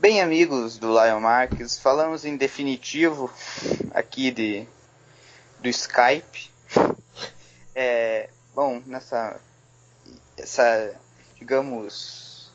Bem, 0.00 0.20
amigos 0.20 0.78
do 0.78 0.92
Lion 0.92 1.18
Marques, 1.18 1.76
falamos 1.76 2.24
em 2.24 2.36
definitivo 2.36 3.28
aqui 3.90 4.30
de 4.30 4.64
do 5.58 5.68
Skype. 5.68 6.48
É, 7.74 8.30
bom, 8.54 8.80
nessa 8.86 9.40
essa, 10.36 10.94
digamos, 11.36 12.52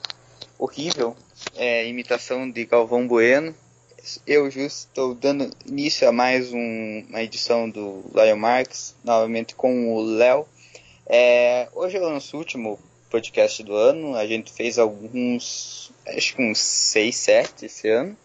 horrível 0.58 1.18
é, 1.54 1.86
imitação 1.86 2.50
de 2.50 2.64
Galvão 2.64 3.06
Bueno, 3.06 3.54
eu 4.26 4.50
justo 4.50 4.88
estou 4.88 5.14
dando 5.14 5.54
início 5.66 6.08
a 6.08 6.14
mais 6.14 6.54
um, 6.54 7.06
uma 7.10 7.22
edição 7.22 7.70
do 7.70 8.06
Lion 8.16 8.38
Marques, 8.38 8.96
novamente 9.04 9.54
com 9.54 9.94
o 9.94 10.02
Léo. 10.02 10.48
É, 11.06 11.68
hoje 11.74 11.98
é 11.98 12.02
o 12.02 12.10
nosso 12.10 12.38
último 12.38 12.80
podcast 13.14 13.62
do 13.62 13.76
ano. 13.76 14.16
A 14.16 14.26
gente 14.26 14.52
fez 14.52 14.80
alguns, 14.80 15.92
acho 16.08 16.36
que 16.36 16.42
uns 16.42 16.58
6, 16.58 17.16
7 17.16 17.66
esse 17.68 17.88
ano. 17.88 18.18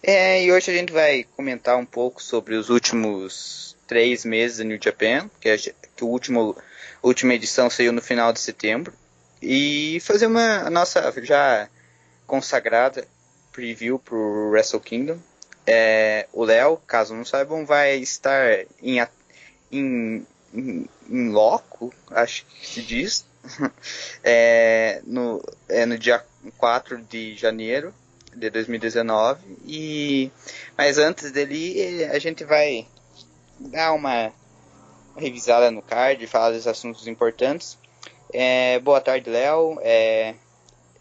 É, 0.00 0.44
e 0.44 0.52
hoje 0.52 0.70
a 0.70 0.74
gente 0.74 0.92
vai 0.92 1.24
comentar 1.36 1.76
um 1.76 1.84
pouco 1.84 2.22
sobre 2.22 2.54
os 2.54 2.70
últimos 2.70 3.76
três 3.88 4.24
meses 4.24 4.58
do 4.58 4.64
New 4.64 4.78
Japan, 4.80 5.28
que, 5.40 5.50
a, 5.50 5.58
que 5.58 6.04
o 6.04 6.06
último, 6.06 6.56
a 7.02 7.06
última 7.06 7.34
edição 7.34 7.68
saiu 7.68 7.92
no 7.92 8.00
final 8.00 8.32
de 8.32 8.38
setembro. 8.38 8.92
E 9.42 9.98
fazer 10.02 10.26
uma 10.26 10.66
a 10.66 10.70
nossa 10.70 11.12
já 11.24 11.68
consagrada 12.24 13.08
preview 13.50 13.98
pro 13.98 14.50
Wrestle 14.50 14.78
Kingdom. 14.78 15.18
É, 15.66 16.28
o 16.32 16.44
Léo, 16.44 16.76
caso 16.86 17.12
não 17.12 17.24
saibam, 17.24 17.66
vai 17.66 17.96
estar 17.96 18.64
em, 18.80 19.04
em, 19.72 20.24
em 20.54 21.28
loco, 21.28 21.92
acho 22.10 22.46
que 22.46 22.66
se 22.66 22.82
diz, 22.82 23.26
é, 24.22 25.00
no, 25.06 25.42
é 25.68 25.86
no 25.86 25.98
dia 25.98 26.24
4 26.56 27.02
de 27.02 27.34
janeiro 27.36 27.94
de 28.34 28.50
2019. 28.50 29.40
E, 29.66 30.30
mas 30.76 30.98
antes 30.98 31.30
dele, 31.32 32.04
a 32.04 32.18
gente 32.18 32.44
vai 32.44 32.86
dar 33.58 33.92
uma, 33.92 34.32
revisada 35.18 35.70
no 35.70 35.82
card, 35.82 36.26
falar 36.26 36.52
dos 36.52 36.66
assuntos 36.66 37.06
importantes. 37.06 37.76
É, 38.32 38.78
boa 38.78 39.00
tarde, 39.00 39.28
Léo. 39.28 39.78
É, 39.82 40.34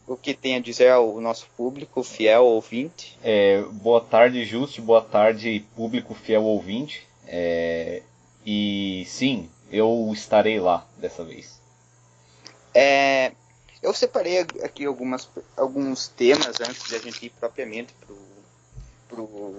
o 0.08 0.16
que 0.16 0.34
tem 0.34 0.56
a 0.56 0.60
dizer 0.60 0.90
ao 0.90 1.20
nosso 1.22 1.48
público, 1.56 2.04
fiel 2.04 2.46
ouvinte? 2.46 3.18
É, 3.24 3.62
boa 3.72 4.02
tarde, 4.02 4.44
Juste. 4.46 4.82
Boa 4.82 5.02
tarde, 5.02 5.66
público 5.76 6.14
fiel 6.14 6.44
ouvinte. 6.44 7.06
É, 7.28 8.02
e 8.46 9.04
sim, 9.08 9.50
eu 9.72 10.10
estarei 10.14 10.60
lá 10.60 10.86
dessa 10.98 11.24
vez. 11.24 11.57
É, 12.80 13.32
eu 13.82 13.92
separei 13.92 14.38
aqui 14.38 14.86
algumas, 14.86 15.28
alguns 15.58 16.08
temas 16.10 16.62
antes 16.62 16.84
de 16.88 16.96
a 16.96 17.00
gente 17.00 17.26
ir 17.26 17.32
propriamente 17.32 17.92
pro, 18.06 18.16
pro 19.10 19.56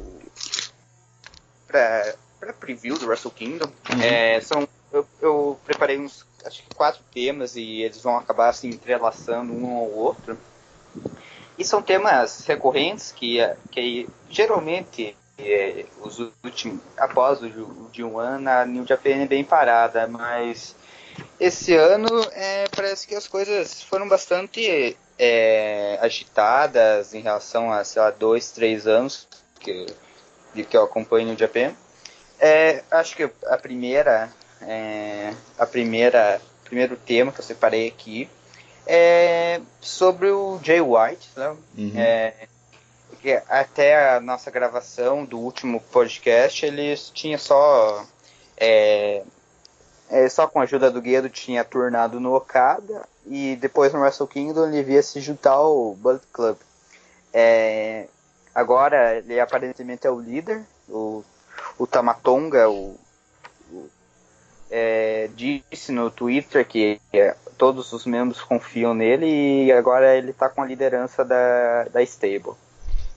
pra, 1.66 2.14
pra 2.38 2.52
preview 2.52 2.96
do 2.96 3.08
Wrestle 3.08 3.32
Kingdom. 3.32 3.66
Uhum. 3.90 4.00
É, 4.00 4.40
são, 4.40 4.68
eu, 4.92 5.04
eu, 5.20 5.60
preparei 5.66 5.98
uns 5.98 6.24
acho 6.44 6.62
que 6.62 6.72
quatro 6.76 7.02
temas 7.12 7.56
e 7.56 7.82
eles 7.82 8.00
vão 8.00 8.16
acabar 8.16 8.52
se 8.52 8.68
entrelaçando 8.68 9.52
um 9.52 9.76
ao 9.76 9.90
outro. 9.90 10.38
E 11.58 11.64
são 11.64 11.82
temas 11.82 12.46
recorrentes 12.46 13.10
que, 13.10 13.38
que 13.72 14.08
geralmente 14.30 15.16
é, 15.36 15.86
os 16.02 16.20
últimos, 16.44 16.80
após 16.96 17.42
o 17.42 17.88
de 17.90 18.04
um 18.04 18.16
ano 18.16 18.48
a 18.48 18.64
New 18.64 18.86
Japan 18.86 19.22
é 19.22 19.26
bem 19.26 19.42
parada, 19.42 20.06
mas 20.06 20.76
esse 21.40 21.74
ano 21.74 22.08
é, 22.32 22.66
parece 22.74 23.06
que 23.06 23.14
as 23.14 23.28
coisas 23.28 23.82
foram 23.82 24.08
bastante 24.08 24.96
é, 25.18 25.98
agitadas 26.00 27.14
em 27.14 27.20
relação 27.20 27.72
a, 27.72 27.84
sei 27.84 28.02
lá, 28.02 28.10
dois, 28.10 28.50
três 28.50 28.86
anos 28.86 29.26
que, 29.58 29.86
de 30.54 30.64
que 30.64 30.76
eu 30.76 30.84
acompanho 30.84 31.34
o 31.34 31.38
Japan. 31.38 31.72
É, 32.40 32.82
acho 32.90 33.16
que 33.16 33.30
a 33.46 33.56
primeira, 33.56 34.30
é, 34.62 35.32
a 35.58 35.66
primeira, 35.66 36.40
primeiro 36.64 36.96
tema 36.96 37.32
que 37.32 37.40
eu 37.40 37.44
separei 37.44 37.88
aqui 37.88 38.28
é 38.86 39.60
sobre 39.80 40.30
o 40.30 40.58
Jay 40.62 40.80
White, 40.80 41.28
né? 41.36 41.56
Uhum. 41.76 41.92
É, 41.96 42.34
até 43.48 44.14
a 44.14 44.20
nossa 44.20 44.50
gravação 44.50 45.24
do 45.24 45.38
último 45.38 45.80
podcast 45.80 46.64
eles 46.64 47.10
tinha 47.10 47.36
só 47.36 48.06
é, 48.56 49.22
é, 50.10 50.28
só 50.28 50.46
com 50.46 50.60
a 50.60 50.62
ajuda 50.62 50.90
do 50.90 51.00
Guedo 51.00 51.28
tinha 51.28 51.64
turnado 51.64 52.18
no 52.18 52.34
Okada 52.34 53.06
e 53.26 53.56
depois 53.56 53.92
no 53.92 54.00
Wrestle 54.00 54.26
Kingdom 54.26 54.66
ele 54.66 54.82
via 54.82 55.02
se 55.02 55.20
juntar 55.20 55.52
ao 55.52 55.94
Bullet 55.94 56.24
Club. 56.32 56.56
É, 57.32 58.06
agora 58.54 59.18
ele 59.18 59.38
aparentemente 59.38 60.06
é 60.06 60.10
o 60.10 60.20
líder, 60.20 60.62
o, 60.88 61.22
o 61.78 61.86
Tamatonga, 61.86 62.68
o, 62.68 62.96
o 63.70 63.90
é, 64.70 65.28
disse 65.34 65.92
no 65.92 66.10
Twitter 66.10 66.66
que 66.66 67.00
é, 67.12 67.34
todos 67.56 67.92
os 67.92 68.06
membros 68.06 68.42
confiam 68.42 68.94
nele 68.94 69.66
e 69.66 69.72
agora 69.72 70.16
ele 70.16 70.30
está 70.30 70.48
com 70.48 70.62
a 70.62 70.66
liderança 70.66 71.24
da, 71.24 71.84
da 71.84 72.02
stable. 72.02 72.54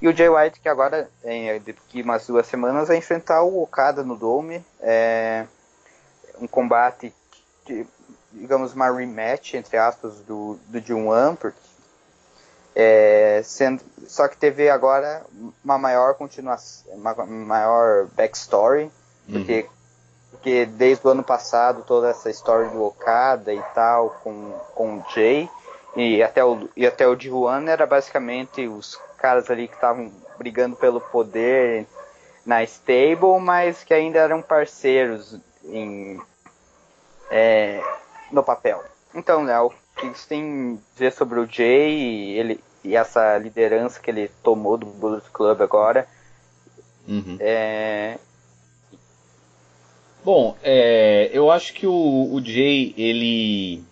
E 0.01 0.07
o 0.07 0.15
Jay 0.15 0.27
White 0.27 0.59
que 0.59 0.67
agora, 0.67 1.07
em, 1.23 1.59
daqui 1.59 2.01
umas 2.01 2.25
duas 2.25 2.47
semanas, 2.47 2.87
vai 2.87 2.97
enfrentar 2.97 3.43
o 3.43 3.61
Okada 3.61 4.03
no 4.03 4.15
Dome. 4.15 4.65
É, 4.79 5.45
um 6.41 6.47
combate, 6.47 7.13
que, 7.65 7.85
digamos, 8.33 8.73
uma 8.73 8.91
rematch, 8.91 9.53
entre 9.53 9.77
aspas, 9.77 10.19
do, 10.21 10.57
do 10.67 10.81
G1, 10.81 11.37
porque, 11.37 11.59
é, 12.75 13.41
sendo, 13.43 13.81
só 14.07 14.27
que 14.27 14.37
teve 14.37 14.69
agora 14.69 15.23
uma 15.63 15.77
maior 15.77 16.15
continuação, 16.15 16.91
uma 16.93 17.13
maior 17.25 18.07
backstory, 18.07 18.91
porque, 19.29 19.61
uhum. 19.61 19.69
porque 20.31 20.65
desde 20.65 21.05
o 21.05 21.11
ano 21.11 21.23
passado 21.23 21.83
toda 21.85 22.09
essa 22.09 22.29
história 22.29 22.69
do 22.69 22.83
Okada 22.83 23.53
e 23.53 23.61
tal, 23.75 24.09
com, 24.23 24.51
com 24.73 24.97
o 24.97 25.05
Jay, 25.13 25.49
e 25.95 26.23
até 26.23 26.43
o, 26.43 26.69
e 26.75 26.87
até 26.87 27.07
o 27.07 27.15
G1 27.15 27.67
era 27.67 27.85
basicamente 27.85 28.67
os 28.67 28.97
caras 29.17 29.49
ali 29.51 29.67
que 29.67 29.75
estavam 29.75 30.11
brigando 30.37 30.75
pelo 30.75 30.99
poder 30.99 31.85
na 32.45 32.63
stable, 32.63 33.39
mas 33.39 33.83
que 33.83 33.93
ainda 33.93 34.19
eram 34.19 34.41
parceiros 34.41 35.37
em 35.65 36.19
é, 37.31 37.81
no 38.31 38.43
papel. 38.43 38.83
Então, 39.15 39.43
Léo, 39.43 39.67
o 39.67 39.99
que 39.99 40.07
você 40.07 40.27
tem 40.27 40.79
a 40.79 40.93
dizer 40.93 41.13
sobre 41.13 41.39
o 41.39 41.47
Jay 41.49 41.93
e, 41.93 42.37
ele, 42.37 42.59
e 42.83 42.95
essa 42.95 43.37
liderança 43.37 43.99
que 43.99 44.11
ele 44.11 44.29
tomou 44.43 44.77
do 44.77 44.85
Bullet 44.85 45.27
Club 45.31 45.61
agora? 45.61 46.07
Uhum. 47.07 47.37
É... 47.39 48.17
Bom, 50.23 50.55
é, 50.61 51.31
eu 51.33 51.49
acho 51.49 51.73
que 51.73 51.87
o, 51.87 52.29
o 52.31 52.43
Jay, 52.43 52.93
ele. 52.95 53.83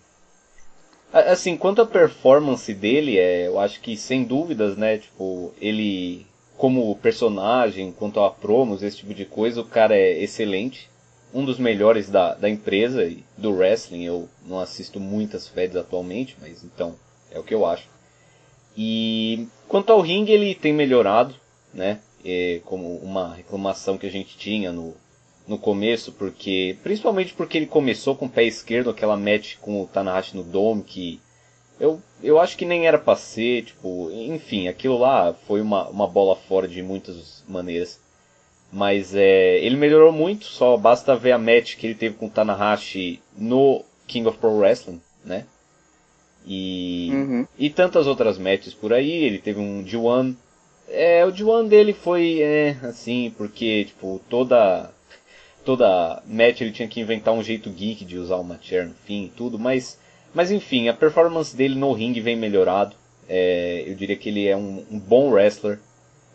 Assim, 1.12 1.56
quanto 1.56 1.82
à 1.82 1.86
performance 1.86 2.72
dele, 2.72 3.18
é, 3.18 3.48
eu 3.48 3.58
acho 3.58 3.80
que 3.80 3.96
sem 3.96 4.22
dúvidas, 4.22 4.76
né? 4.76 4.98
Tipo, 4.98 5.52
ele, 5.60 6.24
como 6.56 6.94
personagem, 6.96 7.90
quanto 7.90 8.20
a 8.20 8.30
promos, 8.30 8.80
esse 8.80 8.98
tipo 8.98 9.12
de 9.12 9.24
coisa, 9.24 9.60
o 9.60 9.66
cara 9.66 9.96
é 9.96 10.22
excelente 10.22 10.89
um 11.32 11.44
dos 11.44 11.58
melhores 11.58 12.08
da, 12.08 12.34
da 12.34 12.48
empresa 12.48 13.04
e 13.04 13.24
do 13.36 13.52
wrestling. 13.52 14.04
Eu 14.04 14.28
não 14.46 14.60
assisto 14.60 14.98
muitas 14.98 15.48
feds 15.48 15.76
atualmente, 15.76 16.36
mas 16.40 16.64
então 16.64 16.94
é 17.30 17.38
o 17.38 17.42
que 17.42 17.54
eu 17.54 17.64
acho. 17.66 17.88
E 18.76 19.46
quanto 19.68 19.92
ao 19.92 20.00
ringue, 20.00 20.32
ele 20.32 20.54
tem 20.54 20.72
melhorado, 20.72 21.34
né? 21.72 22.00
É, 22.24 22.60
como 22.64 22.96
uma 22.96 23.34
reclamação 23.34 23.96
que 23.96 24.06
a 24.06 24.10
gente 24.10 24.36
tinha 24.36 24.70
no, 24.72 24.94
no 25.48 25.58
começo, 25.58 26.12
porque 26.12 26.76
principalmente 26.82 27.32
porque 27.32 27.56
ele 27.56 27.66
começou 27.66 28.14
com 28.14 28.26
o 28.26 28.30
pé 28.30 28.44
esquerdo, 28.44 28.90
aquela 28.90 29.16
match 29.16 29.56
com 29.56 29.82
o 29.82 29.86
Tanahashi 29.86 30.36
no 30.36 30.42
Dome, 30.42 30.82
que 30.82 31.20
eu, 31.80 32.00
eu 32.22 32.38
acho 32.38 32.58
que 32.58 32.66
nem 32.66 32.86
era 32.86 32.98
pra 32.98 33.16
ser, 33.16 33.64
tipo, 33.64 34.10
enfim, 34.12 34.68
aquilo 34.68 34.98
lá 34.98 35.32
foi 35.46 35.62
uma, 35.62 35.88
uma 35.88 36.06
bola 36.06 36.36
fora 36.36 36.68
de 36.68 36.82
muitas 36.82 37.42
maneiras. 37.48 37.98
Mas 38.72 39.14
é, 39.14 39.58
ele 39.58 39.76
melhorou 39.76 40.12
muito, 40.12 40.44
só 40.44 40.76
basta 40.76 41.16
ver 41.16 41.32
a 41.32 41.38
match 41.38 41.76
que 41.76 41.86
ele 41.86 41.94
teve 41.94 42.14
com 42.14 42.26
o 42.26 42.30
Tanahashi 42.30 43.20
no 43.36 43.84
King 44.06 44.28
of 44.28 44.38
Pro 44.38 44.58
Wrestling, 44.58 45.00
né? 45.24 45.44
E, 46.46 47.10
uhum. 47.12 47.46
e 47.58 47.68
tantas 47.68 48.06
outras 48.06 48.38
matches 48.38 48.72
por 48.72 48.92
aí, 48.92 49.10
ele 49.10 49.38
teve 49.38 49.60
um 49.60 49.82
D1. 49.84 50.34
É, 50.88 51.24
o 51.24 51.32
D1 51.32 51.68
dele 51.68 51.92
foi 51.92 52.40
é, 52.40 52.76
assim, 52.82 53.32
porque 53.36 53.84
tipo, 53.84 54.20
toda 54.28 54.90
toda 55.64 56.22
match 56.26 56.62
ele 56.62 56.72
tinha 56.72 56.88
que 56.88 57.00
inventar 57.00 57.34
um 57.34 57.42
jeito 57.42 57.70
geek 57.70 58.04
de 58.04 58.18
usar 58.18 58.36
uma 58.36 58.58
chair 58.60 58.88
no 58.88 58.94
fim 59.04 59.24
e 59.24 59.28
tudo, 59.28 59.58
mas, 59.58 59.98
mas 60.34 60.50
enfim, 60.50 60.88
a 60.88 60.94
performance 60.94 61.54
dele 61.54 61.74
no 61.74 61.92
ringue 61.92 62.20
vem 62.20 62.36
melhorado. 62.36 62.96
É, 63.28 63.84
eu 63.86 63.94
diria 63.94 64.16
que 64.16 64.28
ele 64.28 64.48
é 64.48 64.56
um, 64.56 64.84
um 64.90 64.98
bom 64.98 65.30
wrestler. 65.30 65.78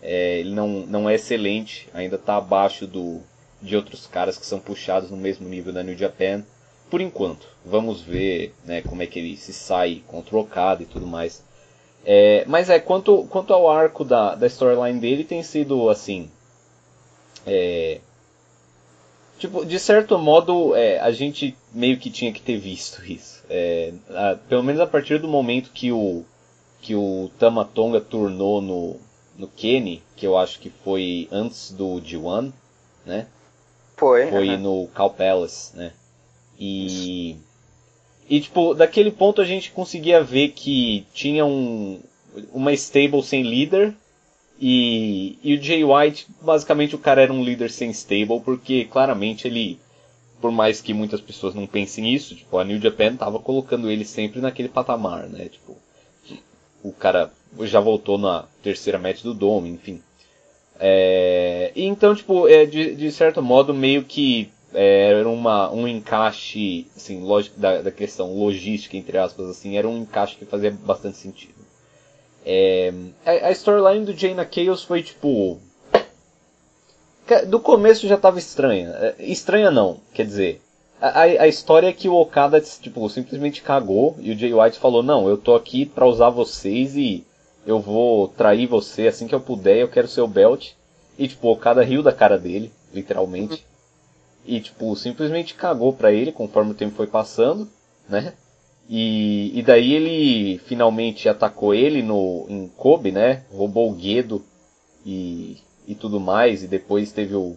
É, 0.07 0.39
ele 0.39 0.51
não, 0.51 0.67
não 0.85 1.09
é 1.09 1.15
excelente, 1.15 1.89
ainda 1.91 2.15
está 2.15 2.37
abaixo 2.37 2.85
do, 2.85 3.21
de 3.59 3.75
outros 3.75 4.05
caras 4.05 4.37
que 4.37 4.45
são 4.45 4.59
puxados 4.59 5.09
no 5.09 5.17
mesmo 5.17 5.49
nível 5.49 5.73
da 5.73 5.81
New 5.81 5.97
Japan. 5.97 6.43
Por 6.91 7.01
enquanto, 7.01 7.47
vamos 7.65 8.01
ver 8.01 8.53
né, 8.63 8.83
como 8.83 9.01
é 9.01 9.07
que 9.07 9.17
ele 9.17 9.35
se 9.35 9.51
sai 9.51 10.03
contra 10.05 10.35
o 10.35 10.39
Okada 10.39 10.83
e 10.83 10.85
tudo 10.85 11.07
mais. 11.07 11.43
É, 12.05 12.45
mas 12.45 12.69
é, 12.69 12.79
quanto, 12.79 13.25
quanto 13.31 13.51
ao 13.51 13.67
arco 13.67 14.05
da, 14.05 14.35
da 14.35 14.45
storyline 14.45 14.99
dele, 14.99 15.23
tem 15.23 15.41
sido 15.41 15.89
assim. 15.89 16.29
É, 17.47 17.99
tipo, 19.39 19.65
de 19.65 19.79
certo 19.79 20.19
modo, 20.19 20.75
é, 20.75 20.99
a 20.99 21.11
gente 21.11 21.57
meio 21.73 21.97
que 21.97 22.11
tinha 22.11 22.31
que 22.31 22.41
ter 22.41 22.59
visto 22.59 23.03
isso. 23.03 23.43
É, 23.49 23.91
a, 24.11 24.37
pelo 24.47 24.61
menos 24.61 24.79
a 24.79 24.85
partir 24.85 25.17
do 25.17 25.27
momento 25.27 25.71
que 25.73 25.91
o, 25.91 26.23
que 26.79 26.93
o 26.93 27.31
Tamatonga 27.39 27.99
turnou 27.99 28.61
no, 28.61 28.99
no 29.37 29.47
Kenny, 29.47 30.01
que 30.15 30.25
eu 30.25 30.37
acho 30.37 30.59
que 30.59 30.69
foi 30.69 31.27
antes 31.31 31.71
do 31.71 32.01
G1, 32.01 32.51
né? 33.05 33.27
Foi. 33.97 34.27
Foi 34.27 34.49
uh 34.49 34.51
-huh. 34.51 34.59
no 34.59 34.87
Cal 34.87 35.09
Palace, 35.09 35.75
né? 35.75 35.91
E. 36.59 37.37
E, 38.27 38.41
tipo, 38.41 38.73
daquele 38.73 39.11
ponto 39.11 39.39
a 39.39 39.45
gente 39.45 39.71
conseguia 39.71 40.23
ver 40.23 40.49
que 40.49 41.05
tinha 41.13 41.45
um, 41.45 41.99
uma 42.51 42.73
stable 42.73 43.21
sem 43.21 43.43
líder. 43.43 43.93
E, 44.59 45.37
e 45.43 45.53
o 45.53 45.61
Jay 45.61 45.83
White, 45.83 46.27
basicamente, 46.41 46.95
o 46.95 46.99
cara 46.99 47.21
era 47.21 47.33
um 47.33 47.43
líder 47.43 47.69
sem 47.69 47.91
stable, 47.91 48.39
porque 48.39 48.85
claramente 48.85 49.47
ele, 49.47 49.77
por 50.41 50.49
mais 50.49 50.81
que 50.81 50.93
muitas 50.93 51.19
pessoas 51.19 51.53
não 51.53 51.67
pensem 51.67 52.13
isso, 52.13 52.35
tipo, 52.35 52.57
a 52.57 52.63
New 52.63 52.79
Japan 52.79 53.15
tava 53.15 53.37
colocando 53.37 53.91
ele 53.91 54.05
sempre 54.05 54.39
naquele 54.39 54.69
patamar, 54.69 55.27
né? 55.27 55.49
Tipo, 55.49 55.77
o 56.81 56.93
cara 56.93 57.31
já 57.61 57.79
voltou 57.79 58.17
na 58.17 58.45
terceira 58.61 58.99
match 58.99 59.21
do 59.21 59.33
Dome, 59.33 59.69
enfim. 59.69 60.01
É, 60.79 61.71
então, 61.75 62.13
tipo, 62.13 62.47
é, 62.47 62.65
de, 62.65 62.95
de 62.95 63.11
certo 63.11 63.41
modo, 63.41 63.73
meio 63.73 64.03
que 64.03 64.49
é, 64.73 65.11
era 65.11 65.29
uma, 65.29 65.71
um 65.71 65.87
encaixe, 65.87 66.87
assim, 66.95 67.21
lógico, 67.21 67.59
da, 67.59 67.81
da 67.81 67.91
questão 67.91 68.37
logística, 68.37 68.97
entre 68.97 69.17
aspas, 69.17 69.49
assim, 69.49 69.77
era 69.77 69.87
um 69.87 69.99
encaixe 69.99 70.35
que 70.35 70.45
fazia 70.45 70.71
bastante 70.71 71.17
sentido. 71.17 71.53
É, 72.45 72.93
a, 73.25 73.47
a 73.47 73.51
storyline 73.51 74.05
do 74.05 74.17
Jaina 74.17 74.47
Chaos 74.49 74.83
foi, 74.83 75.01
tipo... 75.01 75.59
Do 77.47 77.59
começo 77.59 78.07
já 78.07 78.17
tava 78.17 78.37
estranha. 78.37 78.89
É, 78.89 79.15
estranha 79.19 79.71
não, 79.71 79.99
quer 80.13 80.25
dizer... 80.25 80.61
A, 81.01 81.21
a 81.21 81.47
história 81.47 81.87
é 81.87 81.93
que 81.93 82.07
o 82.07 82.15
Okada, 82.15 82.59
tipo, 82.61 83.07
simplesmente 83.09 83.61
cagou 83.61 84.15
e 84.19 84.31
o 84.31 84.37
Jay 84.37 84.53
White 84.53 84.79
falou, 84.79 85.03
não, 85.03 85.27
eu 85.27 85.37
tô 85.37 85.53
aqui 85.53 85.85
pra 85.85 86.05
usar 86.05 86.29
vocês 86.29 86.95
e 86.95 87.25
eu 87.65 87.79
vou 87.79 88.27
trair 88.27 88.67
você 88.67 89.07
assim 89.07 89.27
que 89.27 89.35
eu 89.35 89.39
puder, 89.39 89.77
eu 89.77 89.87
quero 89.87 90.07
seu 90.07 90.27
belt. 90.27 90.71
E, 91.17 91.27
tipo, 91.27 91.47
o 91.47 91.51
Okada 91.51 91.83
riu 91.83 92.03
da 92.03 92.11
cara 92.11 92.37
dele, 92.37 92.71
literalmente. 92.93 93.65
E, 94.45 94.59
tipo, 94.59 94.95
simplesmente 94.95 95.55
cagou 95.55 95.93
pra 95.93 96.11
ele 96.11 96.31
conforme 96.31 96.71
o 96.71 96.75
tempo 96.75 96.95
foi 96.95 97.07
passando, 97.07 97.67
né? 98.07 98.33
E, 98.87 99.57
e 99.57 99.63
daí 99.63 99.93
ele 99.93 100.59
finalmente 100.59 101.27
atacou 101.27 101.73
ele 101.73 102.03
no, 102.03 102.45
em 102.47 102.67
Kobe, 102.67 103.11
né? 103.11 103.43
Roubou 103.51 103.89
o 103.89 103.95
Guedo 103.95 104.43
e, 105.03 105.57
e 105.87 105.95
tudo 105.95 106.19
mais. 106.19 106.61
E 106.63 106.67
depois 106.67 107.11
teve 107.11 107.33
o, 107.33 107.55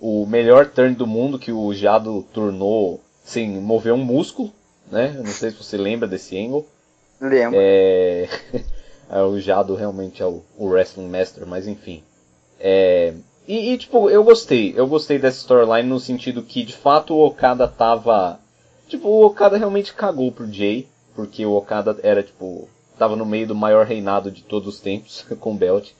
o 0.00 0.26
melhor 0.26 0.66
turn 0.66 0.96
do 0.96 1.06
mundo 1.06 1.38
que 1.38 1.52
o 1.52 1.72
Jado 1.72 2.26
turnou 2.32 3.00
sem 3.24 3.48
mover 3.48 3.92
um 3.92 4.04
músculo, 4.04 4.52
né? 4.90 5.14
Eu 5.16 5.22
não 5.22 5.30
sei 5.30 5.52
se 5.52 5.58
você 5.58 5.76
lembra 5.76 6.08
desse 6.08 6.36
angle. 6.36 6.66
Lembro. 7.20 7.56
É... 7.60 8.28
o 9.20 9.38
Jado 9.38 9.74
realmente 9.74 10.22
é 10.22 10.26
o, 10.26 10.42
o 10.56 10.68
Wrestling 10.68 11.08
Master, 11.08 11.46
mas 11.46 11.68
enfim. 11.68 12.02
É... 12.58 13.12
E, 13.46 13.72
e, 13.72 13.78
tipo, 13.78 14.08
eu 14.08 14.22
gostei. 14.24 14.72
Eu 14.76 14.86
gostei 14.86 15.18
dessa 15.18 15.38
storyline 15.38 15.88
no 15.88 16.00
sentido 16.00 16.42
que, 16.42 16.64
de 16.64 16.74
fato, 16.74 17.14
o 17.14 17.26
Okada 17.26 17.68
tava... 17.68 18.38
Tipo, 18.88 19.08
o 19.08 19.26
Okada 19.26 19.58
realmente 19.58 19.92
cagou 19.92 20.30
pro 20.30 20.50
Jay, 20.50 20.86
porque 21.14 21.44
o 21.44 21.54
Okada 21.54 21.98
era, 22.02 22.22
tipo... 22.22 22.68
Tava 22.98 23.16
no 23.16 23.26
meio 23.26 23.48
do 23.48 23.54
maior 23.54 23.84
reinado 23.84 24.30
de 24.30 24.42
todos 24.42 24.68
os 24.68 24.80
tempos, 24.80 25.26
com 25.40 25.52
o 25.52 25.56
Belt. 25.56 25.90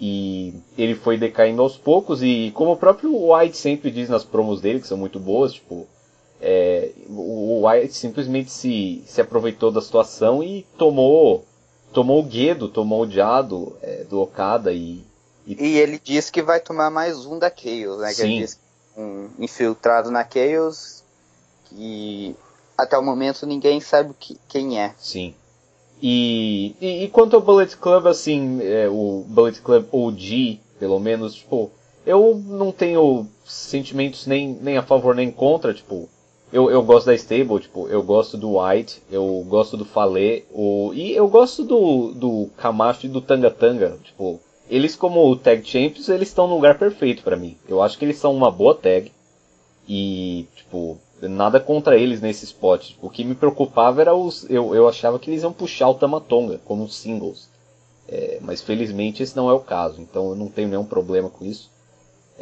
E 0.00 0.54
ele 0.78 0.94
foi 0.94 1.18
decaindo 1.18 1.60
aos 1.60 1.76
poucos, 1.76 2.22
e 2.22 2.50
como 2.54 2.72
o 2.72 2.76
próprio 2.76 3.32
White 3.32 3.56
sempre 3.56 3.90
diz 3.90 4.08
nas 4.08 4.24
promos 4.24 4.60
dele, 4.60 4.80
que 4.80 4.88
são 4.88 4.96
muito 4.96 5.20
boas, 5.20 5.52
tipo, 5.52 5.86
é, 6.40 6.90
o 7.10 7.68
White 7.68 7.92
simplesmente 7.92 8.50
se, 8.50 9.02
se 9.04 9.20
aproveitou 9.20 9.70
da 9.70 9.82
situação 9.82 10.42
e 10.42 10.66
tomou 10.78 11.44
tomou 11.92 12.20
o 12.20 12.22
Guedo, 12.22 12.68
tomou 12.68 13.02
o 13.02 13.10
Jado 13.10 13.76
é, 13.82 14.04
do 14.04 14.20
Okada 14.20 14.72
e, 14.72 15.04
e... 15.46 15.54
E 15.62 15.78
ele 15.78 16.00
disse 16.02 16.30
que 16.30 16.42
vai 16.42 16.60
tomar 16.60 16.90
mais 16.90 17.26
um 17.26 17.38
da 17.38 17.50
Chaos, 17.50 18.00
né? 18.00 18.12
Sim. 18.12 18.16
Que 18.16 18.22
ele 18.22 18.40
disse 18.40 18.58
um 18.96 19.30
infiltrado 19.38 20.10
na 20.10 20.26
Chaos 20.28 21.02
e 21.72 22.34
até 22.76 22.98
o 22.98 23.02
momento 23.02 23.46
ninguém 23.46 23.80
sabe 23.80 24.14
que, 24.18 24.38
quem 24.48 24.80
é. 24.80 24.94
Sim. 24.98 25.34
E, 26.02 26.74
e, 26.80 27.04
e, 27.04 27.08
quanto 27.08 27.36
ao 27.36 27.42
Bullet 27.42 27.76
Club, 27.76 28.06
assim, 28.06 28.60
é, 28.62 28.88
o 28.88 29.22
Bullet 29.28 29.60
Club 29.60 29.86
OG, 29.92 30.58
pelo 30.78 30.98
menos, 30.98 31.34
tipo, 31.34 31.70
eu 32.06 32.42
não 32.46 32.72
tenho 32.72 33.28
sentimentos 33.44 34.26
nem, 34.26 34.48
nem 34.62 34.78
a 34.78 34.82
favor 34.82 35.14
nem 35.14 35.30
contra, 35.30 35.74
tipo, 35.74 36.08
eu, 36.52 36.70
eu 36.70 36.82
gosto 36.82 37.06
da 37.06 37.14
Stable, 37.14 37.60
tipo, 37.60 37.88
eu 37.88 38.02
gosto 38.02 38.36
do 38.36 38.58
White, 38.58 39.02
eu 39.10 39.44
gosto 39.48 39.76
do 39.76 39.84
Falê, 39.84 40.44
o, 40.52 40.92
e 40.94 41.12
eu 41.12 41.28
gosto 41.28 41.64
do, 41.64 42.12
do 42.12 42.50
Camacho 42.56 43.06
e 43.06 43.08
do 43.08 43.20
Tanga 43.20 43.50
Tanga, 43.50 43.96
tipo, 44.02 44.40
eles 44.68 44.94
como 44.94 45.34
Tag 45.36 45.64
Champions, 45.64 46.08
eles 46.08 46.28
estão 46.28 46.46
no 46.46 46.54
lugar 46.54 46.78
perfeito 46.78 47.22
para 47.22 47.36
mim. 47.36 47.56
Eu 47.68 47.82
acho 47.82 47.98
que 47.98 48.04
eles 48.04 48.18
são 48.18 48.34
uma 48.34 48.50
boa 48.50 48.74
tag, 48.74 49.10
e, 49.92 50.46
tipo, 50.54 50.98
nada 51.20 51.58
contra 51.58 51.98
eles 51.98 52.20
nesse 52.20 52.44
spot. 52.44 52.92
O 53.02 53.10
que 53.10 53.24
me 53.24 53.34
preocupava 53.34 54.00
era 54.00 54.14
os. 54.14 54.48
Eu, 54.48 54.72
eu 54.72 54.88
achava 54.88 55.18
que 55.18 55.28
eles 55.28 55.42
iam 55.42 55.52
puxar 55.52 55.88
o 55.88 55.94
Tamatonga 55.94 56.60
como 56.64 56.88
singles. 56.88 57.48
É, 58.08 58.38
mas 58.40 58.62
felizmente 58.62 59.20
esse 59.20 59.36
não 59.36 59.50
é 59.50 59.52
o 59.52 59.60
caso, 59.60 60.00
então 60.00 60.30
eu 60.30 60.36
não 60.36 60.48
tenho 60.48 60.68
nenhum 60.68 60.84
problema 60.84 61.28
com 61.28 61.44
isso. 61.44 61.70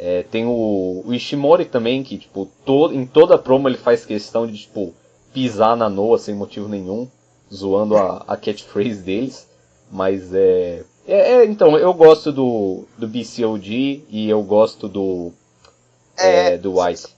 É, 0.01 0.23
tem 0.23 0.45
o, 0.45 1.03
o, 1.05 1.13
Ishimori 1.13 1.65
também, 1.65 2.01
que 2.03 2.17
tipo, 2.17 2.47
to, 2.65 2.93
em 2.93 3.05
toda 3.05 3.35
a 3.35 3.37
promo 3.37 3.67
ele 3.67 3.77
faz 3.77 4.05
questão 4.05 4.47
de 4.47 4.57
tipo, 4.57 4.95
pisar 5.33 5.75
na 5.75 5.89
Noa 5.89 6.17
sem 6.17 6.33
motivo 6.33 6.69
nenhum, 6.69 7.05
zoando 7.53 7.97
a, 7.97 8.23
a 8.25 8.37
catchphrase 8.37 9.01
deles. 9.01 9.45
Mas 9.91 10.33
é, 10.33 10.83
é, 11.05 11.33
é, 11.33 11.45
Então, 11.45 11.77
eu 11.77 11.93
gosto 11.93 12.31
do, 12.31 12.85
do 12.97 13.07
BCOG 13.07 14.05
e 14.07 14.29
eu 14.29 14.41
gosto 14.43 14.87
do. 14.87 15.33
É, 16.15 16.57
do 16.57 16.79
White. 16.79 17.15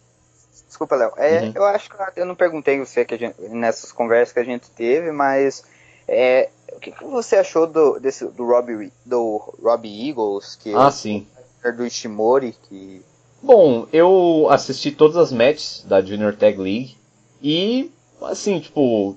Desculpa, 0.66 0.96
Léo. 0.96 1.12
É, 1.18 1.42
uhum. 1.42 1.52
Eu 1.54 1.66
acho 1.66 1.90
que 1.90 1.96
eu 2.16 2.26
não 2.26 2.36
perguntei 2.36 2.80
você 2.80 3.04
que 3.04 3.18
gente, 3.18 3.36
nessas 3.50 3.92
conversas 3.92 4.34
que 4.34 4.40
a 4.40 4.44
gente 4.44 4.70
teve, 4.72 5.12
mas 5.12 5.64
é, 6.08 6.50
o 6.72 6.80
que, 6.80 6.92
que, 6.92 7.04
você 7.04 7.36
achou 7.36 7.68
do, 7.68 8.00
desse, 8.00 8.26
do 8.26 8.46
Robbie, 8.46 8.94
do 9.06 9.38
Robbie 9.62 10.10
Eagles? 10.10 10.56
Que 10.56 10.74
ah, 10.74 10.90
sim. 10.90 11.28
Do 11.70 11.86
Ishimori, 11.86 12.56
que... 12.68 13.02
Bom, 13.44 13.88
eu 13.92 14.48
assisti 14.50 14.92
todas 14.92 15.18
as 15.18 15.32
matches 15.32 15.84
da 15.88 16.02
Junior 16.02 16.36
Tag 16.36 16.58
League 16.58 16.96
e, 17.42 17.92
assim, 18.22 18.60
tipo, 18.60 19.16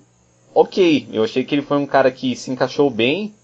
ok. 0.55 1.09
Eu 1.13 1.25
achei 1.25 1.45
que 1.45 1.55
ele 1.55 1.63
foi 1.63 1.77
um 1.77 1.87
cara 1.87 2.11
que 2.11 2.35
se 2.37 2.51
encaixou 2.51 2.91
bem. 2.91 3.35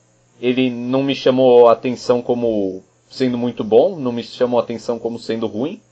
Ele 0.40 0.70
não 0.70 1.02
me 1.02 1.14
chamou 1.14 1.68
atenção 1.68 2.22
como 2.22 2.82
sendo 3.10 3.36
muito 3.36 3.64
bom, 3.64 3.98
não 3.98 4.12
me 4.12 4.22
chamou 4.22 4.58
atenção 4.58 4.98
como 4.98 5.18
sendo 5.18 5.46
ruim. 5.46 5.82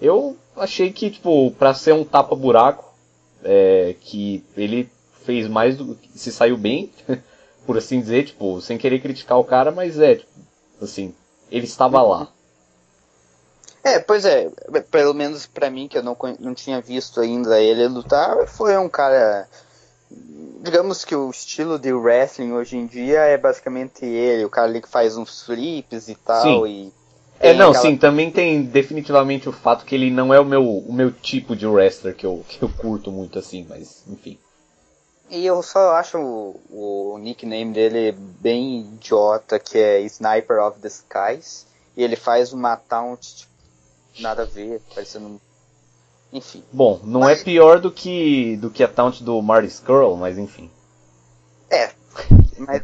Eu 0.00 0.36
achei 0.56 0.92
que, 0.92 1.10
tipo, 1.10 1.50
pra 1.52 1.74
ser 1.74 1.92
um 1.92 2.04
tapa-buraco, 2.04 2.94
é, 3.42 3.94
que 4.00 4.44
ele 4.56 4.88
fez 5.24 5.48
mais 5.48 5.76
do 5.76 5.94
que 5.94 6.18
se 6.18 6.32
saiu 6.32 6.56
bem, 6.56 6.90
por 7.66 7.76
assim 7.76 8.00
dizer, 8.00 8.24
tipo, 8.24 8.60
sem 8.60 8.78
querer 8.78 9.00
criticar 9.00 9.38
o 9.38 9.44
cara, 9.44 9.70
mas 9.70 9.98
é, 9.98 10.16
tipo, 10.16 10.30
assim, 10.80 11.12
ele 11.50 11.64
estava 11.64 12.02
lá. 12.02 12.28
É, 13.82 14.00
pois 14.00 14.24
é, 14.24 14.50
pelo 14.90 15.14
menos 15.14 15.46
para 15.46 15.70
mim, 15.70 15.86
que 15.86 15.96
eu 15.96 16.02
não, 16.02 16.16
não 16.40 16.54
tinha 16.54 16.80
visto 16.80 17.20
ainda 17.20 17.60
ele 17.60 17.86
lutar, 17.86 18.46
foi 18.48 18.76
um 18.76 18.88
cara. 18.88 19.48
Digamos 20.60 21.04
que 21.04 21.14
o 21.14 21.30
estilo 21.30 21.78
de 21.78 21.92
wrestling 21.92 22.52
hoje 22.52 22.76
em 22.76 22.86
dia 22.86 23.20
é 23.20 23.38
basicamente 23.38 24.04
ele, 24.04 24.44
o 24.44 24.50
cara 24.50 24.66
ali 24.66 24.82
que 24.82 24.88
faz 24.88 25.16
uns 25.16 25.42
flips 25.42 26.08
e 26.08 26.16
tal, 26.16 26.66
Sim. 26.66 26.66
e 26.66 26.92
é, 27.38 27.52
não, 27.52 27.70
aquela... 27.70 27.84
sim, 27.84 27.96
também 27.96 28.30
tem 28.30 28.62
definitivamente 28.62 29.48
o 29.48 29.52
fato 29.52 29.84
que 29.84 29.94
ele 29.94 30.10
não 30.10 30.32
é 30.32 30.40
o 30.40 30.44
meu, 30.44 30.78
o 30.78 30.92
meu 30.92 31.12
tipo 31.12 31.54
de 31.54 31.66
wrestler 31.66 32.14
que 32.14 32.24
eu, 32.24 32.44
que 32.48 32.62
eu 32.62 32.68
curto 32.68 33.12
muito 33.12 33.38
assim, 33.38 33.66
mas 33.68 34.02
enfim. 34.08 34.38
E 35.28 35.44
eu 35.44 35.62
só 35.62 35.96
acho 35.96 36.18
o, 36.18 37.14
o 37.14 37.18
nickname 37.18 37.72
dele 37.72 38.12
bem 38.12 38.80
idiota, 38.80 39.58
que 39.58 39.76
é 39.76 40.00
Sniper 40.02 40.62
of 40.62 40.78
the 40.80 40.88
Skies, 40.88 41.66
e 41.96 42.02
ele 42.02 42.16
faz 42.16 42.52
uma 42.52 42.76
taunt 42.76 43.36
tipo, 43.36 43.52
nada 44.20 44.42
a 44.42 44.46
ver, 44.46 44.80
parecendo 44.94 45.40
enfim. 46.32 46.62
Bom, 46.72 47.00
não 47.02 47.20
mas... 47.20 47.40
é 47.40 47.44
pior 47.44 47.80
do 47.80 47.90
que 47.90 48.56
do 48.58 48.70
que 48.70 48.82
a 48.82 48.88
taunt 48.88 49.22
do 49.22 49.40
Marty 49.40 49.68
Skrull, 49.68 50.16
mas 50.16 50.38
enfim. 50.38 50.70
É. 51.70 51.90
Mas 52.58 52.82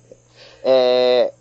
é, 0.62 1.32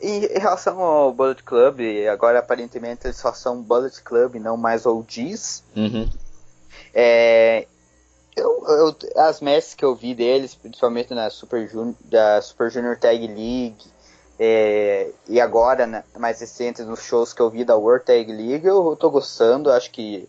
em 0.00 0.38
relação 0.38 0.80
ao 0.80 1.12
Bullet 1.12 1.42
Club, 1.42 1.80
agora 2.10 2.38
aparentemente 2.38 3.06
eles 3.06 3.16
só 3.16 3.32
são 3.32 3.62
Bullet 3.62 4.02
Club, 4.02 4.36
não 4.36 4.56
mais 4.56 4.86
OGs. 4.86 5.62
Uhum. 5.76 6.08
É, 6.94 7.66
Eu, 8.34 8.64
eu, 8.66 8.96
as 9.16 9.40
matches 9.40 9.74
que 9.74 9.84
eu 9.84 9.94
vi 9.94 10.14
deles, 10.14 10.54
principalmente 10.54 11.12
na 11.12 11.28
Super 11.28 11.68
Junior, 11.68 11.94
da 12.04 12.40
Super 12.40 12.70
Junior 12.70 12.96
Tag 12.96 13.26
League, 13.26 13.92
é, 14.38 15.10
e 15.28 15.40
agora, 15.40 15.86
né, 15.86 16.04
mais 16.18 16.40
recentes, 16.40 16.86
nos 16.86 17.02
shows 17.02 17.32
que 17.32 17.40
eu 17.40 17.50
vi 17.50 17.64
da 17.64 17.76
World 17.76 18.04
Tag 18.04 18.32
League, 18.32 18.66
eu 18.66 18.96
tô 18.96 19.10
gostando, 19.10 19.70
acho 19.70 19.90
que. 19.90 20.28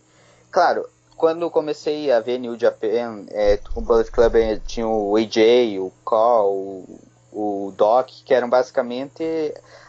Claro, 0.50 0.86
quando 1.16 1.50
comecei 1.50 2.12
a 2.12 2.20
ver 2.20 2.38
New 2.38 2.58
Japan, 2.58 3.24
é, 3.30 3.58
o 3.74 3.80
Bullet 3.80 4.10
Club 4.10 4.34
tinha 4.66 4.86
o 4.86 5.16
AJ, 5.16 5.78
o 5.80 5.92
Call, 6.04 6.52
o, 6.52 7.00
o 7.32 7.72
Doc, 7.76 8.08
que 8.24 8.34
eram 8.34 8.48
basicamente 8.48 9.24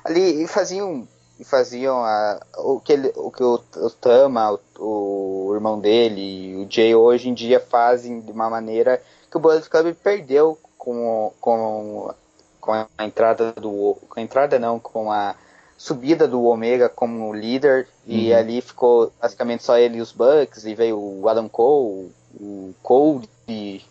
ali 0.04 0.48
faziam 0.48 1.08
e 1.40 1.44
faziam 1.44 2.04
a, 2.04 2.40
o 2.58 2.80
que 2.80 2.94
ele, 2.94 3.12
o 3.16 3.32
que 3.32 3.44
o, 3.44 3.60
o 3.76 3.90
Tama, 3.90 4.58
o, 4.80 5.48
o, 5.50 5.54
irmão 5.54 5.80
dele, 5.80 6.56
o 6.56 6.72
Jay 6.72 6.96
hoje 6.96 7.30
em 7.30 7.34
dia 7.34 7.60
fazem 7.60 8.22
de 8.22 8.32
uma 8.32 8.50
maneira 8.50 9.02
que 9.30 9.38
o 9.38 9.40
Bullet 9.40 9.70
Club 9.70 9.94
perdeu 9.96 10.58
com, 10.78 11.34
com, 11.42 12.14
com 12.62 12.72
a 12.74 13.06
entrada 13.06 13.52
do 13.54 13.98
com 14.10 14.20
a 14.20 14.24
entrada 14.24 14.58
não, 14.58 14.80
com 14.80 15.12
a 15.12 15.36
subida 15.78 16.28
do 16.28 16.44
Omega 16.46 16.88
como 16.88 17.34
líder 17.34 17.88
e 18.08 18.32
uhum. 18.32 18.38
ali 18.38 18.62
ficou 18.62 19.12
basicamente 19.22 19.64
só 19.64 19.78
ele 19.78 19.98
e 19.98 20.02
os 20.02 20.12
Bucks 20.12 20.66
e 20.66 20.74
veio 20.74 20.98
o 20.98 21.28
Adam 21.28 21.50
Cole, 21.50 22.12
o 22.40 22.74
Cole 22.82 23.30
e 23.48 23.84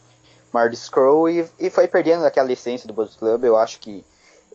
Marty 0.53 0.77
Scroll 0.77 1.29
e, 1.29 1.47
e 1.59 1.69
foi 1.69 1.87
perdendo 1.87 2.25
aquela 2.25 2.51
essência 2.53 2.87
do 2.87 2.95
Bullet 2.95 3.17
Club. 3.19 3.45
Eu 3.45 3.57
acho 3.57 3.79
que 3.81 4.05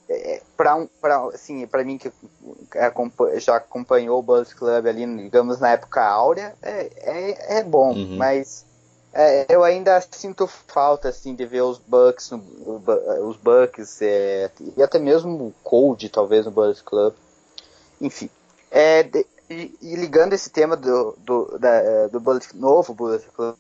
é, 0.09 0.41
para 0.57 0.75
um, 0.75 0.87
pra, 0.99 1.27
assim, 1.27 1.67
para 1.67 1.83
mim 1.83 1.97
que 1.97 2.11
já 3.37 3.57
acompanhou 3.57 4.19
o 4.19 4.23
Bullet 4.23 4.55
Club 4.55 4.87
ali, 4.87 5.05
digamos, 5.23 5.59
na 5.59 5.69
época 5.69 6.03
áurea, 6.03 6.55
é, 6.61 6.89
é, 6.97 7.57
é 7.59 7.63
bom, 7.63 7.93
uhum. 7.93 8.17
mas 8.17 8.65
é, 9.13 9.45
eu 9.47 9.63
ainda 9.63 10.01
sinto 10.11 10.47
falta, 10.47 11.09
assim, 11.09 11.35
de 11.35 11.45
ver 11.45 11.61
os 11.61 11.77
Bucks, 11.77 12.31
os 12.31 13.37
Bucks, 13.37 14.01
é, 14.01 14.49
e 14.75 14.81
até 14.81 14.97
mesmo 14.97 15.31
o 15.31 15.53
Cold, 15.63 16.09
talvez, 16.09 16.45
no 16.45 16.51
Bullet 16.51 16.81
Club. 16.83 17.13
Enfim, 18.01 18.29
é, 18.71 19.03
de, 19.03 19.25
e, 19.47 19.75
e, 19.81 19.95
ligando 19.95 20.33
esse 20.33 20.49
tema 20.49 20.75
do, 20.75 21.15
do, 21.19 21.57
da, 21.59 22.07
do 22.07 22.19
Bullet, 22.19 22.55
novo 22.55 22.93
Bullet 22.93 23.25
Club, 23.35 23.55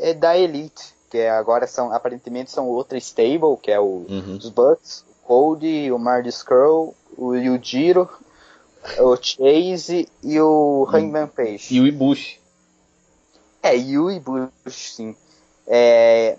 é 0.00 0.14
da 0.14 0.36
Elite, 0.36 0.94
que 1.10 1.26
agora 1.26 1.66
são, 1.66 1.92
aparentemente 1.92 2.50
são 2.50 2.68
outra 2.68 2.98
stable, 2.98 3.56
que 3.60 3.70
é 3.70 3.78
o, 3.78 4.06
uhum. 4.08 4.38
os 4.40 4.48
Bucks, 4.48 5.04
Cody, 5.32 5.90
o 5.90 5.98
Marty 5.98 6.28
Skrull, 6.28 6.94
o 7.16 7.34
Yujiro, 7.34 8.06
o 8.98 9.16
Chase 9.16 10.06
e 10.22 10.38
o 10.38 10.86
Hangman 10.92 11.26
Page. 11.26 11.74
E 11.74 11.80
o 11.80 11.86
Ibushi. 11.86 12.38
É, 13.62 13.74
e 13.74 13.98
o 13.98 14.10
Ibushi, 14.10 14.50
sim. 14.68 15.16
É, 15.66 16.36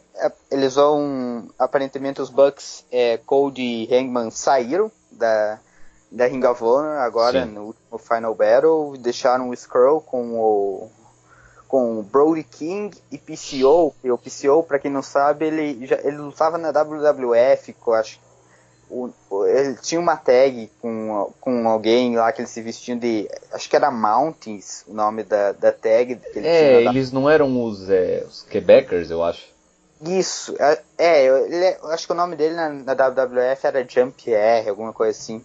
eles 0.51 0.75
vão. 0.75 1.49
Aparentemente 1.57 2.21
os 2.21 2.29
Bucks, 2.29 2.85
é, 2.91 3.17
Cody 3.17 3.63
e 3.89 3.95
Hangman 3.95 4.29
saíram 4.29 4.91
da, 5.11 5.57
da 6.11 6.27
Ring 6.27 6.45
of 6.45 6.63
Honor 6.63 6.99
agora 6.99 7.47
sim. 7.47 7.51
no 7.51 7.63
último 7.63 7.97
Final 7.97 8.35
Battle. 8.35 8.95
Deixaram 8.99 9.49
o 9.49 9.53
Skrull 9.55 10.01
com 10.01 10.39
o. 10.39 10.91
Com 11.67 12.03
Brody 12.03 12.43
King 12.43 12.95
e 13.11 13.17
PCO, 13.17 13.95
e 14.03 14.11
o 14.11 14.19
PCO, 14.19 14.61
pra 14.61 14.77
quem 14.77 14.91
não 14.91 15.01
sabe, 15.01 15.47
ele, 15.47 15.87
já, 15.87 15.95
ele 16.03 16.17
lutava 16.17 16.59
na 16.59 16.69
WWF, 16.69 17.75
eu 17.87 17.93
acho 17.95 18.19
o, 18.89 19.11
ele 19.45 19.75
tinha 19.75 19.99
uma 19.99 20.15
tag 20.15 20.69
com, 20.81 21.33
com 21.39 21.67
alguém 21.67 22.15
lá 22.15 22.31
que 22.31 22.41
eles 22.41 22.51
se 22.51 22.61
vestiam 22.61 22.97
de. 22.97 23.29
Acho 23.51 23.69
que 23.69 23.75
era 23.75 23.89
Mountains 23.89 24.83
o 24.87 24.93
nome 24.93 25.23
da, 25.23 25.51
da 25.51 25.71
tag. 25.71 26.19
é, 26.35 26.83
eles 26.83 27.11
da... 27.11 27.19
não 27.19 27.29
eram 27.29 27.63
os, 27.63 27.89
é, 27.89 28.23
os 28.27 28.43
Quebecers, 28.43 29.09
eu 29.09 29.23
acho. 29.23 29.53
Isso, 30.01 30.53
é, 30.59 30.81
é 30.97 31.25
ele, 31.25 31.77
acho 31.85 32.05
que 32.05 32.11
o 32.11 32.15
nome 32.15 32.35
dele 32.35 32.55
na, 32.55 32.69
na 32.69 32.93
WWF 32.93 33.65
era 33.65 33.87
Jump 33.87 34.31
R, 34.33 34.69
alguma 34.69 34.91
coisa 34.91 35.17
assim. 35.17 35.43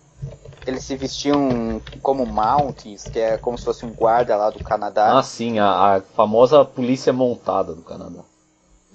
Eles 0.66 0.85
se 0.85 0.97
vestiam 0.97 1.80
como 2.02 2.26
Mountains, 2.26 3.04
que 3.04 3.18
é 3.18 3.38
como 3.38 3.57
se 3.57 3.64
fosse 3.64 3.87
um 3.87 3.92
guarda 3.92 4.37
lá 4.37 4.50
do 4.50 4.62
Canadá. 4.62 5.16
Ah, 5.16 5.23
sim, 5.23 5.59
a, 5.59 5.97
a 5.97 6.00
famosa 6.00 6.64
polícia 6.64 7.12
montada 7.12 7.73
do 7.73 7.83
Canadá. 7.83 8.21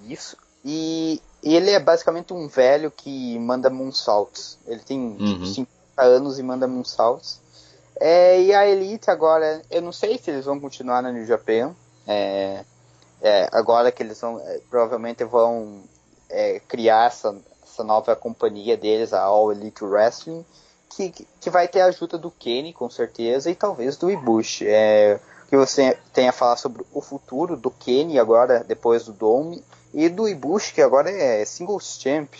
Isso. 0.07 0.37
E 0.63 1.21
e 1.43 1.55
ele 1.55 1.71
é 1.71 1.79
basicamente 1.79 2.33
um 2.33 2.47
velho 2.47 2.89
que 2.89 3.37
manda 3.37 3.69
moonsaults. 3.69 4.57
Ele 4.65 4.79
tem 4.79 4.97
uhum. 4.97 5.17
tipo, 5.17 5.45
50 5.45 5.69
anos 6.01 6.39
e 6.39 6.43
manda 6.43 6.67
moonsaults. 6.67 7.41
É, 7.99 8.41
e 8.41 8.53
a 8.53 8.65
Elite 8.65 9.11
agora, 9.11 9.61
eu 9.69 9.81
não 9.81 9.91
sei 9.91 10.17
se 10.17 10.31
eles 10.31 10.45
vão 10.45 10.59
continuar 10.59 11.01
na 11.01 11.11
New 11.11 11.25
Japan. 11.25 11.75
É, 12.07 12.63
é, 13.21 13.49
agora 13.51 13.91
que 13.91 14.01
eles 14.01 14.19
vão, 14.21 14.39
é, 14.39 14.61
provavelmente 14.69 15.23
vão 15.25 15.83
é, 16.29 16.61
criar 16.67 17.07
essa, 17.07 17.35
essa 17.61 17.83
nova 17.83 18.15
companhia 18.15 18.77
deles, 18.77 19.13
a 19.13 19.21
All 19.21 19.51
Elite 19.51 19.83
Wrestling, 19.83 20.45
que, 20.89 21.13
que 21.41 21.49
vai 21.49 21.67
ter 21.67 21.81
a 21.81 21.87
ajuda 21.87 22.17
do 22.17 22.31
Kenny, 22.31 22.71
com 22.71 22.89
certeza, 22.89 23.51
e 23.51 23.55
talvez 23.55 23.97
do 23.97 24.09
Ibushi. 24.09 24.65
É, 24.67 25.19
que 25.49 25.57
você 25.57 25.97
tem 26.13 26.27
a 26.27 26.31
falar 26.31 26.57
sobre 26.57 26.83
o 26.91 27.01
futuro 27.01 27.55
do 27.55 27.69
Kenny 27.69 28.17
agora, 28.17 28.63
depois 28.63 29.05
do 29.05 29.13
Dome, 29.13 29.63
e 29.93 30.09
do 30.09 30.27
Ibushi, 30.27 30.73
que 30.73 30.81
agora 30.81 31.09
é 31.09 31.45
singles 31.45 31.99
champ. 32.01 32.33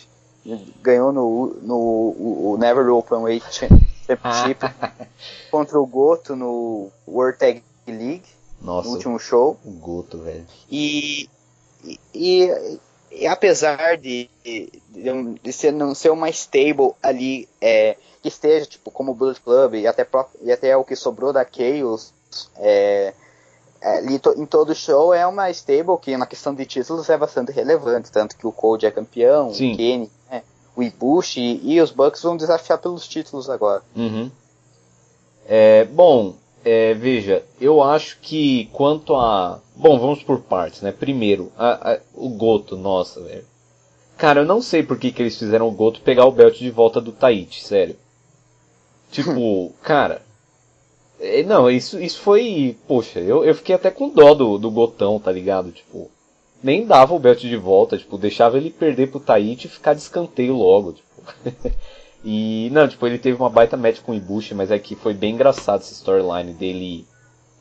Ganhou 0.82 1.14
no, 1.14 1.58
no 1.62 1.78
o 1.78 2.58
Never 2.60 2.90
Openweight 2.90 3.46
Championship 3.50 4.60
contra 5.50 5.80
o 5.80 5.86
Goto 5.86 6.36
no 6.36 6.90
World 7.08 7.38
Tag 7.38 7.64
League. 7.88 8.26
Nossa, 8.62 8.88
no 8.88 8.96
último 8.96 9.20
show. 9.20 9.58
O 9.64 9.72
Goto, 9.72 10.18
velho. 10.18 10.46
E, 10.70 11.30
e, 11.84 12.00
e, 12.14 12.80
e, 13.12 13.28
apesar 13.28 13.98
de, 13.98 14.30
de, 14.44 14.70
de 15.42 15.54
ser, 15.54 15.72
não 15.72 15.96
ser 15.96 16.10
uma 16.10 16.30
stable 16.30 16.92
ali 17.02 17.48
é, 17.62 17.96
que 18.22 18.28
esteja 18.28 18.66
tipo 18.66 18.92
como 18.92 19.12
o 19.12 19.16
Bullet 19.16 19.40
Club 19.40 19.76
e 19.76 19.88
até, 19.88 20.06
e 20.42 20.52
até 20.52 20.76
o 20.76 20.84
que 20.84 20.96
sobrou 20.96 21.32
da 21.32 21.46
Chaos 21.46 22.14
é, 22.58 23.14
é, 23.84 24.02
em 24.06 24.46
todo 24.46 24.74
show 24.74 25.14
é 25.14 25.28
uma 25.28 25.50
stable 25.50 25.98
que 26.02 26.16
na 26.16 26.26
questão 26.26 26.56
de 26.56 26.66
títulos 26.66 27.10
é 27.10 27.18
bastante 27.18 27.52
relevante, 27.52 28.10
tanto 28.10 28.38
que 28.38 28.48
o 28.48 28.52
Cold 28.52 28.86
é 28.86 28.92
campeão, 28.92 29.54
Sim. 29.54 29.74
o 29.74 29.78
Kenny, 29.78 30.12
né, 30.32 30.42
o 30.74 30.82
Ibushi 30.82 31.42
e, 31.42 31.74
e, 31.74 31.82
os 31.82 31.92
Bucks 31.92 32.24
vão 32.24 32.38
desafiar 32.38 32.80
pelos 32.80 33.06
títulos 33.06 33.50
agora. 33.50 33.84
Uhum. 33.94 34.32
É, 35.46 35.84
bom, 35.84 36.36
é, 36.64 36.94
veja, 36.94 37.44
eu 37.60 37.84
acho 37.84 38.20
que 38.22 38.70
quanto 38.72 39.16
a. 39.16 39.60
Bom, 39.76 40.00
vamos 40.00 40.24
por 40.24 40.40
partes, 40.40 40.82
né? 40.82 40.94
Primeiro, 40.94 41.52
a, 41.58 41.94
a, 41.94 42.00
o 42.14 42.30
Goto, 42.30 42.78
nossa, 42.78 43.22
velho. 43.22 43.44
Cara, 44.18 44.42
eu 44.42 44.46
não 44.46 44.62
sei 44.62 44.82
por 44.82 44.98
que, 44.98 45.12
que 45.12 45.22
eles 45.22 45.38
fizeram 45.38 45.68
o 45.68 45.72
Goto 45.72 46.00
pegar 46.00 46.26
o 46.26 46.32
belt 46.32 46.58
de 46.58 46.70
volta 46.72 47.02
do 47.02 47.12
Taichi, 47.12 47.62
sério. 47.64 47.98
Tipo, 49.12 49.72
cara, 49.84 50.24
não, 51.46 51.70
isso, 51.70 52.00
isso 52.00 52.20
foi. 52.20 52.78
Poxa, 52.88 53.20
eu, 53.20 53.46
eu 53.46 53.56
fiquei 53.56 53.76
até 53.76 53.90
com 53.90 54.10
dó 54.10 54.34
do, 54.34 54.58
do 54.58 54.70
Gotão, 54.70 55.20
tá 55.20 55.32
ligado? 55.32 55.72
Tipo, 55.72 56.12
nem 56.64 56.86
dava 56.86 57.14
o 57.14 57.20
belt 57.20 57.42
de 57.42 57.58
volta, 57.58 57.98
tipo, 57.98 58.18
deixava 58.18 58.58
ele 58.58 58.70
perder 58.70 59.12
pro 59.12 59.20
Tahiti 59.20 59.68
e 59.68 59.70
ficar 59.70 59.94
de 59.94 60.02
escanteio 60.02 60.56
logo, 60.56 60.94
tipo. 60.94 61.08
e, 62.24 62.70
não, 62.72 62.88
tipo, 62.88 63.06
ele 63.06 63.18
teve 63.18 63.38
uma 63.38 63.50
baita 63.50 63.78
match 63.78 64.00
com 64.02 64.14
o 64.14 64.16
Ibushi, 64.16 64.56
mas 64.56 64.72
é 64.72 64.80
que 64.80 64.96
foi 64.96 65.14
bem 65.14 65.34
engraçado 65.34 65.82
essa 65.82 65.94
storyline 65.94 66.54
dele. 66.54 67.06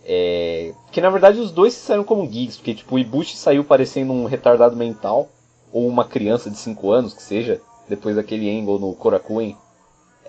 É... 0.04 0.72
Que 0.90 1.00
na 1.00 1.10
verdade 1.10 1.38
os 1.38 1.52
dois 1.52 1.74
saíram 1.74 2.04
como 2.04 2.26
geeks, 2.26 2.56
porque, 2.56 2.74
tipo, 2.74 2.94
o 2.94 2.98
Ibushi 2.98 3.36
saiu 3.36 3.64
parecendo 3.64 4.12
um 4.12 4.24
retardado 4.24 4.76
mental, 4.76 5.28
ou 5.72 5.86
uma 5.86 6.04
criança 6.04 6.50
de 6.50 6.58
5 6.58 6.90
anos, 6.90 7.14
que 7.14 7.22
seja, 7.22 7.60
depois 7.88 8.16
daquele 8.16 8.50
angle 8.50 8.78
no 8.78 8.94
Korakuen. 8.94 9.56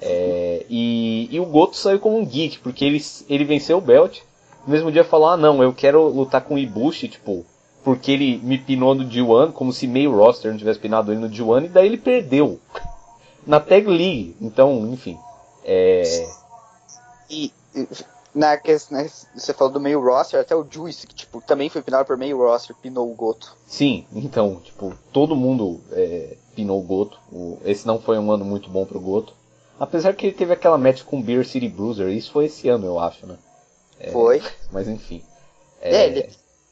É, 0.06 0.66
e, 0.70 1.30
e, 1.32 1.40
o 1.40 1.46
Goto 1.46 1.78
saiu 1.78 2.00
como 2.00 2.18
um 2.18 2.26
geek, 2.26 2.60
porque 2.60 2.84
ele, 2.84 3.02
ele 3.30 3.46
venceu 3.46 3.78
o 3.78 3.82
Belt. 3.82 4.20
No 4.66 4.74
mesmo 4.74 4.92
dia 4.92 5.04
falou, 5.04 5.30
ah 5.30 5.38
não, 5.38 5.62
eu 5.62 5.74
quero 5.74 6.08
lutar 6.08 6.42
com 6.42 6.56
o 6.56 6.60
Ibushi, 6.60 7.08
tipo, 7.08 7.46
porque 7.84 8.12
ele 8.12 8.38
me 8.44 8.58
pinou 8.58 8.96
no 8.96 9.06
D1, 9.06 9.52
como 9.52 9.74
se 9.74 9.88
meio 9.88 10.16
roster 10.16 10.52
não 10.52 10.58
tivesse 10.58 10.80
pinado 10.80 11.12
ele 11.12 11.20
no 11.20 11.30
D1, 11.30 11.66
e 11.66 11.70
daí 11.70 11.88
ele 11.88 11.98
perdeu. 11.98 12.60
Na 13.46 13.60
Tag 13.60 13.86
League. 13.86 14.38
Então, 14.40 14.90
enfim. 14.94 15.18
É... 15.66 16.30
E 17.30 17.52
na 18.34 18.58
questão, 18.58 18.98
né, 18.98 19.10
você 19.36 19.54
falou 19.54 19.74
do 19.74 19.80
meio 19.80 20.04
roster, 20.04 20.40
até 20.40 20.56
o 20.56 20.66
Juice, 20.70 21.06
que 21.06 21.14
tipo, 21.14 21.42
também 21.42 21.70
foi 21.70 21.82
pinado 21.82 22.06
por 22.06 22.18
meio 22.18 22.38
roster, 22.38 22.76
pinou 22.76 23.12
o 23.12 23.16
Goto. 23.16 23.56
Sim, 23.68 24.06
então, 24.14 24.56
tipo, 24.64 24.94
todo 25.12 25.36
mundo 25.36 25.82
é, 25.92 26.38
pinou 26.56 26.80
o 26.80 26.84
Goto. 26.84 27.20
O, 27.32 27.60
esse 27.64 27.86
não 27.86 28.00
foi 28.00 28.18
um 28.18 28.32
ano 28.32 28.44
muito 28.44 28.70
bom 28.70 28.86
pro 28.86 29.00
Goto. 29.00 29.34
Apesar 29.80 30.14
que 30.14 30.28
ele 30.28 30.36
teve 30.36 30.54
aquela 30.54 30.78
match 30.78 31.04
com 31.04 31.20
o 31.20 31.24
Beer 31.24 31.46
City 31.46 31.68
Bruiser, 31.68 32.10
isso 32.10 32.32
foi 32.32 32.46
esse 32.46 32.70
ano, 32.70 32.86
eu 32.86 33.00
acho, 33.00 33.26
né? 33.26 33.38
É, 34.00 34.12
foi. 34.12 34.42
Mas 34.72 34.88
enfim. 34.88 35.24
É... 35.82 35.96
é, 35.96 36.08
ele, 36.08 36.30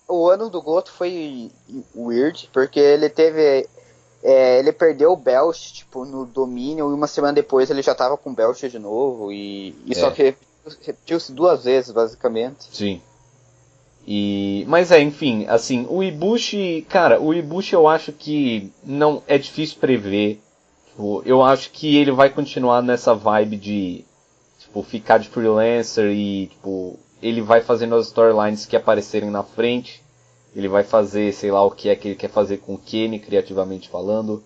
o 0.07 0.29
ano 0.29 0.49
do 0.49 0.61
Goto 0.61 0.91
foi 0.91 1.51
weird, 1.95 2.49
porque 2.53 2.79
ele 2.79 3.09
teve. 3.09 3.67
É, 4.23 4.59
ele 4.59 4.71
perdeu 4.71 5.11
o 5.11 5.17
belt, 5.17 5.57
tipo, 5.73 6.05
no 6.05 6.25
domínio, 6.25 6.91
e 6.91 6.93
uma 6.93 7.07
semana 7.07 7.33
depois 7.33 7.71
ele 7.71 7.81
já 7.81 7.95
tava 7.95 8.15
com 8.17 8.29
o 8.29 8.35
belt 8.35 8.61
de 8.61 8.77
novo, 8.77 9.31
e, 9.31 9.75
e 9.85 9.95
só 9.95 10.09
é. 10.09 10.11
que 10.11 10.35
repetiu-se 10.85 11.31
duas 11.31 11.63
vezes, 11.63 11.91
basicamente. 11.91 12.67
Sim. 12.71 13.01
E, 14.05 14.63
mas 14.67 14.91
é, 14.91 14.99
enfim, 14.99 15.45
assim, 15.47 15.87
o 15.89 16.03
Ibushi, 16.03 16.85
cara, 16.89 17.19
o 17.19 17.33
Ibushi 17.33 17.73
eu 17.73 17.87
acho 17.87 18.11
que 18.11 18.71
não 18.83 19.23
é 19.27 19.37
difícil 19.37 19.79
prever. 19.79 20.41
Tipo, 20.91 21.23
eu 21.25 21.41
acho 21.41 21.71
que 21.71 21.97
ele 21.97 22.11
vai 22.11 22.29
continuar 22.29 22.81
nessa 22.81 23.15
vibe 23.15 23.57
de 23.57 24.05
tipo 24.59 24.83
ficar 24.83 25.17
de 25.17 25.29
freelancer 25.29 26.11
e 26.11 26.47
tipo 26.47 26.99
ele 27.21 27.41
vai 27.41 27.61
fazendo 27.61 27.95
as 27.95 28.07
storylines 28.07 28.65
que 28.65 28.75
aparecerem 28.75 29.29
na 29.29 29.43
frente. 29.43 30.03
Ele 30.53 30.67
vai 30.67 30.83
fazer, 30.83 31.33
sei 31.33 31.49
lá, 31.49 31.63
o 31.63 31.71
que 31.71 31.87
é 31.87 31.95
que 31.95 32.09
ele 32.09 32.15
quer 32.15 32.29
fazer 32.29 32.57
com 32.57 32.73
o 32.73 32.77
Kenny, 32.77 33.19
criativamente 33.19 33.87
falando. 33.87 34.43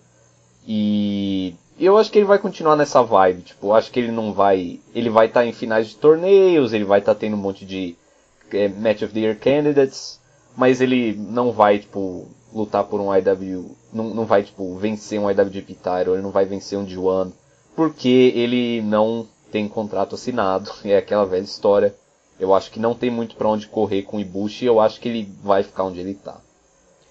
E 0.66 1.54
eu 1.78 1.96
acho 1.98 2.10
que 2.12 2.18
ele 2.18 2.26
vai 2.26 2.38
continuar 2.38 2.76
nessa 2.76 3.02
vibe. 3.02 3.42
Tipo, 3.42 3.72
acho 3.72 3.90
que 3.90 3.98
ele 3.98 4.12
não 4.12 4.32
vai. 4.32 4.78
Ele 4.94 5.10
vai 5.10 5.26
estar 5.26 5.40
tá 5.40 5.46
em 5.46 5.52
finais 5.52 5.88
de 5.88 5.96
torneios, 5.96 6.72
ele 6.72 6.84
vai 6.84 7.00
estar 7.00 7.14
tá 7.14 7.20
tendo 7.20 7.34
um 7.34 7.40
monte 7.40 7.64
de 7.64 7.96
é, 8.52 8.68
Match 8.68 9.02
of 9.02 9.12
the 9.12 9.20
Year 9.20 9.38
Candidates, 9.38 10.20
mas 10.56 10.80
ele 10.80 11.14
não 11.14 11.50
vai, 11.50 11.80
tipo, 11.80 12.28
lutar 12.56 12.84
por 12.84 13.00
um 13.00 13.14
IW. 13.14 13.76
Não, 13.92 14.04
não 14.14 14.24
vai, 14.24 14.42
tipo, 14.42 14.76
vencer 14.76 15.20
um 15.20 15.30
IWGP 15.30 15.74
title, 15.74 16.14
ele 16.14 16.22
não 16.22 16.30
vai 16.30 16.46
vencer 16.46 16.78
um 16.78 16.86
G1, 16.86 17.32
porque 17.74 18.32
ele 18.34 18.80
não 18.80 19.26
tem 19.52 19.68
contrato 19.68 20.14
assinado. 20.14 20.72
É 20.84 20.96
aquela 20.96 21.26
velha 21.26 21.44
história. 21.44 21.94
Eu 22.40 22.54
acho 22.54 22.70
que 22.70 22.80
não 22.80 22.94
tem 22.94 23.10
muito 23.10 23.36
para 23.36 23.48
onde 23.48 23.66
correr 23.66 24.02
com 24.02 24.16
o 24.16 24.20
Ibushi 24.20 24.64
e 24.64 24.68
eu 24.68 24.80
acho 24.80 25.00
que 25.00 25.08
ele 25.08 25.30
vai 25.42 25.62
ficar 25.62 25.84
onde 25.84 26.00
ele 26.00 26.14
tá. 26.14 26.38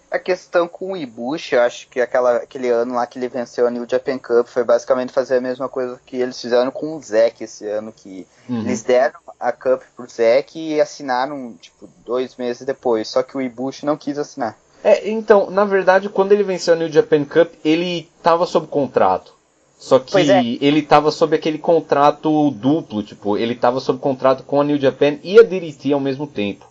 A 0.10 0.20
questão 0.20 0.68
com 0.68 0.94
o 0.94 0.98
Ibushi, 0.98 1.56
eu 1.56 1.62
acho 1.62 1.90
que 1.90 2.00
aquela, 2.00 2.38
aquele 2.38 2.70
ano 2.70 2.94
lá 2.94 3.08
que 3.08 3.18
ele 3.18 3.28
venceu 3.28 3.66
a 3.66 3.72
New 3.72 3.88
Japan 3.90 4.20
Cup 4.20 4.46
foi 4.46 4.64
basicamente 4.64 5.12
fazer 5.12 5.38
a 5.38 5.42
mesma 5.42 5.68
coisa 5.68 6.00
que 6.06 6.16
eles 6.18 6.40
fizeram 6.40 6.72
com 6.72 6.96
o 6.96 7.02
Zack 7.02 7.44
esse 7.44 7.68
ano, 7.68 7.92
que 7.92 8.28
uhum. 8.48 8.62
eles 8.62 8.84
deram 8.84 9.20
a 9.40 9.52
Cup 9.52 9.82
pro 9.96 10.08
Zack 10.08 10.58
e 10.58 10.80
assinaram, 10.80 11.56
tipo, 11.60 11.90
dois 12.06 12.36
meses 12.36 12.66
depois, 12.66 13.08
só 13.08 13.24
que 13.24 13.36
o 13.36 13.42
Ibushi 13.42 13.86
não 13.86 13.98
quis 13.98 14.18
assinar. 14.18 14.56
É, 14.86 15.10
então, 15.10 15.50
na 15.50 15.66
verdade, 15.66 16.10
quando 16.10 16.32
ele 16.32 16.44
venceu 16.44 16.76
a 16.76 16.78
New 16.78 16.92
Japan 16.92 17.26
Cup, 17.26 17.54
ele 17.66 18.08
estava 18.20 18.46
sob 18.46 18.68
contrato. 18.68 19.34
Só 19.80 19.98
que 19.98 20.16
é. 20.16 20.44
ele 20.62 20.82
estava 20.82 21.10
sob 21.10 21.36
aquele 21.36 21.58
contrato 21.58 22.52
duplo, 22.52 23.02
tipo, 23.02 23.36
ele 23.36 23.54
estava 23.54 23.80
sob 23.80 23.98
contrato 23.98 24.44
com 24.44 24.62
a 24.62 24.64
New 24.64 24.78
Japan 24.80 25.18
e 25.24 25.40
a 25.40 25.42
DDT 25.42 25.92
ao 25.92 26.00
mesmo 26.00 26.28
tempo. 26.28 26.68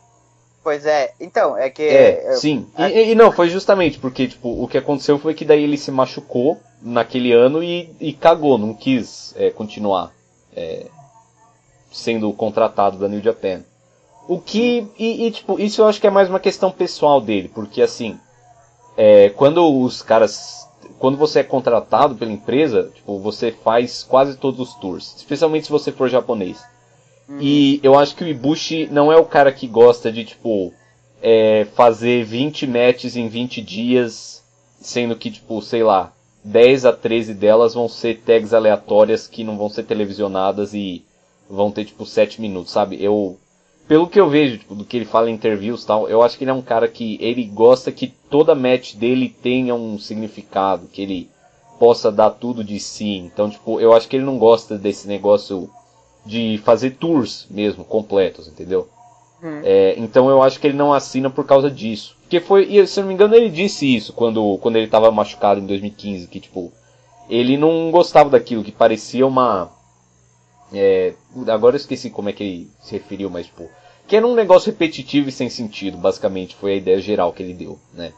Pois 0.63 0.87
é, 0.87 1.13
então, 1.21 1.59
é 1.59 1.69
que. 1.69 1.83
É, 1.83 2.37
sim. 2.37 2.69
E, 2.79 3.11
e, 3.11 3.15
não, 3.17 3.33
foi 3.33 3.49
justamente 3.49 3.99
porque, 3.99 4.29
tipo, 4.29 4.63
o 4.63 4.69
que 4.69 4.79
aconteceu 4.79 5.19
foi 5.19 5.35
que 5.35 5.45
daí 5.45 5.65
ele 5.65 5.77
se 5.77 5.91
machucou 5.91 6.61
naquele 6.81 7.33
ano 7.33 7.65
e, 7.65 7.91
e 8.01 8.13
cagou, 8.13 8.57
não 8.57 8.75
quis 8.75 9.35
é, 9.37 9.51
continuar 9.51 10.13
é, 10.55 10.87
sendo 11.91 12.33
contratado 12.33 12.97
da 12.97 13.09
New 13.09 13.21
Japan. 13.21 13.65
O 14.27 14.39
que. 14.39 14.87
E, 14.99 15.27
e, 15.27 15.31
tipo, 15.31 15.61
isso 15.61 15.83
eu 15.83 15.87
acho 15.87 16.01
que 16.01 16.07
é 16.07 16.11
mais 16.11 16.29
uma 16.29 16.41
questão 16.41 16.71
pessoal 16.71 17.21
dele, 17.21 17.51
porque 17.55 17.83
assim. 17.83 18.19
É, 18.97 19.31
quando 19.31 19.83
os 19.83 20.03
caras. 20.03 20.69
Quando 20.99 21.19
você 21.19 21.41
é 21.41 21.45
contratado 21.45 22.15
pela 22.15 22.33
empresa, 22.33 22.91
tipo, 22.95 23.19
você 23.19 23.51
faz 23.53 24.03
quase 24.03 24.37
todos 24.37 24.61
os 24.61 24.75
tours. 24.75 25.15
Especialmente 25.17 25.67
se 25.67 25.73
você 25.73 25.93
for 25.93 26.09
japonês. 26.09 26.65
Uhum. 27.29 27.39
E 27.41 27.81
eu 27.83 27.99
acho 27.99 28.15
que 28.15 28.25
o 28.25 28.29
Ibushi 28.29 28.89
não 28.91 29.13
é 29.13 29.17
o 29.17 29.25
cara 29.25 29.53
que 29.53 29.67
gosta 29.67 30.11
de, 30.11 30.25
tipo, 30.25 30.73
é, 31.23 31.67
fazer 31.75 32.25
20 32.25 32.67
matches 32.67 33.17
em 33.17 33.29
20 33.29 33.61
dias, 33.61 34.43
sendo 34.81 35.17
que, 35.17 35.31
tipo, 35.31 35.61
sei 35.61 35.83
lá, 35.83 36.13
10 36.43 36.85
a 36.85 36.93
13 36.93 37.35
delas 37.35 37.75
vão 37.75 37.89
ser 37.89 38.21
tags 38.21 38.53
aleatórias 38.55 39.27
que 39.27 39.43
não 39.45 39.57
vão 39.57 39.69
ser 39.69 39.85
televisionadas 39.85 40.75
e 40.75 41.05
vão 41.49 41.71
ter, 41.71 41.87
tipo, 41.87 42.07
7 42.07 42.41
minutos, 42.41 42.73
sabe? 42.73 43.03
Eu, 43.03 43.39
pelo 43.87 44.09
que 44.09 44.21
eu 44.21 44.29
vejo, 44.29 44.59
tipo, 44.59 44.75
do 44.75 44.85
que 44.85 44.97
ele 44.97 45.05
fala 45.05 45.31
em 45.31 45.35
interviews 45.35 45.83
e 45.83 45.87
tal, 45.87 46.09
eu 46.09 46.23
acho 46.23 46.39
que 46.39 46.45
ele 46.45 46.51
é 46.51 46.55
um 46.55 46.63
cara 46.63 46.89
que 46.89 47.19
ele 47.21 47.45
gosta 47.45 47.93
que 47.93 48.09
toda 48.31 48.55
match 48.55 48.95
dele 48.95 49.29
tenha 49.29 49.75
um 49.75 49.99
significado, 49.99 50.89
que 50.89 51.03
ele 51.03 51.31
possa 51.79 52.11
dar 52.11 52.31
tudo 52.31 52.65
de 52.65 52.79
si. 52.81 53.17
Então, 53.17 53.51
tipo, 53.51 53.81
eu 53.81 53.93
acho 53.93 54.09
que 54.09 54.17
ele 54.17 54.25
não 54.25 54.39
gosta 54.39 54.79
desse 54.79 55.07
negócio 55.07 55.69
de 56.25 56.61
fazer 56.65 56.93
tours 56.93 57.47
mesmo, 57.51 57.85
completos, 57.85 58.49
entendeu? 58.49 58.89
Hum. 59.43 59.61
É, 59.63 59.95
então 59.99 60.31
eu 60.31 60.43
acho 60.43 60.59
que 60.59 60.67
ele 60.67 60.77
não 60.77 60.93
assina 60.93 61.29
por 61.29 61.45
causa 61.45 61.71
disso. 61.71 62.17
Porque 62.23 62.41
foi, 62.41 62.65
e, 62.65 62.87
se 62.87 62.99
eu 62.99 63.03
não 63.03 63.09
me 63.09 63.15
engano, 63.15 63.35
ele 63.35 63.51
disse 63.51 63.95
isso 63.95 64.13
quando, 64.15 64.59
quando 64.59 64.77
ele 64.77 64.87
estava 64.87 65.11
machucado 65.11 65.61
em 65.61 65.67
2015, 65.67 66.27
que 66.29 66.41
tipo, 66.41 66.73
ele 67.29 67.57
não 67.57 67.91
gostava 67.91 68.31
daquilo, 68.31 68.65
que 68.65 68.73
parecia 68.73 69.27
uma. 69.27 69.71
É, 70.75 71.15
agora 71.49 71.77
eu 71.77 71.81
esqueci 71.81 72.11
como 72.11 72.29
é 72.29 72.33
que 72.33 72.43
ele 72.43 72.71
se 72.83 72.93
referiu, 72.93 73.31
mas 73.31 73.47
tipo. 73.47 73.69
Que 74.07 74.17
era 74.17 74.27
um 74.27 74.35
negócio 74.35 74.71
repetitivo 74.71 75.31
e 75.31 75.33
sem 75.33 75.49
sentido, 75.49 75.97
basicamente, 75.97 76.55
foi 76.55 76.73
a 76.73 76.77
ideia 76.77 77.01
geral 77.01 77.33
que 77.33 77.43
ele 77.43 77.55
deu, 77.55 77.79
né? 77.95 78.13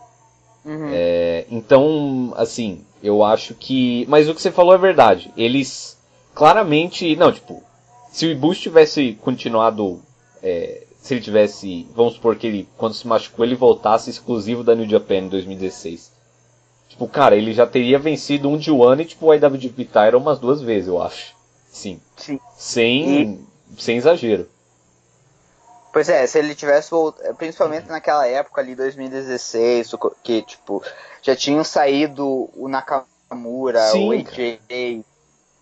Uhum. 0.64 0.90
É, 0.92 1.46
então, 1.48 2.34
assim, 2.36 2.84
eu 3.00 3.24
acho 3.24 3.54
que. 3.54 4.04
Mas 4.08 4.28
o 4.28 4.34
que 4.34 4.42
você 4.42 4.50
falou 4.50 4.74
é 4.74 4.78
verdade. 4.78 5.32
Eles 5.36 5.96
claramente. 6.34 7.14
Não, 7.14 7.30
tipo, 7.30 7.62
se 8.10 8.26
o 8.26 8.30
Ibushi 8.30 8.62
tivesse 8.62 9.16
continuado. 9.22 10.02
É, 10.42 10.82
se 10.98 11.14
ele 11.14 11.20
tivesse. 11.20 11.86
Vamos 11.94 12.14
supor 12.14 12.34
que 12.34 12.48
ele, 12.48 12.68
quando 12.76 12.94
se 12.94 13.06
machucou, 13.06 13.44
ele 13.44 13.54
voltasse 13.54 14.10
exclusivo 14.10 14.64
da 14.64 14.74
New 14.74 14.88
Japan 14.88 15.18
em 15.18 15.28
2016. 15.28 16.12
Tipo, 16.88 17.06
cara, 17.06 17.36
ele 17.36 17.52
já 17.52 17.66
teria 17.66 17.98
vencido 17.98 18.48
um 18.48 18.56
de 18.56 18.70
One 18.70 19.02
e 19.02 19.06
tipo 19.06 19.26
o 19.26 19.34
IWGP 19.34 19.84
Title 19.84 20.18
umas 20.18 20.38
duas 20.38 20.60
vezes, 20.62 20.88
eu 20.88 21.00
acho. 21.00 21.35
Sim. 21.76 22.00
Sim. 22.16 22.40
Sem, 22.56 23.22
e... 23.22 23.46
sem 23.78 23.98
exagero. 23.98 24.48
Pois 25.92 26.08
é, 26.08 26.26
se 26.26 26.38
ele 26.38 26.54
tivesse 26.54 26.90
voltado, 26.90 27.34
principalmente 27.34 27.88
naquela 27.88 28.26
época 28.26 28.62
ali, 28.62 28.74
2016, 28.74 29.92
que 30.22 30.42
tipo, 30.42 30.82
já 31.20 31.36
tinham 31.36 31.62
saído 31.62 32.50
o 32.54 32.66
Nakamura, 32.68 33.82
Sim, 33.88 34.08
o 34.08 34.12
AJ, 34.12 34.60
e, 34.70 35.04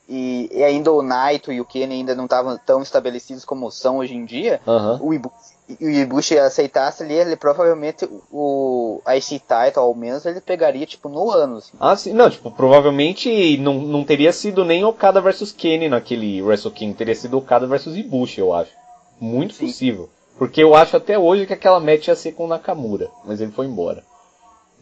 e, 0.09 0.63
ainda 0.63 0.93
o 0.93 1.03
Naito 1.03 1.53
e 1.53 1.61
o 1.61 1.65
Kenny 1.65 1.95
ainda 1.95 2.15
não 2.15 2.25
estavam 2.25 2.57
tão 2.59 2.83
estabelecidos 2.83 3.45
como 3.45 3.71
são 3.71 3.99
hoje 3.99 4.15
em 4.15 4.25
dia, 4.25 4.61
uhum. 4.67 5.09
o, 5.09 5.15
Ibushi, 5.15 5.54
o 5.81 5.89
Ibushi 5.89 6.39
aceitasse 6.39 7.03
ali, 7.03 7.15
ele 7.15 7.37
provavelmente 7.37 8.09
o 8.31 9.01
IC 9.07 9.41
Title, 9.41 9.83
ao 9.83 9.95
menos, 9.95 10.27
ele 10.27 10.41
pegaria, 10.41 10.85
tipo, 10.85 11.09
no 11.09 11.31
ano. 11.31 11.57
Assim. 11.57 11.73
Ah, 11.81 11.97
sim. 11.97 12.13
Não, 12.13 12.29
tipo, 12.29 12.51
provavelmente 12.51 13.57
não, 13.59 13.75
não 13.75 14.05
teria 14.05 14.33
sido 14.33 14.65
nem 14.65 14.85
Okada 14.85 15.21
versus 15.21 15.53
Kenny 15.53 15.89
naquele 15.89 16.43
Wrestle 16.43 16.71
King, 16.71 16.95
teria 16.95 17.15
sido 17.15 17.39
Okada 17.39 17.67
versus 17.67 17.97
Ibushi, 17.97 18.41
eu 18.41 18.53
acho. 18.53 18.73
Muito 19.19 19.55
sim. 19.55 19.67
possível. 19.67 20.11
Porque 20.37 20.63
eu 20.63 20.75
acho 20.75 20.97
até 20.97 21.19
hoje 21.19 21.47
que 21.47 21.53
aquela 21.53 21.81
match 21.81 22.09
ia 22.09 22.17
ser 22.17 22.33
com 22.33 22.45
o 22.45 22.49
Nakamura, 22.49 23.11
mas 23.25 23.41
ele 23.41 23.53
foi 23.53 23.67
embora. 23.67 24.03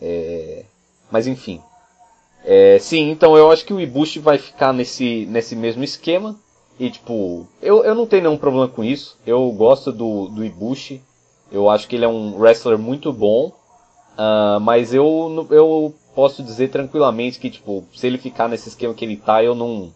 É... 0.01 0.64
Mas 1.11 1.27
enfim. 1.27 1.62
É, 2.45 2.79
sim, 2.81 3.11
então 3.11 3.37
eu 3.37 3.53
acho 3.53 3.64
que 3.64 3.73
o 3.73 3.81
Ibushi 3.81 4.18
vai 4.18 4.37
ficar 4.37 4.73
nesse, 4.73 5.27
nesse 5.27 5.55
mesmo 5.55 5.85
esquema. 5.85 6.37
E 6.78 6.90
tipo, 6.90 7.46
eu, 7.61 7.85
eu 7.85 7.94
não 7.94 8.06
tenho 8.06 8.22
nenhum 8.22 8.38
problema 8.38 8.68
com 8.68 8.82
isso. 8.82 9.18
Eu 9.26 9.50
gosto 9.52 9.92
do, 9.92 10.28
do 10.28 10.44
Ibushi. 10.44 11.02
Eu 11.50 11.68
acho 11.68 11.87
que 11.87 11.96
ele 11.96 12.04
é 12.04 12.08
um 12.08 12.37
wrestler 12.38 12.78
muito 12.78 13.12
bom. 13.12 13.52
Uh, 14.12 14.61
mas 14.61 14.92
eu, 14.92 15.46
eu 15.50 15.94
posso 16.14 16.42
dizer 16.42 16.70
tranquilamente 16.70 17.38
que, 17.38 17.50
tipo, 17.50 17.85
se 17.94 18.06
ele 18.06 18.18
ficar 18.18 18.48
nesse 18.48 18.68
esquema 18.68 18.94
que 18.94 19.04
ele 19.04 19.16
tá, 19.16 19.42
eu 19.42 19.54
não. 19.54 19.92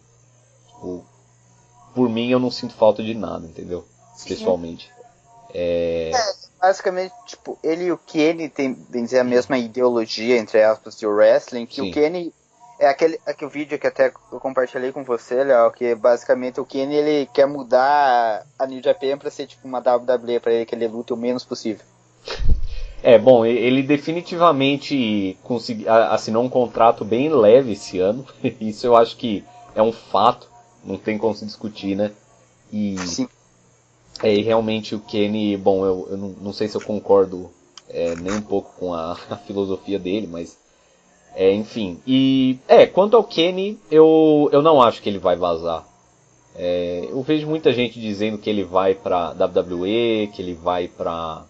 Tipo, 0.67 1.05
por 1.93 2.09
mim 2.09 2.29
eu 2.29 2.39
não 2.39 2.51
sinto 2.51 2.73
falta 2.73 3.03
de 3.03 3.13
nada, 3.13 3.45
entendeu? 3.45 3.85
Pessoalmente. 4.27 4.89
É... 5.53 6.11
é... 6.13 6.33
basicamente, 6.61 7.13
tipo, 7.25 7.57
ele 7.63 7.85
e 7.85 7.91
o 7.91 7.97
Kenny 7.97 8.49
tem, 8.49 8.73
bem 8.73 9.03
dizer, 9.03 9.19
a 9.19 9.23
mesma 9.23 9.57
ideologia, 9.57 10.37
entre 10.37 10.63
aspas, 10.63 10.97
de 10.97 11.07
wrestling, 11.07 11.65
que 11.65 11.81
Sim. 11.81 11.89
o 11.89 11.93
Kenny 11.93 12.33
é 12.79 12.87
aquele, 12.87 13.19
aquele 13.25 13.51
vídeo 13.51 13.79
que 13.79 13.87
até 13.87 14.11
eu 14.31 14.39
compartilhei 14.39 14.91
com 14.91 15.03
você, 15.03 15.43
Léo, 15.43 15.71
que 15.71 15.95
basicamente 15.95 16.59
o 16.59 16.65
Kenny 16.65 16.95
ele 16.95 17.25
quer 17.33 17.47
mudar 17.47 18.45
a 18.57 18.67
New 18.67 18.81
Japan 18.83 19.17
pra 19.17 19.31
ser 19.31 19.47
tipo 19.47 19.67
uma 19.67 19.79
WWE 19.79 20.39
pra 20.39 20.53
ele, 20.53 20.65
que 20.65 20.75
ele 20.75 20.87
lute 20.87 21.13
o 21.13 21.17
menos 21.17 21.43
possível. 21.43 21.83
É, 23.01 23.17
bom, 23.17 23.45
ele 23.45 23.83
definitivamente 23.83 25.37
consegui, 25.43 25.87
assinou 25.87 26.43
um 26.43 26.49
contrato 26.49 27.05
bem 27.05 27.29
leve 27.29 27.73
esse 27.73 27.99
ano. 27.99 28.25
Isso 28.59 28.85
eu 28.85 28.95
acho 28.95 29.17
que 29.17 29.43
é 29.75 29.81
um 29.81 29.91
fato, 29.91 30.49
não 30.83 30.97
tem 30.97 31.17
como 31.17 31.35
se 31.35 31.45
discutir, 31.45 31.95
né? 31.95 32.11
E, 32.71 32.97
Sim. 32.99 33.29
É, 34.21 34.33
e 34.33 34.41
realmente 34.41 34.95
o 34.95 34.99
Kenny, 34.99 35.55
bom, 35.55 35.85
eu, 35.85 36.07
eu 36.11 36.17
não, 36.17 36.29
não, 36.41 36.53
sei 36.53 36.67
se 36.67 36.75
eu 36.75 36.81
concordo 36.81 37.51
é, 37.87 38.15
nem 38.15 38.33
um 38.33 38.41
pouco 38.41 38.73
com 38.79 38.93
a, 38.93 39.13
a 39.29 39.37
filosofia 39.37 39.99
dele, 39.99 40.27
mas 40.27 40.57
é, 41.35 41.53
enfim. 41.53 41.99
E 42.05 42.57
é, 42.67 42.85
quanto 42.85 43.15
ao 43.15 43.23
Kenny, 43.23 43.79
eu, 43.91 44.49
eu 44.51 44.61
não 44.61 44.81
acho 44.81 45.01
que 45.01 45.09
ele 45.09 45.19
vai 45.19 45.35
vazar. 45.35 45.85
É, 46.55 47.07
eu 47.09 47.21
vejo 47.21 47.47
muita 47.47 47.71
gente 47.71 47.99
dizendo 47.99 48.39
que 48.39 48.49
ele 48.49 48.63
vai 48.63 48.95
pra 48.95 49.29
WWE, 49.29 50.31
que 50.33 50.41
ele 50.41 50.55
vai 50.55 50.87
pra. 50.87 51.45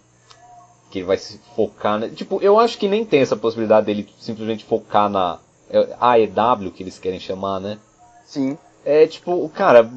que 0.90 0.98
ele 0.98 1.06
vai 1.06 1.16
se 1.16 1.40
focar. 1.56 1.98
Na, 1.98 2.08
tipo, 2.08 2.38
eu 2.42 2.58
acho 2.58 2.76
que 2.76 2.86
nem 2.86 3.04
tem 3.04 3.20
essa 3.20 3.36
possibilidade 3.36 3.86
dele 3.86 4.06
simplesmente 4.18 4.64
focar 4.66 5.08
na 5.08 5.38
é, 5.70 5.96
AEW 5.98 6.70
que 6.70 6.82
eles 6.82 6.98
querem 6.98 7.18
chamar, 7.18 7.58
né? 7.58 7.78
Sim. 8.26 8.58
É 8.84 9.06
tipo, 9.06 9.48
cara, 9.48 9.90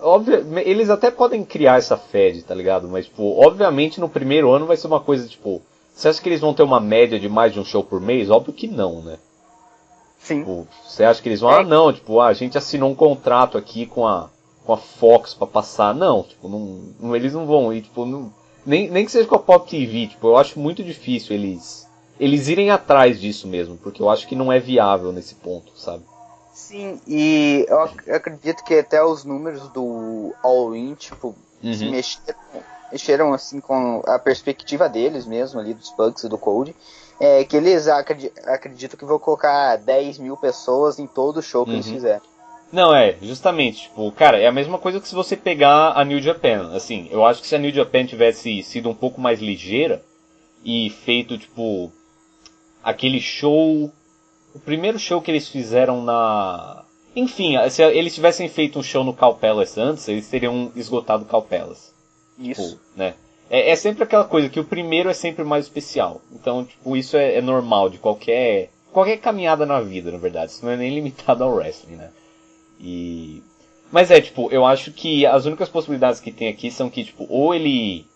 óbvio, 0.00 0.44
eles 0.58 0.90
até 0.90 1.10
podem 1.10 1.44
criar 1.44 1.78
essa 1.78 1.96
Fed, 1.96 2.42
tá 2.42 2.54
ligado? 2.54 2.88
Mas, 2.88 3.06
tipo, 3.06 3.40
obviamente 3.40 4.00
no 4.00 4.08
primeiro 4.08 4.50
ano 4.50 4.66
vai 4.66 4.76
ser 4.76 4.88
uma 4.88 5.00
coisa, 5.00 5.28
tipo, 5.28 5.62
você 5.94 6.08
acha 6.08 6.20
que 6.20 6.28
eles 6.28 6.40
vão 6.40 6.52
ter 6.52 6.62
uma 6.62 6.80
média 6.80 7.18
de 7.18 7.28
mais 7.28 7.52
de 7.52 7.60
um 7.60 7.64
show 7.64 7.82
por 7.82 8.00
mês? 8.00 8.28
Óbvio 8.28 8.52
que 8.52 8.66
não, 8.66 9.00
né? 9.00 9.16
Sim. 10.26 10.40
Tipo, 10.40 10.66
você 10.84 11.04
acha 11.04 11.22
que 11.22 11.28
eles 11.28 11.40
vão, 11.40 11.52
é. 11.52 11.60
ah 11.60 11.62
não, 11.62 11.92
tipo, 11.92 12.18
ah, 12.18 12.26
a 12.26 12.32
gente 12.32 12.58
assinou 12.58 12.90
um 12.90 12.94
contrato 12.96 13.56
aqui 13.56 13.86
com 13.86 14.06
a, 14.06 14.28
com 14.64 14.72
a 14.72 14.76
Fox 14.76 15.32
para 15.32 15.46
passar. 15.46 15.94
Não, 15.94 16.24
tipo, 16.24 16.48
não, 16.48 16.94
não, 16.98 17.14
eles 17.14 17.32
não 17.32 17.46
vão 17.46 17.72
ir, 17.72 17.82
tipo, 17.82 18.04
não, 18.04 18.32
nem, 18.64 18.90
nem 18.90 19.04
que 19.04 19.12
seja 19.12 19.28
com 19.28 19.36
a 19.36 19.38
Pop 19.38 19.70
TV, 19.70 20.08
tipo, 20.08 20.26
eu 20.26 20.36
acho 20.36 20.58
muito 20.58 20.82
difícil 20.82 21.36
eles, 21.36 21.88
eles 22.18 22.48
irem 22.48 22.72
atrás 22.72 23.20
disso 23.20 23.46
mesmo, 23.46 23.76
porque 23.76 24.02
eu 24.02 24.10
acho 24.10 24.26
que 24.26 24.34
não 24.34 24.52
é 24.52 24.58
viável 24.58 25.12
nesse 25.12 25.36
ponto, 25.36 25.78
sabe? 25.78 26.02
Sim, 26.52 27.00
e 27.06 27.64
eu 27.68 27.80
acredito 28.16 28.64
que 28.64 28.74
até 28.74 29.04
os 29.04 29.24
números 29.24 29.68
do 29.68 30.34
All-In, 30.42 30.94
tipo, 30.94 31.36
uhum. 31.62 31.72
se 31.74 31.88
mexeram, 31.88 32.40
mexeram 32.90 33.32
assim 33.32 33.60
com 33.60 34.02
a 34.06 34.18
perspectiva 34.18 34.88
deles 34.88 35.26
mesmo 35.26 35.60
ali, 35.60 35.74
dos 35.74 35.90
bugs 35.96 36.24
e 36.24 36.28
do 36.28 36.38
code. 36.38 36.74
É, 37.18 37.44
que 37.44 37.56
eles 37.56 37.88
acreditam 37.88 38.98
que 38.98 39.04
vão 39.04 39.18
colocar 39.18 39.76
10 39.76 40.18
mil 40.18 40.36
pessoas 40.36 40.98
em 40.98 41.06
todo 41.06 41.38
o 41.38 41.42
show 41.42 41.64
que 41.64 41.70
uhum. 41.70 41.76
eles 41.76 41.88
fizerem. 41.88 42.20
Não, 42.70 42.94
é, 42.94 43.16
justamente, 43.22 43.82
tipo, 43.84 44.10
cara, 44.12 44.38
é 44.38 44.46
a 44.46 44.52
mesma 44.52 44.76
coisa 44.76 45.00
que 45.00 45.08
se 45.08 45.14
você 45.14 45.36
pegar 45.36 45.92
a 45.92 46.04
New 46.04 46.20
Japan, 46.20 46.72
assim, 46.74 47.08
eu 47.10 47.24
acho 47.24 47.40
que 47.40 47.46
se 47.46 47.54
a 47.54 47.58
New 47.58 47.72
Japan 47.72 48.04
tivesse 48.04 48.62
sido 48.62 48.90
um 48.90 48.94
pouco 48.94 49.20
mais 49.20 49.40
ligeira 49.40 50.02
e 50.64 50.90
feito, 50.90 51.38
tipo, 51.38 51.92
aquele 52.82 53.20
show, 53.20 53.90
o 54.54 54.58
primeiro 54.58 54.98
show 54.98 55.22
que 55.22 55.30
eles 55.30 55.48
fizeram 55.48 56.02
na... 56.02 56.84
Enfim, 57.14 57.54
se 57.70 57.82
eles 57.82 58.14
tivessem 58.14 58.48
feito 58.48 58.78
um 58.78 58.82
show 58.82 59.02
no 59.02 59.14
Calpelas 59.14 59.78
antes, 59.78 60.06
eles 60.06 60.28
teriam 60.28 60.70
esgotado 60.76 61.24
Calpelas. 61.24 61.95
Isso. 62.38 62.70
Tipo, 62.70 62.80
né? 62.96 63.14
É, 63.48 63.70
é, 63.70 63.76
sempre 63.76 64.02
aquela 64.02 64.24
coisa 64.24 64.48
que 64.48 64.58
o 64.58 64.64
primeiro 64.64 65.08
é 65.08 65.14
sempre 65.14 65.44
mais 65.44 65.66
especial. 65.66 66.20
Então, 66.32 66.64
tipo, 66.64 66.96
isso 66.96 67.16
é, 67.16 67.36
é 67.36 67.40
normal 67.40 67.88
de 67.88 67.98
qualquer 67.98 68.70
qualquer 68.96 69.18
caminhada 69.18 69.66
na 69.66 69.78
vida, 69.82 70.10
na 70.10 70.16
verdade. 70.16 70.52
Isso 70.52 70.64
não 70.64 70.72
é 70.72 70.76
nem 70.76 70.94
limitado 70.94 71.44
ao 71.44 71.54
wrestling, 71.54 71.96
né? 71.96 72.10
E. 72.80 73.42
Mas 73.92 74.10
é, 74.10 74.20
tipo, 74.20 74.50
eu 74.50 74.64
acho 74.64 74.90
que 74.90 75.26
as 75.26 75.44
únicas 75.44 75.68
possibilidades 75.68 76.18
que 76.18 76.32
tem 76.32 76.48
aqui 76.48 76.70
são 76.70 76.88
que, 76.88 77.04
tipo, 77.04 77.26
ou 77.28 77.54
ele. 77.54 78.06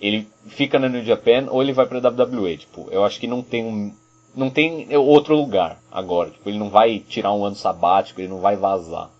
Ele 0.00 0.26
fica 0.46 0.78
na 0.78 0.88
New 0.88 1.04
Japan 1.04 1.46
ou 1.48 1.62
ele 1.62 1.72
vai 1.72 1.86
pra 1.86 1.98
WWE. 1.98 2.56
Tipo, 2.58 2.88
eu 2.90 3.04
acho 3.04 3.18
que 3.18 3.26
não 3.26 3.42
tem 3.42 3.64
um. 3.64 3.92
Não 4.34 4.48
tem 4.48 4.88
outro 4.96 5.36
lugar 5.36 5.78
agora. 5.90 6.30
Tipo, 6.30 6.48
ele 6.48 6.58
não 6.58 6.70
vai 6.70 7.00
tirar 7.00 7.32
um 7.34 7.44
ano 7.44 7.56
sabático, 7.56 8.20
ele 8.20 8.28
não 8.28 8.40
vai 8.40 8.56
vazar. 8.56 9.10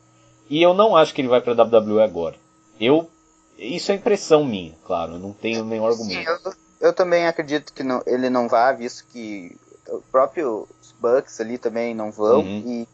E 0.48 0.62
eu 0.62 0.72
não 0.72 0.96
acho 0.96 1.12
que 1.12 1.20
ele 1.20 1.28
vai 1.28 1.40
pra 1.40 1.52
WWE 1.52 2.02
agora. 2.02 2.36
Eu. 2.80 3.10
Isso 3.58 3.92
é 3.92 3.94
impressão 3.94 4.44
minha, 4.44 4.74
claro. 4.84 5.14
Eu 5.14 5.18
não 5.18 5.32
tenho 5.32 5.64
nenhum 5.64 5.86
argumento. 5.86 6.18
Sim, 6.18 6.24
eu, 6.44 6.54
eu 6.80 6.92
também 6.92 7.26
acredito 7.26 7.72
que 7.72 7.82
não, 7.82 8.02
ele 8.06 8.28
não 8.28 8.48
vá, 8.48 8.72
visto 8.72 9.04
que 9.12 9.56
o 9.88 10.00
próprio 10.10 10.68
Bucks 11.00 11.40
ali 11.40 11.58
também 11.58 11.94
não 11.94 12.10
vão. 12.10 12.40
Uhum. 12.40 12.62
E 12.66 12.88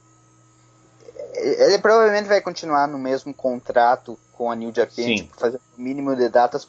ele 1.35 1.79
provavelmente 1.79 2.27
vai 2.27 2.41
continuar 2.41 2.89
no 2.89 2.99
mesmo 2.99 3.33
contrato 3.35 4.19
com 4.33 4.51
a 4.51 4.57
New 4.57 4.73
Japan, 4.75 5.15
tipo, 5.17 5.39
fazer 5.39 5.61
o 5.77 5.81
mínimo 5.81 6.15
de 6.17 6.29
datas 6.29 6.67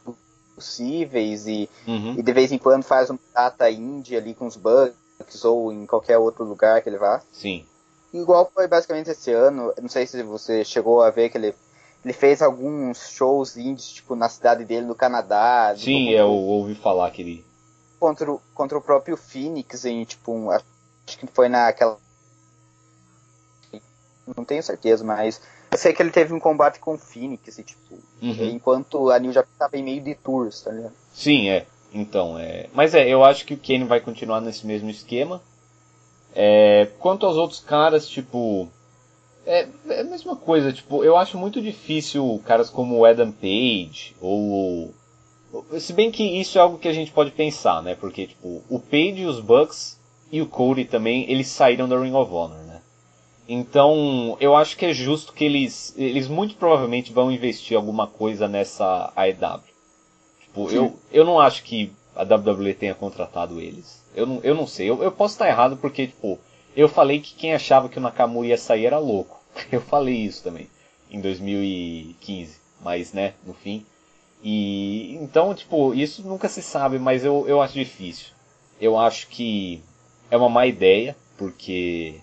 possíveis 0.55 1.47
e, 1.47 1.69
uhum. 1.87 2.15
e 2.17 2.23
de 2.23 2.33
vez 2.33 2.51
em 2.51 2.57
quando 2.57 2.83
faz 2.83 3.09
uma 3.09 3.19
data 3.33 3.69
indie 3.69 4.17
ali 4.17 4.33
com 4.33 4.45
os 4.45 4.57
Bucks 4.57 5.45
ou 5.45 5.71
em 5.71 5.85
qualquer 5.85 6.17
outro 6.17 6.43
lugar 6.43 6.81
que 6.81 6.89
ele 6.89 6.97
vá. 6.97 7.21
Sim. 7.31 7.65
Igual 8.13 8.51
foi 8.53 8.67
basicamente 8.67 9.11
esse 9.11 9.31
ano, 9.31 9.73
não 9.79 9.89
sei 9.89 10.07
se 10.07 10.21
você 10.23 10.65
chegou 10.65 11.01
a 11.01 11.11
ver 11.11 11.29
que 11.29 11.37
ele, 11.37 11.53
ele 12.03 12.13
fez 12.13 12.41
alguns 12.41 13.09
shows 13.11 13.57
indies, 13.57 13.89
tipo, 13.89 14.15
na 14.15 14.29
cidade 14.29 14.65
dele, 14.65 14.85
no 14.85 14.95
Canadá. 14.95 15.73
Sim, 15.77 16.09
eu 16.09 16.29
ouvi 16.29 16.75
falar 16.75 17.11
que 17.11 17.21
ele... 17.21 17.45
Contra 17.99 18.31
o, 18.31 18.41
contra 18.53 18.77
o 18.77 18.81
próprio 18.81 19.17
Phoenix, 19.17 19.83
em, 19.85 20.03
tipo, 20.05 20.31
um, 20.31 20.49
acho 20.49 20.63
que 21.05 21.27
foi 21.27 21.49
naquela 21.49 21.97
não 24.35 24.45
tenho 24.45 24.61
certeza, 24.61 25.03
mas 25.03 25.41
eu 25.71 25.77
sei 25.77 25.93
que 25.93 26.01
ele 26.01 26.11
teve 26.11 26.33
um 26.33 26.39
combate 26.39 26.79
com 26.79 26.93
o 26.93 26.97
Phoenix, 26.97 27.57
e, 27.57 27.63
tipo, 27.63 27.95
uhum. 28.21 28.49
enquanto 28.49 29.09
a 29.09 29.19
New 29.19 29.31
Japan 29.31 29.49
tava 29.57 29.77
em 29.77 29.83
meio 29.83 30.01
de 30.01 30.15
tours, 30.15 30.61
tá 30.61 30.71
ligado? 30.71 30.93
Sim, 31.13 31.49
é. 31.49 31.65
Então, 31.93 32.37
é. 32.37 32.67
Mas 32.73 32.93
é, 32.93 33.07
eu 33.07 33.23
acho 33.23 33.45
que 33.45 33.53
o 33.53 33.57
Kane 33.57 33.85
vai 33.85 33.99
continuar 33.99 34.41
nesse 34.41 34.65
mesmo 34.65 34.89
esquema. 34.89 35.41
É... 36.35 36.87
Quanto 36.99 37.25
aos 37.25 37.35
outros 37.35 37.59
caras, 37.59 38.07
tipo. 38.07 38.69
É, 39.49 39.67
é 39.89 40.01
a 40.01 40.03
mesma 40.03 40.35
coisa, 40.35 40.71
tipo, 40.71 41.03
eu 41.03 41.17
acho 41.17 41.35
muito 41.35 41.59
difícil 41.59 42.39
caras 42.45 42.69
como 42.69 42.97
o 42.97 43.05
Adam 43.05 43.31
Page 43.31 44.15
ou. 44.21 44.93
Se 45.79 45.91
bem 45.91 46.11
que 46.11 46.23
isso 46.23 46.59
é 46.59 46.61
algo 46.61 46.77
que 46.77 46.87
a 46.87 46.93
gente 46.93 47.11
pode 47.11 47.31
pensar, 47.31 47.81
né? 47.81 47.95
Porque, 47.95 48.27
tipo, 48.27 48.61
o 48.69 48.79
Page 48.79 49.21
e 49.21 49.25
os 49.25 49.39
Bucks 49.39 49.99
e 50.31 50.39
o 50.39 50.45
Cody 50.45 50.85
também, 50.85 51.25
eles 51.27 51.47
saíram 51.47 51.89
da 51.89 51.99
Ring 51.99 52.13
of 52.13 52.31
Honor, 52.31 52.59
né? 52.59 52.79
Então, 53.47 54.37
eu 54.39 54.55
acho 54.55 54.77
que 54.77 54.85
é 54.85 54.93
justo 54.93 55.33
que 55.33 55.43
eles, 55.43 55.95
eles 55.97 56.27
muito 56.27 56.53
provavelmente 56.53 57.11
vão 57.11 57.31
investir 57.31 57.75
alguma 57.75 58.05
coisa 58.05 58.47
nessa 58.47 59.11
AEW. 59.15 59.63
Tipo, 60.41 60.69
eu, 60.69 60.99
eu 61.11 61.25
não 61.25 61.39
acho 61.39 61.63
que 61.63 61.91
a 62.15 62.21
WWE 62.21 62.75
tenha 62.75 62.93
contratado 62.93 63.59
eles. 63.59 64.03
Eu 64.15 64.27
não, 64.27 64.39
eu 64.43 64.53
não 64.53 64.67
sei. 64.67 64.87
Eu, 64.87 65.01
eu 65.01 65.11
posso 65.11 65.33
estar 65.33 65.47
errado 65.47 65.77
porque, 65.77 66.05
tipo, 66.05 66.37
eu 66.75 66.87
falei 66.87 67.19
que 67.19 67.33
quem 67.33 67.55
achava 67.55 67.89
que 67.89 67.97
o 67.97 68.01
Nakamura 68.01 68.49
ia 68.49 68.57
sair 68.57 68.85
era 68.85 68.99
louco. 68.99 69.38
Eu 69.71 69.81
falei 69.81 70.15
isso 70.15 70.43
também 70.43 70.69
em 71.09 71.19
2015, 71.19 72.59
mas, 72.81 73.13
né, 73.13 73.33
no 73.45 73.53
fim. 73.53 73.85
E 74.41 75.15
então, 75.15 75.53
tipo, 75.53 75.93
isso 75.93 76.21
nunca 76.25 76.47
se 76.47 76.61
sabe, 76.61 76.97
mas 76.97 77.25
eu, 77.25 77.45
eu 77.47 77.61
acho 77.61 77.73
difícil. 77.73 78.27
Eu 78.79 78.97
acho 78.97 79.27
que 79.27 79.83
é 80.31 80.37
uma 80.37 80.47
má 80.47 80.65
ideia, 80.65 81.15
porque 81.37 82.21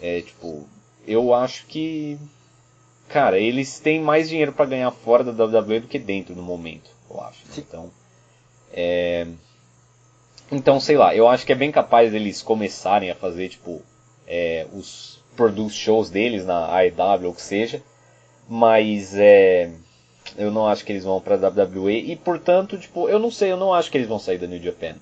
é 0.00 0.20
tipo, 0.20 0.68
eu 1.06 1.34
acho 1.34 1.66
que. 1.66 2.18
Cara, 3.08 3.38
eles 3.40 3.80
têm 3.80 4.00
mais 4.00 4.28
dinheiro 4.28 4.52
para 4.52 4.66
ganhar 4.66 4.90
fora 4.92 5.24
da 5.24 5.44
WWE 5.44 5.80
do 5.80 5.88
que 5.88 5.98
dentro 5.98 6.36
no 6.36 6.42
momento, 6.42 6.90
eu 7.10 7.20
acho. 7.20 7.44
Né? 7.46 7.54
Então. 7.58 7.90
É... 8.72 9.26
Então, 10.52 10.78
sei 10.78 10.96
lá, 10.96 11.14
eu 11.14 11.28
acho 11.28 11.44
que 11.44 11.52
é 11.52 11.56
bem 11.56 11.72
capaz 11.72 12.14
eles 12.14 12.42
começarem 12.42 13.10
a 13.10 13.14
fazer, 13.14 13.48
tipo, 13.48 13.82
é, 14.26 14.66
os 14.72 15.19
produce 15.36 15.74
shows 15.74 16.10
deles 16.10 16.44
na 16.44 16.66
AEW 16.74 17.28
ou 17.28 17.34
que 17.34 17.42
seja, 17.42 17.82
mas 18.48 19.14
é, 19.16 19.70
eu 20.36 20.50
não 20.50 20.66
acho 20.66 20.84
que 20.84 20.92
eles 20.92 21.04
vão 21.04 21.20
pra 21.20 21.36
WWE 21.36 22.12
e, 22.12 22.16
portanto, 22.16 22.78
tipo, 22.78 23.08
eu 23.08 23.18
não 23.18 23.30
sei, 23.30 23.52
eu 23.52 23.56
não 23.56 23.72
acho 23.72 23.90
que 23.90 23.98
eles 23.98 24.08
vão 24.08 24.18
sair 24.18 24.38
da 24.38 24.46
New 24.46 24.62
Japan. 24.62 24.96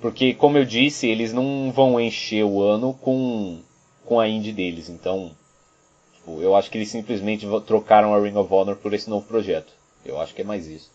Porque, 0.00 0.32
como 0.34 0.56
eu 0.56 0.64
disse, 0.64 1.08
eles 1.08 1.32
não 1.32 1.72
vão 1.72 2.00
encher 2.00 2.44
o 2.44 2.62
ano 2.62 2.94
com 2.94 3.60
com 4.08 4.18
a 4.18 4.26
indie 4.26 4.52
deles. 4.52 4.88
Então, 4.88 5.30
tipo, 6.14 6.40
eu 6.40 6.56
acho 6.56 6.70
que 6.70 6.78
eles 6.78 6.88
simplesmente 6.88 7.46
trocaram 7.66 8.14
a 8.14 8.20
Ring 8.20 8.36
of 8.36 8.52
Honor 8.52 8.76
por 8.76 8.94
esse 8.94 9.10
novo 9.10 9.26
projeto. 9.26 9.72
Eu 10.04 10.18
acho 10.18 10.34
que 10.34 10.40
é 10.40 10.44
mais 10.44 10.66
isso. 10.66 10.90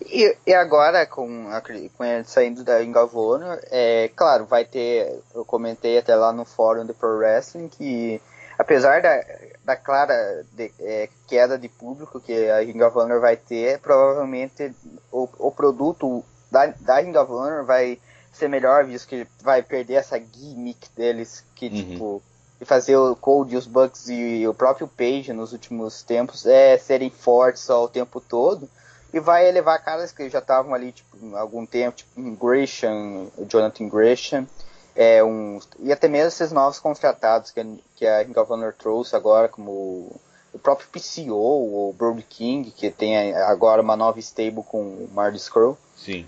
E, 0.00 0.36
e 0.46 0.54
agora, 0.54 1.06
com, 1.06 1.48
a, 1.50 1.60
com 1.60 2.04
ele 2.04 2.24
saindo 2.24 2.62
da 2.62 2.78
Ring 2.78 2.96
of 2.96 3.16
Honor, 3.16 3.60
é 3.70 4.10
claro, 4.14 4.46
vai 4.46 4.64
ter. 4.64 5.20
Eu 5.34 5.44
comentei 5.44 5.98
até 5.98 6.14
lá 6.14 6.32
no 6.32 6.44
fórum 6.44 6.86
do 6.86 6.94
Pro 6.94 7.18
Wrestling 7.18 7.68
que, 7.68 8.20
apesar 8.58 9.02
da, 9.02 9.24
da 9.64 9.76
clara 9.76 10.44
de, 10.52 10.72
é, 10.80 11.08
queda 11.26 11.58
de 11.58 11.68
público 11.68 12.20
que 12.20 12.48
a 12.48 12.60
Ring 12.60 12.80
of 12.82 12.96
Honor 12.96 13.20
vai 13.20 13.36
ter, 13.36 13.80
provavelmente 13.80 14.72
o, 15.10 15.28
o 15.38 15.50
produto 15.50 16.24
da, 16.50 16.66
da 16.80 17.00
Ring 17.00 17.16
of 17.16 17.30
Honor 17.30 17.64
vai 17.64 17.98
ser 18.32 18.48
melhor, 18.48 18.84
visto 18.84 19.08
que 19.08 19.26
vai 19.42 19.62
perder 19.62 19.94
essa 19.94 20.18
gimmick 20.18 20.88
deles, 20.96 21.44
que 21.54 21.66
uhum. 21.66 21.72
tipo, 21.74 22.22
de 22.58 22.64
fazer 22.64 22.96
o 22.96 23.16
Code, 23.16 23.56
os 23.56 23.66
Bugs 23.66 24.08
e 24.08 24.46
o 24.46 24.54
próprio 24.54 24.86
Page 24.88 25.32
nos 25.32 25.52
últimos 25.52 26.02
tempos 26.02 26.46
é 26.46 26.78
serem 26.78 27.10
fortes 27.10 27.68
ao 27.68 27.88
tempo 27.88 28.20
todo. 28.20 28.68
E 29.12 29.20
vai 29.20 29.48
elevar 29.48 29.82
caras 29.82 30.12
que 30.12 30.28
já 30.28 30.38
estavam 30.38 30.74
ali 30.74 30.92
tipo, 30.92 31.34
há 31.34 31.40
algum 31.40 31.64
tempo, 31.64 31.96
tipo 31.96 32.20
um 32.20 32.34
Gresham, 32.34 33.30
o 33.36 33.46
Jonathan 33.46 33.88
Gresham, 33.88 34.46
é, 34.94 35.22
um, 35.22 35.60
e 35.78 35.92
até 35.92 36.08
mesmo 36.08 36.28
esses 36.28 36.52
novos 36.52 36.78
contratados 36.78 37.50
que, 37.50 37.60
a, 37.60 37.66
que 37.96 38.06
a 38.06 38.22
Ring 38.22 38.36
of 38.36 38.52
Honor 38.52 38.74
trouxe 38.74 39.14
agora, 39.14 39.48
como 39.48 40.20
o 40.52 40.58
próprio 40.58 40.88
PCO, 40.88 41.32
o 41.34 41.94
Brody 41.96 42.22
King, 42.22 42.70
que 42.70 42.90
tem 42.90 43.32
agora 43.36 43.80
uma 43.80 43.96
nova 43.96 44.18
stable 44.18 44.64
com 44.64 44.80
o 44.80 45.08
Marty 45.12 45.38
Scroll. 45.38 45.78
Sim. 45.96 46.26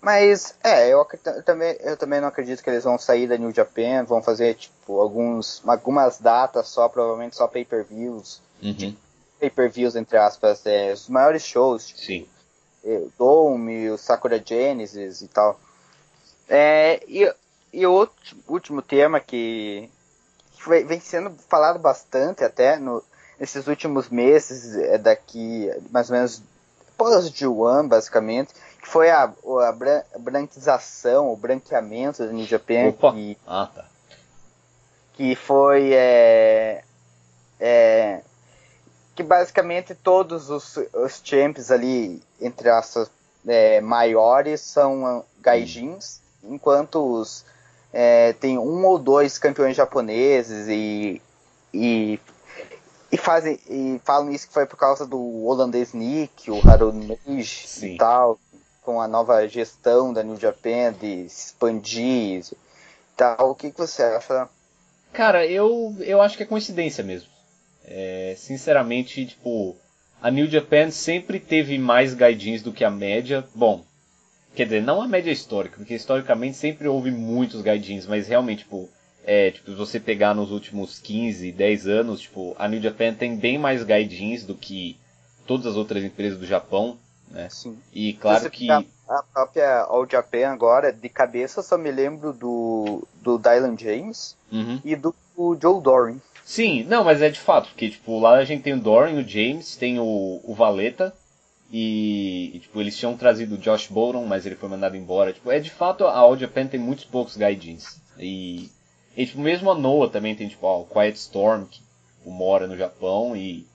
Mas, 0.00 0.54
é, 0.62 0.88
eu, 0.88 1.04
eu, 1.24 1.42
também, 1.42 1.76
eu 1.80 1.96
também 1.96 2.20
não 2.20 2.28
acredito 2.28 2.62
que 2.62 2.70
eles 2.70 2.84
vão 2.84 2.96
sair 2.96 3.26
da 3.26 3.36
New 3.36 3.52
Japan, 3.52 4.04
vão 4.04 4.22
fazer, 4.22 4.54
tipo, 4.54 5.00
alguns, 5.00 5.60
algumas 5.66 6.18
datas 6.18 6.68
só, 6.68 6.88
provavelmente 6.88 7.34
só 7.34 7.48
pay-per-views. 7.48 8.40
Uhum. 8.62 8.94
Pay-per-views, 9.38 9.96
entre 9.96 10.16
aspas, 10.16 10.64
é, 10.66 10.92
os 10.92 11.08
maiores 11.08 11.44
shows. 11.44 11.86
Tipo, 11.88 12.00
Sim. 12.00 12.26
O 12.84 13.12
Dome, 13.18 13.90
o 13.90 13.98
Sakura 13.98 14.42
Genesis 14.44 15.20
e 15.20 15.28
tal. 15.28 15.58
É, 16.48 17.02
e, 17.08 17.32
e 17.72 17.86
o 17.86 18.08
último 18.48 18.80
tema 18.80 19.18
que, 19.18 19.90
que 20.52 20.84
vem 20.84 21.00
sendo 21.00 21.30
falado 21.48 21.78
bastante 21.78 22.44
até 22.44 22.78
no, 22.78 23.02
nesses 23.38 23.66
últimos 23.66 24.08
meses, 24.08 24.76
é 24.76 24.98
daqui 24.98 25.70
mais 25.90 26.10
ou 26.10 26.16
menos 26.16 26.42
pós 26.96 27.28
Juan, 27.28 27.86
basicamente, 27.86 28.54
que 28.80 28.88
foi 28.88 29.10
a, 29.10 29.24
a 29.24 30.18
branquização, 30.18 31.32
o 31.32 31.36
branqueamento 31.36 32.24
da 32.24 32.32
New 32.32 32.46
Japan. 32.46 32.88
Opa. 32.88 33.12
Que, 33.12 33.38
ah, 33.46 33.68
tá. 33.74 33.84
que 35.14 35.34
foi 35.34 35.92
é, 35.92 36.82
é, 37.60 38.20
que 39.16 39.22
basicamente 39.22 39.94
todos 39.94 40.50
os, 40.50 40.76
os 40.76 41.22
champs 41.24 41.70
ali, 41.70 42.22
entre 42.38 42.68
as 42.68 43.10
é, 43.46 43.80
maiores, 43.80 44.60
são 44.60 45.24
gaijins, 45.40 46.20
hum. 46.44 46.54
enquanto 46.54 46.96
os 46.96 47.44
é, 47.92 48.34
tem 48.34 48.58
um 48.58 48.84
ou 48.84 48.98
dois 48.98 49.38
campeões 49.38 49.74
japoneses 49.74 50.68
e, 50.68 51.22
e, 51.72 52.20
e, 53.10 53.16
fazem, 53.16 53.58
e 53.70 53.98
falam 54.04 54.30
isso 54.30 54.48
que 54.48 54.52
foi 54.52 54.66
por 54.66 54.76
causa 54.76 55.06
do 55.06 55.46
holandês 55.46 55.94
Nick, 55.94 56.50
o 56.50 56.60
Harold 56.68 57.18
e 57.26 57.96
tal, 57.96 58.38
com 58.82 59.00
a 59.00 59.08
nova 59.08 59.48
gestão 59.48 60.12
da 60.12 60.22
New 60.22 60.36
Japan 60.36 60.92
de 60.92 61.24
expandir 61.24 62.44
e 62.52 62.56
tal. 63.16 63.52
O 63.52 63.54
que, 63.54 63.70
que 63.70 63.78
você 63.78 64.02
acha? 64.02 64.46
Cara, 65.14 65.46
eu, 65.46 65.96
eu 66.00 66.20
acho 66.20 66.36
que 66.36 66.42
é 66.42 66.46
coincidência 66.46 67.02
mesmo. 67.02 67.35
É, 67.86 68.34
sinceramente, 68.36 69.24
tipo, 69.24 69.76
a 70.20 70.30
New 70.30 70.46
Japan 70.46 70.90
sempre 70.90 71.38
teve 71.38 71.78
mais 71.78 72.14
gaijins 72.14 72.62
do 72.62 72.72
que 72.72 72.84
a 72.84 72.90
média. 72.90 73.44
Bom, 73.54 73.84
Quer 74.56 74.64
dizer, 74.64 74.82
não 74.82 75.02
a 75.02 75.06
média 75.06 75.30
histórica, 75.30 75.76
porque 75.76 75.94
historicamente 75.94 76.56
sempre 76.56 76.88
houve 76.88 77.10
muitos 77.10 77.60
gaijins, 77.60 78.06
mas 78.06 78.26
realmente, 78.26 78.60
tipo, 78.60 78.88
é, 79.22 79.50
tipo, 79.50 79.70
se 79.70 79.76
você 79.76 80.00
pegar 80.00 80.34
nos 80.34 80.50
últimos 80.50 80.98
15, 80.98 81.52
10 81.52 81.86
anos, 81.86 82.22
tipo, 82.22 82.56
a 82.58 82.66
New 82.66 82.80
Japan 82.80 83.12
tem 83.12 83.36
bem 83.36 83.58
mais 83.58 83.84
gaijins 83.84 84.44
do 84.44 84.54
que 84.54 84.98
todas 85.46 85.66
as 85.66 85.76
outras 85.76 86.02
empresas 86.02 86.38
do 86.38 86.46
Japão, 86.46 86.96
né? 87.30 87.48
Sim. 87.50 87.78
E 87.92 88.14
claro 88.14 88.50
que... 88.50 88.70
A, 88.70 88.82
própria 89.32 89.82
All 89.82 90.08
Japan 90.10 90.48
agora, 90.48 90.90
de 90.90 91.08
cabeça, 91.10 91.62
só 91.62 91.76
me 91.76 91.92
lembro 91.92 92.32
do, 92.32 93.06
do 93.20 93.38
Dylan 93.38 93.76
James 93.78 94.36
uhum. 94.50 94.80
e 94.82 94.96
do, 94.96 95.14
do 95.36 95.56
Joe 95.60 95.82
Doring. 95.82 96.20
Sim, 96.46 96.84
não, 96.84 97.02
mas 97.02 97.20
é 97.20 97.28
de 97.28 97.40
fato, 97.40 97.68
porque, 97.70 97.90
tipo, 97.90 98.20
lá 98.20 98.36
a 98.36 98.44
gente 98.44 98.62
tem 98.62 98.72
o 98.72 98.80
Doring, 98.80 99.18
o 99.18 99.28
James, 99.28 99.74
tem 99.74 99.98
o, 99.98 100.40
o 100.44 100.54
Valeta, 100.54 101.12
e, 101.72 102.52
e, 102.54 102.58
tipo, 102.60 102.80
eles 102.80 102.96
tinham 102.96 103.16
trazido 103.16 103.56
o 103.56 103.58
Josh 103.58 103.88
Bolton, 103.88 104.24
mas 104.24 104.46
ele 104.46 104.54
foi 104.54 104.68
mandado 104.68 104.96
embora. 104.96 105.32
Tipo, 105.32 105.50
é 105.50 105.58
de 105.58 105.70
fato 105.70 106.06
a 106.06 106.16
All 106.16 106.38
Japan 106.38 106.68
tem 106.68 106.78
muitos 106.78 107.04
poucos 107.04 107.36
gaijins. 107.36 108.00
E, 108.16 108.70
e 109.16 109.26
tipo, 109.26 109.40
mesmo 109.40 109.72
a 109.72 109.74
Noah 109.74 110.08
também 110.08 110.36
tem 110.36 110.46
tipo 110.46 110.64
ó, 110.64 110.82
o 110.82 110.84
Quiet 110.84 111.16
Storm, 111.16 111.64
que 111.64 111.80
tipo, 111.80 112.30
mora 112.30 112.68
no 112.68 112.76
Japão 112.76 113.36
e 113.36 113.66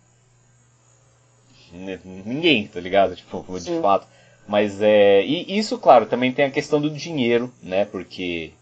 ninguém, 1.73 2.67
tá 2.67 2.79
ligado? 2.79 3.17
Tipo, 3.17 3.45
de 3.59 3.65
Sim. 3.65 3.81
fato. 3.81 4.07
Mas 4.47 4.81
é. 4.81 5.25
E 5.25 5.57
isso, 5.57 5.77
claro, 5.77 6.05
também 6.05 6.31
tem 6.31 6.45
a 6.45 6.51
questão 6.51 6.79
do 6.79 6.89
dinheiro, 6.89 7.53
né? 7.61 7.83
Porque. 7.83 8.53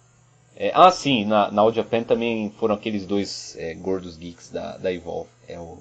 É, 0.59 0.73
ah, 0.75 0.91
sim, 0.91 1.23
na, 1.23 1.49
na 1.49 1.61
All 1.61 1.73
Japan 1.73 2.03
também 2.03 2.53
foram 2.59 2.75
aqueles 2.75 3.05
dois 3.05 3.55
é, 3.57 3.73
gordos 3.75 4.17
geeks 4.17 4.51
da, 4.51 4.75
da 4.77 4.91
Evolve. 4.91 5.29
É 5.47 5.57
o. 5.57 5.77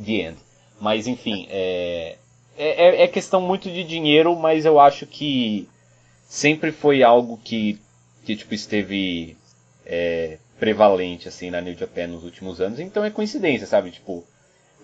The 0.00 0.12
End. 0.12 0.38
Mas 0.80 1.08
enfim, 1.08 1.48
é, 1.50 2.16
é, 2.56 2.86
é, 2.86 3.02
é 3.02 3.08
questão 3.08 3.40
muito 3.40 3.68
de 3.68 3.82
dinheiro, 3.82 4.36
mas 4.36 4.64
eu 4.64 4.78
acho 4.78 5.04
que 5.04 5.68
sempre 6.28 6.70
foi 6.70 7.02
algo 7.02 7.40
que, 7.42 7.80
que 8.24 8.36
tipo, 8.36 8.54
esteve 8.54 9.36
é, 9.84 10.38
prevalente 10.60 11.26
assim 11.26 11.50
na 11.50 11.60
New 11.60 11.76
Japan 11.76 12.06
nos 12.06 12.22
últimos 12.22 12.60
anos. 12.60 12.78
Então 12.78 13.04
é 13.04 13.10
coincidência, 13.10 13.66
sabe? 13.66 13.90
Tipo, 13.90 14.24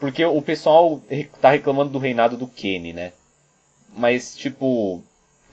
porque 0.00 0.24
o 0.24 0.42
pessoal 0.42 1.00
tá 1.40 1.50
reclamando 1.50 1.90
do 1.90 1.98
reinado 2.00 2.36
do 2.36 2.48
Kenny, 2.48 2.92
né? 2.92 3.12
Mas 3.96 4.36
tipo, 4.36 5.00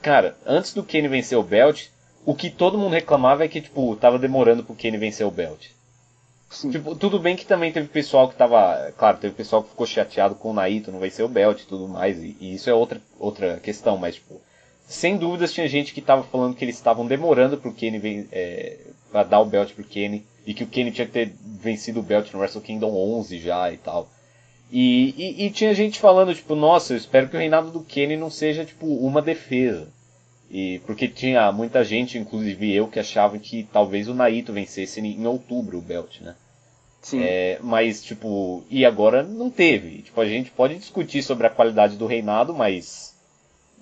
cara, 0.02 0.36
antes 0.48 0.74
do 0.74 0.84
Kenny 0.84 1.08
vencer 1.08 1.38
o 1.38 1.44
belt, 1.44 1.90
o 2.26 2.36
que 2.36 2.50
todo 2.50 2.78
mundo 2.78 2.94
reclamava 2.94 3.44
é 3.44 3.48
que 3.48 3.62
tipo 3.62 3.96
tava 3.96 4.20
demorando 4.20 4.64
pro 4.64 4.76
Kenny 4.76 4.98
vencer 4.98 5.26
o 5.26 5.32
belt. 5.32 5.70
Tipo, 6.70 6.96
tudo 6.96 7.18
bem 7.18 7.38
que 7.38 7.46
também 7.46 7.72
teve 7.72 7.88
pessoal 7.88 8.28
que 8.28 8.36
tava. 8.36 8.92
Claro, 8.98 9.18
teve 9.18 9.34
pessoal 9.34 9.64
que 9.64 9.70
ficou 9.70 9.88
chateado 9.88 10.36
com 10.36 10.52
o 10.52 10.54
Naito, 10.54 10.92
não 10.92 11.00
vai 11.00 11.10
ser 11.10 11.24
o 11.24 11.30
Belt 11.30 11.62
e 11.62 11.66
tudo 11.66 11.88
mais, 11.88 12.22
e, 12.22 12.36
e, 12.42 12.54
isso 12.54 12.70
é 12.70 12.74
outra, 12.74 13.02
outra 13.18 13.58
questão, 13.58 13.98
mas, 13.98 14.16
tipo, 14.16 14.42
sem 14.86 15.16
dúvidas 15.16 15.54
tinha 15.54 15.68
gente 15.70 15.94
que 15.94 16.02
tava 16.02 16.24
falando 16.24 16.54
que 16.54 16.66
eles 16.66 16.76
estavam 16.76 17.08
demorando 17.08 17.58
pro 17.58 17.74
Kenny 17.74 18.28
é, 18.34 18.80
pra 19.10 19.24
dar 19.24 19.40
o 19.40 19.46
Belt 19.46 19.74
pro 19.74 19.86
Kenny, 19.86 20.26
e 20.46 20.54
que 20.54 20.66
o 20.66 20.68
Kenny 20.68 20.92
tinha 20.92 21.08
que 21.08 21.14
ter 21.14 21.34
vencido 21.42 22.02
o 22.02 22.04
Belt 22.04 22.30
no 22.34 22.40
Wrestle 22.40 22.62
Kingdom 22.62 22.94
11 22.94 23.40
já 23.40 23.72
e 23.72 23.78
tal. 23.78 24.10
E, 24.70 25.16
e, 25.18 25.46
e 25.46 25.52
tinha 25.52 25.74
gente 25.74 26.00
falando, 26.00 26.36
tipo, 26.36 26.54
nossa, 26.54 26.94
eu 26.94 26.98
espero 26.98 27.30
que 27.30 27.36
o 27.38 27.40
reinado 27.40 27.72
do 27.72 27.82
Kenny 27.82 28.18
não 28.18 28.30
seja, 28.30 28.66
tipo, 28.66 28.86
uma 28.86 29.22
defesa. 29.22 29.88
E 30.54 30.80
porque 30.80 31.08
tinha 31.08 31.50
muita 31.54 31.82
gente, 31.82 32.18
inclusive 32.18 32.76
eu, 32.76 32.86
que 32.90 33.00
achava 33.00 33.40
que 33.40 33.66
talvez 33.72 34.10
o 34.10 34.14
Naito 34.14 34.52
vencesse 34.52 35.00
em 35.00 35.26
outubro 35.26 35.78
o 35.78 35.82
belt, 35.82 36.20
né? 36.20 36.36
Sim. 37.02 37.24
É, 37.24 37.58
mas, 37.62 38.04
tipo, 38.04 38.62
e 38.70 38.86
agora 38.86 39.24
não 39.24 39.50
teve. 39.50 40.02
Tipo, 40.02 40.20
a 40.20 40.26
gente 40.26 40.52
pode 40.52 40.76
discutir 40.76 41.24
sobre 41.24 41.48
a 41.48 41.50
qualidade 41.50 41.96
do 41.96 42.06
reinado, 42.06 42.54
mas. 42.54 43.16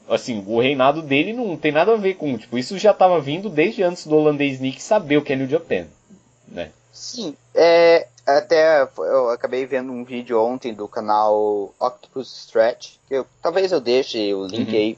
Assim, 0.08 0.44
o 0.46 0.60
reinado 0.60 1.02
dele 1.02 1.34
não 1.34 1.58
tem 1.58 1.72
nada 1.72 1.94
a 1.94 1.98
ver 1.98 2.14
com. 2.16 2.38
Tipo, 2.38 2.56
isso 2.58 2.78
já 2.78 2.92
estava 2.92 3.20
vindo 3.20 3.50
desde 3.50 3.82
antes 3.82 4.06
do 4.06 4.16
holandês 4.16 4.60
Nick 4.60 4.82
saber 4.82 5.18
o 5.18 5.24
que 5.24 5.34
é 5.34 5.36
New 5.36 5.50
Japan, 5.50 5.88
né? 6.48 6.72
Sim, 6.94 7.36
é, 7.56 8.08
até 8.28 8.84
eu 8.84 9.30
acabei 9.30 9.66
vendo 9.66 9.92
um 9.92 10.04
vídeo 10.04 10.40
ontem 10.40 10.74
do 10.74 10.88
canal 10.88 11.74
Octopus 11.80 12.46
Stretch, 12.46 12.96
que 13.08 13.16
eu, 13.16 13.26
talvez 13.42 13.72
eu 13.72 13.80
deixe 13.80 14.34
o 14.34 14.46
link 14.46 14.70
uhum. 14.70 14.78
aí 14.78 14.98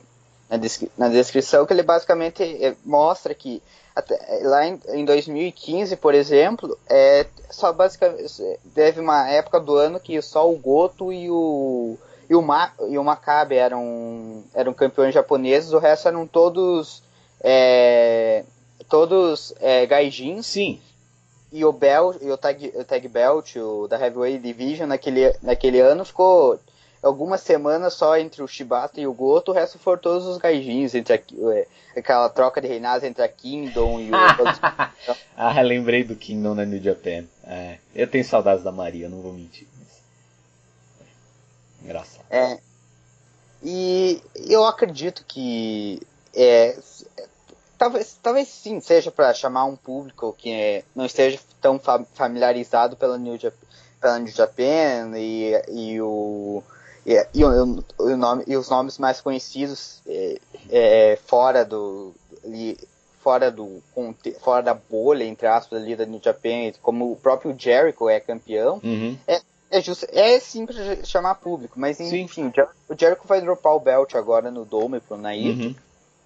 na, 0.52 0.58
descri 0.58 0.92
na 0.98 1.08
descrição, 1.08 1.66
que 1.66 1.72
ele 1.72 1.82
basicamente 1.82 2.44
é, 2.44 2.76
mostra 2.84 3.34
que 3.34 3.64
até, 3.96 4.20
lá 4.44 4.68
em, 4.68 4.80
em, 4.90 5.06
2015, 5.06 5.96
por 5.96 6.14
exemplo, 6.14 6.78
é, 6.90 7.26
só 7.50 7.72
basicamente 7.72 8.42
teve 8.76 9.00
uma 9.00 9.30
época 9.30 9.60
do 9.60 9.76
ano 9.76 10.00
que 10.00 10.22
só 10.22 10.50
o 10.50 10.58
Goto 10.58 11.12
e 11.14 11.30
o 11.30 11.98
e 12.30 12.36
o, 12.36 12.42
Ma, 12.42 12.72
e 12.88 12.98
o 12.98 13.04
Makabe 13.04 13.56
eram 13.56 14.44
eram 14.54 14.74
campeões 14.74 15.14
japoneses, 15.14 15.74
o 15.74 15.80
resto 15.80 16.08
eram 16.08 16.28
todos 16.28 17.04
é, 17.42 18.44
todos 18.90 19.54
é, 19.60 19.86
gaijins. 19.86 20.46
Sim. 20.46 20.80
E 21.54 21.66
o 21.66 21.74
Belt, 21.74 22.16
e 22.22 22.32
o 22.32 22.38
Tag, 22.38 22.72
o 22.76 22.86
tag 22.86 23.06
Belt, 23.10 23.58
o 23.58 23.86
da 23.86 24.00
Heavyweight 24.00 24.40
Division 24.40 24.88
naquele, 24.88 25.36
naquele 25.42 25.82
ano 25.82 26.06
ficou 26.06 26.58
algumas 27.02 27.42
semanas 27.42 27.94
só 27.94 28.18
entre 28.18 28.44
o 28.44 28.48
Shibata 28.48 29.00
e 29.02 29.08
o 29.08 29.14
Goto, 29.14 29.52
o 29.52 29.54
resto 29.54 29.80
foram 29.80 30.02
todos 30.02 30.26
os 30.26 30.38
gaijins, 30.38 30.94
entre 30.94 31.16
a, 31.16 32.00
aquela 32.00 32.30
troca 32.30 32.62
de 32.62 32.68
reinados 32.68 33.04
entre 33.04 33.24
a 33.24 33.28
Kingdom 33.28 34.00
e 34.00 34.12
o. 34.12 34.14
ah, 35.36 35.62
lembrei 35.62 36.04
do 36.04 36.16
Kingdom 36.16 36.54
na 36.54 36.66
New 36.66 36.82
Japan. 36.82 37.26
É, 37.44 37.78
eu 37.96 38.08
tenho 38.08 38.24
saudades 38.24 38.64
da 38.64 38.72
Maria, 38.72 39.10
não 39.10 39.22
vou 39.22 39.34
mentir. 39.34 39.68
Engraçado. 41.84 42.26
É, 42.30 42.60
e 43.64 44.22
eu 44.36 44.64
acredito 44.66 45.26
que 45.28 46.00
é, 46.36 46.78
talvez, 47.78 48.18
talvez 48.22 48.48
sim 48.48 48.80
seja 48.80 49.12
para 49.12 49.34
chamar 49.34 49.66
um 49.66 49.76
público 49.76 50.36
que 50.38 50.52
é, 50.52 50.84
não 50.96 51.06
esteja 51.06 51.40
tão 51.60 51.80
familiarizado 52.14 52.96
pela 52.96 53.18
New 53.18 53.38
Japan, 53.38 53.68
pela 54.00 54.20
New 54.20 54.32
Japan 54.32 55.18
e, 55.18 55.54
e 55.70 56.02
o 56.02 56.64
e, 57.06 57.28
e, 57.34 57.44
o, 57.44 57.84
o 57.98 58.18
nome, 58.18 58.44
e 58.48 58.56
os 58.56 58.70
nomes 58.70 58.98
mais 58.98 59.22
conhecidos 59.22 60.02
é, 60.08 60.40
é, 60.70 61.20
fora 61.26 61.66
do 61.66 62.14
ali, 62.44 62.78
fora 63.22 63.52
do 63.52 63.82
fora 64.40 64.64
da 64.64 64.74
bolha 64.74 65.24
entre 65.24 65.48
aspas 65.48 65.82
ali 65.82 65.96
da 65.96 66.06
New 66.06 66.22
Japan 66.24 66.72
como 66.82 67.12
o 67.12 67.16
próprio 67.16 67.56
Jericho 67.58 68.10
é 68.10 68.20
campeão 68.20 68.80
uhum. 68.84 69.18
é 69.28 69.42
é, 69.72 69.82
just, 69.82 70.04
é 70.10 70.38
sim 70.38 70.66
pra 70.66 70.76
chamar 71.06 71.36
público, 71.36 71.80
mas 71.80 71.98
enfim, 72.02 72.52
o 72.90 72.96
Jericho 72.96 73.26
vai 73.26 73.40
dropar 73.40 73.74
o 73.74 73.80
belt 73.80 74.14
agora 74.16 74.52
no 74.52 74.66
Dome 74.66 75.00
pro 75.00 75.16
Naito. 75.16 75.64
Uhum. 75.64 75.76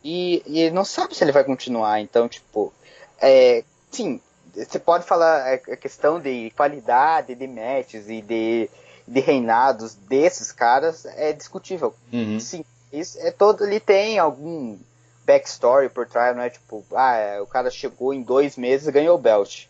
E, 0.03 0.41
e 0.47 0.71
não 0.71 0.83
sabe 0.83 1.15
se 1.15 1.23
ele 1.23 1.31
vai 1.31 1.43
continuar, 1.43 2.01
então, 2.01 2.27
tipo, 2.27 2.73
é, 3.19 3.63
sim, 3.91 4.19
você 4.53 4.79
pode 4.79 5.05
falar 5.05 5.53
a 5.53 5.77
questão 5.77 6.19
de 6.19 6.51
qualidade 6.55 7.35
de 7.35 7.47
matches 7.47 8.09
e 8.09 8.21
de 8.21 8.69
de 9.07 9.19
reinados 9.19 9.95
desses 9.95 10.51
caras 10.51 11.05
é 11.05 11.31
discutível. 11.31 11.93
Uhum. 12.11 12.39
Sim, 12.39 12.65
isso 12.91 13.17
é 13.19 13.31
todo. 13.31 13.63
Ele 13.63 13.79
tem 13.79 14.17
algum 14.17 14.77
backstory 15.25 15.89
por 15.89 16.07
trás, 16.07 16.35
não 16.35 16.43
é 16.43 16.49
tipo, 16.49 16.83
ah, 16.93 17.15
é, 17.15 17.41
o 17.41 17.47
cara 17.47 17.69
chegou 17.69 18.13
em 18.13 18.21
dois 18.21 18.57
meses 18.57 18.87
e 18.87 18.91
ganhou 18.91 19.15
o 19.15 19.21
belt. 19.21 19.65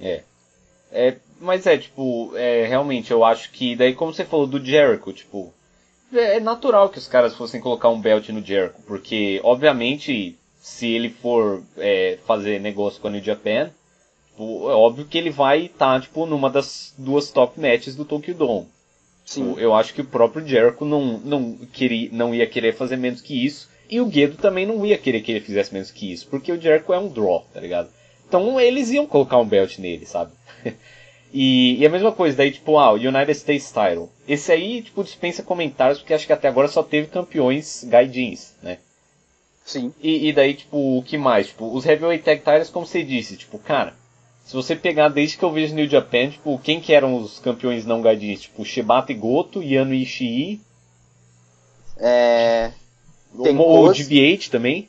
É. 0.00 0.22
é 0.90 1.16
mas 1.40 1.66
é, 1.66 1.78
tipo, 1.78 2.32
é, 2.36 2.66
realmente 2.66 3.10
eu 3.10 3.24
acho 3.24 3.50
que, 3.52 3.76
daí 3.76 3.94
como 3.94 4.12
você 4.12 4.24
falou 4.24 4.46
do 4.46 4.64
Jericho, 4.64 5.12
tipo, 5.12 5.52
é, 6.12 6.36
é 6.36 6.40
natural 6.40 6.88
que 6.88 6.98
os 6.98 7.06
caras 7.06 7.34
fossem 7.34 7.60
colocar 7.60 7.88
um 7.88 8.00
belt 8.00 8.28
no 8.30 8.44
Jericho, 8.44 8.80
porque, 8.86 9.40
obviamente, 9.44 10.36
se 10.60 10.88
ele 10.92 11.10
for 11.10 11.62
é, 11.76 12.18
fazer 12.26 12.60
negócio 12.60 13.00
com 13.00 13.08
a 13.08 13.10
New 13.10 13.22
Japan, 13.22 13.70
tipo, 14.38 14.70
é 14.70 14.74
óbvio 14.74 15.04
que 15.04 15.18
ele 15.18 15.30
vai 15.30 15.66
estar, 15.66 15.94
tá, 15.94 16.00
tipo, 16.00 16.24
numa 16.24 16.48
das 16.48 16.94
duas 16.96 17.30
top 17.30 17.60
matches 17.60 17.96
do 17.96 18.04
Tokyo 18.04 18.34
Dome. 18.34 18.68
Sim. 19.24 19.48
Tipo, 19.48 19.60
eu 19.60 19.74
acho 19.74 19.92
que 19.92 20.00
o 20.00 20.06
próprio 20.06 20.46
Jericho 20.46 20.84
não, 20.84 21.18
não, 21.18 21.56
queria, 21.72 22.08
não 22.12 22.34
ia 22.34 22.46
querer 22.46 22.74
fazer 22.74 22.96
menos 22.96 23.20
que 23.20 23.44
isso. 23.44 23.68
E 23.90 24.00
o 24.00 24.06
Guedo 24.06 24.36
também 24.36 24.64
não 24.64 24.86
ia 24.86 24.96
querer 24.96 25.22
que 25.22 25.32
ele 25.32 25.40
fizesse 25.40 25.72
menos 25.72 25.90
que 25.90 26.12
isso. 26.12 26.28
Porque 26.28 26.52
o 26.52 26.60
Jericho 26.60 26.92
é 26.92 26.98
um 26.98 27.08
draw, 27.08 27.44
tá 27.52 27.60
ligado? 27.60 27.90
Então 28.26 28.60
eles 28.60 28.90
iam 28.90 29.06
colocar 29.06 29.38
um 29.38 29.48
belt 29.48 29.78
nele, 29.78 30.06
sabe? 30.06 30.30
e, 31.32 31.78
e, 31.80 31.86
a 31.86 31.90
mesma 31.90 32.12
coisa, 32.12 32.36
daí 32.36 32.52
tipo, 32.52 32.78
ah, 32.78 32.92
o 32.92 32.96
United 32.96 33.32
States 33.32 33.72
Title. 33.72 34.08
Esse 34.26 34.52
aí, 34.52 34.82
tipo, 34.82 35.02
dispensa 35.02 35.42
comentários, 35.42 35.98
porque 35.98 36.14
acho 36.14 36.26
que 36.26 36.32
até 36.32 36.48
agora 36.48 36.68
só 36.68 36.82
teve 36.82 37.08
campeões 37.08 37.84
gaijins, 37.84 38.54
né? 38.62 38.78
Sim. 39.64 39.92
E, 40.00 40.28
e, 40.28 40.32
daí, 40.32 40.54
tipo, 40.54 40.98
o 40.98 41.02
que 41.02 41.18
mais? 41.18 41.48
Tipo, 41.48 41.74
os 41.74 41.84
Heavyweight 41.84 42.24
Tag 42.24 42.38
Titles, 42.38 42.70
como 42.70 42.86
você 42.86 43.02
disse, 43.02 43.36
tipo, 43.36 43.58
cara, 43.58 43.94
se 44.48 44.54
você 44.54 44.74
pegar 44.74 45.10
desde 45.10 45.36
que 45.36 45.44
eu 45.44 45.52
vejo 45.52 45.74
New 45.74 45.86
Japan, 45.86 46.30
tipo, 46.30 46.58
quem 46.60 46.80
que 46.80 46.94
eram 46.94 47.20
os 47.20 47.38
campeões 47.38 47.84
não 47.84 48.00
gaijins? 48.00 48.40
Tipo, 48.40 48.64
Shibata 48.64 49.12
e 49.12 49.14
Goto, 49.14 49.62
Yano 49.62 49.92
Ishii. 49.92 50.58
É... 51.98 52.72
Tem 53.42 53.54
o, 53.54 53.60
o 53.60 53.92
GBH 53.92 54.48
também. 54.50 54.88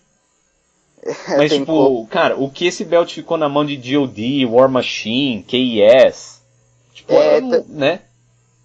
Mas, 1.37 1.51
tipo, 1.51 2.07
cara, 2.07 2.37
o 2.37 2.49
que 2.49 2.67
esse 2.67 2.85
belt 2.85 3.13
ficou 3.13 3.37
na 3.37 3.49
mão 3.49 3.65
de 3.65 3.75
GOD, 3.75 4.45
War 4.45 4.69
Machine, 4.69 5.43
KES, 5.43 6.41
tipo, 6.93 7.11
é, 7.11 7.41
né? 7.67 8.03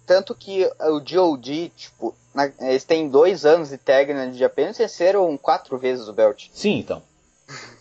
Tanto 0.05 0.33
que 0.33 0.65
o 0.79 1.01
GOD, 1.01 1.73
tipo, 1.75 2.15
na, 2.33 2.49
eles 2.61 2.85
têm 2.85 3.09
dois 3.09 3.45
anos 3.45 3.67
de 3.67 3.77
tag 3.77 4.13
na 4.13 4.27
de 4.27 4.45
apenas 4.45 4.77
venceram 4.77 5.37
quatro 5.37 5.77
vezes 5.77 6.07
o 6.07 6.13
belt. 6.13 6.47
Sim, 6.53 6.77
então. 6.77 7.03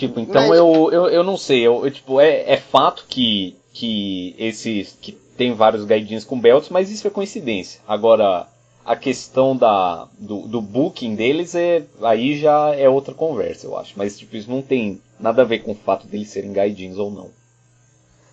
tipo, 0.00 0.18
então 0.18 0.48
Mas... 0.48 0.58
eu, 0.58 0.90
eu, 0.90 1.08
eu 1.08 1.22
não 1.22 1.36
sei, 1.36 1.60
eu, 1.60 1.84
eu, 1.84 1.90
tipo, 1.90 2.20
é, 2.20 2.52
é 2.52 2.56
fato 2.56 3.04
que, 3.08 3.56
que 3.72 4.34
esses, 4.38 4.96
que 5.00 5.12
tem 5.12 5.54
vários 5.54 5.84
guidinhos 5.84 6.24
com 6.24 6.40
belts, 6.40 6.70
mas 6.70 6.90
isso 6.90 7.06
é 7.06 7.10
coincidência. 7.10 7.80
Agora, 7.86 8.46
a 8.84 8.96
questão 8.96 9.56
da, 9.56 10.08
do, 10.18 10.48
do 10.48 10.60
booking 10.60 11.14
deles 11.14 11.54
é 11.54 11.82
aí 12.02 12.38
já 12.38 12.74
é 12.74 12.88
outra 12.88 13.14
conversa, 13.14 13.66
eu 13.66 13.76
acho. 13.76 13.92
Mas 13.96 14.18
tipo, 14.18 14.36
isso 14.36 14.50
não 14.50 14.62
tem 14.62 15.00
nada 15.18 15.42
a 15.42 15.44
ver 15.44 15.60
com 15.60 15.72
o 15.72 15.76
fato 15.76 16.06
deles 16.06 16.30
serem 16.30 16.52
gaijins 16.52 16.96
ou 16.96 17.10
não. 17.10 17.30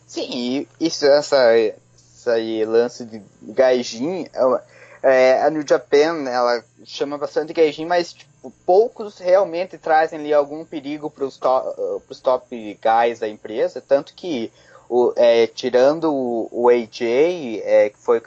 Sim, 0.08 0.66
isso, 0.80 1.06
essa, 1.06 1.54
essa 1.58 2.32
aí, 2.32 2.64
lance 2.64 3.06
de 3.06 3.22
gaijin, 3.42 4.26
é, 4.34 4.62
é, 5.04 5.44
a 5.44 5.50
New 5.50 5.66
Japan, 5.68 6.28
ela 6.30 6.64
chama 6.86 7.18
bastante 7.18 7.52
gaijin, 7.52 7.86
mas 7.86 8.14
tipo, 8.14 8.32
poucos 8.66 9.18
realmente 9.18 9.78
trazem 9.78 10.20
ali 10.20 10.34
algum 10.34 10.66
perigo 10.66 11.10
para 11.10 11.26
os 11.26 11.38
top, 11.38 11.76
top 12.22 12.80
guys 12.82 13.20
da 13.20 13.28
empresa, 13.28 13.82
tanto 13.86 14.14
que 14.14 14.52
o, 14.90 15.14
é, 15.16 15.48
tirando 15.48 16.14
o, 16.14 16.50
o 16.52 16.70
AJ, 16.70 17.62
é, 17.64 17.90
que 17.90 17.98
foi, 17.98 18.22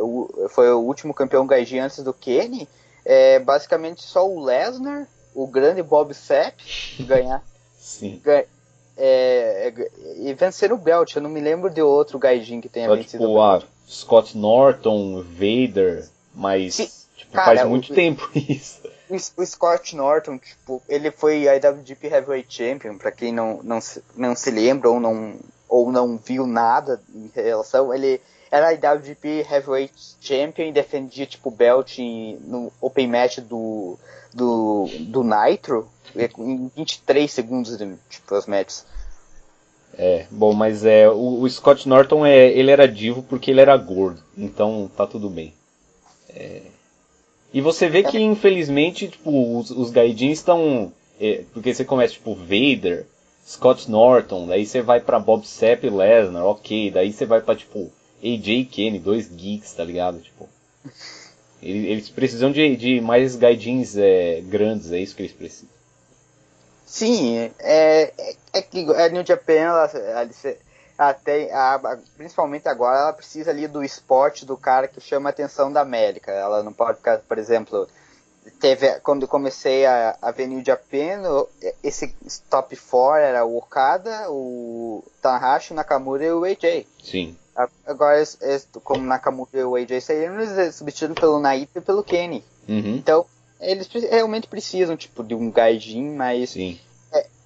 o, 0.00 0.48
foi 0.50 0.72
o 0.72 0.80
último 0.80 1.14
campeão 1.14 1.46
gaijin 1.46 1.78
antes 1.78 2.02
do 2.02 2.12
Kenny, 2.12 2.68
é 3.04 3.38
basicamente 3.38 4.02
só 4.02 4.28
o 4.28 4.44
Lesnar, 4.44 5.08
o 5.34 5.46
grande 5.46 5.82
Bob 5.82 6.12
Sapp, 6.14 6.62
ganhar. 7.00 7.42
Sim. 7.78 8.20
Ganha, 8.22 8.46
é, 8.96 9.72
é, 9.76 9.90
e 10.18 10.34
vencer 10.34 10.72
o 10.72 10.76
belt. 10.76 11.14
Eu 11.14 11.22
não 11.22 11.30
me 11.30 11.40
lembro 11.40 11.70
de 11.70 11.82
outro 11.82 12.18
gaijin 12.18 12.60
que 12.60 12.68
tenha 12.68 12.88
só, 12.88 12.94
vencido 12.94 13.26
tipo, 13.26 13.38
o 13.38 13.62
Scott 13.88 14.36
Norton, 14.36 15.22
Vader, 15.22 16.08
mas 16.34 16.76
tipo, 17.16 17.32
Cara, 17.32 17.56
faz 17.56 17.68
muito 17.68 17.94
tempo 17.94 18.30
isso. 18.36 18.81
O, 19.36 19.46
Scott 19.46 19.94
Norton, 19.94 20.38
tipo, 20.38 20.82
ele 20.88 21.10
foi 21.10 21.44
IWGP 21.44 22.06
Heavyweight 22.06 22.54
Champion, 22.54 22.96
para 22.96 23.12
quem 23.12 23.32
não, 23.32 23.60
não, 23.62 23.80
se, 23.80 24.02
não 24.16 24.34
se 24.34 24.50
lembra 24.50 24.88
ou 24.88 24.98
não 24.98 25.36
ou 25.68 25.90
não 25.90 26.18
viu 26.18 26.46
nada 26.46 27.00
em 27.14 27.30
relação, 27.34 27.94
ele 27.94 28.20
era 28.50 28.74
IWGP 28.74 29.46
Heavyweight 29.50 29.94
Champion 30.20 30.66
e 30.66 30.72
defendia 30.72 31.24
tipo 31.24 31.50
belt 31.50 31.96
no 31.98 32.70
Open 32.78 33.08
Match 33.08 33.38
do, 33.38 33.98
do, 34.34 34.86
do 35.00 35.24
Nitro 35.24 35.88
em 36.14 36.70
23 36.76 37.30
segundos 37.30 37.78
tipo, 38.10 38.34
as 38.34 38.46
matches. 38.46 38.84
É, 39.94 40.26
bom, 40.30 40.52
mas 40.52 40.84
é 40.84 41.08
o, 41.08 41.40
o, 41.40 41.48
Scott 41.48 41.88
Norton 41.88 42.24
é, 42.24 42.48
ele 42.50 42.70
era 42.70 42.88
divo 42.88 43.22
porque 43.22 43.50
ele 43.50 43.60
era 43.60 43.76
gordo, 43.76 44.22
então 44.36 44.90
tá 44.94 45.06
tudo 45.06 45.28
bem. 45.28 45.54
É... 46.28 46.62
E 47.52 47.60
você 47.60 47.88
vê 47.88 48.02
que 48.02 48.18
infelizmente 48.18 49.08
tipo, 49.08 49.58
os, 49.58 49.70
os 49.70 49.90
gaidins 49.90 50.38
estão. 50.38 50.92
É, 51.20 51.42
porque 51.52 51.72
você 51.74 51.84
começa 51.84 52.14
tipo 52.14 52.34
Vader, 52.34 53.06
Scott 53.46 53.90
Norton, 53.90 54.46
daí 54.46 54.64
você 54.64 54.80
vai 54.80 55.00
para 55.00 55.18
Bob 55.18 55.46
Sapp 55.46 55.86
e 55.86 55.90
Lesnar, 55.90 56.44
ok, 56.44 56.90
daí 56.90 57.12
você 57.12 57.26
vai 57.26 57.40
para 57.40 57.54
tipo 57.54 57.92
AJ 58.22 58.68
Kenny, 58.70 58.98
dois 58.98 59.28
geeks, 59.28 59.72
tá 59.72 59.84
ligado? 59.84 60.20
Tipo, 60.20 60.48
eles 61.62 62.08
precisam 62.08 62.50
de, 62.50 62.76
de 62.76 63.00
mais 63.00 63.36
guidins 63.36 63.96
é, 63.96 64.40
grandes, 64.40 64.90
é 64.90 64.98
isso 64.98 65.14
que 65.14 65.22
eles 65.22 65.32
precisam. 65.32 65.68
Sim, 66.86 67.36
é, 67.58 68.12
é, 68.18 68.34
é 68.52 68.62
que 68.62 68.80
a 68.94 69.08
New 69.08 69.24
Japan, 69.24 69.54
ela, 69.54 69.90
ela, 69.94 70.30
até, 70.96 71.52
a, 71.52 71.98
principalmente 72.16 72.68
agora, 72.68 72.98
ela 72.98 73.12
precisa 73.12 73.50
ali 73.50 73.66
do 73.66 73.82
esporte 73.82 74.44
do 74.44 74.56
cara 74.56 74.88
que 74.88 75.00
chama 75.00 75.28
a 75.28 75.30
atenção 75.30 75.72
da 75.72 75.80
América. 75.80 76.30
Ela 76.30 76.62
não 76.62 76.72
pode 76.72 76.98
ficar, 76.98 77.18
por 77.18 77.38
exemplo, 77.38 77.88
teve 78.60 79.00
quando 79.00 79.28
comecei 79.28 79.86
a, 79.86 80.16
a 80.20 80.30
ver 80.30 80.46
New 80.46 80.64
Japan, 80.64 81.22
esse 81.82 82.14
top 82.50 82.76
4 82.76 83.22
era 83.22 83.44
o 83.44 83.56
Okada, 83.56 84.30
o 84.30 85.04
Tanahashi, 85.20 85.72
o 85.72 85.76
Nakamura 85.76 86.24
e 86.24 86.32
o 86.32 86.44
AJ. 86.44 86.86
Sim. 87.02 87.36
Agora, 87.86 88.22
como 88.82 89.04
Nakamura 89.04 89.50
e 89.54 89.64
o 89.64 89.76
AJ 89.76 90.00
saíram, 90.00 90.40
eles 90.40 90.56
é 90.56 90.72
substituíram 90.72 91.14
pelo 91.14 91.38
Naito 91.38 91.78
e 91.78 91.80
pelo 91.80 92.02
Kenny. 92.02 92.44
Uhum. 92.68 92.96
Então, 92.96 93.26
eles 93.60 93.88
realmente 94.10 94.48
precisam, 94.48 94.96
tipo, 94.96 95.22
de 95.22 95.34
um 95.34 95.50
gaijin, 95.50 96.14
mas... 96.14 96.50
Sim. 96.50 96.80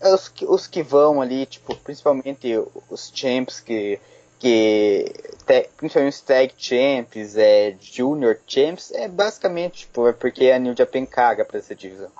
É, 0.01 0.13
os, 0.13 0.33
os 0.43 0.67
que 0.67 0.83
vão 0.83 1.21
ali, 1.21 1.47
tipo, 1.47 1.75
principalmente 1.77 2.55
os 2.91 3.11
champs 3.15 3.61
que 3.61 3.99
que 4.39 5.13
te, 5.47 5.71
principalmente 5.77 6.15
os 6.15 6.21
tag 6.21 6.53
champs, 6.59 7.37
é, 7.37 7.75
junior 7.81 8.39
champs, 8.47 8.93
é 8.93 9.09
basicamente 9.09 9.81
tipo, 9.81 10.07
é 10.07 10.13
porque 10.13 10.51
a 10.51 10.59
New 10.59 10.77
Japan 10.77 11.07
caga 11.07 11.45
pra 11.45 11.59
essa 11.59 11.75
divisão. 11.75 12.11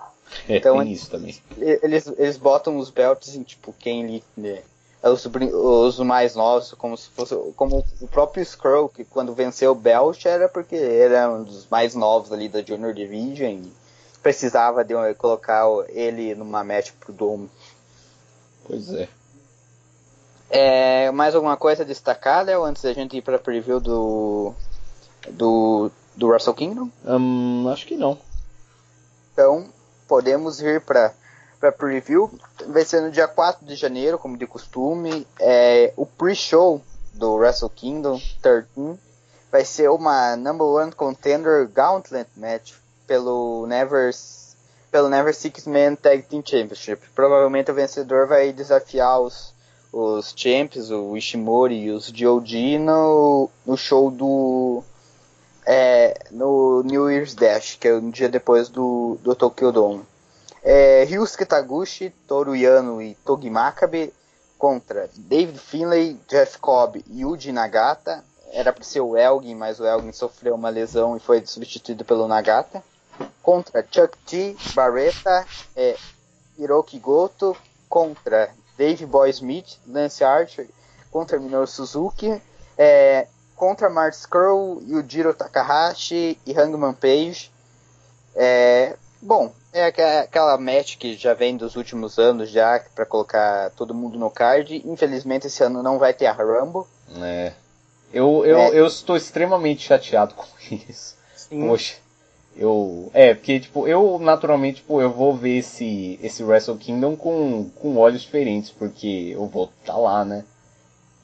É, 0.49 0.57
então, 0.57 0.79
tem 0.79 0.93
isso 0.93 1.11
também. 1.11 1.37
Eles, 1.59 2.07
eles 2.19 2.37
botam 2.37 2.79
os 2.79 2.91
belts 2.91 3.35
em 3.35 3.43
tipo 3.43 3.75
quem 3.79 4.23
né, 4.37 4.63
é 5.03 5.09
os, 5.09 5.25
os 5.27 5.99
mais 6.01 6.35
novos, 6.35 6.73
como 6.73 6.97
se 6.97 7.09
fosse 7.11 7.35
como 7.55 7.85
o 8.01 8.09
próprio 8.09 8.43
Skrull, 8.43 8.89
que 8.89 9.05
quando 9.05 9.35
venceu 9.35 9.73
o 9.73 9.75
belt 9.75 10.25
era 10.25 10.49
porque 10.49 10.75
era 10.75 11.31
um 11.31 11.45
dos 11.45 11.69
mais 11.69 11.95
novos 11.95 12.33
ali 12.33 12.49
da 12.49 12.63
Junior 12.63 12.93
Division 12.93 13.51
e 13.51 13.73
precisava 14.23 14.83
de 14.85 14.95
colocar 15.15 15.65
ele 15.91 16.35
numa 16.35 16.65
match 16.65 16.91
pro 16.99 17.13
Dome. 17.13 17.49
Pois 18.67 18.93
é. 18.93 19.09
É, 20.49 21.11
mais 21.11 21.35
alguma 21.35 21.57
coisa 21.57 21.85
destacada 21.85 22.59
ou 22.59 22.65
antes 22.65 22.83
da 22.83 22.93
gente 22.93 23.17
ir 23.17 23.23
para 23.23 23.39
preview 23.39 23.81
do 23.81 24.55
do 25.31 25.91
do 26.15 26.29
Wrestle 26.29 26.55
Kingdom? 26.55 26.91
Um, 27.05 27.69
acho 27.69 27.87
que 27.87 27.97
não. 27.97 28.19
Então, 29.33 29.69
podemos 30.09 30.61
ir 30.61 30.81
para 30.81 31.13
para 31.59 31.73
preview. 31.73 32.31
Vai 32.69 32.85
ser 32.85 33.01
no 33.01 33.11
dia 33.11 33.27
4 33.27 33.67
de 33.67 33.75
janeiro, 33.75 34.19
como 34.19 34.37
de 34.37 34.47
costume. 34.47 35.27
É, 35.41 35.93
o 35.97 36.07
pre-show 36.07 36.81
do 37.13 37.35
Wrestle 37.35 37.71
Kingdom 37.71 38.21
13 38.43 38.99
vai 39.51 39.65
ser 39.65 39.91
uma 39.91 40.37
number 40.37 40.67
one 40.67 40.93
contender 40.93 41.67
gauntlet 41.69 42.29
match 42.37 42.75
pelo 43.07 43.67
Never 43.67 44.13
pelo 44.97 45.11
Never 45.11 45.35
Six 45.35 45.67
Man 45.67 45.95
Tag 45.95 46.23
Team 46.23 46.43
Championship. 46.43 47.07
Provavelmente 47.15 47.71
o 47.71 47.75
vencedor 47.75 48.27
vai 48.27 48.51
desafiar 48.51 49.21
os 49.21 49.55
os 49.93 50.33
Champs, 50.35 50.91
o 50.91 51.15
Ishimori 51.15 51.75
e 51.75 51.91
os 51.91 52.07
Joji 52.07 52.79
no, 52.79 53.51
no 53.67 53.77
show 53.77 54.11
do. 54.11 54.83
É, 55.67 56.19
no 56.31 56.83
New 56.83 57.11
Year's 57.11 57.35
Dash, 57.35 57.77
que 57.79 57.89
é 57.89 57.95
um 57.95 58.09
dia 58.09 58.31
depois 58.31 58.71
do, 58.71 59.19
do 59.23 59.35
Tokyo 59.35 59.71
Dome. 59.71 60.03
É, 60.63 61.05
Ryusuke 61.05 61.45
Taguchi, 61.45 62.09
Toru 62.27 62.57
Yano 62.57 63.03
e 63.03 63.15
Togi 63.17 63.51
Makabe 63.51 64.15
contra 64.57 65.11
David 65.15 65.59
Finlay, 65.59 66.17
Jeff 66.27 66.59
Cobb 66.59 67.05
e 67.07 67.21
Yuji 67.21 67.53
Nagata. 67.53 68.25
Era 68.51 68.73
para 68.73 68.85
ser 68.85 69.01
o 69.01 69.15
Elgin, 69.15 69.57
mas 69.57 69.79
o 69.79 69.85
Elgin 69.85 70.13
sofreu 70.13 70.55
uma 70.55 70.71
lesão 70.71 71.19
e 71.19 71.21
foi 71.21 71.45
substituído 71.45 72.03
pelo 72.03 72.27
Nagata. 72.27 72.83
Contra 73.43 73.85
Chuck 73.91 74.17
T, 74.27 74.57
Barreta, 74.75 75.47
é, 75.75 75.97
Hiroki 76.59 76.99
Goto. 76.99 77.57
Contra 77.89 78.51
Dave 78.77 79.07
Boy 79.07 79.31
Smith, 79.31 79.79
Lance 79.87 80.25
Archer 80.25 80.67
contra 81.17 81.39
Minoru 81.39 81.67
Suzuki, 81.67 82.43
é, 82.77 83.27
contra 83.55 83.89
Mark 83.89 84.13
Skrull, 84.13 84.83
Yujiro 84.87 85.33
Takahashi 85.33 86.39
e 86.45 86.53
Hangman 86.53 86.93
Page. 86.93 87.51
É, 88.35 88.97
bom, 89.23 89.51
É 89.73 89.87
aquela 89.87 90.59
match 90.59 90.99
que 90.99 91.17
já 91.17 91.33
vem 91.33 91.57
dos 91.57 91.75
últimos 91.75 92.19
anos 92.19 92.51
já, 92.51 92.83
para 92.95 93.07
colocar 93.07 93.71
todo 93.71 93.95
mundo 93.95 94.19
no 94.19 94.31
card. 94.31 94.83
Infelizmente 94.85 95.47
esse 95.47 95.63
ano 95.63 95.83
não 95.83 95.99
vai 95.99 96.13
ter 96.13 96.27
a 96.27 96.33
Rumble. 96.33 96.85
É. 97.23 97.53
Eu, 98.13 98.45
eu, 98.45 98.59
é. 98.59 98.79
eu 98.79 98.87
estou 98.87 99.17
extremamente 99.17 99.83
chateado 99.83 100.33
com 100.37 100.47
isso. 100.71 101.17
Sim. 101.35 101.67
Poxa. 101.67 101.97
Eu. 102.57 103.11
É, 103.13 103.35
porque, 103.35 103.61
tipo, 103.61 103.87
eu 103.87 104.19
naturalmente, 104.19 104.77
tipo, 104.77 105.01
eu 105.01 105.13
vou 105.13 105.37
ver 105.37 105.59
esse, 105.59 106.19
esse 106.23 106.43
Wrestle 106.43 106.79
Kingdom 106.79 107.15
com, 107.15 107.69
com 107.77 107.97
olhos 107.97 108.23
diferentes, 108.23 108.71
porque 108.71 109.31
eu 109.35 109.47
vou 109.47 109.65
estar 109.81 109.93
tá 109.93 109.99
lá, 109.99 110.25
né? 110.25 110.45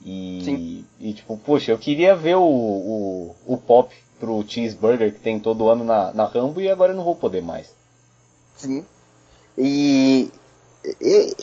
E, 0.04 0.42
Sim. 0.44 0.84
e, 1.00 1.14
tipo, 1.14 1.36
poxa, 1.38 1.70
eu 1.70 1.78
queria 1.78 2.14
ver 2.14 2.36
o, 2.36 2.42
o, 2.42 3.36
o 3.46 3.56
pop 3.56 3.94
pro 4.18 4.44
cheeseburger 4.46 5.12
que 5.12 5.20
tem 5.20 5.40
todo 5.40 5.68
ano 5.68 5.84
na, 5.84 6.12
na 6.12 6.24
Rambo 6.24 6.60
e 6.60 6.68
agora 6.68 6.92
eu 6.92 6.96
não 6.96 7.04
vou 7.04 7.16
poder 7.16 7.42
mais. 7.42 7.72
Sim. 8.56 8.84
E, 9.56 10.30
e, 11.00 11.36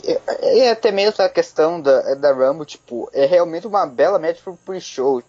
e, 0.58 0.70
até 0.70 0.92
mesmo 0.92 1.24
a 1.24 1.30
questão 1.30 1.82
da, 1.82 2.16
da 2.16 2.34
Rambo, 2.34 2.66
tipo, 2.66 3.10
é 3.14 3.26
realmente 3.26 3.66
uma 3.66 3.86
bela 3.86 4.20
match 4.20 4.42
pro 4.42 4.58
pre-show. 4.66 5.24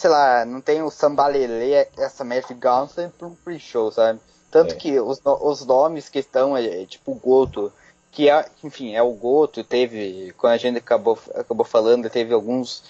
Sei 0.00 0.08
lá, 0.08 0.46
não 0.46 0.62
tem 0.62 0.82
o 0.82 0.88
Sambalele, 0.88 1.74
essa 1.98 2.24
match 2.24 2.50
Gauntlet 2.52 3.12
pro 3.18 3.36
pre-show, 3.44 3.92
sabe? 3.92 4.18
Tanto 4.50 4.72
é. 4.72 4.76
que 4.78 4.98
os, 4.98 5.20
os 5.22 5.66
nomes 5.66 6.08
que 6.08 6.20
estão, 6.20 6.56
é, 6.56 6.84
é 6.84 6.86
tipo, 6.86 7.14
Goto, 7.16 7.70
que 8.10 8.30
é, 8.30 8.46
enfim, 8.64 8.94
é 8.94 9.02
o 9.02 9.12
Goto, 9.12 9.62
teve, 9.62 10.32
quando 10.38 10.54
a 10.54 10.56
gente 10.56 10.78
acabou, 10.78 11.18
acabou 11.34 11.66
falando, 11.66 12.08
teve 12.08 12.32
alguns, 12.32 12.82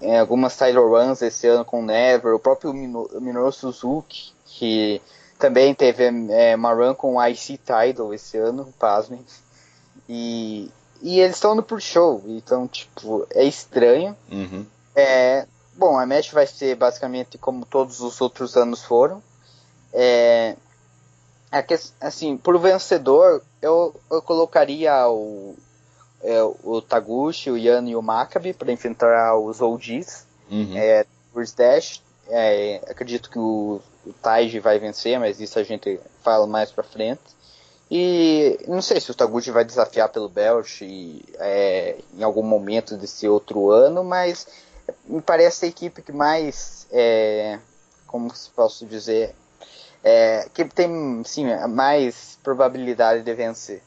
é, 0.00 0.18
algumas 0.18 0.56
title 0.56 0.88
runs 0.88 1.20
esse 1.20 1.46
ano 1.46 1.62
com 1.62 1.80
o 1.80 1.84
Never, 1.84 2.34
o 2.34 2.40
próprio 2.40 2.72
Minoru 2.72 3.52
Suzuki, 3.52 4.32
que 4.46 5.02
também 5.38 5.74
teve 5.74 6.04
é, 6.30 6.56
uma 6.56 6.72
run 6.72 6.94
com 6.94 7.16
o 7.16 7.22
IC 7.22 7.58
Title 7.58 8.14
esse 8.14 8.38
ano, 8.38 8.72
pasmem. 8.78 9.22
E, 10.08 10.70
e 11.02 11.20
eles 11.20 11.36
estão 11.36 11.54
no 11.54 11.62
Pro 11.62 11.78
Show, 11.78 12.24
então, 12.28 12.66
tipo, 12.66 13.26
é 13.28 13.44
estranho. 13.44 14.16
Uhum. 14.32 14.64
É, 14.96 15.46
bom, 15.80 15.98
a 15.98 16.04
match 16.04 16.30
vai 16.30 16.46
ser 16.46 16.76
basicamente 16.76 17.38
como 17.38 17.64
todos 17.64 18.00
os 18.00 18.20
outros 18.20 18.54
anos 18.54 18.84
foram. 18.84 19.22
É, 19.92 20.54
que, 21.66 21.74
assim, 21.98 22.36
por 22.36 22.58
vencedor, 22.58 23.42
eu, 23.62 23.98
eu 24.10 24.20
colocaria 24.20 25.08
o, 25.08 25.56
é, 26.22 26.42
o 26.62 26.82
Taguchi, 26.82 27.50
o 27.50 27.56
Yano 27.56 27.88
e 27.88 27.96
o 27.96 28.02
Maccabi 28.02 28.52
para 28.52 28.70
enfrentar 28.70 29.36
os 29.38 29.62
OGs. 29.62 30.26
Uhum. 30.50 30.76
É, 30.76 31.06
Dash, 31.56 32.02
é, 32.28 32.82
acredito 32.86 33.30
que 33.30 33.38
o, 33.38 33.80
o 34.06 34.12
Taiji 34.12 34.60
vai 34.60 34.78
vencer, 34.78 35.18
mas 35.18 35.40
isso 35.40 35.58
a 35.58 35.62
gente 35.62 35.98
fala 36.22 36.46
mais 36.46 36.70
pra 36.70 36.84
frente. 36.84 37.22
E 37.90 38.60
não 38.68 38.82
sei 38.82 39.00
se 39.00 39.10
o 39.10 39.14
Taguchi 39.14 39.50
vai 39.50 39.64
desafiar 39.64 40.10
pelo 40.10 40.28
Belch 40.28 41.24
é, 41.38 41.96
em 42.14 42.22
algum 42.22 42.42
momento 42.42 42.96
desse 42.96 43.26
outro 43.26 43.70
ano, 43.70 44.04
mas 44.04 44.46
me 45.06 45.20
parece 45.20 45.66
a 45.66 45.68
equipe 45.68 46.02
que 46.02 46.12
mais, 46.12 46.86
é, 46.90 47.58
como 48.06 48.32
posso 48.54 48.86
dizer, 48.86 49.34
é, 50.02 50.48
que 50.52 50.64
tem 50.64 51.22
sim, 51.24 51.46
mais 51.68 52.38
probabilidade 52.42 53.22
de 53.22 53.34
vencer. 53.34 53.82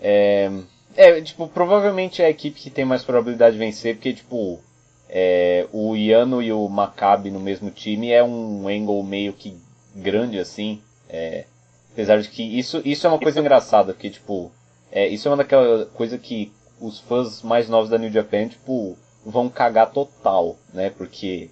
É, 0.00 0.50
é, 0.96 1.20
tipo, 1.20 1.48
provavelmente 1.48 2.22
é 2.22 2.26
a 2.26 2.30
equipe 2.30 2.60
que 2.60 2.70
tem 2.70 2.84
mais 2.84 3.02
probabilidade 3.04 3.52
de 3.52 3.58
vencer, 3.58 3.94
porque, 3.94 4.12
tipo, 4.12 4.60
é, 5.08 5.66
o 5.72 5.96
Iano 5.96 6.42
e 6.42 6.52
o 6.52 6.68
Maccabi 6.68 7.30
no 7.30 7.40
mesmo 7.40 7.70
time 7.70 8.10
é 8.10 8.22
um 8.22 8.68
angle 8.68 9.02
meio 9.02 9.32
que 9.32 9.56
grande, 9.94 10.38
assim. 10.38 10.82
É, 11.08 11.44
apesar 11.92 12.20
de 12.20 12.28
que 12.28 12.42
isso, 12.42 12.80
isso 12.84 13.06
é 13.06 13.10
uma 13.10 13.18
coisa 13.18 13.40
engraçada, 13.40 13.92
porque, 13.92 14.10
tipo, 14.10 14.52
é, 14.90 15.06
isso 15.06 15.26
é 15.26 15.30
uma 15.30 15.36
daquela 15.38 15.86
coisa 15.86 16.18
que 16.18 16.52
os 16.80 17.00
fãs 17.00 17.42
mais 17.42 17.68
novos 17.68 17.90
da 17.90 17.98
New 17.98 18.10
Japan, 18.10 18.48
tipo, 18.48 18.96
vão 19.24 19.48
cagar 19.48 19.90
total, 19.90 20.56
né? 20.72 20.90
Porque 20.90 21.50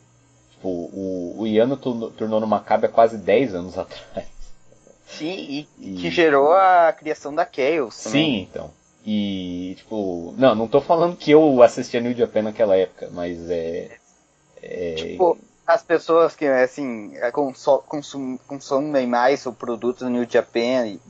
Tipo, 0.57 0.69
o, 0.69 1.35
o 1.39 1.47
Iano 1.47 1.77
tornou 1.77 2.41
no 2.41 2.47
Maccabi 2.47 2.87
há 2.87 2.89
quase 2.89 3.19
10 3.19 3.55
anos 3.55 3.79
atrás. 3.79 4.27
Sim, 5.07 5.33
e, 5.33 5.69
e, 5.79 5.95
que 6.01 6.11
gerou 6.11 6.53
a 6.53 6.93
criação 6.93 7.33
da 7.33 7.47
Chaos. 7.47 7.95
Sim, 7.95 8.49
então. 8.51 8.71
E, 9.07 9.75
tipo, 9.77 10.35
não, 10.37 10.55
não 10.55 10.67
tô 10.67 10.81
falando 10.81 11.17
que 11.17 11.31
eu 11.31 11.63
assistia 11.63 12.01
New 12.01 12.13
Japan 12.13 12.43
naquela 12.43 12.77
época, 12.77 13.09
mas 13.13 13.49
é. 13.49 13.97
é... 14.61 14.95
Tipo, 14.95 15.39
as 15.65 15.83
pessoas 15.83 16.35
que, 16.35 16.45
assim, 16.45 17.13
consum, 17.89 18.37
consumem 18.49 19.07
mais 19.07 19.47
o 19.47 19.53
produto 19.53 20.01
do 20.01 20.11
New 20.11 20.27
Japan 20.29 20.89
e, 20.89 21.01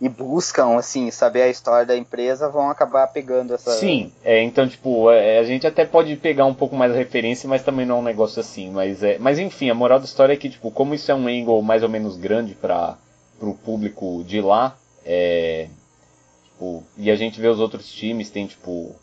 e 0.00 0.08
buscam, 0.08 0.76
assim, 0.76 1.10
saber 1.10 1.42
a 1.42 1.48
história 1.48 1.84
da 1.84 1.96
empresa, 1.96 2.48
vão 2.48 2.70
acabar 2.70 3.08
pegando 3.08 3.52
essa. 3.52 3.72
Sim, 3.72 4.12
é, 4.24 4.42
então, 4.42 4.68
tipo, 4.68 5.10
é, 5.10 5.38
a 5.38 5.44
gente 5.44 5.66
até 5.66 5.84
pode 5.84 6.14
pegar 6.16 6.46
um 6.46 6.54
pouco 6.54 6.76
mais 6.76 6.92
a 6.92 6.96
referência, 6.96 7.48
mas 7.48 7.64
também 7.64 7.84
não 7.84 7.96
é 7.96 7.98
um 7.98 8.04
negócio 8.04 8.38
assim. 8.40 8.70
Mas, 8.70 9.02
é, 9.02 9.18
mas 9.18 9.40
enfim, 9.40 9.70
a 9.70 9.74
moral 9.74 9.98
da 9.98 10.04
história 10.04 10.34
é 10.34 10.36
que, 10.36 10.48
tipo, 10.48 10.70
como 10.70 10.94
isso 10.94 11.10
é 11.10 11.14
um 11.14 11.26
angle 11.26 11.60
mais 11.62 11.82
ou 11.82 11.88
menos 11.88 12.16
grande 12.16 12.54
para 12.54 12.96
o 13.40 13.54
público 13.54 14.22
de 14.24 14.40
lá, 14.40 14.78
é, 15.04 15.68
tipo, 16.44 16.84
e 16.96 17.10
a 17.10 17.16
gente 17.16 17.40
vê 17.40 17.48
os 17.48 17.58
outros 17.58 17.90
times, 17.90 18.30
tem, 18.30 18.46
tipo, 18.46 18.94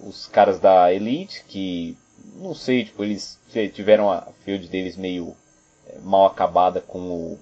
os 0.00 0.26
caras 0.26 0.58
da 0.58 0.90
Elite, 0.90 1.44
que, 1.46 1.98
não 2.36 2.54
sei, 2.54 2.86
tipo, 2.86 3.04
eles 3.04 3.38
tiveram 3.74 4.10
a 4.10 4.26
field 4.42 4.68
deles 4.68 4.96
meio 4.96 5.36
é, 5.86 5.98
mal 6.02 6.24
acabada 6.24 6.80
com 6.80 6.98
o. 6.98 7.38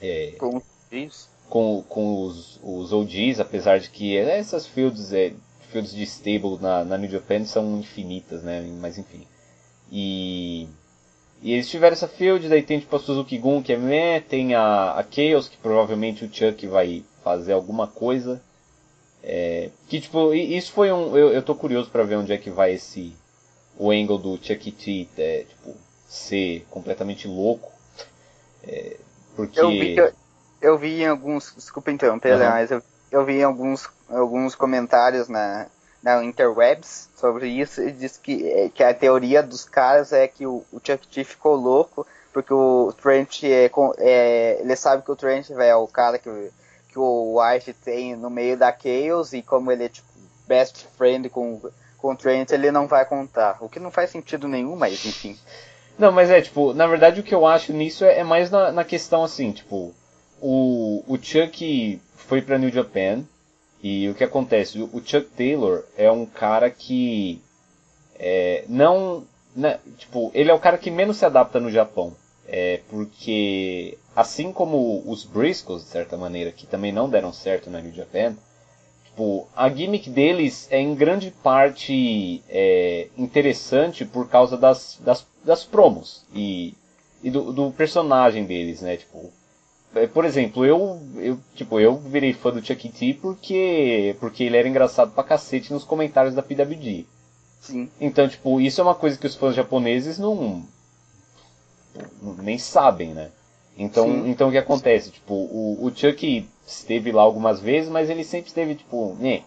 É, 0.00 0.36
com 0.38 0.62
isso 0.90 1.33
com, 1.54 1.84
com 1.88 2.24
os, 2.24 2.58
os 2.64 2.92
OGs, 2.92 3.38
apesar 3.38 3.78
de 3.78 3.88
que 3.88 4.16
essas 4.16 4.66
fields, 4.66 5.12
é, 5.12 5.32
fields 5.70 5.94
de 5.94 6.02
stable 6.02 6.58
na, 6.60 6.84
na 6.84 6.98
New 6.98 7.08
Japan 7.08 7.44
são 7.44 7.78
infinitas, 7.78 8.42
né? 8.42 8.60
Mas 8.80 8.98
enfim. 8.98 9.24
E, 9.88 10.66
e 11.40 11.52
eles 11.52 11.70
tiveram 11.70 11.92
essa 11.92 12.08
field, 12.08 12.48
daí 12.48 12.60
tem 12.60 12.80
tipo 12.80 12.96
a 12.96 12.98
Suzuki 12.98 13.38
Gun, 13.38 13.62
que 13.62 13.72
é 13.72 13.76
meh, 13.76 14.18
tem 14.18 14.52
a, 14.52 14.94
a 14.94 15.04
Chaos, 15.08 15.48
que 15.48 15.56
provavelmente 15.56 16.24
o 16.24 16.34
Chuck 16.34 16.66
vai 16.66 17.04
fazer 17.22 17.52
alguma 17.52 17.86
coisa. 17.86 18.42
É, 19.22 19.70
que 19.88 20.00
tipo, 20.00 20.34
isso 20.34 20.72
foi 20.72 20.90
um. 20.90 21.16
Eu, 21.16 21.30
eu 21.32 21.40
tô 21.40 21.54
curioso 21.54 21.88
para 21.88 22.02
ver 22.02 22.16
onde 22.16 22.32
é 22.32 22.36
que 22.36 22.50
vai 22.50 22.72
esse. 22.72 23.14
O 23.78 23.92
angle 23.92 24.18
do 24.18 24.40
Chuck 24.42 24.72
T, 24.72 25.08
é, 25.16 25.44
tipo, 25.48 25.76
ser 26.08 26.66
completamente 26.68 27.28
louco. 27.28 27.70
É, 28.64 28.96
porque. 29.36 29.60
Eu 29.60 29.70
vi 29.70 29.94
que, 29.94 30.23
eu 30.64 30.78
vi 30.78 31.02
em 31.02 31.06
alguns. 31.06 31.52
Desculpa 31.54 31.90
interromper, 31.90 32.34
uhum. 32.34 32.48
mas 32.48 32.70
eu, 32.70 32.82
eu 33.12 33.24
vi 33.24 33.40
em 33.40 33.44
alguns, 33.44 33.88
alguns 34.08 34.54
comentários 34.54 35.28
na, 35.28 35.66
na 36.02 36.24
interwebs 36.24 37.10
sobre 37.16 37.48
isso 37.48 37.82
e 37.82 37.92
diz 37.92 38.16
que, 38.16 38.50
é, 38.50 38.68
que 38.68 38.82
a 38.82 38.94
teoria 38.94 39.42
dos 39.42 39.64
caras 39.64 40.12
é 40.12 40.26
que 40.26 40.46
o, 40.46 40.64
o 40.72 40.80
Chuck 40.82 41.06
T 41.06 41.22
ficou 41.24 41.54
louco 41.54 42.06
porque 42.32 42.52
o 42.52 42.92
Trent 43.00 43.44
é, 43.44 43.70
é, 43.98 44.60
ele 44.60 44.74
sabe 44.74 45.04
que 45.04 45.12
o 45.12 45.16
Trent 45.16 45.50
é 45.50 45.76
o 45.76 45.86
cara 45.86 46.18
que, 46.18 46.50
que 46.88 46.98
o 46.98 47.38
White 47.38 47.72
tem 47.74 48.16
no 48.16 48.28
meio 48.28 48.56
da 48.56 48.72
Chaos 48.76 49.32
e 49.32 49.40
como 49.40 49.70
ele 49.70 49.84
é 49.84 49.88
tipo 49.88 50.08
best 50.46 50.86
friend 50.96 51.28
com, 51.28 51.60
com 51.96 52.12
o 52.12 52.16
Trent 52.16 52.50
ele 52.50 52.70
não 52.70 52.86
vai 52.86 53.04
contar 53.04 53.58
o 53.60 53.68
que 53.68 53.78
não 53.78 53.90
faz 53.90 54.10
sentido 54.10 54.48
nenhum 54.48 54.76
mas 54.76 55.06
enfim 55.06 55.38
não 55.98 56.10
mas 56.10 56.28
é 56.28 56.40
tipo 56.40 56.74
na 56.74 56.86
verdade 56.86 57.20
o 57.20 57.22
que 57.22 57.34
eu 57.34 57.46
acho 57.46 57.72
nisso 57.72 58.04
é, 58.04 58.18
é 58.18 58.24
mais 58.24 58.50
na, 58.50 58.72
na 58.72 58.84
questão 58.84 59.24
assim 59.24 59.52
tipo 59.52 59.94
o, 60.46 61.02
o 61.08 61.16
Chuck 61.16 61.98
foi 62.16 62.42
para 62.42 62.58
New 62.58 62.70
Japan 62.70 63.24
e 63.82 64.10
o 64.10 64.14
que 64.14 64.22
acontece? 64.22 64.78
O, 64.78 65.02
Chuck 65.02 65.30
Taylor 65.34 65.84
é 65.96 66.10
um 66.10 66.26
cara 66.26 66.70
que 66.70 67.40
é, 68.16 68.62
não, 68.68 69.24
né, 69.56 69.80
tipo, 69.96 70.30
ele 70.34 70.50
é 70.50 70.54
o 70.54 70.58
cara 70.58 70.76
que 70.76 70.90
menos 70.90 71.16
se 71.16 71.24
adapta 71.24 71.58
no 71.58 71.70
Japão, 71.70 72.14
é 72.46 72.82
porque 72.90 73.96
assim 74.14 74.52
como 74.52 75.02
os 75.06 75.24
Briscoes 75.24 75.82
de 75.82 75.88
certa 75.88 76.18
maneira 76.18 76.52
que 76.52 76.66
também 76.66 76.92
não 76.92 77.08
deram 77.08 77.32
certo 77.32 77.70
na 77.70 77.80
New 77.80 77.94
Japan, 77.94 78.36
tipo, 79.06 79.48
a 79.56 79.70
gimmick 79.70 80.10
deles 80.10 80.68
é 80.70 80.78
em 80.78 80.94
grande 80.94 81.30
parte 81.30 82.44
é, 82.50 83.08
interessante 83.16 84.04
por 84.04 84.28
causa 84.28 84.58
das, 84.58 84.98
das, 85.00 85.26
das 85.42 85.64
promos 85.64 86.22
e, 86.34 86.74
e 87.22 87.30
do, 87.30 87.50
do 87.50 87.70
personagem 87.70 88.44
deles, 88.44 88.82
né? 88.82 88.98
Tipo, 88.98 89.32
por 90.12 90.24
exemplo, 90.24 90.64
eu, 90.64 91.00
eu, 91.16 91.38
tipo, 91.54 91.78
eu 91.78 91.96
virei 91.96 92.32
fã 92.32 92.50
do 92.50 92.64
Chuck 92.64 92.88
T 92.88 93.14
porque, 93.20 94.16
porque 94.18 94.44
ele 94.44 94.56
era 94.56 94.68
engraçado 94.68 95.12
pra 95.12 95.24
cacete 95.24 95.72
nos 95.72 95.84
comentários 95.84 96.34
da 96.34 96.42
PWG. 96.42 97.06
Sim. 97.60 97.88
Então, 98.00 98.28
tipo, 98.28 98.60
isso 98.60 98.80
é 98.80 98.84
uma 98.84 98.94
coisa 98.94 99.18
que 99.18 99.26
os 99.26 99.34
fãs 99.34 99.54
japoneses 99.54 100.18
não, 100.18 100.62
nem 102.42 102.58
sabem, 102.58 103.14
né? 103.14 103.30
Então, 103.76 104.26
então 104.26 104.48
o 104.48 104.52
que 104.52 104.58
acontece? 104.58 105.10
Tipo, 105.10 105.34
o, 105.34 105.84
o 105.84 105.94
Chuck 105.94 106.48
esteve 106.66 107.10
lá 107.10 107.22
algumas 107.22 107.60
vezes, 107.60 107.90
mas 107.90 108.08
ele 108.08 108.24
sempre 108.24 108.48
esteve, 108.48 108.74
tipo, 108.74 109.16
né? 109.18 109.42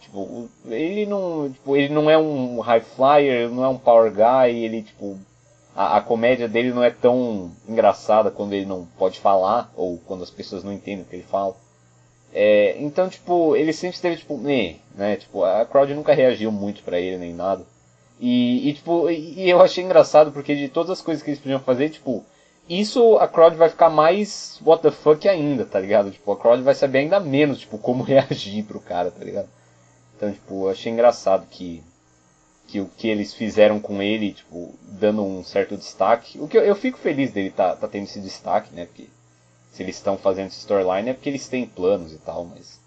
Tipo, 0.00 0.48
ele 0.66 1.06
não, 1.06 1.50
tipo, 1.50 1.76
ele 1.76 1.92
não 1.92 2.10
é 2.10 2.18
um 2.18 2.60
high 2.60 2.80
flyer, 2.80 3.50
não 3.50 3.64
é 3.64 3.68
um 3.68 3.78
power 3.78 4.12
guy, 4.12 4.56
ele, 4.64 4.82
tipo, 4.82 5.18
a, 5.74 5.98
a, 5.98 6.00
comédia 6.00 6.48
dele 6.48 6.72
não 6.72 6.82
é 6.82 6.90
tão 6.90 7.50
engraçada 7.68 8.30
quando 8.30 8.52
ele 8.52 8.66
não 8.66 8.86
pode 8.98 9.18
falar, 9.18 9.72
ou 9.76 9.98
quando 10.06 10.22
as 10.22 10.30
pessoas 10.30 10.62
não 10.62 10.72
entendem 10.72 11.02
o 11.02 11.04
que 11.04 11.16
ele 11.16 11.22
fala. 11.24 11.56
É, 12.34 12.76
então, 12.78 13.08
tipo, 13.08 13.56
ele 13.56 13.72
sempre 13.72 13.96
esteve, 13.96 14.16
tipo, 14.16 14.36
né, 14.38 14.76
né, 14.94 15.16
tipo, 15.16 15.44
a 15.44 15.64
crowd 15.66 15.94
nunca 15.94 16.14
reagiu 16.14 16.50
muito 16.50 16.82
para 16.82 16.98
ele, 16.98 17.18
nem 17.18 17.34
nada. 17.34 17.64
E, 18.18 18.68
e 18.68 18.74
tipo, 18.74 19.10
e, 19.10 19.40
e 19.40 19.50
eu 19.50 19.60
achei 19.60 19.84
engraçado, 19.84 20.32
porque 20.32 20.54
de 20.54 20.68
todas 20.68 20.90
as 20.90 21.02
coisas 21.02 21.22
que 21.22 21.30
eles 21.30 21.40
podiam 21.40 21.60
fazer, 21.60 21.90
tipo, 21.90 22.24
isso 22.68 23.16
a 23.18 23.26
crowd 23.28 23.56
vai 23.56 23.68
ficar 23.68 23.90
mais 23.90 24.60
what 24.64 24.82
the 24.82 24.90
fuck 24.90 25.28
ainda, 25.28 25.64
tá 25.64 25.80
ligado? 25.80 26.10
Tipo, 26.10 26.32
a 26.32 26.36
crowd 26.36 26.62
vai 26.62 26.74
saber 26.74 26.98
ainda 27.00 27.20
menos, 27.20 27.60
tipo, 27.60 27.78
como 27.78 28.04
reagir 28.04 28.64
pro 28.64 28.80
cara, 28.80 29.10
tá 29.10 29.24
ligado? 29.24 29.48
Então, 30.16 30.32
tipo, 30.32 30.66
eu 30.66 30.70
achei 30.70 30.92
engraçado 30.92 31.46
que 31.50 31.82
que 32.72 32.80
o 32.80 32.86
que 32.86 33.06
eles 33.06 33.34
fizeram 33.34 33.78
com 33.78 34.00
ele, 34.00 34.32
tipo, 34.32 34.74
dando 34.84 35.22
um 35.22 35.44
certo 35.44 35.76
destaque. 35.76 36.38
O 36.40 36.48
que 36.48 36.56
eu, 36.56 36.62
eu 36.62 36.74
fico 36.74 36.96
feliz 36.96 37.30
dele 37.30 37.50
tá, 37.50 37.76
tá 37.76 37.86
tendo 37.86 38.04
esse 38.04 38.18
destaque, 38.18 38.74
né? 38.74 38.86
Porque 38.86 39.10
se 39.70 39.82
eles 39.82 39.96
estão 39.96 40.16
fazendo 40.16 40.46
esse 40.46 40.60
storyline 40.60 41.10
é 41.10 41.12
porque 41.12 41.28
eles 41.28 41.46
têm 41.46 41.66
planos 41.66 42.14
e 42.14 42.18
tal, 42.18 42.46
mas 42.46 42.80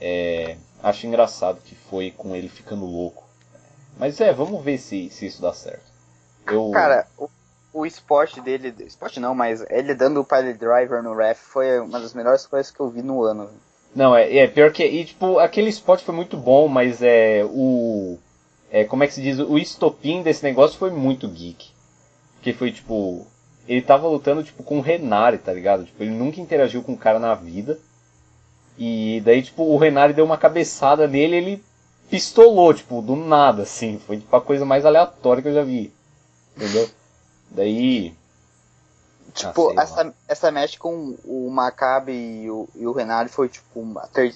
é, 0.00 0.56
acho 0.82 1.06
engraçado 1.06 1.60
que 1.62 1.76
foi 1.76 2.10
com 2.10 2.34
ele 2.34 2.48
ficando 2.48 2.84
louco. 2.84 3.22
Mas 3.96 4.20
é, 4.20 4.32
vamos 4.32 4.60
ver 4.64 4.78
se, 4.78 5.08
se 5.10 5.26
isso 5.26 5.40
dá 5.40 5.52
certo. 5.52 5.84
Eu... 6.48 6.72
Cara, 6.72 7.06
o, 7.16 7.30
o 7.72 7.86
esporte 7.86 8.40
dele, 8.40 8.74
esporte 8.80 9.20
não, 9.20 9.36
mas 9.36 9.64
ele 9.70 9.94
dando 9.94 10.18
o 10.18 10.24
pilot 10.24 10.54
driver 10.54 11.00
no 11.00 11.14
ref 11.14 11.38
foi 11.38 11.78
uma 11.78 12.00
das 12.00 12.12
melhores 12.12 12.44
coisas 12.44 12.72
que 12.72 12.80
eu 12.80 12.90
vi 12.90 13.02
no 13.02 13.22
ano. 13.22 13.48
Não, 13.94 14.16
é, 14.16 14.36
é 14.36 14.48
pior 14.48 14.72
que. 14.72 14.84
E, 14.84 15.04
tipo, 15.04 15.38
aquele 15.38 15.68
spot 15.68 16.02
foi 16.02 16.14
muito 16.14 16.36
bom, 16.36 16.66
mas 16.66 17.00
é. 17.02 17.44
O 17.44 18.18
é, 18.72 18.84
como 18.84 19.04
é 19.04 19.06
que 19.06 19.12
se 19.12 19.20
diz? 19.20 19.38
O 19.38 19.58
estopim 19.58 20.22
desse 20.22 20.42
negócio 20.42 20.78
foi 20.78 20.90
muito 20.90 21.28
geek. 21.28 21.68
Que 22.40 22.54
foi 22.54 22.72
tipo. 22.72 23.26
Ele 23.68 23.82
tava 23.82 24.08
lutando 24.08 24.42
tipo 24.42 24.62
com 24.62 24.78
o 24.78 24.80
Renari, 24.80 25.36
tá 25.36 25.52
ligado? 25.52 25.84
Tipo, 25.84 26.02
ele 26.02 26.12
nunca 26.12 26.40
interagiu 26.40 26.82
com 26.82 26.94
o 26.94 26.98
cara 26.98 27.18
na 27.18 27.34
vida. 27.34 27.78
E 28.78 29.20
daí, 29.26 29.42
tipo, 29.42 29.62
o 29.62 29.76
Renari 29.76 30.14
deu 30.14 30.24
uma 30.24 30.38
cabeçada 30.38 31.06
nele 31.06 31.34
e 31.34 31.38
ele 31.38 31.64
pistolou, 32.08 32.72
tipo, 32.72 33.02
do 33.02 33.14
nada, 33.14 33.64
assim. 33.64 34.00
Foi 34.06 34.16
tipo, 34.16 34.34
a 34.34 34.40
coisa 34.40 34.64
mais 34.64 34.86
aleatória 34.86 35.42
que 35.42 35.48
eu 35.48 35.54
já 35.54 35.62
vi. 35.62 35.92
Entendeu? 36.56 36.88
Daí. 37.50 38.14
Tipo, 39.34 39.78
ah, 39.78 39.82
essa, 39.82 40.14
essa 40.26 40.50
match 40.50 40.78
com 40.78 41.14
o 41.24 41.50
Maccabi 41.50 42.44
e 42.44 42.50
o, 42.50 42.66
e 42.74 42.86
o 42.86 42.92
Renari 42.92 43.28
foi 43.28 43.50
tipo 43.50 43.80
uma 43.80 44.06
ter... 44.08 44.34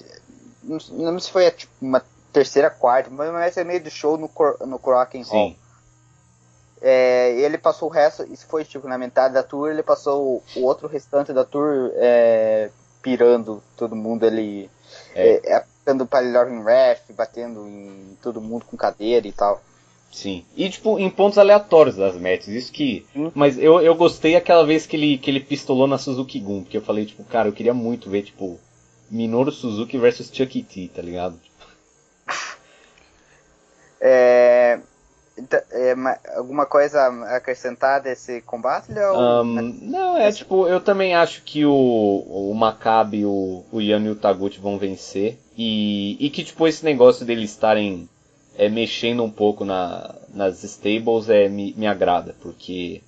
Não 0.63 0.79
lembro 0.91 1.19
se 1.19 1.31
foi 1.31 1.49
tipo, 1.51 1.71
uma 1.81 2.03
terceira, 2.37 2.69
quarta, 2.69 3.09
mas 3.09 3.53
ser 3.53 3.65
meio 3.65 3.83
do 3.83 3.89
show 3.89 4.17
no, 4.17 4.29
no 4.65 4.77
Crocken 4.77 5.23
Hall. 5.23 5.55
É, 6.79 7.31
ele 7.39 7.57
passou 7.57 7.89
o 7.89 7.91
resto, 7.91 8.23
isso 8.31 8.45
foi 8.45 8.63
tipo 8.63 8.87
na 8.87 8.99
metade 8.99 9.33
da 9.33 9.41
tour, 9.41 9.69
ele 9.69 9.81
passou 9.81 10.43
o 10.55 10.61
outro 10.61 10.87
restante 10.87 11.33
da 11.33 11.43
tour 11.43 11.91
é, 11.95 12.69
pirando 13.01 13.63
todo 13.75 13.95
mundo 13.95 14.25
ali, 14.25 14.69
é. 15.15 15.41
é, 15.43 15.63
batendo 15.83 16.05
palilhar 16.05 16.47
em 16.47 16.63
ref, 16.63 17.11
batendo 17.13 17.67
em 17.67 18.15
todo 18.21 18.39
mundo 18.39 18.65
com 18.65 18.77
cadeira 18.77 19.27
e 19.27 19.31
tal. 19.31 19.59
Sim. 20.11 20.45
E 20.55 20.69
tipo, 20.69 20.99
em 20.99 21.09
pontos 21.09 21.39
aleatórios 21.39 21.95
das 21.95 22.15
matches, 22.15 22.49
isso 22.49 22.71
que. 22.71 23.07
Hum. 23.15 23.31
Mas 23.33 23.57
eu, 23.57 23.81
eu 23.81 23.95
gostei 23.95 24.35
aquela 24.35 24.63
vez 24.63 24.85
que 24.85 24.95
ele, 24.95 25.17
que 25.17 25.31
ele 25.31 25.39
pistolou 25.39 25.87
na 25.87 25.97
Suzuki 25.97 26.39
Gun, 26.39 26.61
porque 26.61 26.77
eu 26.77 26.81
falei, 26.81 27.07
tipo, 27.07 27.23
cara, 27.23 27.47
eu 27.47 27.53
queria 27.53 27.73
muito 27.73 28.07
ver, 28.07 28.21
tipo, 28.21 28.59
Minoru 29.09 29.51
Suzuki 29.51 29.97
versus 29.97 30.29
Chuck 30.31 30.61
T, 30.61 30.91
tá 30.93 31.01
ligado? 31.01 31.39
É, 33.99 34.79
então, 35.37 35.59
é, 35.71 35.93
alguma 36.35 36.65
coisa 36.65 36.99
a 36.99 37.35
acrescentar 37.37 38.01
desse 38.01 38.41
combate? 38.41 38.91
Um, 38.91 39.43
não, 39.81 40.17
é 40.17 40.31
tipo, 40.31 40.67
eu 40.67 40.81
também 40.81 41.13
acho 41.13 41.43
que 41.43 41.63
o, 41.63 41.71
o 41.71 42.53
Maccabi, 42.55 43.23
o, 43.23 43.63
o 43.71 43.79
Yan 43.79 44.03
e 44.05 44.09
o 44.09 44.15
Taguchi 44.15 44.59
vão 44.59 44.79
vencer. 44.79 45.37
E, 45.55 46.17
e 46.19 46.29
que 46.29 46.43
tipo, 46.43 46.67
esse 46.67 46.83
negócio 46.83 47.25
deles 47.25 47.51
estarem 47.51 48.09
é, 48.57 48.67
mexendo 48.67 49.23
um 49.23 49.29
pouco 49.29 49.63
na, 49.63 50.15
nas 50.33 50.63
stables 50.63 51.29
é, 51.29 51.47
me, 51.47 51.73
me 51.77 51.85
agrada, 51.85 52.35
porque 52.41 53.01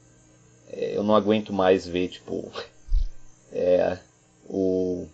é, 0.71 0.95
eu 0.95 1.03
não 1.03 1.15
aguento 1.15 1.51
mais 1.51 1.87
ver, 1.87 2.09
tipo, 2.09 2.51
é, 3.51 3.97
o... 4.47 5.07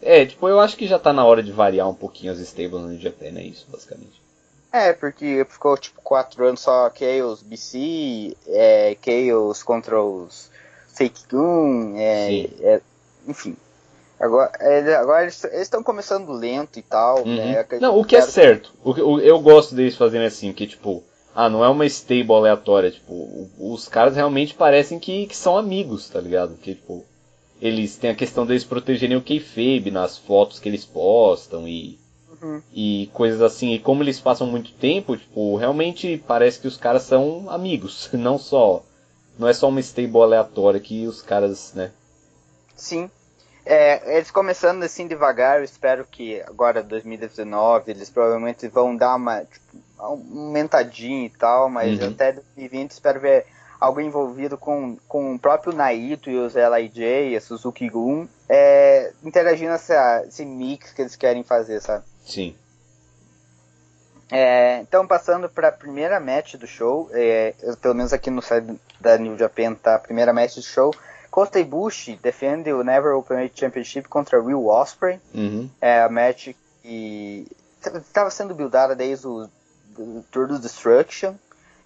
É, 0.00 0.24
tipo, 0.24 0.48
eu 0.48 0.60
acho 0.60 0.76
que 0.76 0.86
já 0.86 0.98
tá 0.98 1.12
na 1.12 1.24
hora 1.24 1.42
de 1.42 1.52
variar 1.52 1.88
um 1.88 1.94
pouquinho 1.94 2.32
as 2.32 2.38
stables 2.38 2.80
no 2.80 2.98
Japan, 2.98 3.36
é 3.36 3.42
isso, 3.42 3.66
basicamente. 3.68 4.19
É, 4.72 4.92
porque 4.92 5.44
ficou 5.48 5.76
tipo 5.76 6.00
quatro 6.02 6.46
anos 6.46 6.60
só 6.60 6.90
Chaos 6.90 7.42
BC, 7.42 8.36
é, 8.46 8.96
Chaos 9.04 9.62
contra 9.62 10.00
os 10.00 10.50
Fake 10.94 11.22
Gun, 11.30 11.94
é, 11.96 12.48
é, 12.60 12.80
enfim. 13.26 13.56
Agora, 14.18 14.52
é, 14.60 14.94
agora 14.94 15.22
eles 15.22 15.42
estão 15.44 15.82
começando 15.82 16.30
lento 16.32 16.78
e 16.78 16.82
tal, 16.82 17.20
uhum. 17.20 17.36
né? 17.36 17.66
Não, 17.80 17.98
o 17.98 18.04
que 18.04 18.14
é 18.14 18.20
certo. 18.20 18.72
O, 18.84 18.90
o, 18.90 19.20
eu 19.20 19.40
gosto 19.40 19.74
deles 19.74 19.96
fazendo 19.96 20.26
assim, 20.26 20.52
que 20.52 20.66
tipo, 20.66 21.02
ah, 21.34 21.48
não 21.48 21.64
é 21.64 21.68
uma 21.68 21.86
stable 21.86 22.32
aleatória, 22.32 22.90
tipo, 22.90 23.48
os 23.58 23.88
caras 23.88 24.16
realmente 24.16 24.54
parecem 24.54 24.98
que, 24.98 25.26
que 25.26 25.36
são 25.36 25.56
amigos, 25.56 26.08
tá 26.08 26.20
ligado? 26.20 26.54
Que 26.56 26.74
tipo, 26.74 27.04
eles 27.60 27.96
têm 27.96 28.10
a 28.10 28.14
questão 28.14 28.46
deles 28.46 28.64
protegerem 28.64 29.16
o 29.16 29.22
kayfabe 29.22 29.90
nas 29.90 30.18
fotos 30.18 30.58
que 30.58 30.68
eles 30.68 30.84
postam 30.84 31.68
e 31.68 31.99
Uhum. 32.42 32.62
E 32.72 33.10
coisas 33.12 33.40
assim. 33.42 33.74
E 33.74 33.78
como 33.78 34.02
eles 34.02 34.20
passam 34.20 34.46
muito 34.46 34.72
tempo, 34.72 35.16
tipo, 35.16 35.56
realmente 35.56 36.22
parece 36.26 36.60
que 36.60 36.68
os 36.68 36.76
caras 36.76 37.02
são 37.02 37.48
amigos. 37.50 38.10
Não 38.14 38.38
só. 38.38 38.82
Não 39.38 39.48
é 39.48 39.52
só 39.54 39.68
uma 39.68 39.80
stable 39.80 40.22
aleatória 40.22 40.80
que 40.80 41.06
os 41.06 41.22
caras, 41.22 41.72
né? 41.74 41.90
Sim. 42.76 43.10
É, 43.64 44.16
eles 44.16 44.30
começando 44.30 44.82
assim 44.82 45.06
devagar, 45.06 45.58
eu 45.58 45.64
espero 45.64 46.04
que 46.04 46.40
agora 46.42 46.82
2019 46.82 47.90
eles 47.90 48.10
provavelmente 48.10 48.66
vão 48.68 48.96
dar 48.96 49.14
uma 49.14 49.44
tipo, 49.44 49.78
aumentadinha 49.98 51.26
e 51.26 51.30
tal, 51.30 51.68
mas 51.68 52.00
uhum. 52.00 52.08
até 52.08 52.32
2020 52.32 52.90
espero 52.90 53.20
ver 53.20 53.46
algo 53.78 54.00
envolvido 54.00 54.58
com, 54.58 54.96
com 55.08 55.34
o 55.34 55.38
próprio 55.38 55.72
Naito 55.72 56.30
e 56.30 56.36
os 56.36 56.54
LIJ, 56.54 57.36
a 57.36 57.40
Suzuki 57.40 57.88
Gun, 57.88 58.26
é, 58.48 59.12
interagindo 59.22 59.72
essa, 59.72 60.24
esse 60.26 60.44
mix 60.44 60.92
que 60.92 61.02
eles 61.02 61.16
querem 61.16 61.42
fazer, 61.42 61.80
sabe? 61.80 62.04
Sim. 62.30 62.54
É, 64.30 64.78
então, 64.80 65.06
passando 65.06 65.48
para 65.48 65.68
a 65.68 65.72
primeira 65.72 66.20
match 66.20 66.54
do 66.54 66.66
show, 66.66 67.10
é, 67.12 67.52
pelo 67.82 67.94
menos 67.94 68.12
aqui 68.12 68.30
no 68.30 68.40
site 68.40 68.78
da 69.00 69.18
New 69.18 69.36
Japan 69.36 69.74
tá 69.74 69.96
a 69.96 69.98
primeira 69.98 70.32
match 70.32 70.54
do 70.54 70.62
show. 70.62 70.94
Kota 71.30 71.58
Ibushi 71.58 72.18
defende 72.22 72.72
o 72.72 72.84
Never 72.84 73.16
Openweight 73.16 73.58
Championship 73.58 74.08
contra 74.08 74.40
Will 74.40 74.66
Ospreay. 74.66 75.20
Uhum. 75.34 75.68
É 75.80 76.02
a 76.02 76.08
match 76.08 76.50
que 76.82 77.46
estava 77.82 78.30
sendo 78.30 78.54
buildada 78.54 78.94
desde 78.94 79.26
o 79.26 79.48
do 79.88 80.24
Tour 80.30 80.46
do 80.46 80.58
Destruction. 80.58 81.34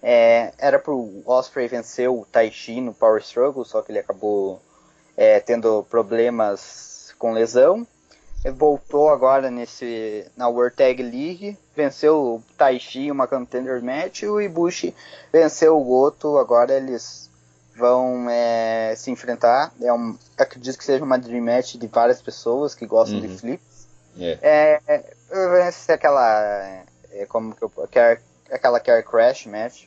É, 0.01 0.53
era 0.59 0.77
pro 0.77 1.23
Osprey 1.25 1.67
vencer 1.67 2.09
o 2.09 2.27
Taichi 2.31 2.79
no 2.79 2.93
Power 2.93 3.21
Struggle, 3.21 3.65
só 3.65 3.81
que 3.81 3.91
ele 3.91 3.99
acabou 3.99 4.61
é, 5.17 5.39
tendo 5.39 5.83
problemas 5.89 7.15
com 7.17 7.33
lesão 7.33 7.87
voltou 8.51 9.09
agora 9.09 9.49
nesse 9.49 10.25
na 10.35 10.47
World 10.47 10.75
Tag 10.75 11.01
League, 11.01 11.57
venceu 11.75 12.17
o 12.17 12.43
Taichi 12.57 13.11
uma 13.11 13.27
contender 13.27 13.81
match 13.81 14.21
e 14.21 14.27
o 14.27 14.39
Ibushi 14.39 14.95
venceu 15.31 15.79
o 15.79 15.83
Goto, 15.83 16.37
agora 16.37 16.73
eles 16.73 17.29
vão 17.75 18.29
é, 18.29 18.93
se 18.95 19.11
enfrentar. 19.11 19.73
É 19.81 19.91
um, 19.91 20.17
acredito 20.37 20.77
que 20.77 20.85
seja 20.85 21.03
uma 21.03 21.17
dream 21.17 21.43
match 21.43 21.75
de 21.75 21.87
várias 21.87 22.21
pessoas 22.21 22.73
que 22.73 22.85
gostam 22.85 23.19
uhum. 23.19 23.27
de 23.27 23.37
flips. 23.37 23.87
Yeah. 24.17 24.39
É, 24.41 24.81
é, 24.87 25.13
aquela 25.93 26.83
é, 27.11 27.25
como 27.27 27.53
que 27.53 27.63
eu, 27.63 27.71
aquela 28.49 28.79
Care 28.79 29.03
Crash 29.03 29.45
match 29.45 29.85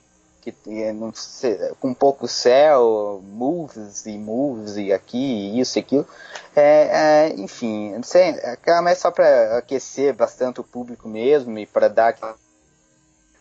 que 0.52 0.92
não 0.92 1.12
sei, 1.14 1.56
com 1.80 1.94
pouco 1.94 2.28
céu, 2.28 3.22
moves 3.24 4.06
e 4.06 4.18
moves 4.18 4.76
e 4.76 4.92
aqui, 4.92 5.58
isso 5.58 5.78
e 5.78 5.80
aquilo. 5.80 6.06
É, 6.54 7.28
é, 7.30 7.34
enfim, 7.36 7.92
não 7.92 8.02
sei, 8.02 8.34
é 8.42 8.94
só 8.94 9.10
para 9.10 9.58
aquecer 9.58 10.14
bastante 10.14 10.60
o 10.60 10.64
público 10.64 11.08
mesmo 11.08 11.58
e 11.58 11.66
para 11.66 11.88
dar 11.88 12.16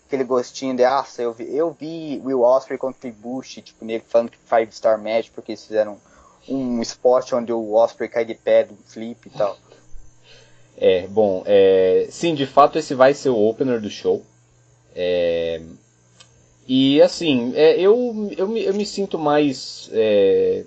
aquele 0.06 0.24
gostinho 0.24 0.76
de, 0.76 0.84
ah, 0.84 1.06
eu 1.18 1.34
vi, 1.34 1.56
eu 1.56 1.72
vi 1.72 2.22
Will 2.24 2.42
Osprey 2.42 2.78
contra 2.78 3.10
o 3.10 3.14
Bush, 3.14 3.62
tipo, 3.64 3.84
nele 3.84 4.04
falando 4.08 4.32
que 4.32 4.38
Five 4.38 4.72
Star 4.72 4.98
Match, 4.98 5.30
porque 5.34 5.52
eles 5.52 5.66
fizeram 5.66 5.98
um 6.48 6.82
spot 6.82 7.34
onde 7.34 7.52
o 7.52 7.74
Osprey 7.74 8.08
cai 8.08 8.24
de 8.24 8.34
pé 8.34 8.64
do 8.64 8.76
flip 8.86 9.28
e 9.28 9.30
tal. 9.32 9.58
É, 10.78 11.08
bom, 11.08 11.44
é, 11.46 12.08
sim, 12.10 12.36
de 12.36 12.46
fato 12.46 12.78
esse 12.78 12.94
vai 12.94 13.14
ser 13.14 13.30
o 13.30 13.50
opener 13.50 13.82
do 13.82 13.90
show. 13.90 14.24
É, 14.96 15.62
e 16.68 17.02
assim, 17.02 17.54
é, 17.56 17.80
eu, 17.80 18.30
eu, 18.38 18.48
me, 18.48 18.64
eu 18.64 18.74
me 18.74 18.86
sinto 18.86 19.18
mais. 19.18 19.90
É, 19.94 20.66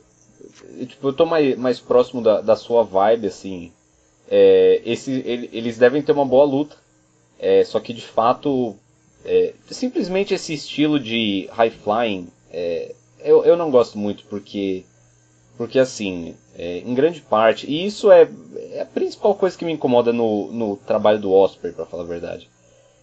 tipo, 0.87 1.09
eu 1.09 1.13
tô 1.13 1.27
mais, 1.27 1.57
mais 1.59 1.81
próximo 1.81 2.23
da, 2.23 2.41
da 2.41 2.57
sua 2.57 2.83
vibe, 2.83 3.27
assim. 3.27 3.73
É, 4.29 4.81
esse, 4.85 5.11
ele, 5.27 5.51
eles 5.53 5.77
devem 5.79 6.03
ter 6.03 6.13
uma 6.13 6.25
boa 6.25 6.45
luta. 6.45 6.77
É, 7.39 7.65
só 7.65 7.81
que 7.81 7.93
de 7.93 8.03
fato. 8.03 8.75
É, 9.25 9.53
simplesmente 9.71 10.33
esse 10.33 10.55
estilo 10.55 10.99
de 10.99 11.47
high 11.53 11.69
flying 11.69 12.29
é, 12.51 12.95
eu, 13.23 13.45
eu 13.45 13.57
não 13.57 13.71
gosto 13.71 13.99
muito 13.99 14.25
porque 14.25 14.85
porque 15.57 15.79
assim, 15.79 16.35
é, 16.57 16.79
em 16.79 16.95
grande 16.95 17.21
parte, 17.21 17.71
e 17.71 17.85
isso 17.85 18.11
é, 18.11 18.27
é, 18.73 18.81
a 18.81 18.87
principal 18.87 19.35
coisa 19.35 19.59
que 19.59 19.65
me 19.65 19.73
incomoda 19.73 20.11
no, 20.11 20.51
no 20.51 20.77
trabalho 20.77 21.21
do 21.21 21.31
Osprey, 21.31 21.71
para 21.71 21.85
falar 21.85 22.05
a 22.05 22.07
verdade. 22.07 22.49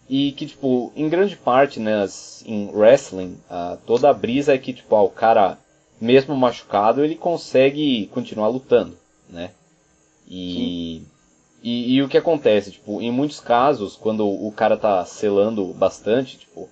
E 0.10 0.32
que, 0.32 0.45
tipo, 0.45 0.91
em 0.95 1.10
grande 1.10 1.36
parte, 1.36 1.80
né, 1.80 2.08
em 2.45 2.70
wrestling, 2.72 3.38
a, 3.49 3.78
toda 3.86 4.10
a 4.10 4.14
brisa 4.14 4.53
é 4.53 4.58
que, 4.58 4.72
tipo, 4.72 4.95
ah, 4.95 5.03
o 5.03 5.10
cara, 5.10 5.58
mesmo 5.99 6.36
machucado, 6.36 7.03
ele 7.03 7.16
consegue 7.16 8.08
continuar 8.08 8.47
lutando, 8.47 8.97
né? 9.30 9.51
E, 10.30 11.01
e, 11.62 11.95
e, 11.95 12.01
o 12.01 12.08
que 12.08 12.18
acontece, 12.18 12.72
tipo, 12.72 13.01
em 13.01 13.12
muitos 13.12 13.39
casos, 13.39 13.95
quando 13.95 14.26
o 14.28 14.51
cara 14.51 14.78
tá 14.78 15.03
selando 15.05 15.66
bastante, 15.74 16.38
tipo, 16.38 16.70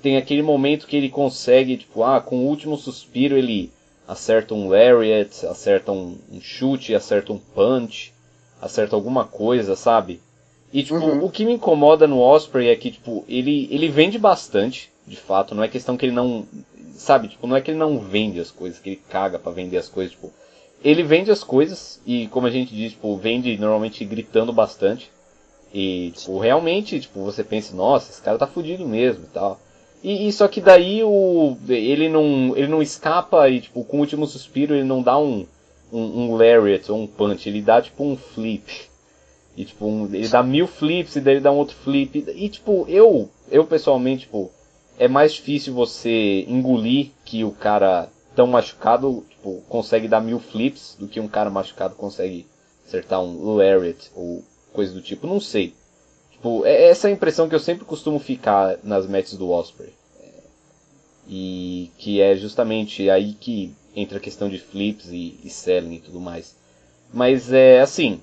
tem 0.00 0.16
aquele 0.16 0.42
momento 0.42 0.86
que 0.86 0.96
ele 0.96 1.08
consegue, 1.08 1.76
tipo, 1.76 2.04
ah, 2.04 2.20
com 2.20 2.38
o 2.38 2.46
último 2.46 2.76
suspiro 2.76 3.36
ele 3.36 3.72
acerta 4.06 4.54
um 4.54 4.68
lariat, 4.68 5.44
acerta 5.46 5.90
um, 5.90 6.16
um 6.30 6.40
chute, 6.40 6.94
acerta 6.94 7.32
um 7.32 7.38
punch, 7.38 8.12
acerta 8.60 8.94
alguma 8.94 9.24
coisa, 9.24 9.74
sabe? 9.74 10.20
E 10.76 10.82
tipo, 10.82 10.96
uhum. 10.96 11.24
o 11.24 11.30
que 11.30 11.42
me 11.42 11.54
incomoda 11.54 12.06
no 12.06 12.20
Osprey 12.20 12.68
é 12.68 12.76
que 12.76 12.90
tipo, 12.90 13.24
ele 13.26 13.66
ele 13.70 13.88
vende 13.88 14.18
bastante, 14.18 14.90
de 15.06 15.16
fato, 15.16 15.54
não 15.54 15.64
é 15.64 15.68
questão 15.68 15.96
que 15.96 16.04
ele 16.04 16.14
não, 16.14 16.46
sabe, 16.92 17.28
tipo, 17.28 17.46
não 17.46 17.56
é 17.56 17.62
que 17.62 17.70
ele 17.70 17.78
não 17.78 17.98
vende 17.98 18.38
as 18.38 18.50
coisas, 18.50 18.78
que 18.78 18.90
ele 18.90 19.02
caga 19.08 19.38
para 19.38 19.52
vender 19.52 19.78
as 19.78 19.88
coisas, 19.88 20.12
tipo, 20.12 20.30
ele 20.84 21.02
vende 21.02 21.30
as 21.30 21.42
coisas 21.42 21.98
e 22.04 22.26
como 22.26 22.46
a 22.46 22.50
gente 22.50 22.74
diz, 22.74 22.92
tipo, 22.92 23.16
vende 23.16 23.56
normalmente 23.56 24.04
gritando 24.04 24.52
bastante. 24.52 25.10
E 25.72 26.12
tipo, 26.14 26.38
realmente, 26.38 27.00
tipo, 27.00 27.22
você 27.22 27.42
pensa, 27.42 27.74
nossa, 27.74 28.10
esse 28.10 28.20
cara 28.20 28.36
tá 28.36 28.46
fudido 28.46 28.86
mesmo 28.86 29.24
e 29.24 29.28
tal. 29.28 29.58
E, 30.04 30.28
e, 30.28 30.32
só 30.32 30.46
que 30.46 30.60
daí 30.60 31.02
o, 31.02 31.56
ele, 31.70 32.06
não, 32.10 32.54
ele 32.54 32.68
não 32.68 32.82
escapa 32.82 33.48
e, 33.48 33.62
tipo, 33.62 33.82
com 33.82 33.96
o 33.96 34.00
último 34.00 34.26
suspiro 34.26 34.74
ele 34.74 34.84
não 34.84 35.00
dá 35.00 35.18
um, 35.18 35.46
um, 35.90 36.02
um 36.02 36.34
lariat 36.36 36.92
ou 36.92 36.98
um 37.00 37.06
punch, 37.06 37.48
ele 37.48 37.62
dá, 37.62 37.80
tipo, 37.80 38.04
um 38.04 38.14
flip. 38.14 38.90
E, 39.56 39.64
tipo, 39.64 39.86
um, 39.86 40.04
ele 40.14 40.28
dá 40.28 40.42
mil 40.42 40.66
flips 40.66 41.16
e 41.16 41.20
daí 41.20 41.34
ele 41.34 41.40
dá 41.40 41.50
um 41.50 41.56
outro 41.56 41.76
flip. 41.76 42.24
E, 42.28 42.48
tipo, 42.48 42.84
eu, 42.88 43.30
eu 43.50 43.64
pessoalmente, 43.64 44.22
tipo, 44.22 44.50
é 44.98 45.08
mais 45.08 45.32
difícil 45.32 45.72
você 45.72 46.44
engolir 46.46 47.10
que 47.24 47.42
o 47.42 47.52
cara 47.52 48.08
tão 48.34 48.46
machucado, 48.46 49.24
tipo, 49.30 49.62
consegue 49.68 50.06
dar 50.06 50.20
mil 50.20 50.38
flips 50.38 50.96
do 50.98 51.08
que 51.08 51.18
um 51.18 51.28
cara 51.28 51.48
machucado 51.48 51.94
consegue 51.94 52.46
acertar 52.86 53.20
um 53.20 53.54
lariat 53.54 54.10
ou 54.14 54.44
coisa 54.72 54.92
do 54.92 55.00
tipo. 55.00 55.26
Não 55.26 55.40
sei. 55.40 55.74
Tipo, 56.30 56.66
é 56.66 56.90
essa 56.90 57.08
é 57.08 57.10
a 57.10 57.14
impressão 57.14 57.48
que 57.48 57.54
eu 57.54 57.60
sempre 57.60 57.86
costumo 57.86 58.18
ficar 58.18 58.78
nas 58.84 59.06
matches 59.06 59.38
do 59.38 59.50
Osprey. 59.50 59.90
É, 60.20 60.32
e 61.26 61.90
que 61.96 62.20
é 62.20 62.36
justamente 62.36 63.08
aí 63.08 63.32
que 63.32 63.74
entra 63.94 64.18
a 64.18 64.20
questão 64.20 64.50
de 64.50 64.58
flips 64.58 65.08
e, 65.08 65.40
e 65.42 65.48
selling 65.48 65.94
e 65.94 66.00
tudo 66.00 66.20
mais. 66.20 66.54
Mas 67.12 67.50
é 67.52 67.80
assim. 67.80 68.20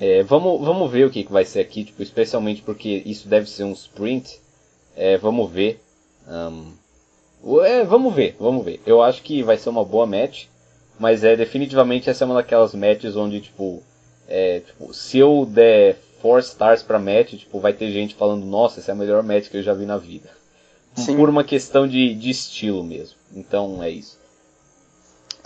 É, 0.00 0.22
vamos, 0.22 0.60
vamos 0.64 0.90
ver 0.90 1.06
o 1.06 1.10
que, 1.10 1.24
que 1.24 1.32
vai 1.32 1.44
ser 1.44 1.60
aqui, 1.60 1.84
tipo, 1.84 2.02
especialmente 2.02 2.62
porque 2.62 3.02
isso 3.06 3.28
deve 3.28 3.48
ser 3.48 3.64
um 3.64 3.72
sprint. 3.72 4.40
É, 4.94 5.16
vamos 5.16 5.50
ver. 5.50 5.80
Um, 6.28 6.72
é, 7.62 7.84
vamos 7.84 8.14
ver, 8.14 8.36
vamos 8.38 8.64
ver. 8.64 8.80
Eu 8.86 9.02
acho 9.02 9.22
que 9.22 9.42
vai 9.42 9.56
ser 9.56 9.68
uma 9.68 9.84
boa 9.84 10.06
match. 10.06 10.46
Mas 10.98 11.24
é 11.24 11.36
definitivamente 11.36 12.08
essa 12.08 12.24
é 12.24 12.26
uma 12.26 12.36
daquelas 12.36 12.74
matches 12.74 13.16
onde, 13.16 13.40
tipo, 13.40 13.82
é, 14.26 14.60
tipo 14.60 14.92
se 14.94 15.18
eu 15.18 15.46
der 15.46 15.98
4 16.22 16.40
stars 16.40 16.82
pra 16.82 16.98
match, 16.98 17.34
tipo, 17.34 17.60
vai 17.60 17.72
ter 17.72 17.90
gente 17.90 18.14
falando, 18.14 18.44
nossa, 18.46 18.80
essa 18.80 18.92
é 18.92 18.94
a 18.94 18.96
melhor 18.96 19.22
match 19.22 19.48
que 19.48 19.58
eu 19.58 19.62
já 19.62 19.74
vi 19.74 19.84
na 19.84 19.98
vida. 19.98 20.30
Sim. 20.94 21.16
Por 21.16 21.28
uma 21.28 21.44
questão 21.44 21.86
de, 21.86 22.14
de 22.14 22.30
estilo 22.30 22.82
mesmo. 22.82 23.16
Então 23.34 23.82
é 23.82 23.90
isso. 23.90 24.18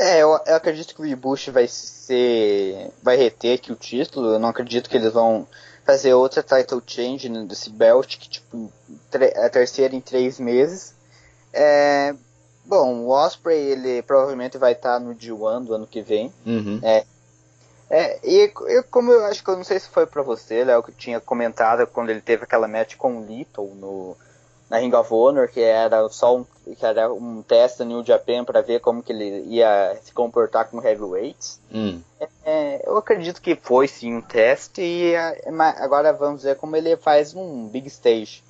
É, 0.01 0.22
eu, 0.22 0.40
eu 0.46 0.55
acredito 0.55 0.94
que 0.94 1.03
o 1.03 1.07
Ibushi 1.07 1.51
vai 1.51 1.68
ser. 1.68 2.90
vai 3.03 3.16
reter 3.16 3.57
aqui 3.57 3.70
o 3.70 3.76
título. 3.76 4.32
Eu 4.32 4.38
não 4.38 4.48
acredito 4.48 4.88
que 4.88 4.96
eles 4.96 5.12
vão 5.12 5.46
fazer 5.84 6.14
outra 6.14 6.42
title 6.42 6.82
change 6.86 7.28
desse 7.44 7.68
belt, 7.68 8.16
que 8.16 8.30
tipo, 8.30 8.72
a 9.36 9.48
terceira 9.51 9.94
em 9.94 10.01
três 10.01 10.40
meses. 10.40 10.94
É, 11.53 12.14
bom, 12.64 13.01
o 13.01 13.11
Osprey 13.11 13.59
ele 13.59 14.01
provavelmente 14.01 14.57
vai 14.57 14.72
estar 14.72 14.98
no 14.98 15.14
G1 15.14 15.66
do 15.66 15.74
ano 15.74 15.86
que 15.86 16.01
vem. 16.01 16.32
Uhum. 16.46 16.80
É, 16.82 17.05
é, 17.90 18.20
e 18.24 18.51
eu, 18.68 18.84
como 18.84 19.12
eu 19.12 19.26
acho 19.26 19.44
que 19.44 19.51
eu 19.51 19.57
não 19.57 19.64
sei 19.64 19.78
se 19.78 19.88
foi 19.90 20.07
pra 20.07 20.22
você, 20.22 20.64
Léo, 20.64 20.82
que 20.82 20.92
tinha 20.92 21.20
comentado 21.20 21.86
quando 21.86 22.09
ele 22.09 22.22
teve 22.22 22.44
aquela 22.44 22.66
match 22.66 22.96
com 22.96 23.18
o 23.18 23.26
Little 23.26 23.74
no, 23.74 24.16
na 24.70 24.78
Ring 24.78 24.94
of 24.94 25.12
Honor, 25.12 25.48
que 25.48 25.61
era 25.61 26.09
só 26.09 26.38
um, 26.38 26.46
que 26.79 26.87
era 26.87 27.12
um 27.12 27.43
teste 27.43 27.83
no 27.83 27.97
New 27.97 28.05
Japan 28.05 28.45
para 28.45 28.61
ver 28.61 28.81
como 28.81 29.03
que 29.03 29.12
ele 29.12 29.45
ia 29.49 29.97
se 30.03 30.12
comportar 30.12 30.68
com 30.68 30.83
heavyweights. 30.83 31.61
Hum. 31.73 32.01
É, 32.45 32.83
eu 32.87 32.97
acredito 32.97 33.41
que 33.41 33.55
foi 33.57 33.89
sim 33.89 34.16
um 34.16 34.21
teste 34.21 34.81
e 34.81 35.14
é, 35.14 35.41
agora 35.79 36.12
vamos 36.12 36.43
ver 36.43 36.57
como 36.57 36.77
ele 36.77 36.97
faz 36.97 37.35
um 37.35 37.68
big 37.68 37.89
stage. 37.89 38.43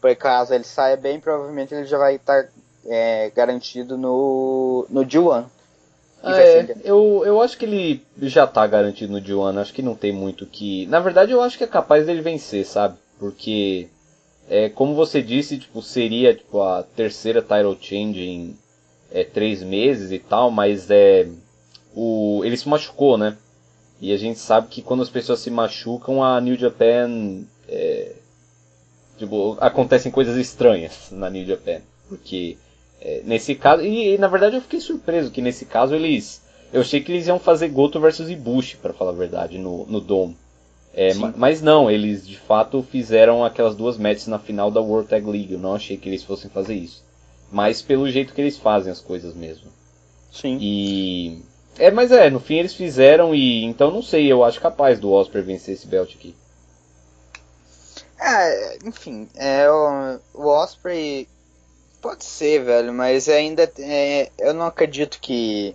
Por 0.00 0.14
caso 0.16 0.54
ele 0.54 0.64
saia 0.64 0.96
bem, 0.96 1.20
provavelmente 1.20 1.74
ele 1.74 1.84
já 1.84 1.98
vai 1.98 2.16
estar 2.16 2.48
é, 2.86 3.30
garantido 3.34 3.98
no, 3.98 4.86
no 4.88 5.04
G1. 5.04 5.44
É, 6.22 6.76
eu, 6.84 7.22
eu 7.24 7.40
acho 7.40 7.56
que 7.56 7.64
ele 7.64 8.06
já 8.18 8.46
tá 8.46 8.66
garantido 8.66 9.12
no 9.12 9.20
D1, 9.20 9.58
acho 9.58 9.72
que 9.72 9.82
não 9.82 9.94
tem 9.94 10.12
muito 10.12 10.44
que. 10.44 10.86
Na 10.86 11.00
verdade, 11.00 11.32
eu 11.32 11.40
acho 11.40 11.56
que 11.56 11.64
é 11.64 11.66
capaz 11.66 12.04
dele 12.04 12.20
vencer, 12.20 12.66
sabe? 12.66 12.96
Porque, 13.18 13.88
é, 14.50 14.68
como 14.68 14.96
você 14.96 15.22
disse, 15.22 15.56
tipo, 15.56 15.80
seria 15.80 16.34
tipo, 16.34 16.60
a 16.60 16.82
terceira 16.82 17.40
title 17.40 17.78
change 17.80 18.20
em 18.20 18.58
é, 19.08 19.22
três 19.22 19.62
meses 19.62 20.10
e 20.10 20.18
tal, 20.18 20.50
mas 20.50 20.90
é. 20.90 21.28
O, 21.94 22.42
ele 22.44 22.56
se 22.56 22.68
machucou, 22.68 23.16
né? 23.16 23.36
E 24.00 24.12
a 24.12 24.16
gente 24.16 24.40
sabe 24.40 24.66
que 24.66 24.82
quando 24.82 25.04
as 25.04 25.08
pessoas 25.08 25.38
se 25.38 25.50
machucam, 25.50 26.22
a 26.22 26.40
New 26.40 26.56
Japan. 26.56 27.44
É, 27.68 28.12
tipo, 29.18 29.56
acontecem 29.60 30.10
coisas 30.10 30.36
estranhas 30.36 31.10
na 31.12 31.30
New 31.30 31.46
Japan. 31.46 31.80
Porque 32.08 32.58
é, 33.00 33.22
nesse 33.24 33.54
caso, 33.54 33.82
e, 33.84 34.14
e, 34.14 34.18
na 34.18 34.26
verdade 34.26 34.56
eu 34.56 34.62
fiquei 34.62 34.80
surpreso 34.80 35.30
que 35.30 35.40
nesse 35.40 35.64
caso 35.64 35.94
eles. 35.94 36.42
Eu 36.72 36.80
achei 36.80 37.00
que 37.00 37.12
eles 37.12 37.28
iam 37.28 37.38
fazer 37.38 37.68
Goto 37.68 38.00
versus 38.00 38.28
Ibushi, 38.28 38.78
para 38.78 38.92
falar 38.92 39.12
a 39.12 39.14
verdade, 39.14 39.58
no, 39.58 39.86
no 39.86 40.00
Dome. 40.00 40.36
É, 40.92 41.14
mas 41.14 41.62
não, 41.62 41.90
eles 41.90 42.26
de 42.26 42.36
fato 42.36 42.82
fizeram 42.82 43.44
aquelas 43.44 43.76
duas 43.76 43.96
matches 43.96 44.26
na 44.26 44.38
final 44.38 44.70
da 44.70 44.80
World 44.80 45.08
Tag 45.08 45.24
League. 45.24 45.52
Eu 45.52 45.58
não 45.58 45.74
achei 45.74 45.96
que 45.96 46.08
eles 46.08 46.24
fossem 46.24 46.50
fazer 46.50 46.74
isso. 46.74 47.04
Mas 47.50 47.80
pelo 47.80 48.10
jeito 48.10 48.34
que 48.34 48.40
eles 48.40 48.58
fazem 48.58 48.92
as 48.92 49.00
coisas 49.00 49.34
mesmo. 49.34 49.70
Sim. 50.32 50.58
E. 50.60 51.42
É, 51.78 51.90
mas 51.90 52.10
é, 52.10 52.28
no 52.28 52.40
fim 52.40 52.56
eles 52.56 52.74
fizeram 52.74 53.34
e. 53.34 53.64
Então 53.64 53.90
não 53.90 54.02
sei, 54.02 54.30
eu 54.30 54.42
acho 54.42 54.60
capaz 54.60 54.98
do 54.98 55.12
Osprey 55.12 55.42
vencer 55.42 55.74
esse 55.74 55.86
belt 55.86 56.12
aqui. 56.14 56.34
É, 58.20 58.78
enfim, 58.84 59.28
é, 59.34 59.70
o, 59.70 60.18
o 60.34 60.46
Osprey 60.46 61.26
Pode 62.00 62.24
ser, 62.24 62.64
velho, 62.64 62.94
mas 62.94 63.28
ainda 63.28 63.70
é, 63.78 64.30
eu 64.38 64.54
não 64.54 64.64
acredito 64.64 65.18
que 65.20 65.74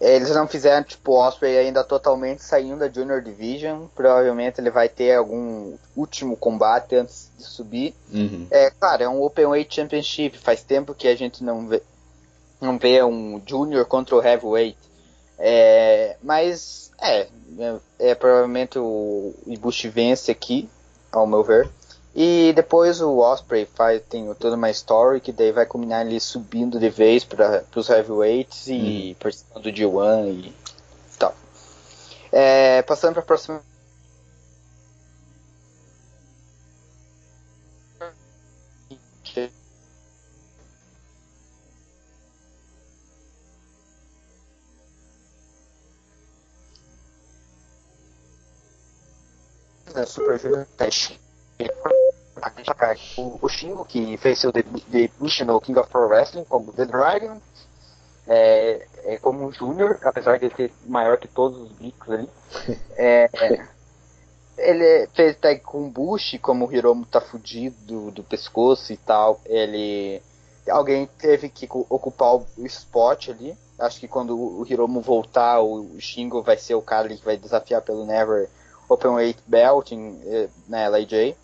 eles 0.00 0.30
não 0.30 0.46
fizeram 0.46 0.82
tipo 0.82 1.12
o 1.12 1.16
Osprey 1.16 1.58
ainda 1.58 1.84
totalmente 1.84 2.42
saindo 2.42 2.78
da 2.78 2.88
Junior 2.88 3.22
Division. 3.22 3.86
Provavelmente 3.94 4.60
ele 4.60 4.70
vai 4.70 4.88
ter 4.88 5.14
algum 5.14 5.76
último 5.96 6.36
combate 6.36 6.96
antes 6.96 7.30
de 7.36 7.44
subir. 7.44 7.94
Uhum. 8.12 8.46
É 8.50 8.70
claro, 8.70 9.02
é 9.02 9.08
um 9.08 9.22
Open 9.22 9.46
Weight 9.46 9.74
Championship. 9.74 10.38
Faz 10.38 10.62
tempo 10.62 10.94
que 10.94 11.08
a 11.08 11.16
gente 11.16 11.42
não 11.42 11.66
vê, 11.66 11.82
não 12.60 12.78
vê 12.78 13.02
um 13.02 13.40
Junior 13.46 13.84
contra 13.86 14.16
o 14.16 14.22
Heavyweight. 14.22 14.78
É, 15.38 16.16
mas 16.22 16.90
é, 17.00 17.26
é, 17.58 17.76
é 17.98 18.14
provavelmente 18.14 18.78
o 18.78 19.34
Ibushi 19.46 19.88
vence 19.88 20.30
aqui, 20.30 20.68
ao 21.12 21.26
meu 21.26 21.42
ver. 21.42 21.68
E 22.14 22.52
depois 22.54 23.00
o 23.00 23.18
Osprey 23.18 23.66
faz, 23.66 24.00
tem 24.08 24.32
toda 24.34 24.54
uma 24.54 24.70
story 24.70 25.20
que 25.20 25.32
daí 25.32 25.50
vai 25.50 25.66
combinar 25.66 26.06
ele 26.06 26.20
subindo 26.20 26.78
de 26.78 26.88
vez 26.88 27.24
para 27.24 27.64
os 27.74 27.88
heavyweights 27.88 28.68
e 28.68 29.08
uhum. 29.08 29.16
participando 29.18 29.62
do 29.64 29.70
G1 29.70 30.44
e 30.44 30.54
tal. 31.18 31.34
É, 32.30 32.82
passando 32.82 33.14
para 33.14 33.22
a 33.22 33.26
próxima. 33.26 33.60
Super 50.06 50.38
Junior 50.38 50.66
Test 52.50 53.18
o, 53.18 53.38
o 53.42 53.48
Shingo, 53.48 53.84
que 53.84 54.16
fez 54.18 54.38
seu 54.38 54.52
debut 54.52 55.40
no 55.46 55.60
King 55.60 55.78
of 55.78 55.90
Pro 55.90 56.08
Wrestling 56.08 56.44
como 56.44 56.72
The 56.72 56.84
Dragon, 56.84 57.40
é, 58.26 58.86
é 59.04 59.18
como 59.18 59.46
um 59.46 59.52
Júnior, 59.52 59.98
apesar 60.02 60.38
de 60.38 60.46
ele 60.46 60.54
ser 60.54 60.72
maior 60.86 61.18
que 61.18 61.28
todos 61.28 61.58
os 61.60 61.72
bicos 61.72 62.10
ali. 62.10 62.28
É, 62.96 63.28
ele 64.56 65.08
fez 65.14 65.36
tag 65.36 65.60
com 65.60 65.90
Bush, 65.90 66.38
como 66.40 66.66
o 66.66 66.72
Hiromu 66.72 67.04
tá 67.04 67.20
fudido 67.20 67.76
do, 67.84 68.10
do 68.12 68.22
pescoço 68.22 68.92
e 68.92 68.96
tal. 68.96 69.40
Ele 69.46 70.22
alguém 70.70 71.06
teve 71.18 71.48
que 71.48 71.68
ocupar 71.70 72.36
o 72.36 72.46
spot 72.58 73.30
ali. 73.30 73.56
Acho 73.78 73.98
que 73.98 74.08
quando 74.08 74.38
o 74.38 74.64
Hiromu 74.66 75.00
voltar, 75.00 75.60
o 75.60 76.00
Shingo 76.00 76.42
vai 76.42 76.56
ser 76.56 76.76
o 76.76 76.82
cara 76.82 77.08
que 77.08 77.24
vai 77.24 77.36
desafiar 77.36 77.82
pelo 77.82 78.06
Never 78.06 78.48
Openweight 78.88 79.42
Belt 79.46 79.90
em, 79.90 80.20
eh, 80.24 80.48
na 80.68 80.88
LAJ. 80.88 81.34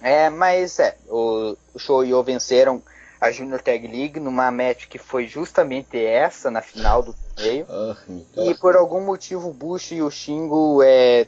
É, 0.00 0.30
mas 0.30 0.78
é, 0.78 0.96
o, 1.08 1.56
o 1.74 1.78
Show 1.78 2.04
e 2.04 2.14
o 2.14 2.22
venceram 2.22 2.82
a 3.20 3.30
Junior 3.32 3.60
Tag 3.60 3.86
League 3.86 4.20
numa 4.20 4.50
match 4.50 4.86
que 4.86 4.98
foi 4.98 5.26
justamente 5.26 5.98
essa 5.98 6.50
na 6.50 6.62
final 6.62 7.02
do 7.02 7.12
torneio. 7.12 7.66
Ah, 7.68 7.96
e 8.36 8.54
por 8.54 8.76
algum 8.76 9.00
motivo 9.00 9.48
o 9.48 9.52
Bush 9.52 9.92
e 9.92 10.02
o 10.02 10.10
Shingo 10.10 10.82
é, 10.84 11.26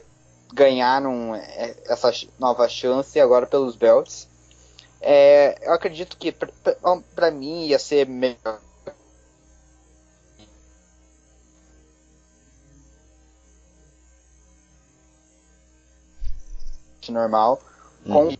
ganharam 0.53 1.35
é, 1.35 1.75
essa 1.85 2.11
nova 2.39 2.67
chance 2.69 3.19
agora 3.19 3.45
pelos 3.45 3.75
belts. 3.75 4.27
É, 5.01 5.57
eu 5.67 5.73
acredito 5.73 6.15
que 6.15 6.31
para 6.31 7.31
mim 7.31 7.65
ia 7.65 7.79
ser 7.79 8.07
melhor 8.07 8.59
normal 17.09 17.59
com 18.05 18.27
uhum. 18.27 18.37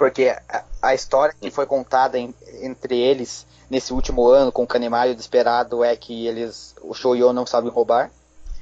Porque 0.00 0.34
a, 0.48 0.64
a, 0.80 0.94
história 0.94 1.34
que 1.38 1.50
foi 1.50 1.66
contada 1.66 2.18
em, 2.18 2.34
entre 2.62 2.98
eles 2.98 3.46
nesse 3.68 3.92
último 3.92 4.26
ano 4.28 4.50
com 4.50 4.62
o 4.62 4.66
Kanemaru 4.66 5.14
desesperado 5.14 5.84
é 5.84 5.94
que 5.94 6.26
eles 6.26 6.74
o 6.80 6.94
Shoyo 6.94 7.34
não 7.34 7.44
sabe 7.44 7.68
roubar. 7.68 8.10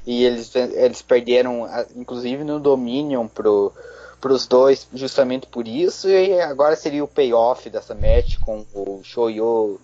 E 0.04 0.24
eles 0.24 0.52
eles 0.56 1.00
perderam 1.00 1.68
inclusive 1.94 2.42
no 2.42 2.58
Dominion 2.58 3.28
pro 3.28 3.72
para 4.20 4.32
os 4.32 4.48
dois 4.48 4.88
justamente 4.92 5.46
por 5.46 5.68
isso. 5.68 6.08
E 6.08 6.40
agora 6.40 6.74
seria 6.74 7.04
o 7.04 7.08
payoff 7.08 7.70
dessa 7.70 7.94
match 7.94 8.40
com 8.40 8.66
o 8.74 9.00
Shoyo 9.04 9.80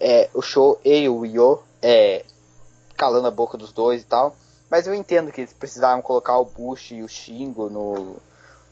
é, 0.00 0.30
o 0.32 0.40
Show 0.40 0.80
e 0.82 1.06
o 1.06 1.26
Yo 1.26 1.62
é, 1.82 2.24
calando 2.96 3.28
a 3.28 3.30
boca 3.30 3.58
dos 3.58 3.74
dois 3.74 4.00
e 4.00 4.06
tal. 4.06 4.34
Mas 4.70 4.86
eu 4.86 4.94
entendo 4.94 5.30
que 5.30 5.42
eles 5.42 5.52
precisavam 5.52 6.00
colocar 6.00 6.38
o 6.38 6.46
Bush 6.46 6.92
e 6.92 7.02
o 7.02 7.08
Shingo 7.08 7.68
no, 7.68 8.16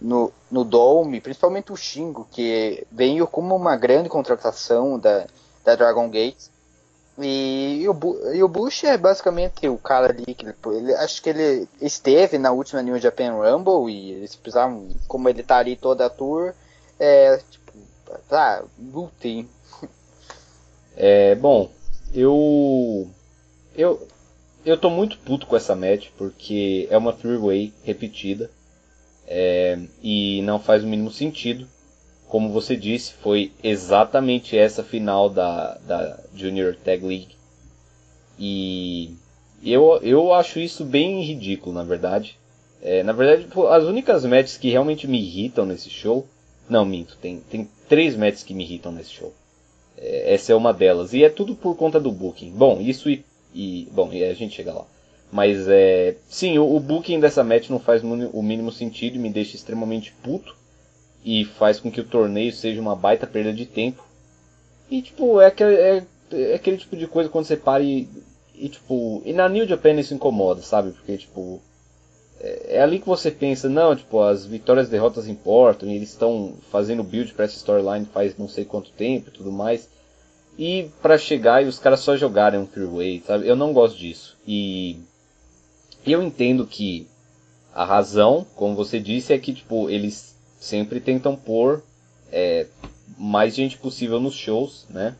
no, 0.03 0.33
no 0.51 0.65
Dome, 0.65 1.21
principalmente 1.21 1.73
o 1.73 1.77
Shingo, 1.77 2.27
que 2.31 2.85
veio 2.91 3.27
como 3.27 3.55
uma 3.55 3.77
grande 3.77 4.09
contratação 4.09 4.99
da, 4.99 5.27
da 5.65 5.77
Dragon 5.77 6.09
Gate. 6.11 6.51
E, 7.19 7.85
o, 7.89 8.35
e 8.35 8.43
o 8.43 8.49
Bush 8.49 8.85
é 8.85 8.97
basicamente 8.97 9.69
o 9.69 9.77
cara 9.77 10.13
ali 10.13 10.35
que 10.35 10.47
ele, 10.47 10.55
ele, 10.79 10.95
acho 10.95 11.23
que 11.23 11.29
ele 11.29 11.69
esteve 11.81 12.39
na 12.39 12.51
última 12.51 12.83
New 12.83 12.99
Japan 12.99 13.35
Rumble 13.35 13.93
e 13.93 14.13
eles 14.13 14.35
precisavam, 14.35 14.89
como 15.07 15.29
ele 15.29 15.43
tá 15.43 15.59
ali 15.59 15.77
toda 15.77 16.07
a 16.07 16.11
tour, 16.11 16.55
é 16.99 17.37
tipo, 17.51 17.73
tá, 18.29 18.65
lutem. 18.79 19.49
É, 20.95 21.35
bom, 21.37 21.71
eu 22.15 23.09
eu 23.75 24.07
eu 24.65 24.77
tô 24.77 24.91
muito 24.91 25.19
puto 25.19 25.47
com 25.47 25.57
essa 25.57 25.75
match 25.75 26.11
porque 26.19 26.87
é 26.91 26.99
uma 26.99 27.15
three-way 27.15 27.73
repetida 27.83 28.51
é, 29.35 29.79
e 30.03 30.43
não 30.43 30.59
faz 30.59 30.85
o 30.85 30.87
mínimo 30.87 31.11
sentido 31.11 31.67
como 32.33 32.49
você 32.49 32.75
disse, 32.75 33.13
foi 33.13 33.53
exatamente 33.63 34.57
essa 34.57 34.83
final 34.83 35.29
da, 35.29 35.77
da 35.87 36.19
Junior 36.35 36.75
Tag 36.75 37.05
League. 37.05 37.37
E 38.39 39.15
eu, 39.63 40.01
eu 40.03 40.33
acho 40.33 40.59
isso 40.59 40.83
bem 40.83 41.21
ridículo, 41.21 41.75
na 41.75 41.85
verdade. 41.85 42.39
É, 42.81 43.03
na 43.03 43.13
verdade, 43.13 43.47
as 43.69 43.85
únicas 43.85 44.25
matches 44.25 44.57
que 44.57 44.71
realmente 44.71 45.07
me 45.07 45.21
irritam 45.21 45.67
nesse 45.67 45.91
show. 45.91 46.27
Não, 46.71 46.87
minto, 46.87 47.19
tem, 47.21 47.41
tem 47.51 47.69
três 47.87 48.17
matches 48.17 48.43
que 48.43 48.55
me 48.55 48.65
irritam 48.65 48.91
nesse 48.93 49.11
show. 49.11 49.35
É, 49.99 50.33
essa 50.33 50.53
é 50.53 50.55
uma 50.55 50.73
delas. 50.73 51.13
E 51.13 51.23
é 51.23 51.29
tudo 51.29 51.55
por 51.55 51.77
conta 51.77 52.01
do 52.01 52.11
booking. 52.11 52.53
Bom, 52.53 52.81
isso 52.81 53.11
e. 53.11 53.23
e 53.55 53.89
bom, 53.93 54.11
e 54.11 54.25
a 54.25 54.33
gente 54.33 54.55
chega 54.55 54.73
lá. 54.73 54.87
Mas 55.33 55.67
é. 55.67 56.17
Sim, 56.29 56.59
o, 56.59 56.77
o 56.77 56.79
booking 56.79 57.19
dessa 57.19 57.43
match 57.43 57.71
não 57.71 57.81
faz 57.81 58.05
o 58.05 58.43
mínimo 58.43 58.71
sentido 58.71 59.19
me 59.19 59.31
deixa 59.31 59.57
extremamente 59.57 60.13
puto 60.23 60.55
e 61.25 61.47
faz 61.47 61.81
com 61.81 61.91
que 61.91 62.03
o 62.03 62.07
torneio 62.07 62.53
seja 62.53 62.81
uma 62.81 62.95
baita 62.95 63.27
perda 63.27 63.51
de 63.51 63.65
tempo. 63.65 64.05
E 64.91 65.01
tipo, 65.01 65.41
é 65.41 65.47
aquele, 65.47 65.75
é, 65.75 66.05
é 66.33 66.55
aquele 66.55 66.77
tipo 66.77 66.95
de 66.97 67.07
coisa 67.07 67.31
quando 67.31 67.47
você 67.47 67.57
para 67.57 67.83
e, 67.83 68.07
e 68.55 68.69
tipo, 68.69 69.23
e 69.25 69.33
na 69.33 69.49
New 69.49 69.67
Japan 69.67 69.93
isso 69.93 70.13
incomoda, 70.13 70.61
sabe? 70.61 70.91
Porque 70.93 71.17
tipo, 71.17 71.63
é, 72.39 72.77
é 72.77 72.83
ali 72.83 72.99
que 72.99 73.07
você 73.07 73.31
pensa, 73.31 73.71
não, 73.71 73.97
tipo, 73.97 74.21
as 74.21 74.45
vitórias 74.45 74.89
e 74.89 74.91
derrotas 74.91 75.27
importam, 75.29 75.89
e 75.89 75.97
eles 75.97 76.11
estão 76.11 76.57
fazendo 76.71 77.03
build 77.03 77.33
para 77.33 77.47
essa 77.47 77.57
storyline 77.57 78.05
faz 78.13 78.37
não 78.37 78.49
sei 78.49 78.67
quanto 78.67 78.91
tempo 78.91 79.31
e 79.31 79.33
tudo 79.33 79.51
mais. 79.51 79.89
E 80.59 80.91
para 81.01 81.17
chegar 81.17 81.65
e 81.65 81.69
os 81.69 81.79
caras 81.79 82.01
só 82.01 82.19
jogarem 82.19 82.61
um 82.61 82.67
three-way, 82.67 83.23
sabe? 83.27 83.49
Eu 83.49 83.57
não 83.57 83.73
gosto 83.73 83.97
disso. 83.97 84.37
E 84.47 85.01
eu 86.07 86.23
entendo 86.23 86.67
que 86.67 87.07
a 87.75 87.85
razão, 87.85 88.47
como 88.55 88.75
você 88.75 88.99
disse, 89.01 89.33
é 89.33 89.39
que 89.39 89.53
tipo, 89.53 89.89
eles 89.89 90.37
sempre 90.61 91.01
tentam 91.01 91.37
pôr 91.37 91.83
é, 92.31 92.67
mais 93.19 93.55
gente 93.55 93.77
possível 93.79 94.21
nos 94.21 94.35
shows, 94.35 94.87
né? 94.89 95.17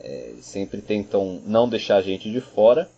É, 0.00 0.34
sempre 0.40 0.80
tentam 0.80 1.40
não 1.46 1.68
deixar 1.68 1.96
a 1.96 2.02
gente 2.02 2.30
de 2.30 2.40
fora. 2.40 2.88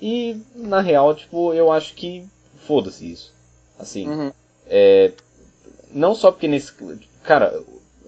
E 0.00 0.40
na 0.54 0.80
real, 0.80 1.14
tipo, 1.14 1.52
eu 1.52 1.72
acho 1.72 1.94
que 1.94 2.24
foda-se 2.66 3.10
isso. 3.10 3.32
Assim, 3.78 4.08
uhum. 4.08 4.32
é, 4.66 5.12
não 5.92 6.14
só 6.14 6.30
porque 6.30 6.48
nesse. 6.48 6.72
Cara, 7.22 7.62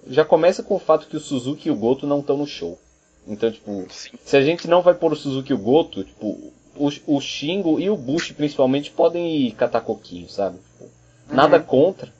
já 0.07 0.25
começa 0.25 0.63
com 0.63 0.75
o 0.75 0.79
fato 0.79 1.07
que 1.07 1.17
o 1.17 1.19
Suzuki 1.19 1.69
e 1.69 1.71
o 1.71 1.75
Goto 1.75 2.07
não 2.07 2.19
estão 2.19 2.37
no 2.37 2.47
show. 2.47 2.79
Então, 3.27 3.51
tipo, 3.51 3.85
Sim. 3.89 4.11
se 4.23 4.35
a 4.35 4.41
gente 4.41 4.67
não 4.67 4.81
vai 4.81 4.93
pôr 4.93 5.13
o 5.13 5.15
Suzuki 5.15 5.51
e 5.51 5.55
o 5.55 5.59
Goto, 5.59 6.03
tipo, 6.03 6.51
o, 6.81 7.15
o 7.15 7.21
Shingo 7.21 7.79
e 7.79 7.89
o 7.89 7.95
Bush 7.95 8.31
principalmente 8.31 8.89
podem 8.89 9.35
ir 9.37 9.51
catar 9.51 9.81
coquinho, 9.81 10.27
sabe? 10.27 10.57
Tipo, 10.57 10.85
uhum. 10.85 11.35
Nada 11.35 11.59
contra. 11.59 12.11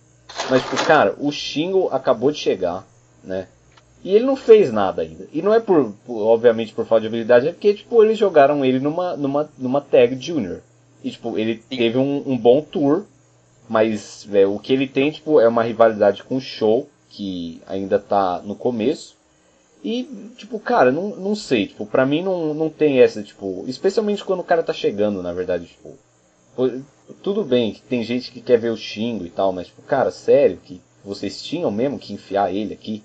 Mas, 0.49 0.62
tipo, 0.62 0.78
cara, 0.86 1.16
o 1.20 1.32
Shingo 1.32 1.89
acabou 1.91 2.32
de 2.32 2.38
chegar, 2.38 2.88
né? 3.24 3.47
E 4.03 4.16
ele 4.16 4.26
não 4.26 4.36
fez 4.36 4.72
nada 4.72 5.01
ainda. 5.01 5.28
E 5.32 5.41
não 5.41 5.53
é 5.53 5.59
por, 5.59 5.93
por 6.05 6.22
obviamente, 6.24 6.74
por 6.74 6.86
falta 6.86 7.01
de 7.01 7.07
habilidade, 7.07 7.47
é 7.47 7.51
porque, 7.51 7.74
tipo, 7.74 8.03
eles 8.03 8.18
jogaram 8.18 8.64
ele 8.64 8.80
numa, 8.80 9.16
numa, 9.16 9.49
numa 9.57 9.82
tag 9.82 10.16
junior. 10.20 10.62
E, 11.03 11.12
tipo, 11.12 11.38
ele 11.38 11.55
teve 11.55 11.97
um, 11.97 12.24
um 12.26 12.38
bom 12.38 12.62
tour, 12.62 13.03
mas 13.68 14.28
é, 14.32 14.45
o 14.45 14.59
que 14.59 14.74
ele 14.74 14.88
tem, 14.88 15.12
tipo, 15.12 15.39
é 15.39 15.47
uma 15.47 15.64
rivalidade 15.64 16.24
com 16.24 16.38
o 16.38 16.41
Show, 16.41 16.88
que 17.09 17.62
ainda 17.68 17.99
tá 17.99 18.41
no 18.43 18.55
começo. 18.55 19.16
E, 19.84 20.03
tipo, 20.38 20.59
cara, 20.59 20.91
não, 20.91 21.15
não 21.15 21.36
sei, 21.36 21.67
tipo, 21.67 21.86
pra 21.86 22.05
mim 22.05 22.21
não, 22.21 22.53
não 22.53 22.69
tem 22.69 22.99
essa, 23.01 23.23
tipo, 23.23 23.65
especialmente 23.67 24.23
quando 24.23 24.41
o 24.41 24.43
cara 24.43 24.61
tá 24.61 24.73
chegando, 24.73 25.23
na 25.23 25.34
verdade, 25.34 25.65
tipo, 25.65 25.97
tudo 27.23 27.43
bem 27.43 27.73
que 27.73 27.82
tem 27.82 28.03
gente 28.03 28.32
que 28.32 28.41
quer 28.41 28.59
ver 28.59 28.69
o 28.69 28.77
Xingo 28.77 29.25
e 29.25 29.29
tal, 29.29 29.51
mas, 29.51 29.67
tipo, 29.67 29.82
cara, 29.82 30.11
sério, 30.11 30.59
que 30.63 30.79
vocês 31.03 31.41
tinham 31.41 31.71
mesmo 31.71 31.97
que 31.97 32.13
enfiar 32.13 32.53
ele 32.53 32.73
aqui? 32.75 33.03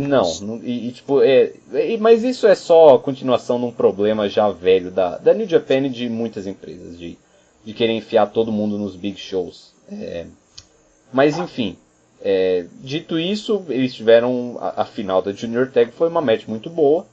Não, 0.00 0.60
e, 0.62 0.88
e, 0.88 0.92
tipo, 0.92 1.22
é, 1.22 1.52
é, 1.72 1.96
mas 1.96 2.24
isso 2.24 2.46
é 2.46 2.54
só 2.54 2.96
a 2.96 2.98
continuação 2.98 3.58
de 3.58 3.66
um 3.66 3.72
problema 3.72 4.28
já 4.28 4.50
velho 4.50 4.90
da, 4.90 5.16
da 5.18 5.32
New 5.32 5.48
Japan 5.48 5.86
e 5.86 5.88
de 5.88 6.08
muitas 6.08 6.46
empresas, 6.46 6.98
de, 6.98 7.16
de 7.64 7.72
querer 7.72 7.92
enfiar 7.92 8.26
todo 8.26 8.52
mundo 8.52 8.76
nos 8.76 8.96
big 8.96 9.18
shows. 9.18 9.72
É, 9.90 10.26
mas 11.12 11.38
enfim, 11.38 11.76
é, 12.24 12.66
dito 12.80 13.18
isso, 13.18 13.64
eles 13.68 13.92
tiveram 13.92 14.56
a, 14.60 14.82
a, 14.82 14.84
final 14.84 15.20
da 15.20 15.32
Junior 15.32 15.68
Tag, 15.70 15.90
foi 15.90 16.08
uma 16.08 16.20
match 16.20 16.46
muito 16.46 16.70
boa, 16.70 17.04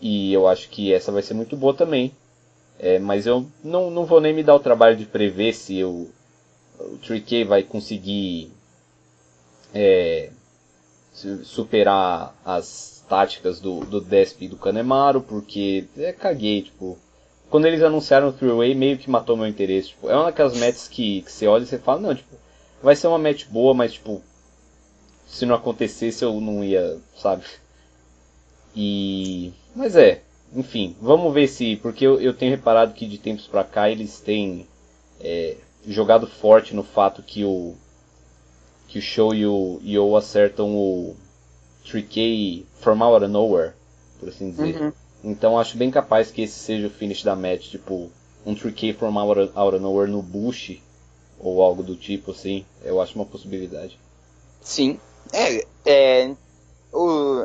e 0.00 0.30
eu 0.32 0.46
acho 0.46 0.68
que 0.68 0.92
essa 0.92 1.10
vai 1.10 1.22
ser 1.22 1.32
muito 1.32 1.56
boa 1.56 1.72
também. 1.72 2.12
É, 2.78 2.98
mas 2.98 3.26
eu 3.26 3.46
não, 3.64 3.90
não 3.90 4.04
vou 4.04 4.20
nem 4.20 4.34
me 4.34 4.42
dar 4.42 4.54
o 4.54 4.60
trabalho 4.60 4.98
de 4.98 5.06
prever 5.06 5.54
se 5.54 5.78
eu, 5.78 6.10
o 6.78 6.98
Tricky 6.98 7.42
vai 7.42 7.62
conseguir 7.62 8.52
é, 9.74 10.28
superar 11.42 12.36
as 12.44 13.02
táticas 13.08 13.58
do, 13.58 13.80
do 13.86 14.02
Desp 14.02 14.42
e 14.42 14.48
do 14.48 14.56
Kanemaru, 14.58 15.22
porque 15.22 15.86
é, 15.96 16.12
caguei, 16.12 16.62
tipo. 16.62 16.98
Quando 17.48 17.64
eles 17.64 17.82
anunciaram 17.82 18.28
o 18.28 18.32
Three-Way, 18.32 18.74
meio 18.74 18.98
que 18.98 19.08
matou 19.08 19.36
meu 19.36 19.46
interesse. 19.46 19.90
Tipo, 19.90 20.10
é 20.10 20.14
uma 20.14 20.24
daquelas 20.24 20.58
matches 20.58 20.88
que, 20.88 21.22
que 21.22 21.32
você 21.32 21.46
olha 21.46 21.62
e 21.62 21.66
você 21.66 21.78
fala, 21.78 22.00
não, 22.00 22.14
tipo, 22.14 22.35
vai 22.82 22.96
ser 22.96 23.06
uma 23.08 23.18
match 23.18 23.46
boa, 23.46 23.74
mas 23.74 23.94
tipo, 23.94 24.22
se 25.26 25.44
não 25.44 25.54
acontecesse 25.54 26.24
eu 26.24 26.40
não 26.40 26.64
ia, 26.64 26.98
sabe? 27.16 27.44
E. 28.74 29.52
Mas 29.74 29.96
é, 29.96 30.22
enfim, 30.54 30.94
vamos 31.00 31.32
ver 31.32 31.48
se. 31.48 31.76
Porque 31.76 32.06
eu, 32.06 32.20
eu 32.20 32.34
tenho 32.34 32.50
reparado 32.50 32.94
que 32.94 33.06
de 33.06 33.18
tempos 33.18 33.46
pra 33.46 33.64
cá 33.64 33.90
eles 33.90 34.20
têm 34.20 34.66
é, 35.20 35.56
jogado 35.86 36.26
forte 36.26 36.74
no 36.74 36.82
fato 36.82 37.22
que 37.22 37.44
o. 37.44 37.74
Que 38.88 38.98
o 38.98 39.02
Show 39.02 39.34
e 39.34 39.44
o 39.46 39.80
Yo 39.82 40.14
acertam 40.16 40.76
o 40.76 41.16
3K 41.86 42.64
from 42.80 43.02
out 43.02 43.24
of 43.24 43.32
nowhere, 43.32 43.72
por 44.20 44.28
assim 44.28 44.50
dizer. 44.50 44.80
Uhum. 44.80 44.92
Então 45.24 45.58
acho 45.58 45.76
bem 45.76 45.90
capaz 45.90 46.30
que 46.30 46.42
esse 46.42 46.58
seja 46.58 46.86
o 46.86 46.90
finish 46.90 47.24
da 47.24 47.34
match, 47.34 47.70
tipo, 47.70 48.10
um 48.44 48.54
3K 48.54 48.94
from 48.94 49.18
out 49.18 49.40
of, 49.40 49.52
out 49.56 49.74
of 49.74 49.82
nowhere 49.82 50.10
no 50.10 50.22
Bush, 50.22 50.78
ou 51.38 51.62
algo 51.62 51.82
do 51.82 51.96
tipo 51.96 52.30
assim. 52.30 52.64
Eu 52.82 53.00
acho 53.00 53.14
uma 53.14 53.26
possibilidade. 53.26 53.98
Sim. 54.60 54.98
É, 55.32 55.64
é 55.84 56.30
o, 56.92 57.44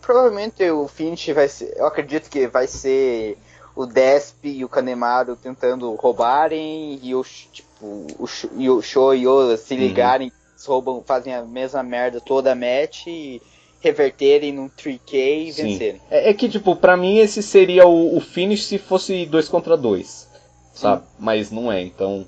provavelmente 0.00 0.68
o 0.70 0.88
Finish 0.88 1.28
vai 1.28 1.48
ser. 1.48 1.74
Eu 1.76 1.86
acredito 1.86 2.30
que 2.30 2.46
vai 2.46 2.66
ser 2.66 3.38
o 3.74 3.84
Desp 3.84 4.44
e 4.44 4.64
o 4.64 4.68
Kanemaru 4.68 5.36
tentando 5.36 5.94
roubarem 5.94 6.98
e 7.02 7.14
o, 7.14 7.22
tipo, 7.22 7.68
o, 7.82 8.26
e 8.56 8.70
o 8.70 8.80
Show 8.80 9.14
e 9.14 9.26
o 9.26 9.56
se 9.56 9.74
uhum. 9.74 9.80
ligarem, 9.80 10.28
uhum. 10.28 10.64
roubam, 10.66 11.02
fazem 11.04 11.34
a 11.34 11.42
mesma 11.42 11.82
merda 11.82 12.20
toda 12.20 12.52
a 12.52 12.54
match 12.54 13.06
e 13.06 13.40
reverterem 13.80 14.52
num 14.52 14.68
3K 14.68 15.14
e 15.14 15.52
Sim. 15.52 15.62
vencerem. 15.62 16.00
É, 16.10 16.30
é, 16.30 16.34
que, 16.34 16.48
tipo, 16.48 16.74
pra 16.74 16.96
mim 16.96 17.18
esse 17.18 17.42
seria 17.42 17.86
o, 17.86 18.16
o 18.16 18.20
finish 18.20 18.64
se 18.64 18.78
fosse 18.78 19.26
2 19.26 19.48
contra 19.48 19.76
2. 19.76 20.28
Sabe? 20.74 21.02
Sim. 21.02 21.08
Mas 21.18 21.50
não 21.50 21.70
é, 21.70 21.82
então. 21.82 22.26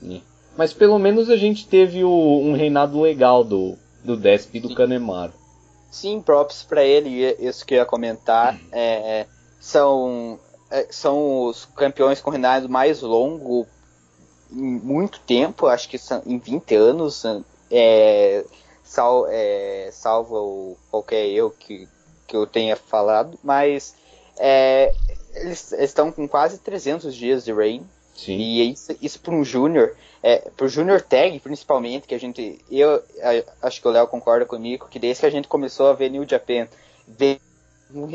Né. 0.00 0.20
Mas 0.56 0.72
pelo 0.72 0.98
menos 0.98 1.28
a 1.28 1.36
gente 1.36 1.66
teve 1.66 2.02
o, 2.04 2.10
um 2.10 2.54
reinado 2.54 3.00
legal 3.00 3.44
do, 3.44 3.76
do 4.02 4.16
Desp 4.16 4.54
e 4.54 4.60
do 4.60 4.68
Sim. 4.68 4.74
Kanemaru. 4.74 5.32
Sim, 5.90 6.20
props 6.20 6.62
para 6.62 6.84
ele, 6.84 7.36
isso 7.38 7.64
que 7.64 7.74
eu 7.74 7.78
ia 7.78 7.86
comentar. 7.86 8.54
Uhum. 8.54 8.68
É, 8.72 9.26
são, 9.60 10.38
é, 10.70 10.86
são 10.90 11.44
os 11.44 11.64
campeões 11.64 12.20
com 12.20 12.30
reinado 12.30 12.68
mais 12.68 13.00
longo 13.00 13.66
em 14.52 14.80
muito 14.80 15.20
tempo, 15.20 15.66
acho 15.66 15.88
que 15.88 15.98
são 15.98 16.22
em 16.26 16.38
20 16.38 16.74
anos. 16.74 17.24
É, 17.70 18.44
sal, 18.84 19.26
é, 19.28 19.90
salva 19.92 20.38
o, 20.38 20.76
qualquer 20.90 21.26
eu 21.26 21.50
que, 21.50 21.88
que 22.26 22.36
eu 22.36 22.46
tenha 22.46 22.76
falado, 22.76 23.38
mas 23.42 23.94
é, 24.38 24.92
eles, 25.34 25.72
estão 25.72 26.12
com 26.12 26.28
quase 26.28 26.58
300 26.58 27.14
dias 27.14 27.44
de 27.44 27.52
reign. 27.52 27.84
Sim. 28.14 28.36
E 28.36 28.72
isso, 28.72 28.96
isso 29.02 29.20
para 29.20 29.34
um 29.34 29.44
júnior, 29.44 29.94
é, 30.26 30.38
para 30.56 30.66
o 30.66 30.68
júnior 30.68 31.00
tag 31.00 31.38
principalmente, 31.38 32.08
que 32.08 32.14
a 32.14 32.18
gente, 32.18 32.58
eu 32.68 33.00
acho 33.62 33.80
que 33.80 33.86
o 33.86 33.92
Léo 33.92 34.08
concorda 34.08 34.44
comigo, 34.44 34.88
que 34.90 34.98
desde 34.98 35.20
que 35.20 35.26
a 35.26 35.30
gente 35.30 35.46
começou 35.46 35.86
a 35.86 35.92
ver 35.92 36.10
New 36.10 36.28
Japan, 36.28 36.66
ver 37.06 37.38
um 37.94 38.08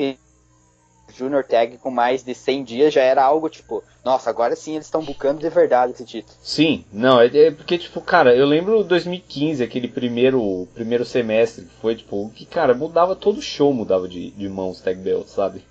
Junior 1.16 1.45
Tag 1.45 1.78
com 1.78 1.89
mais 1.89 2.22
de 2.22 2.36
100 2.36 2.64
dias 2.66 2.93
já 2.93 3.01
era 3.01 3.24
algo 3.24 3.49
tipo, 3.49 3.82
nossa, 4.03 4.30
agora 4.30 4.57
sim 4.57 4.74
eles 4.74 4.88
estão 4.88 5.01
bucando 5.01 5.39
de 5.39 5.49
verdade 5.49 5.93
esse 5.93 6.03
título. 6.03 6.36
Sim, 6.41 6.84
não, 6.91 7.22
é, 7.22 7.28
é, 7.28 7.51
porque, 7.51 7.78
tipo, 7.78 8.01
cara, 8.01 8.36
eu 8.36 8.45
lembro 8.45 8.84
2015, 8.84 9.64
aquele 9.64 9.88
primeiro 9.88 10.68
primeiro 10.74 11.05
semestre 11.05 11.64
que 11.64 11.82
foi, 11.82 11.95
tipo, 11.95 12.30
que, 12.36 12.45
cara, 12.45 12.74
mudava 12.74 13.16
todo 13.16 13.41
show, 13.41 13.74
mudava 13.74 14.05
de, 14.07 14.32
de 14.32 14.49
mãos 14.49 14.82
Tag 14.82 14.99
Belt, 14.99 15.28
sabe? 15.28 15.64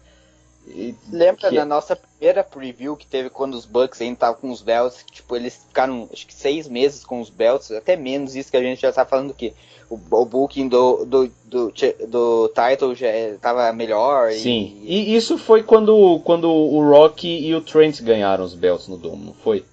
E, 0.71 0.95
Lembra 1.11 1.49
que... 1.49 1.57
na 1.57 1.65
nossa 1.65 1.97
primeira 1.97 2.45
preview 2.45 2.97
que 2.97 3.07
teve 3.07 3.29
quando 3.29 3.55
os 3.55 3.67
Bucks 3.67 4.01
ainda 4.01 4.15
estavam 4.15 4.41
com 4.41 4.51
os 4.51 4.63
belts, 4.63 5.03
que, 5.03 5.13
tipo, 5.13 5.37
eles 5.37 5.57
ficaram 5.67 6.09
acho 6.13 6.27
que 6.27 6.35
seis 6.35 6.69
meses 6.69 7.05
com 7.05 7.21
os 7.21 7.31
belts, 7.31 7.71
até 7.71 7.97
menos 7.97 8.37
isso 8.37 8.51
que 8.51 8.57
a 8.57 8.63
gente 8.63 8.81
já 8.81 8.93
tá 8.93 9.05
falando 9.05 9.35
que 9.35 9.53
o, 9.89 9.99
o 10.11 10.25
booking 10.25 10.69
do, 10.69 11.05
do, 11.05 11.29
do, 11.45 11.73
do 12.07 12.49
title 12.55 12.95
já 12.95 13.11
estava 13.11 13.73
melhor. 13.73 14.33
Sim, 14.33 14.81
e... 14.83 15.13
e... 15.13 15.17
isso 15.17 15.37
foi 15.37 15.63
quando, 15.63 16.21
quando 16.21 16.49
o 16.49 16.89
Rock 16.89 17.27
e 17.27 17.55
o 17.55 17.61
Trent 17.61 18.01
ganharam 18.03 18.45
os 18.45 18.55
belts 18.55 18.87
no 18.87 18.97
Dome, 18.97 19.27
não 19.27 19.35
foi? 19.35 19.65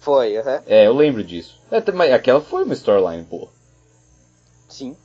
Foi, 0.00 0.36
aham. 0.36 0.62
É, 0.66 0.86
eu 0.86 0.94
lembro 0.94 1.24
disso. 1.24 1.60
É, 1.70 1.92
mas 1.92 2.12
aquela 2.12 2.40
foi 2.40 2.64
uma 2.64 2.74
storyline, 2.74 3.24
pô. 3.24 3.48
Sim. 4.68 4.96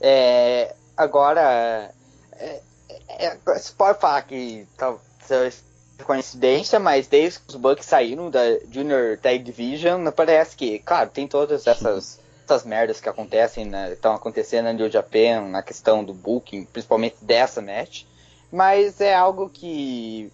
É, 0.00 0.74
agora, 0.96 1.92
é, 2.32 2.60
é, 3.08 3.36
você 3.44 3.72
pode 3.76 3.98
falar 3.98 4.22
que 4.22 4.66
talvez 4.76 5.64
coincidência, 6.04 6.78
mas 6.78 7.06
desde 7.06 7.40
que 7.40 7.48
os 7.48 7.56
Bucks 7.56 7.86
saíram 7.86 8.30
da 8.30 8.58
Junior 8.70 9.18
Tag 9.18 9.38
Division, 9.38 10.10
parece 10.10 10.54
que, 10.54 10.78
claro, 10.80 11.10
tem 11.10 11.26
todas 11.26 11.66
essas 11.66 12.20
essas 12.46 12.64
merdas 12.64 13.00
que 13.00 13.08
acontecem, 13.08 13.64
estão 13.90 14.12
né, 14.12 14.16
acontecendo 14.16 14.66
na 14.66 14.72
New 14.72 14.88
Japan, 14.88 15.48
na 15.48 15.62
questão 15.62 16.04
do 16.04 16.14
booking, 16.14 16.64
principalmente 16.64 17.16
dessa 17.20 17.60
match. 17.60 18.04
Mas 18.52 19.00
é 19.00 19.12
algo 19.12 19.50
que, 19.50 20.30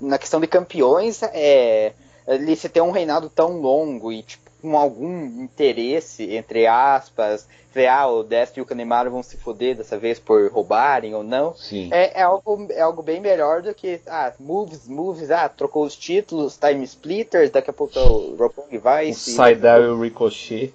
na 0.00 0.18
questão 0.18 0.40
de 0.40 0.48
campeões, 0.48 1.22
é, 1.22 1.92
ele 2.26 2.56
se 2.56 2.68
tem 2.68 2.82
um 2.82 2.90
reinado 2.90 3.30
tão 3.30 3.60
longo 3.60 4.10
e 4.10 4.24
tipo, 4.24 4.45
com 4.60 4.76
algum 4.76 5.42
interesse, 5.42 6.34
entre 6.34 6.66
aspas, 6.66 7.46
ver, 7.76 7.88
ah, 7.88 8.06
o 8.06 8.22
Destro 8.22 8.60
e 8.60 8.62
o 8.62 8.66
Kanemaru 8.66 9.10
vão 9.10 9.22
se 9.22 9.36
foder 9.36 9.76
dessa 9.76 9.98
vez 9.98 10.18
por 10.18 10.50
roubarem 10.50 11.14
ou 11.14 11.22
não. 11.22 11.54
É, 11.92 12.20
é, 12.20 12.22
algo, 12.22 12.66
é 12.70 12.80
algo 12.80 13.02
bem 13.02 13.20
melhor 13.20 13.60
do 13.60 13.74
que, 13.74 14.00
ah, 14.06 14.32
moves, 14.40 14.88
moves, 14.88 15.30
ah, 15.30 15.48
trocou 15.48 15.84
os 15.84 15.94
títulos, 15.94 16.56
time 16.56 16.82
splitters, 16.84 17.50
daqui 17.50 17.68
a 17.68 17.74
pouco 17.74 17.98
o 17.98 18.34
Roppongi 18.36 18.78
vai. 18.78 19.10
O 19.10 19.14
Saidar 19.14 19.80
e 19.82 19.86
o 19.86 20.00
Ricochet. 20.00 20.72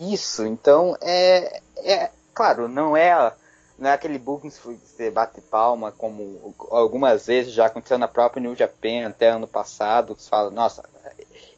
Isso, 0.00 0.46
então 0.46 0.96
é, 1.02 1.60
é 1.84 2.10
claro, 2.32 2.68
não 2.68 2.96
é 2.96 3.32
não 3.78 3.90
é 3.90 3.92
aquele 3.92 4.18
booking 4.18 4.50
que 4.50 4.58
você 4.58 5.10
bate 5.10 5.40
palma 5.40 5.92
como 5.92 6.54
algumas 6.70 7.26
vezes 7.26 7.52
já 7.52 7.66
aconteceu 7.66 7.96
na 7.96 8.08
própria 8.08 8.40
New 8.40 8.56
Japan 8.56 9.06
até 9.06 9.28
ano 9.28 9.46
passado, 9.46 10.16
que 10.16 10.22
você 10.22 10.28
fala, 10.28 10.50
nossa, 10.50 10.82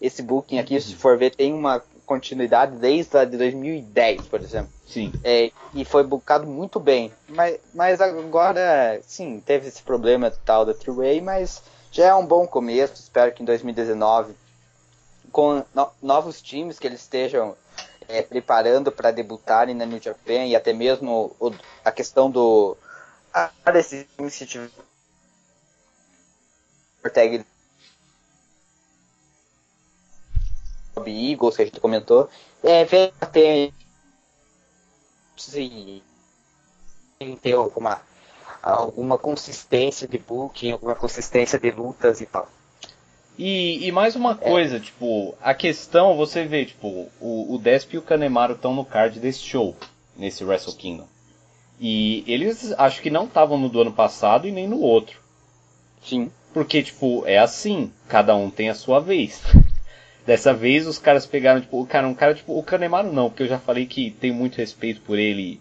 esse 0.00 0.22
booking 0.22 0.58
aqui, 0.58 0.80
se 0.80 0.94
for 0.94 1.16
ver, 1.18 1.34
tem 1.34 1.52
uma 1.52 1.82
continuidade 2.06 2.76
desde 2.76 3.16
a 3.16 3.24
de 3.24 3.36
2010, 3.36 4.26
por 4.26 4.40
exemplo. 4.40 4.70
Sim. 4.86 5.12
É, 5.22 5.52
e 5.72 5.84
foi 5.84 6.02
bookado 6.02 6.46
muito 6.46 6.80
bem. 6.80 7.12
Mas, 7.28 7.58
mas 7.72 8.00
agora, 8.00 9.00
sim, 9.06 9.40
teve 9.46 9.68
esse 9.68 9.82
problema 9.82 10.32
tal 10.44 10.64
da 10.64 10.74
Three-Way, 10.74 11.20
mas 11.20 11.62
já 11.92 12.06
é 12.06 12.14
um 12.14 12.26
bom 12.26 12.46
começo. 12.46 12.94
Espero 12.94 13.32
que 13.32 13.42
em 13.42 13.46
2019, 13.46 14.34
com 15.30 15.64
no 15.72 15.88
novos 16.02 16.42
times 16.42 16.78
que 16.78 16.86
eles 16.86 17.00
estejam 17.00 17.54
é, 18.08 18.22
preparando 18.22 18.90
para 18.90 19.12
debutarem 19.12 19.74
na 19.74 19.86
New 19.86 20.02
Japan 20.02 20.46
e 20.46 20.56
até 20.56 20.72
mesmo 20.72 21.34
o, 21.38 21.54
a 21.84 21.92
questão 21.92 22.28
do 22.28 22.76
a 23.32 23.70
desse 23.70 24.08
se 24.28 24.46
tiver 24.46 24.70
tag 27.14 27.46
Eagles 30.96 31.56
que 31.56 31.62
a 31.62 31.64
gente 31.64 31.80
comentou 31.80 32.28
é 32.62 32.84
ver 32.84 33.12
até 33.20 33.70
se 35.36 36.02
ter 37.42 37.52
alguma 37.52 38.00
alguma 38.62 39.16
consistência 39.16 40.06
de 40.06 40.18
booking, 40.18 40.72
alguma 40.72 40.94
consistência 40.94 41.58
de 41.58 41.70
lutas 41.70 42.20
e 42.20 42.26
tal. 42.26 42.48
E, 43.38 43.86
e 43.86 43.92
mais 43.92 44.14
uma 44.16 44.34
coisa, 44.34 44.76
é. 44.76 44.80
tipo, 44.80 45.34
a 45.40 45.54
questão, 45.54 46.14
você 46.14 46.44
vê, 46.44 46.66
tipo, 46.66 47.08
o, 47.18 47.54
o 47.54 47.58
Desp 47.58 47.94
e 47.94 47.98
o 47.98 48.02
Kanemaru 48.02 48.52
estão 48.52 48.74
no 48.74 48.84
card 48.84 49.18
desse 49.18 49.40
show, 49.40 49.74
nesse 50.14 50.44
Wrestle 50.44 50.74
Kingdom. 50.74 51.06
E 51.80 52.22
eles 52.26 52.74
acho 52.76 53.00
que 53.00 53.08
não 53.08 53.24
estavam 53.24 53.56
no 53.56 53.70
do 53.70 53.80
ano 53.80 53.92
passado 53.92 54.46
e 54.46 54.52
nem 54.52 54.68
no 54.68 54.80
outro. 54.80 55.18
Sim. 56.04 56.30
Porque, 56.52 56.82
tipo, 56.82 57.24
é 57.26 57.38
assim, 57.38 57.90
cada 58.08 58.34
um 58.36 58.50
tem 58.50 58.68
a 58.68 58.74
sua 58.74 59.00
vez. 59.00 59.40
Dessa 60.30 60.54
vez 60.54 60.86
os 60.86 60.96
caras 60.96 61.26
pegaram, 61.26 61.60
tipo, 61.60 61.82
o 61.82 61.84
cara, 61.84 62.06
um 62.06 62.14
cara, 62.14 62.32
tipo, 62.36 62.56
o 62.56 62.62
Kanemaru 62.62 63.12
não, 63.12 63.28
porque 63.28 63.42
eu 63.42 63.48
já 63.48 63.58
falei 63.58 63.84
que 63.84 64.12
tenho 64.12 64.32
muito 64.32 64.58
respeito 64.58 65.00
por 65.00 65.18
ele. 65.18 65.60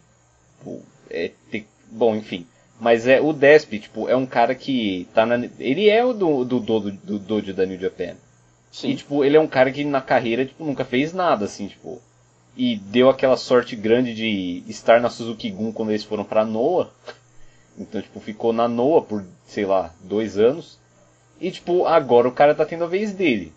Tipo, 0.59 0.83
é, 1.09 1.31
bom, 1.89 2.15
enfim. 2.15 2.45
Mas 2.79 3.07
é 3.07 3.19
o 3.19 3.33
Desp, 3.33 3.79
tipo, 3.79 4.07
é 4.07 4.15
um 4.15 4.27
cara 4.27 4.53
que 4.53 5.07
tá 5.11 5.25
na. 5.25 5.43
Ele 5.57 5.89
é 5.89 6.05
o 6.05 6.13
do, 6.13 6.45
do, 6.45 6.59
do, 6.59 6.91
do 6.91 7.17
Dojo 7.17 7.51
da 7.51 7.65
New 7.65 7.79
Japan. 7.79 8.13
Sim. 8.71 8.91
E, 8.91 8.95
tipo, 8.95 9.25
ele 9.25 9.37
é 9.37 9.39
um 9.39 9.47
cara 9.47 9.71
que 9.71 9.83
na 9.83 10.01
carreira, 10.01 10.45
tipo, 10.45 10.63
nunca 10.63 10.85
fez 10.85 11.13
nada, 11.13 11.45
assim, 11.45 11.67
tipo. 11.67 11.99
E 12.55 12.75
deu 12.75 13.09
aquela 13.09 13.37
sorte 13.37 13.75
grande 13.75 14.13
de 14.13 14.63
estar 14.67 15.01
na 15.01 15.09
Suzuki 15.09 15.49
Gun 15.49 15.71
quando 15.71 15.89
eles 15.89 16.03
foram 16.03 16.23
pra 16.23 16.45
Noah. 16.45 16.91
Então, 17.75 17.99
tipo, 18.03 18.19
ficou 18.19 18.53
na 18.53 18.67
Noah 18.67 19.03
por, 19.03 19.25
sei 19.47 19.65
lá, 19.65 19.91
dois 20.03 20.37
anos. 20.37 20.77
E, 21.41 21.49
tipo, 21.49 21.87
agora 21.87 22.27
o 22.27 22.31
cara 22.31 22.53
tá 22.53 22.67
tendo 22.67 22.83
a 22.83 22.87
vez 22.87 23.13
dele. 23.13 23.51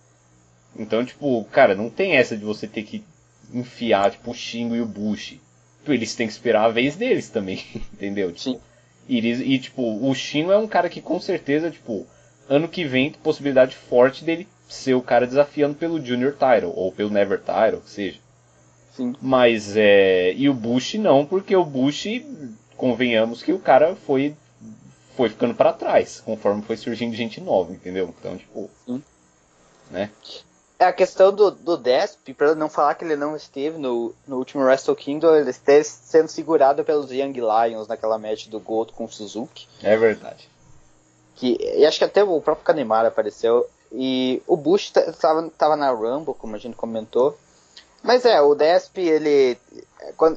Então, 0.76 1.04
tipo, 1.04 1.44
cara, 1.52 1.74
não 1.74 1.90
tem 1.90 2.16
essa 2.16 2.36
de 2.36 2.44
você 2.44 2.66
ter 2.66 2.82
que 2.82 3.04
enfiar, 3.52 4.10
tipo, 4.10 4.30
o 4.30 4.34
Shingo 4.34 4.74
e 4.74 4.80
o 4.80 4.86
Bushi. 4.86 5.40
Tipo, 5.78 5.92
eles 5.92 6.14
têm 6.14 6.26
que 6.26 6.32
esperar 6.32 6.64
a 6.64 6.70
vez 6.70 6.96
deles 6.96 7.28
também, 7.28 7.62
entendeu? 7.92 8.32
Tipo, 8.32 8.56
Sim. 8.56 8.60
E, 9.08 9.18
e, 9.18 9.58
tipo, 9.58 9.82
o 9.82 10.14
Shino 10.14 10.52
é 10.52 10.56
um 10.56 10.68
cara 10.68 10.88
que 10.88 11.00
com 11.00 11.20
certeza, 11.20 11.70
tipo, 11.70 12.06
ano 12.48 12.68
que 12.68 12.84
vem, 12.84 13.10
possibilidade 13.10 13.76
forte 13.76 14.24
dele 14.24 14.46
ser 14.68 14.94
o 14.94 15.02
cara 15.02 15.26
desafiando 15.26 15.74
pelo 15.74 16.04
Junior 16.04 16.32
Title, 16.32 16.72
ou 16.74 16.92
pelo 16.92 17.10
Never 17.10 17.38
Title, 17.38 17.80
que 17.80 17.90
seja. 17.90 18.18
Sim. 18.96 19.14
Mas, 19.20 19.76
é. 19.76 20.32
E 20.34 20.48
o 20.48 20.54
Bush 20.54 20.94
não, 20.94 21.26
porque 21.26 21.54
o 21.56 21.64
Bush, 21.64 22.06
convenhamos 22.76 23.42
que 23.42 23.52
o 23.52 23.58
cara 23.58 23.96
foi. 23.96 24.34
Foi 25.16 25.28
ficando 25.28 25.54
para 25.54 25.74
trás, 25.74 26.20
conforme 26.20 26.62
foi 26.62 26.76
surgindo 26.76 27.14
gente 27.14 27.38
nova, 27.38 27.72
entendeu? 27.72 28.14
Então, 28.18 28.36
tipo. 28.36 28.70
Sim. 28.86 29.02
Né? 29.90 30.10
É 30.82 30.86
a 30.86 30.92
questão 30.92 31.32
do, 31.32 31.48
do 31.52 31.76
Desp, 31.76 32.34
para 32.34 32.56
não 32.56 32.68
falar 32.68 32.96
que 32.96 33.04
ele 33.04 33.14
não 33.14 33.36
esteve 33.36 33.78
no, 33.78 34.12
no 34.26 34.36
último 34.36 34.64
Wrestle 34.64 34.96
Kingdom, 34.96 35.36
ele 35.36 35.50
esteve 35.50 35.84
sendo 35.84 36.26
segurado 36.26 36.82
pelos 36.82 37.12
Young 37.12 37.34
Lions 37.34 37.86
naquela 37.86 38.18
match 38.18 38.48
do 38.48 38.58
Goto 38.58 38.92
com 38.92 39.04
o 39.04 39.08
Suzuki. 39.08 39.68
É 39.80 39.96
verdade. 39.96 40.48
Que, 41.36 41.56
e 41.60 41.86
acho 41.86 41.98
que 41.98 42.04
até 42.04 42.24
o 42.24 42.40
próprio 42.40 42.64
Kanemaru 42.64 43.06
apareceu. 43.06 43.64
E 43.92 44.42
o 44.44 44.56
Bush 44.56 44.92
estava 45.06 45.48
tava 45.50 45.76
na 45.76 45.92
Rumble, 45.92 46.34
como 46.34 46.56
a 46.56 46.58
gente 46.58 46.74
comentou. 46.74 47.38
Mas 48.02 48.24
é, 48.24 48.40
o 48.40 48.52
Desp, 48.52 48.98
ele, 48.98 49.56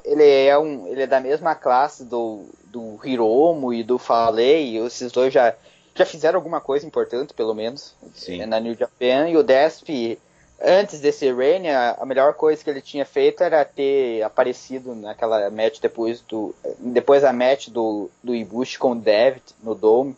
ele 0.03 0.45
é 0.45 0.55
um, 0.59 0.85
ele 0.85 1.01
é 1.01 1.07
da 1.07 1.19
mesma 1.19 1.55
classe 1.55 2.05
do, 2.05 2.45
do 2.65 2.99
Hiromo 3.03 3.73
e 3.73 3.83
do 3.83 3.97
Falei, 3.97 4.77
esses 4.77 5.11
dois 5.11 5.33
já, 5.33 5.55
já 5.95 6.05
fizeram 6.05 6.37
alguma 6.37 6.61
coisa 6.61 6.85
importante, 6.85 7.33
pelo 7.33 7.55
menos, 7.55 7.95
Sim. 8.13 8.45
na 8.45 8.59
New 8.59 8.75
Japan, 8.75 9.27
e 9.29 9.37
o 9.37 9.41
Desp, 9.41 10.19
antes 10.61 10.99
desse 10.99 11.31
Reign, 11.31 11.69
a, 11.69 11.97
a, 11.99 12.05
melhor 12.05 12.33
coisa 12.33 12.63
que 12.63 12.69
ele 12.69 12.81
tinha 12.81 13.05
feito 13.05 13.43
era 13.43 13.63
ter 13.65 14.21
aparecido 14.23 14.95
naquela 14.95 15.49
match 15.49 15.79
depois 15.79 16.21
do, 16.21 16.55
depois 16.79 17.21
da 17.21 17.33
match 17.33 17.69
do, 17.69 18.09
do 18.23 18.35
Ibushi 18.35 18.79
com 18.79 18.91
o 18.91 18.95
Devitt 18.95 19.53
no 19.61 19.75
Dome, 19.75 20.15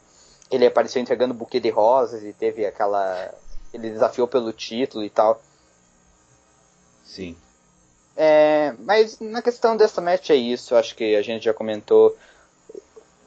ele 0.50 0.66
apareceu 0.66 1.02
entregando 1.02 1.34
um 1.34 1.38
buquê 1.38 1.60
de 1.60 1.70
rosas 1.70 2.24
e 2.24 2.34
teve 2.34 2.66
aquela, 2.66 3.34
ele 3.74 3.90
desafiou 3.90 4.28
pelo 4.28 4.54
título 4.54 5.04
e 5.04 5.10
tal. 5.10 5.42
Sim. 7.04 7.36
É, 8.16 8.74
mas 8.80 9.20
na 9.20 9.42
questão 9.42 9.78
dessa 9.78 10.02
match 10.02 10.30
é 10.32 10.36
isso, 10.36 10.76
acho 10.76 10.96
que 10.96 11.16
a 11.16 11.22
gente 11.22 11.46
já 11.46 11.54
comentou 11.54 12.18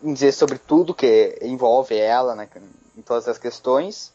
dizer 0.03 0.33
sobre 0.33 0.59
tudo 0.59 0.95
que 0.95 1.39
envolve 1.43 1.97
ela 1.97 2.35
né, 2.35 2.49
em 2.97 3.03
todas 3.03 3.29
as 3.29 3.39
questões. 3.39 4.13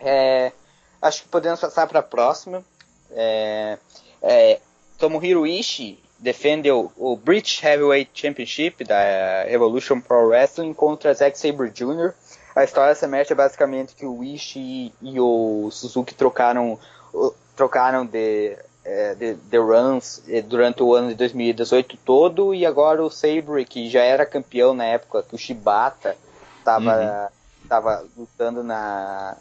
É, 0.00 0.52
acho 1.00 1.22
que 1.22 1.28
podemos 1.28 1.60
passar 1.60 1.86
para 1.86 2.00
a 2.00 2.02
próxima. 2.02 2.62
É, 3.10 3.78
é, 4.22 4.60
Tomohiro 4.98 5.46
Ishii 5.46 6.02
defende 6.18 6.70
o, 6.70 6.90
o, 6.96 7.16
British 7.16 7.62
Heavyweight 7.62 8.10
Championship 8.12 8.84
da 8.84 9.44
Revolution 9.44 10.00
Pro 10.00 10.28
Wrestling 10.28 10.74
contra 10.74 11.14
Zack 11.14 11.38
Sabre 11.38 11.70
Jr. 11.70 12.12
A 12.54 12.64
história 12.64 12.92
dessa 12.92 13.06
match 13.06 13.30
é 13.30 13.34
basicamente 13.34 13.94
que 13.94 14.04
o 14.04 14.24
Ishii 14.24 14.92
e 15.00 15.20
o 15.20 15.70
Suzuki 15.70 16.14
trocaram 16.14 16.78
trocaram 17.56 18.04
de, 18.04 18.56
é, 18.84 19.14
de, 19.14 19.34
de 19.34 19.58
runs 19.58 20.22
é, 20.28 20.42
durante 20.42 20.82
o 20.82 20.94
ano 20.94 21.08
de 21.08 21.14
2018 21.14 21.96
todo 22.04 22.54
e 22.54 22.66
agora 22.66 23.02
o 23.02 23.10
Sabre, 23.10 23.64
que 23.64 23.88
já 23.88 24.02
era 24.02 24.26
campeão 24.26 24.74
na 24.74 24.84
época 24.84 25.22
que 25.22 25.34
o 25.34 25.38
Shibata 25.38 26.16
estava 26.58 26.96
uhum. 26.96 27.38
Tava 27.68 28.02
lutando 28.16 28.64
na, 28.64 29.36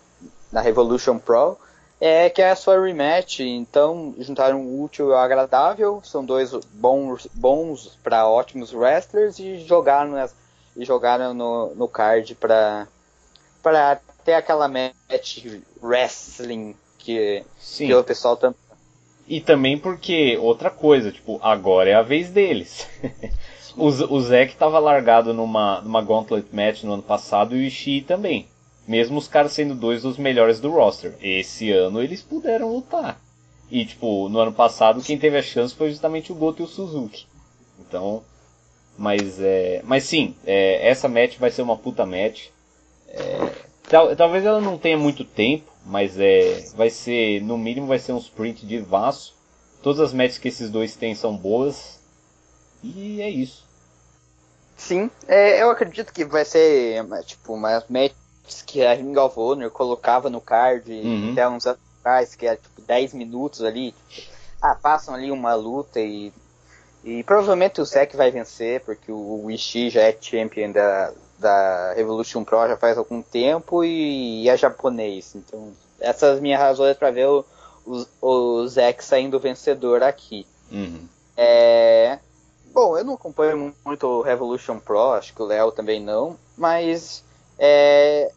na 0.52 0.62
Revolution 0.62 1.18
Pro, 1.18 1.58
é 2.00 2.30
que 2.30 2.42
é 2.42 2.52
a 2.52 2.56
sua 2.56 2.80
rematch. 2.80 3.40
Então 3.40 4.16
juntaram 4.20 4.62
o 4.62 4.84
útil 4.84 5.08
e 5.08 5.12
o 5.12 5.16
agradável, 5.16 6.02
são 6.04 6.24
dois 6.24 6.54
bons 6.74 7.28
bons 7.34 7.98
para 8.04 8.28
ótimos 8.28 8.74
wrestlers 8.74 9.40
e 9.40 9.60
jogaram 9.60 10.12
nas, 10.12 10.36
e 10.76 10.86
jogaram 10.86 11.34
no, 11.34 11.76
no 11.76 11.88
card 11.88 12.36
para 12.36 12.88
ter 14.24 14.34
aquela 14.34 14.68
match 14.68 15.46
wrestling 15.82 16.76
que, 16.98 17.44
que 17.60 17.94
o 17.94 18.04
pessoal 18.04 18.36
tanto. 18.36 18.58
E 19.28 19.42
também 19.42 19.78
porque, 19.78 20.38
outra 20.38 20.70
coisa, 20.70 21.12
tipo, 21.12 21.40
agora 21.44 21.90
é 21.90 21.94
a 21.94 22.02
vez 22.02 22.30
deles. 22.30 22.88
o, 23.76 23.88
o 23.88 24.22
Zack 24.22 24.56
tava 24.56 24.80
largado 24.80 25.34
numa, 25.34 25.82
numa 25.82 26.02
Gauntlet 26.02 26.48
Match 26.54 26.84
no 26.84 26.94
ano 26.94 27.04
passado 27.04 27.56
e 27.56 27.60
o 27.60 27.64
Ishii 27.64 28.04
também. 28.04 28.48
Mesmo 28.88 29.18
os 29.18 29.28
caras 29.28 29.52
sendo 29.52 29.76
dois 29.76 30.02
dos 30.02 30.18
melhores 30.18 30.62
do 30.62 30.72
roster. 30.72 31.14
Esse 31.22 31.72
ano 31.72 32.02
eles 32.02 32.22
puderam 32.22 32.74
lutar. 32.74 33.20
E, 33.70 33.86
tipo, 33.86 34.30
no 34.30 34.40
ano 34.40 34.54
passado 34.54 35.02
quem 35.02 35.18
teve 35.18 35.38
a 35.38 35.42
chance 35.42 35.76
foi 35.76 35.90
justamente 35.90 36.32
o 36.32 36.36
Goto 36.36 36.62
e 36.62 36.66
o 36.66 36.68
Suzuki. 36.68 37.28
Então, 37.80 38.24
mas 38.98 39.40
é, 39.42 39.82
mas 39.84 40.06
sim, 40.06 40.36
é, 40.46 40.88
essa 40.88 41.10
match 41.10 41.38
vai 41.38 41.52
ser 41.52 41.62
uma 41.62 41.78
puta 41.78 42.06
match. 42.06 42.48
É, 43.10 43.52
tal, 43.90 44.16
talvez 44.16 44.46
ela 44.46 44.62
não 44.62 44.78
tenha 44.78 44.98
muito 44.98 45.26
tempo, 45.26 45.70
mas 45.86 46.18
é, 46.18 46.64
vai 46.76 46.90
ser, 46.90 47.42
no 47.42 47.58
mínimo, 47.58 47.88
vai 47.88 48.00
ser 48.00 48.14
um 48.14 48.18
sprint 48.18 48.66
de 48.66 48.80
vaso. 48.80 49.34
Todas 49.84 50.00
as 50.00 50.14
matches 50.14 50.38
que 50.38 50.48
esses 50.48 50.70
dois 50.70 50.96
têm 50.96 51.14
são 51.14 51.36
boas. 51.36 52.00
E 52.82 53.22
é 53.22 53.30
isso. 53.30 53.66
Sim, 54.78 55.10
é, 55.28 55.62
eu 55.62 55.70
acredito 55.72 56.14
que 56.14 56.24
vai 56.24 56.46
ser 56.46 57.04
tipo 57.26 57.54
uma 57.54 57.84
matches 57.90 58.27
que 58.66 58.86
a 58.86 58.94
Ring 58.94 59.18
of 59.18 59.40
Honor 59.40 59.70
colocava 59.70 60.30
no 60.30 60.42
card 60.42 60.92
uhum. 60.92 61.32
até 61.32 61.48
uns 61.48 61.66
anos 61.66 61.80
atrás, 62.00 62.36
que 62.36 62.48
é 62.48 62.56
tipo 62.56 62.82
10 62.82 63.14
minutos 63.14 63.64
ali. 63.64 63.94
Tipo, 64.10 64.28
ah, 64.62 64.76
passam 64.76 65.14
ali 65.16 65.32
uma 65.32 65.54
luta 65.54 66.00
e. 66.00 66.32
E 67.04 67.24
provavelmente 67.24 67.80
o 67.80 67.86
Zack 67.86 68.18
vai 68.18 68.32
vencer, 68.32 68.82
porque 68.82 69.12
o 69.12 69.50
Ishii 69.50 69.92
já 69.92 70.02
é 70.02 70.18
champion 70.20 70.72
da, 70.72 71.14
da 71.40 71.94
Revolution 71.94 72.44
Pro 72.44 72.68
já 72.68 72.76
faz 72.76 72.98
algum 72.98 73.22
tempo 73.22 73.84
e 73.84 74.50
é 74.50 74.58
japonês. 74.58 75.34
Então, 75.36 75.72
essas 76.00 76.40
minhas 76.42 76.60
razões 76.60 76.98
para 76.98 77.12
ver 77.12 77.28
o, 77.28 77.46
o, 77.86 78.06
o 78.28 78.68
Zack 78.68 79.04
saindo 79.04 79.40
vencedor 79.40 80.04
aqui. 80.04 80.46
Uhum. 80.72 81.08
É, 81.38 82.20
bom, 82.74 82.98
eu 82.98 83.06
não 83.06 83.14
acompanho 83.14 83.74
muito 83.86 84.08
o 84.08 84.22
Revolution 84.22 84.80
Pro, 84.80 85.14
acho 85.14 85.34
que 85.34 85.42
o 85.42 85.46
Léo 85.46 85.72
também 85.72 86.02
não, 86.02 86.36
mas 86.58 87.24
é, 87.58 88.32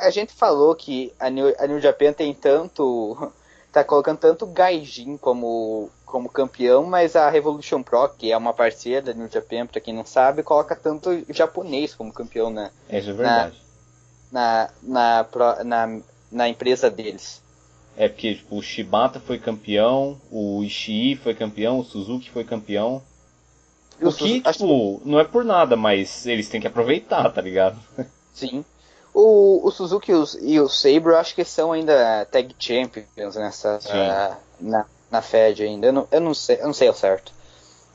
a 0.00 0.10
gente 0.10 0.32
falou 0.32 0.74
que 0.74 1.12
a 1.18 1.28
New, 1.30 1.54
a 1.58 1.66
New 1.66 1.80
Japan 1.80 2.12
tem 2.12 2.32
tanto. 2.34 3.32
tá 3.72 3.82
colocando 3.82 4.18
tanto 4.18 4.46
Gaijin 4.46 5.16
como 5.16 5.90
como 6.14 6.28
campeão, 6.28 6.84
mas 6.84 7.16
a 7.16 7.28
Revolution 7.28 7.82
Pro, 7.82 8.08
que 8.08 8.30
é 8.30 8.36
uma 8.36 8.54
parceira 8.54 9.02
da 9.02 9.12
New 9.12 9.28
Japan, 9.28 9.66
pra 9.66 9.80
quem 9.80 9.92
não 9.92 10.06
sabe, 10.06 10.44
coloca 10.44 10.76
tanto 10.76 11.10
japonês 11.28 11.92
como 11.92 12.12
campeão 12.12 12.50
na, 12.50 12.70
é, 12.88 12.98
é 12.98 13.00
verdade. 13.00 13.60
Na, 14.30 14.70
na, 14.80 15.26
na, 15.34 15.64
na, 15.64 16.00
na 16.30 16.48
empresa 16.48 16.88
deles. 16.88 17.42
É 17.96 18.08
porque 18.08 18.36
tipo, 18.36 18.56
o 18.56 18.62
Shibata 18.62 19.18
foi 19.18 19.40
campeão, 19.40 20.20
o 20.30 20.62
Ishii 20.62 21.16
foi 21.16 21.34
campeão, 21.34 21.80
o 21.80 21.84
Suzuki 21.84 22.30
foi 22.30 22.44
campeão. 22.44 23.02
O, 24.00 24.08
o 24.08 24.12
que, 24.12 24.40
tipo, 24.40 25.00
que... 25.00 25.08
não 25.08 25.18
é 25.18 25.24
por 25.24 25.44
nada, 25.44 25.74
mas 25.74 26.26
eles 26.26 26.48
têm 26.48 26.60
que 26.60 26.68
aproveitar, 26.68 27.28
tá 27.32 27.40
ligado? 27.40 27.80
Sim. 28.32 28.64
O, 29.14 29.68
o 29.68 29.70
Suzuki 29.70 30.10
e 30.10 30.14
o, 30.14 30.24
e 30.40 30.60
o 30.60 30.68
Sabre, 30.68 31.12
eu 31.12 31.16
acho 31.16 31.34
que 31.36 31.44
são 31.44 31.70
ainda 31.70 32.26
tag 32.26 32.54
champions 32.58 33.36
nessa. 33.36 33.78
Uh, 33.78 34.36
na, 34.60 34.86
na 35.10 35.22
Fed 35.22 35.62
ainda. 35.62 35.86
Eu 35.86 35.92
não, 35.92 36.08
eu 36.10 36.20
não 36.20 36.34
sei, 36.34 36.56
eu 36.60 36.66
não 36.66 36.74
sei 36.74 36.88
ao 36.88 36.94
certo. 36.94 37.32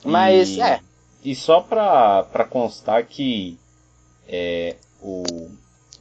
Mas 0.04 0.52
e, 0.52 0.62
é. 0.62 0.80
E 1.24 1.36
só 1.36 1.60
pra, 1.60 2.24
pra 2.24 2.46
constar 2.46 3.06
que 3.06 3.60
é, 4.28 4.78
o, 5.02 5.24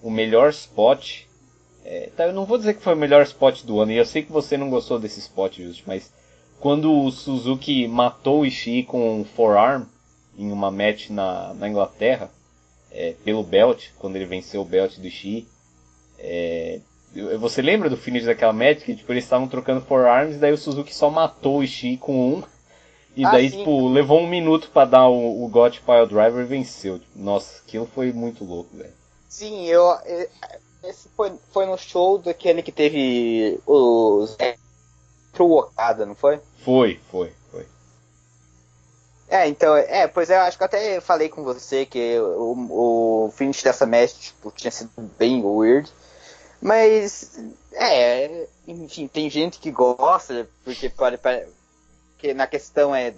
o 0.02 0.10
melhor 0.10 0.50
spot. 0.50 1.22
É, 1.84 2.10
tá, 2.16 2.26
eu 2.26 2.32
não 2.32 2.44
vou 2.44 2.58
dizer 2.58 2.74
que 2.74 2.82
foi 2.82 2.92
o 2.92 2.96
melhor 2.96 3.22
spot 3.22 3.62
do 3.62 3.80
ano, 3.80 3.92
e 3.92 3.96
eu 3.96 4.04
sei 4.04 4.22
que 4.22 4.30
você 4.30 4.58
não 4.58 4.68
gostou 4.68 4.98
desse 4.98 5.20
spot, 5.20 5.56
Just, 5.56 5.84
mas 5.86 6.12
quando 6.60 6.92
o 6.92 7.10
Suzuki 7.10 7.88
matou 7.88 8.40
o 8.40 8.46
Ishii 8.46 8.82
com 8.82 9.20
um 9.20 9.24
forearm 9.24 9.84
em 10.36 10.52
uma 10.52 10.70
match 10.70 11.08
na, 11.08 11.54
na 11.54 11.66
Inglaterra, 11.66 12.30
é, 12.90 13.14
pelo 13.24 13.42
belt, 13.42 13.88
quando 13.98 14.16
ele 14.16 14.26
venceu 14.26 14.62
o 14.62 14.64
belt 14.64 14.98
do 14.98 15.06
Ishii, 15.06 15.46
é, 16.18 16.80
você 17.38 17.62
lembra 17.62 17.88
do 17.88 17.96
finish 17.96 18.24
daquela 18.24 18.52
match 18.52 18.80
que 18.80 18.94
tipo, 18.94 19.12
eles 19.12 19.24
estavam 19.24 19.48
trocando 19.48 19.80
forearms 19.80 20.36
e 20.36 20.38
daí 20.38 20.52
o 20.52 20.58
Suzuki 20.58 20.94
só 20.94 21.10
matou 21.10 21.58
o 21.58 21.64
Ishii 21.64 21.96
com 21.96 22.34
um. 22.34 22.42
E 23.16 23.24
ah, 23.24 23.30
daí, 23.32 23.50
sim. 23.50 23.58
tipo, 23.58 23.88
levou 23.88 24.20
um 24.20 24.28
minuto 24.28 24.70
para 24.70 24.88
dar 24.90 25.08
o, 25.08 25.44
o 25.44 25.48
Got 25.48 25.80
Pile 25.80 26.06
Driver 26.06 26.44
e 26.44 26.48
venceu. 26.48 27.00
Nossa, 27.16 27.60
aquilo 27.66 27.86
foi 27.86 28.12
muito 28.12 28.44
louco, 28.44 28.76
velho. 28.76 28.92
Sim, 29.28 29.66
eu. 29.66 29.84
Esse 30.84 31.08
foi, 31.16 31.32
foi 31.50 31.66
no 31.66 31.76
show 31.76 32.18
daquele 32.18 32.62
que 32.62 32.70
teve 32.70 33.58
os. 33.66 34.36
Pro 35.32 35.50
Okada, 35.50 36.06
não? 36.06 36.14
Foi, 36.14 36.40
foi, 36.64 37.00
foi. 37.10 37.32
É, 39.30 39.46
então, 39.46 39.76
é, 39.76 40.06
pois 40.06 40.30
é, 40.30 40.36
eu 40.36 40.40
acho 40.40 40.56
que 40.56 40.64
até 40.64 41.00
falei 41.00 41.28
com 41.28 41.44
você 41.44 41.84
que 41.84 42.18
o, 42.18 43.26
o 43.26 43.32
finish 43.32 43.62
dessa 43.62 43.84
match 43.84 44.14
tipo, 44.14 44.50
tinha 44.50 44.70
sido 44.70 44.90
bem 45.18 45.44
weird. 45.44 45.90
Mas, 46.60 47.38
é, 47.72 48.46
enfim, 48.66 49.06
tem 49.06 49.30
gente 49.30 49.58
que 49.58 49.70
gosta, 49.70 50.48
porque 50.64 50.88
pode, 50.88 51.18
que 52.18 52.34
na 52.34 52.46
questão 52.46 52.94
é 52.94 53.14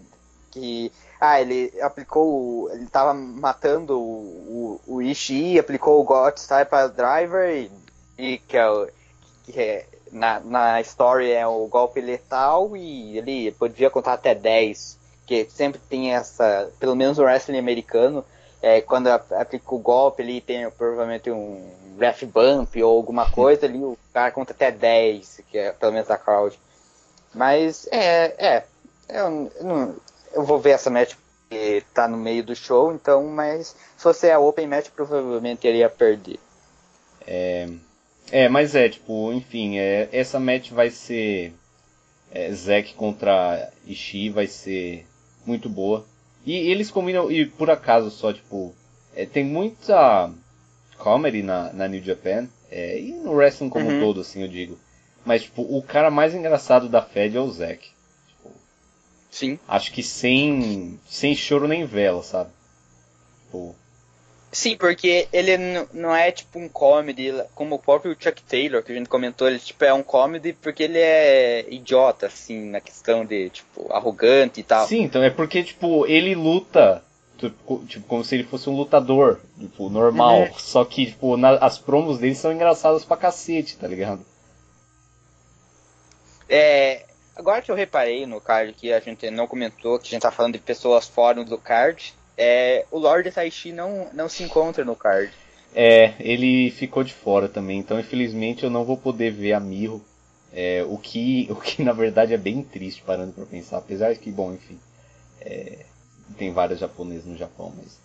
que, 0.51 0.93
ah, 1.21 1.41
ele 1.41 1.73
aplicou, 1.81 2.71
ele 2.73 2.87
tava 2.87 3.15
matando 3.15 3.99
o, 3.99 4.81
o, 4.87 4.95
o 4.97 5.03
Ishii, 5.03 5.59
aplicou 5.59 6.01
o 6.01 6.05
God 6.05 6.37
Style 6.37 6.69
o 6.71 6.89
Driver, 6.89 7.51
e, 7.51 7.71
e 8.19 8.39
que, 8.39 8.57
é, 8.57 8.69
o, 8.69 8.89
que 9.45 9.59
é, 9.59 9.87
na, 10.13 10.41
na 10.41 10.81
story 10.83 11.31
é 11.31 11.47
o 11.47 11.67
golpe 11.67 12.01
letal, 12.01 12.77
e 12.77 13.17
ele 13.17 13.53
podia 13.53 13.89
contar 13.89 14.15
até 14.15 14.35
10, 14.35 14.99
que 15.31 15.49
sempre 15.49 15.81
tem 15.89 16.13
essa, 16.13 16.69
pelo 16.81 16.97
menos 16.97 17.17
o 17.17 17.23
wrestling 17.23 17.61
americano, 17.61 18.25
é, 18.61 18.81
quando 18.81 19.07
aplica 19.07 19.73
o 19.73 19.79
golpe, 19.79 20.23
ele 20.23 20.41
tem 20.41 20.69
provavelmente 20.73 21.31
um 21.31 21.71
ref 22.01 22.25
bump 22.25 22.83
ou 22.83 22.97
alguma 22.97 23.31
coisa 23.31 23.65
ali, 23.65 23.79
o 23.79 23.97
cara 24.13 24.33
conta 24.33 24.53
até 24.53 24.73
10, 24.73 25.43
que 25.49 25.57
é 25.57 25.71
pelo 25.71 25.93
menos 25.93 26.11
a 26.11 26.19
crowd. 26.19 26.59
Mas 27.33 27.87
é, 27.93 28.35
é. 28.45 28.65
Eu, 29.09 29.53
eu, 29.55 29.65
não, 29.65 29.97
eu 30.33 30.45
vou 30.45 30.59
ver 30.59 30.71
essa 30.71 30.91
match 30.91 31.15
que 31.49 31.85
tá 31.95 32.09
no 32.09 32.17
meio 32.17 32.43
do 32.43 32.57
show, 32.57 32.93
então, 32.93 33.25
mas 33.29 33.69
se 33.69 34.03
fosse 34.03 34.29
a 34.29 34.41
Open 34.41 34.67
Match, 34.67 34.89
provavelmente 34.89 35.69
iria 35.69 35.89
perder. 35.89 36.41
É, 37.25 37.69
é 38.33 38.49
mas 38.49 38.75
é, 38.75 38.89
tipo, 38.89 39.33
enfim, 39.33 39.79
é, 39.79 40.09
essa 40.11 40.41
match 40.41 40.73
vai 40.73 40.91
ser. 40.91 41.53
é, 42.33 42.53
Zack 42.53 42.95
contra 42.95 43.73
Ishii 43.87 44.31
vai 44.31 44.49
ser 44.49 45.07
muito 45.45 45.69
boa. 45.69 46.07
E 46.45 46.55
eles 46.55 46.91
combinam, 46.91 47.31
e 47.31 47.47
por 47.47 47.71
acaso 47.71 48.11
só, 48.11 48.33
tipo, 48.33 48.75
é, 49.15 49.27
tem 49.27 49.45
muita 49.45 50.33
comedy 50.97 51.43
na, 51.43 51.73
na 51.73 51.89
New 51.89 52.03
Japan, 52.03 52.49
é, 52.71 52.99
e 52.99 53.13
no 53.13 53.33
wrestling 53.33 53.69
como 53.69 53.89
uhum. 53.89 53.99
um 53.99 54.01
todo, 54.01 54.21
assim, 54.21 54.43
eu 54.43 54.49
digo. 54.49 54.79
Mas, 55.25 55.43
tipo, 55.43 55.63
o 55.63 55.83
cara 55.83 56.11
mais 56.11 56.35
engraçado 56.35 56.89
da 56.89 57.03
Fed 57.03 57.37
é 57.37 57.41
o 57.41 57.51
Zack. 57.51 57.89
Tipo, 58.29 58.51
Sim. 59.31 59.59
Acho 59.69 59.93
que 59.93 60.03
sem, 60.03 60.99
sem 61.07 61.35
choro 61.35 61.69
nem 61.69 61.85
vela, 61.85 62.23
sabe? 62.23 62.51
Tipo, 63.45 63.75
Sim, 64.53 64.77
porque 64.77 65.29
ele 65.33 65.57
não 65.93 66.15
é 66.15 66.33
tipo 66.33 66.59
um 66.59 66.69
comedy, 66.69 67.33
como 67.55 67.77
o 67.77 67.79
próprio 67.79 68.17
Chuck 68.19 68.43
Taylor, 68.43 68.83
que 68.83 68.91
a 68.91 68.95
gente 68.95 69.09
comentou, 69.09 69.47
ele 69.47 69.61
tipo 69.61 69.85
é 69.85 69.93
um 69.93 70.03
comedy 70.03 70.53
porque 70.53 70.83
ele 70.83 70.99
é 70.99 71.67
idiota, 71.73 72.27
assim, 72.27 72.69
na 72.69 72.81
questão 72.81 73.25
de, 73.25 73.51
tipo, 73.51 73.93
arrogante 73.93 74.59
e 74.59 74.63
tal. 74.65 74.89
Sim, 74.89 75.03
então 75.03 75.23
é 75.23 75.31
porque, 75.31 75.63
tipo, 75.63 76.05
ele 76.05 76.35
luta, 76.35 77.01
tipo, 77.39 77.85
tipo 77.87 78.07
como 78.09 78.25
se 78.25 78.35
ele 78.35 78.45
fosse 78.45 78.69
um 78.69 78.77
lutador, 78.77 79.41
tipo, 79.57 79.89
normal. 79.89 80.41
Uhum. 80.41 80.55
Só 80.59 80.85
que, 80.85 81.07
tipo, 81.07 81.37
na, 81.37 81.51
as 81.59 81.79
promos 81.79 82.19
dele 82.19 82.35
são 82.35 82.53
engraçadas 82.53 83.05
pra 83.05 83.17
cacete, 83.17 83.77
tá 83.77 83.87
ligado? 83.87 84.27
É. 86.49 87.05
Agora 87.37 87.63
que 87.63 87.71
eu 87.71 87.77
reparei 87.77 88.27
no 88.27 88.41
card 88.41 88.73
que 88.73 88.93
a 88.93 88.99
gente 88.99 89.31
não 89.31 89.47
comentou, 89.47 89.99
que 89.99 90.09
a 90.09 90.11
gente 90.11 90.23
tá 90.23 90.33
falando 90.33 90.55
de 90.55 90.59
pessoas 90.59 91.07
fora 91.07 91.43
do 91.45 91.57
card, 91.57 92.13
é, 92.37 92.85
o 92.91 92.99
Lord 92.99 93.31
Taishi 93.31 93.73
não, 93.73 94.09
não 94.13 94.29
se 94.29 94.43
encontra 94.43 94.85
no 94.85 94.97
card. 94.97 95.33
É, 95.75 96.15
ele 96.19 96.71
ficou 96.71 97.05
de 97.05 97.15
fora 97.15 97.49
também, 97.49 97.79
então 97.79 98.01
infelizmente 98.01 98.65
eu 98.65 98.71
não 98.71 98.85
vou 98.85 98.97
poder 98.97 99.31
ver 99.31 99.53
a 99.53 99.61
Miho. 99.61 100.03
É, 100.53 100.85
o, 100.89 100.99
que, 100.99 101.47
o 101.53 101.57
que 101.57 101.83
na 101.83 101.93
verdade 101.93 102.35
é 102.35 102.39
bem 102.39 102.63
triste 102.63 103.03
parando 103.03 103.33
para 103.33 103.47
pensar, 103.47 103.79
apesar 103.79 104.13
de 104.13 104.19
que, 104.19 104.31
bom, 104.31 104.53
enfim, 104.53 104.79
é, 105.41 105.85
tem 106.37 106.53
várias 106.53 106.79
japonesas 106.79 107.27
no 107.27 107.37
Japão, 107.37 107.73
mas. 107.77 107.99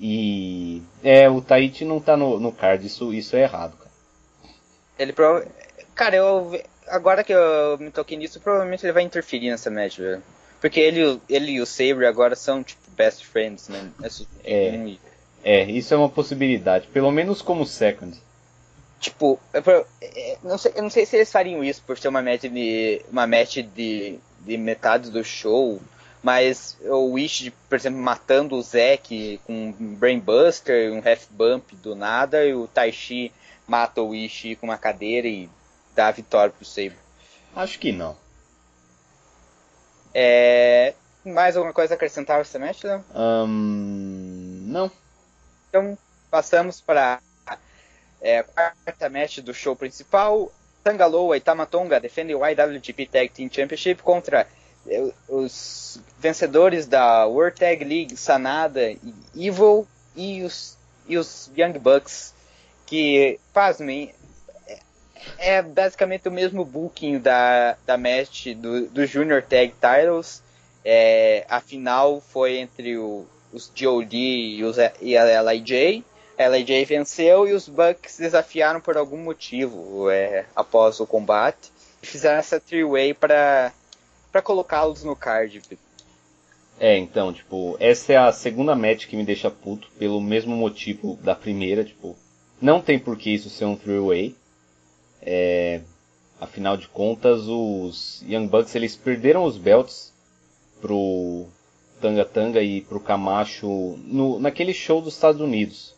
E. 0.00 0.82
É, 1.02 1.28
o 1.28 1.40
Taichi 1.40 1.84
não 1.84 2.00
tá 2.00 2.16
no, 2.16 2.40
no 2.40 2.52
card, 2.52 2.86
isso, 2.86 3.12
isso 3.12 3.36
é 3.36 3.42
errado, 3.42 3.76
cara. 3.76 3.90
Ele 4.98 5.12
prova. 5.12 5.46
Cara, 5.94 6.16
eu. 6.16 6.60
Agora 6.88 7.24
que 7.24 7.32
eu 7.32 7.78
me 7.78 7.90
toquei 7.90 8.18
nisso, 8.18 8.40
provavelmente 8.40 8.84
ele 8.84 8.92
vai 8.92 9.02
interferir 9.02 9.50
nessa 9.50 9.70
match, 9.70 9.98
velho. 9.98 10.22
Porque 10.60 10.80
ele, 10.80 11.20
ele 11.28 11.52
e 11.52 11.60
o 11.60 11.66
Sabre 11.66 12.06
agora 12.06 12.34
são, 12.34 12.62
tipo, 12.62 12.83
best 12.94 13.26
friends, 13.26 13.68
né? 13.68 13.90
É, 14.44 14.96
é, 15.42 15.64
isso 15.64 15.92
é 15.92 15.96
uma 15.96 16.08
possibilidade. 16.08 16.88
Pelo 16.88 17.10
menos 17.10 17.42
como 17.42 17.66
second. 17.66 18.16
Tipo, 19.00 19.38
eu, 19.52 19.86
é, 20.00 20.38
não 20.42 20.56
sei, 20.56 20.72
eu 20.74 20.82
não 20.82 20.90
sei 20.90 21.04
se 21.04 21.16
eles 21.16 21.30
fariam 21.30 21.62
isso 21.62 21.82
por 21.82 21.98
ser 21.98 22.08
uma 22.08 22.22
match 22.22 22.44
de. 22.44 23.02
uma 23.10 23.26
match 23.26 23.58
de, 23.58 24.18
de 24.40 24.56
metade 24.56 25.10
do 25.10 25.22
show. 25.22 25.80
Mas 26.22 26.78
o 26.80 27.12
Wish, 27.12 27.52
por 27.68 27.76
exemplo, 27.76 28.00
matando 28.00 28.56
o 28.56 28.62
Zack 28.62 29.38
com 29.46 29.74
um 29.78 29.94
Brainbuster, 29.94 30.90
um 30.90 31.06
Half 31.06 31.26
Bump 31.28 31.74
do 31.76 31.94
nada, 31.94 32.46
e 32.46 32.54
o 32.54 32.66
Taishi 32.66 33.30
mata 33.66 34.00
o 34.00 34.08
Wish 34.08 34.56
com 34.56 34.68
uma 34.68 34.78
cadeira 34.78 35.28
e 35.28 35.50
dá 35.94 36.08
a 36.08 36.12
vitória 36.12 36.50
pro 36.50 36.64
Sabre. 36.64 36.96
Acho 37.54 37.78
que 37.78 37.92
não. 37.92 38.16
É, 40.14 40.94
mais 41.24 41.56
alguma 41.56 41.72
coisa 41.72 41.94
a 41.94 41.96
acrescentar 41.96 42.38
ao 42.38 42.44
semestre, 42.44 42.88
Léo? 42.88 43.04
Um, 43.14 44.64
não. 44.66 44.90
Então, 45.68 45.98
passamos 46.30 46.80
para 46.80 47.20
é, 48.20 48.38
a 48.56 48.72
quarta 48.84 49.08
match 49.08 49.38
do 49.38 49.52
show 49.54 49.74
principal. 49.74 50.52
Tangaloa 50.82 51.36
e 51.36 51.40
Tamatonga 51.40 51.98
defendem 51.98 52.36
o 52.36 52.46
IWGP 52.46 53.06
Tag 53.06 53.28
Team 53.30 53.48
Championship 53.50 54.02
contra 54.02 54.46
é, 54.86 55.12
os 55.28 55.98
vencedores 56.18 56.86
da 56.86 57.26
World 57.26 57.58
Tag 57.58 57.84
League, 57.84 58.16
Sanada 58.16 58.90
e 58.90 59.14
Evil, 59.34 59.86
e 60.14 60.42
os, 60.42 60.76
e 61.08 61.16
os 61.16 61.50
Young 61.56 61.78
Bucks, 61.78 62.34
que, 62.86 63.40
pasmem, 63.52 64.14
é, 64.66 65.56
é 65.56 65.62
basicamente 65.62 66.28
o 66.28 66.32
mesmo 66.32 66.64
booking 66.64 67.18
da, 67.18 67.76
da 67.86 67.96
match 67.96 68.48
do, 68.54 68.86
do 68.88 69.06
Junior 69.06 69.42
Tag 69.42 69.74
Titles, 69.80 70.42
é, 70.84 71.46
a 71.48 71.60
final 71.60 72.20
foi 72.20 72.58
entre 72.58 72.98
o, 72.98 73.24
os 73.52 73.70
G.O.D. 73.74 74.16
E, 74.16 74.60
e 75.00 75.16
a 75.16 75.26
L.I.J. 75.26 76.04
A 76.36 76.42
L.I.J. 76.42 76.84
venceu 76.84 77.48
e 77.48 77.52
os 77.52 77.68
Bucks 77.68 78.18
desafiaram 78.18 78.80
por 78.80 78.96
algum 78.96 79.16
motivo 79.16 80.10
é, 80.10 80.44
após 80.54 81.00
o 81.00 81.06
combate. 81.06 81.72
E 82.02 82.06
fizeram 82.06 82.38
essa 82.38 82.60
three-way 82.60 83.14
para 83.14 83.72
colocá-los 84.42 85.04
no 85.04 85.16
card. 85.16 85.62
É, 86.78 86.98
então, 86.98 87.32
tipo, 87.32 87.76
essa 87.78 88.12
é 88.12 88.16
a 88.16 88.32
segunda 88.32 88.74
match 88.74 89.06
que 89.06 89.16
me 89.16 89.24
deixa 89.24 89.50
puto, 89.50 89.88
pelo 89.98 90.20
mesmo 90.20 90.56
motivo 90.56 91.16
da 91.22 91.34
primeira, 91.34 91.84
tipo, 91.84 92.16
não 92.60 92.80
tem 92.80 92.98
por 92.98 93.16
que 93.16 93.30
isso 93.32 93.48
ser 93.48 93.64
um 93.64 93.76
three-way. 93.76 94.34
É, 95.22 95.80
afinal 96.40 96.76
de 96.76 96.88
contas, 96.88 97.42
os 97.46 98.22
Young 98.22 98.48
Bucks 98.48 98.74
eles 98.74 98.96
perderam 98.96 99.44
os 99.44 99.56
belts 99.56 100.13
pro 100.84 101.46
Tanga 101.98 102.26
Tanga 102.26 102.62
e 102.62 102.82
pro 102.82 103.00
Camacho 103.00 103.96
no, 104.04 104.38
naquele 104.38 104.74
show 104.74 105.00
dos 105.00 105.14
Estados 105.14 105.40
Unidos. 105.40 105.94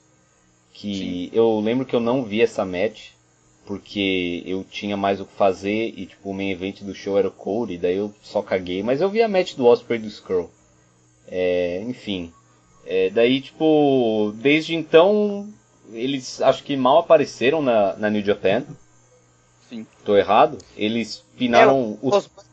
Que 0.73 0.95
Sim. 0.95 1.31
eu 1.33 1.59
lembro 1.59 1.85
que 1.85 1.97
eu 1.97 1.99
não 1.99 2.23
vi 2.23 2.41
essa 2.41 2.65
match, 2.65 3.09
porque 3.67 4.45
eu 4.47 4.63
tinha 4.63 4.97
mais 4.97 5.21
o 5.21 5.25
que 5.25 5.35
fazer 5.35 5.93
e 5.97 6.07
tipo 6.07 6.31
o 6.31 6.35
main 6.35 6.53
event 6.53 6.83
do 6.83 6.95
show 6.95 7.19
era 7.19 7.27
o 7.27 7.33
Cody, 7.33 7.79
daí 7.79 7.97
eu 7.97 8.15
só 8.23 8.43
caguei, 8.43 8.81
mas 8.81 9.01
eu 9.01 9.09
vi 9.09 9.23
a 9.23 9.29
match 9.29 9.55
do 9.55 9.67
Osprey 9.67 9.99
e 9.99 10.03
do 10.03 10.09
Skrull. 10.09 10.51
É, 11.27 11.83
enfim. 11.85 12.33
É, 12.85 13.11
daí 13.11 13.41
tipo, 13.41 14.33
desde 14.37 14.77
então 14.77 15.53
eles 15.93 16.41
acho 16.41 16.63
que 16.63 16.77
mal 16.77 16.99
apareceram 16.99 17.61
na, 17.61 17.97
na 17.97 18.09
New 18.09 18.25
Japan. 18.25 18.63
Sim. 19.69 19.85
Tô 20.05 20.17
errado? 20.17 20.59
Eles 20.77 21.25
pinaram 21.37 21.99
é, 22.01 22.07
os, 22.07 22.27
os 22.27 22.46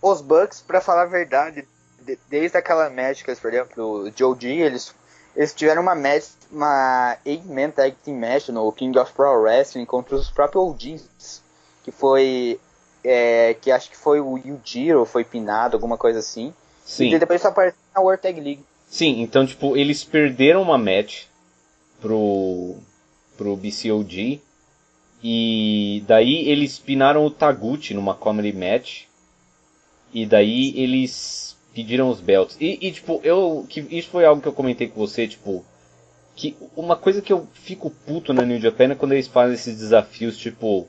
Bucks, 0.00 0.60
para 0.60 0.80
falar 0.80 1.02
a 1.02 1.06
verdade, 1.06 1.66
de, 2.00 2.18
desde 2.28 2.56
aquela 2.56 2.88
match 2.88 3.22
que 3.22 3.30
eles 3.30 3.40
perderam 3.40 3.66
pro 3.66 4.10
Joe 4.14 4.36
G, 4.38 4.48
eles, 4.48 4.94
eles 5.34 5.52
tiveram 5.52 5.82
uma 5.82 5.94
match, 5.94 6.28
uma 6.50 7.16
8-man 7.26 7.70
tag 7.70 7.96
team 8.04 8.18
match 8.18 8.48
no 8.48 8.70
King 8.72 8.98
of 8.98 9.12
Pro 9.12 9.42
Wrestling 9.42 9.84
contra 9.84 10.14
os 10.16 10.30
próprios 10.30 10.64
OGs, 10.64 11.42
que 11.82 11.90
foi, 11.90 12.60
é, 13.04 13.54
que 13.60 13.70
acho 13.70 13.90
que 13.90 13.96
foi 13.96 14.20
o 14.20 14.38
Yujiro, 14.38 15.04
foi 15.04 15.24
pinado, 15.24 15.76
alguma 15.76 15.98
coisa 15.98 16.20
assim. 16.20 16.54
Sim. 16.84 17.12
E 17.12 17.18
depois 17.18 17.42
só 17.42 17.48
apareceu 17.48 17.78
na 17.94 18.00
World 18.00 18.22
Tag 18.22 18.40
League. 18.40 18.64
Sim, 18.88 19.20
então, 19.20 19.44
tipo, 19.44 19.76
eles 19.76 20.04
perderam 20.04 20.62
uma 20.62 20.78
match 20.78 21.24
pro, 22.00 22.76
pro 23.36 23.56
BCOG, 23.56 24.40
e 25.22 26.04
daí 26.06 26.48
eles 26.48 26.78
pinaram 26.78 27.24
o 27.24 27.30
Taguchi 27.30 27.94
numa 27.94 28.14
comedy 28.14 28.52
match, 28.52 29.06
e 30.16 30.24
daí 30.24 30.72
eles 30.74 31.54
pediram 31.74 32.08
os 32.08 32.22
belts. 32.22 32.56
E, 32.58 32.78
e, 32.80 32.90
tipo, 32.90 33.20
eu. 33.22 33.66
Que, 33.68 33.86
isso 33.90 34.08
foi 34.08 34.24
algo 34.24 34.40
que 34.40 34.48
eu 34.48 34.52
comentei 34.54 34.88
com 34.88 34.98
você, 34.98 35.28
tipo. 35.28 35.62
Que 36.34 36.56
uma 36.74 36.96
coisa 36.96 37.20
que 37.20 37.30
eu 37.30 37.46
fico 37.52 37.90
puto 37.90 38.32
na 38.32 38.40
New 38.40 38.58
Japan 38.58 38.92
é 38.92 38.94
quando 38.94 39.12
eles 39.12 39.28
fazem 39.28 39.52
esses 39.52 39.76
desafios, 39.76 40.38
tipo. 40.38 40.88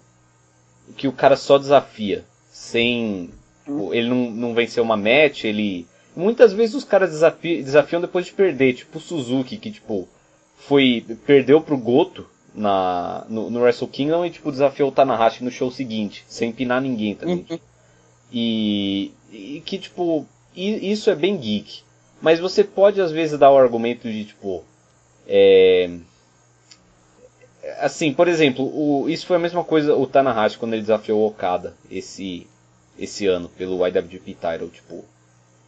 Que 0.95 1.09
o 1.09 1.11
cara 1.11 1.35
só 1.35 1.57
desafia. 1.57 2.23
Sem. 2.49 3.29
Tipo, 3.65 3.93
ele 3.93 4.07
não, 4.07 4.31
não 4.31 4.53
venceu 4.53 4.81
uma 4.81 4.95
match, 4.95 5.43
ele. 5.43 5.85
Muitas 6.15 6.53
vezes 6.53 6.75
os 6.75 6.85
caras 6.85 7.11
desafiam, 7.11 7.61
desafiam 7.61 7.99
depois 7.99 8.27
de 8.27 8.31
perder, 8.31 8.75
tipo 8.75 8.97
o 8.97 9.01
Suzuki, 9.01 9.57
que 9.57 9.71
tipo. 9.71 10.07
Foi. 10.55 11.05
Perdeu 11.25 11.59
pro 11.59 11.77
Goto 11.77 12.25
na, 12.55 13.25
no, 13.27 13.49
no 13.49 13.59
Wrestle 13.59 13.89
Kingdom 13.89 14.25
e 14.25 14.29
tipo 14.29 14.53
desafiou 14.53 14.87
o 14.87 14.91
Tanahashi 14.93 15.43
no 15.43 15.51
show 15.51 15.69
seguinte, 15.69 16.23
sem 16.29 16.53
pinar 16.53 16.81
ninguém 16.81 17.13
também. 17.13 17.45
Uhum. 17.49 17.59
E, 18.31 19.11
e 19.31 19.61
que, 19.65 19.77
tipo, 19.77 20.25
isso 20.55 21.09
é 21.09 21.15
bem 21.15 21.37
geek. 21.37 21.81
Mas 22.21 22.39
você 22.39 22.63
pode, 22.63 22.99
às 22.99 23.11
vezes, 23.11 23.37
dar 23.37 23.51
o 23.51 23.57
argumento 23.57 24.09
de, 24.11 24.25
tipo. 24.25 24.63
É... 25.27 25.89
Assim, 27.79 28.13
por 28.13 28.27
exemplo, 28.27 28.65
o, 28.65 29.09
isso 29.09 29.25
foi 29.25 29.35
a 29.35 29.39
mesma 29.39 29.63
coisa 29.63 29.93
o 29.93 30.07
Tanahashi 30.07 30.57
quando 30.57 30.73
ele 30.73 30.83
desafiou 30.83 31.19
o 31.19 31.27
Okada 31.27 31.75
esse, 31.91 32.47
esse 32.97 33.27
ano 33.27 33.49
pelo 33.49 33.85
IWGP 33.85 34.33
Title. 34.35 34.69
Tipo, 34.69 35.03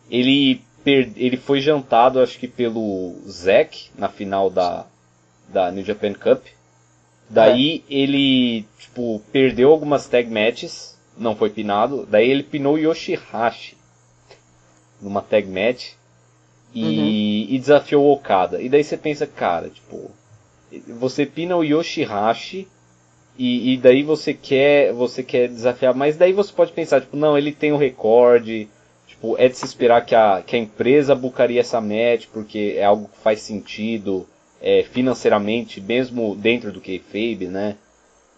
ele, 0.10 0.62
per, 0.84 1.12
ele 1.18 1.36
foi 1.38 1.60
jantado, 1.60 2.22
acho 2.22 2.40
que 2.40 2.48
pelo 2.48 3.16
Zack 3.28 3.92
na 3.98 4.08
final 4.08 4.50
da, 4.50 4.86
da 5.50 5.72
New 5.72 5.84
Japan 5.84 6.14
Cup. 6.14 6.46
Daí 7.30 7.84
é. 7.88 7.94
ele, 7.94 8.66
tipo, 8.80 9.22
perdeu 9.32 9.70
algumas 9.70 10.08
tag 10.08 10.30
matches 10.32 10.98
não 11.20 11.36
foi 11.36 11.50
pinado. 11.50 12.08
Daí 12.10 12.30
ele 12.30 12.44
pinou 12.44 12.78
Yoshihashi 12.78 13.78
numa 15.02 15.22
tag 15.22 15.48
match 15.48 15.92
e, 16.74 16.84
uhum. 16.84 17.08
e 17.50 17.60
desafiou 17.60 18.06
o 18.06 18.14
Okada. 18.14 18.62
E 18.62 18.70
daí 18.70 18.84
você 18.84 18.98
pensa, 18.98 19.26
cara, 19.26 19.70
tipo, 19.70 20.12
você 20.88 21.26
pina 21.26 21.56
o 21.56 21.64
Yoshihashi 21.64 22.68
e, 23.38 23.74
e, 23.74 23.78
daí 23.78 24.04
você 24.04 24.34
quer 24.34 24.92
você 24.92 25.24
quer 25.24 25.48
desafiar, 25.48 25.96
mas 25.96 26.18
daí 26.18 26.34
você 26.34 26.52
pode 26.52 26.74
pensar, 26.74 27.02
tipo, 27.02 27.16
não, 27.16 27.38
ele 27.38 27.54
tem 27.54 27.72
o 27.72 27.76
um 27.76 27.78
recorde, 27.78 28.68
tipo, 29.08 29.36
é 29.38 29.48
de 29.48 29.58
se 29.58 29.66
esperar 29.66 30.06
que 30.06 30.14
a, 30.14 30.44
que 30.46 30.56
a 30.56 30.60
empresa 30.60 31.16
bucaria 31.16 31.62
essa 31.62 31.80
match, 31.80 32.28
porque 32.34 32.76
é 32.78 32.84
algo 32.84 33.08
que 33.08 33.18
faz 33.20 33.42
sentido 33.42 34.28
é, 34.62 34.84
financeiramente, 34.84 35.80
mesmo 35.80 36.36
dentro 36.36 36.72
do 36.72 36.82
kayfabe, 36.82 37.48
né? 37.48 37.78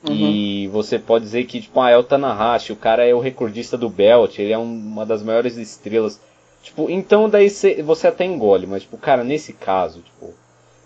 Uhum. 0.08 0.16
E 0.16 0.68
você 0.68 0.98
pode 0.98 1.26
dizer 1.26 1.46
que, 1.46 1.62
tipo, 1.62 1.80
ah, 1.80 1.92
é 1.92 1.98
o 1.98 2.04
Tanahashi, 2.04 2.74
o 2.74 2.76
cara 2.76 3.06
é 3.06 3.14
o 3.14 3.20
recordista 3.20 3.78
do 3.78 3.90
Belt, 3.90 4.40
ele 4.40 4.52
é 4.52 4.58
um, 4.58 4.64
uma 4.64 5.06
das 5.06 5.22
maiores 5.22 5.58
estrelas. 5.58 6.20
Tipo, 6.64 6.90
então 6.90 7.30
daí 7.30 7.50
cê, 7.50 7.82
você 7.84 8.08
até 8.08 8.26
engole, 8.26 8.66
mas, 8.66 8.84
tipo, 8.84 8.98
cara, 8.98 9.24
nesse 9.24 9.54
caso, 9.54 10.02
tipo... 10.02 10.34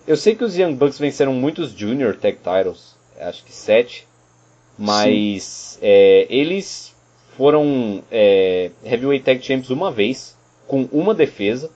Eu 0.08 0.16
sei 0.16 0.36
que 0.36 0.44
os 0.44 0.56
Young 0.56 0.76
Bucks 0.76 1.00
venceram 1.00 1.34
muitos 1.34 1.72
Junior 1.72 2.16
Tag 2.16 2.38
Titles, 2.38 2.96
acho 3.20 3.44
que 3.44 3.52
sete, 3.52 4.06
mas 4.78 5.80
é, 5.82 6.28
eles 6.30 6.94
foram 7.36 8.04
é, 8.12 8.70
Heavyweight 8.84 9.26
Tag 9.26 9.42
Champions 9.42 9.72
uma 9.72 9.92
vez, 9.92 10.38
com 10.68 10.88
uma 10.92 11.14
defesa, 11.14 11.72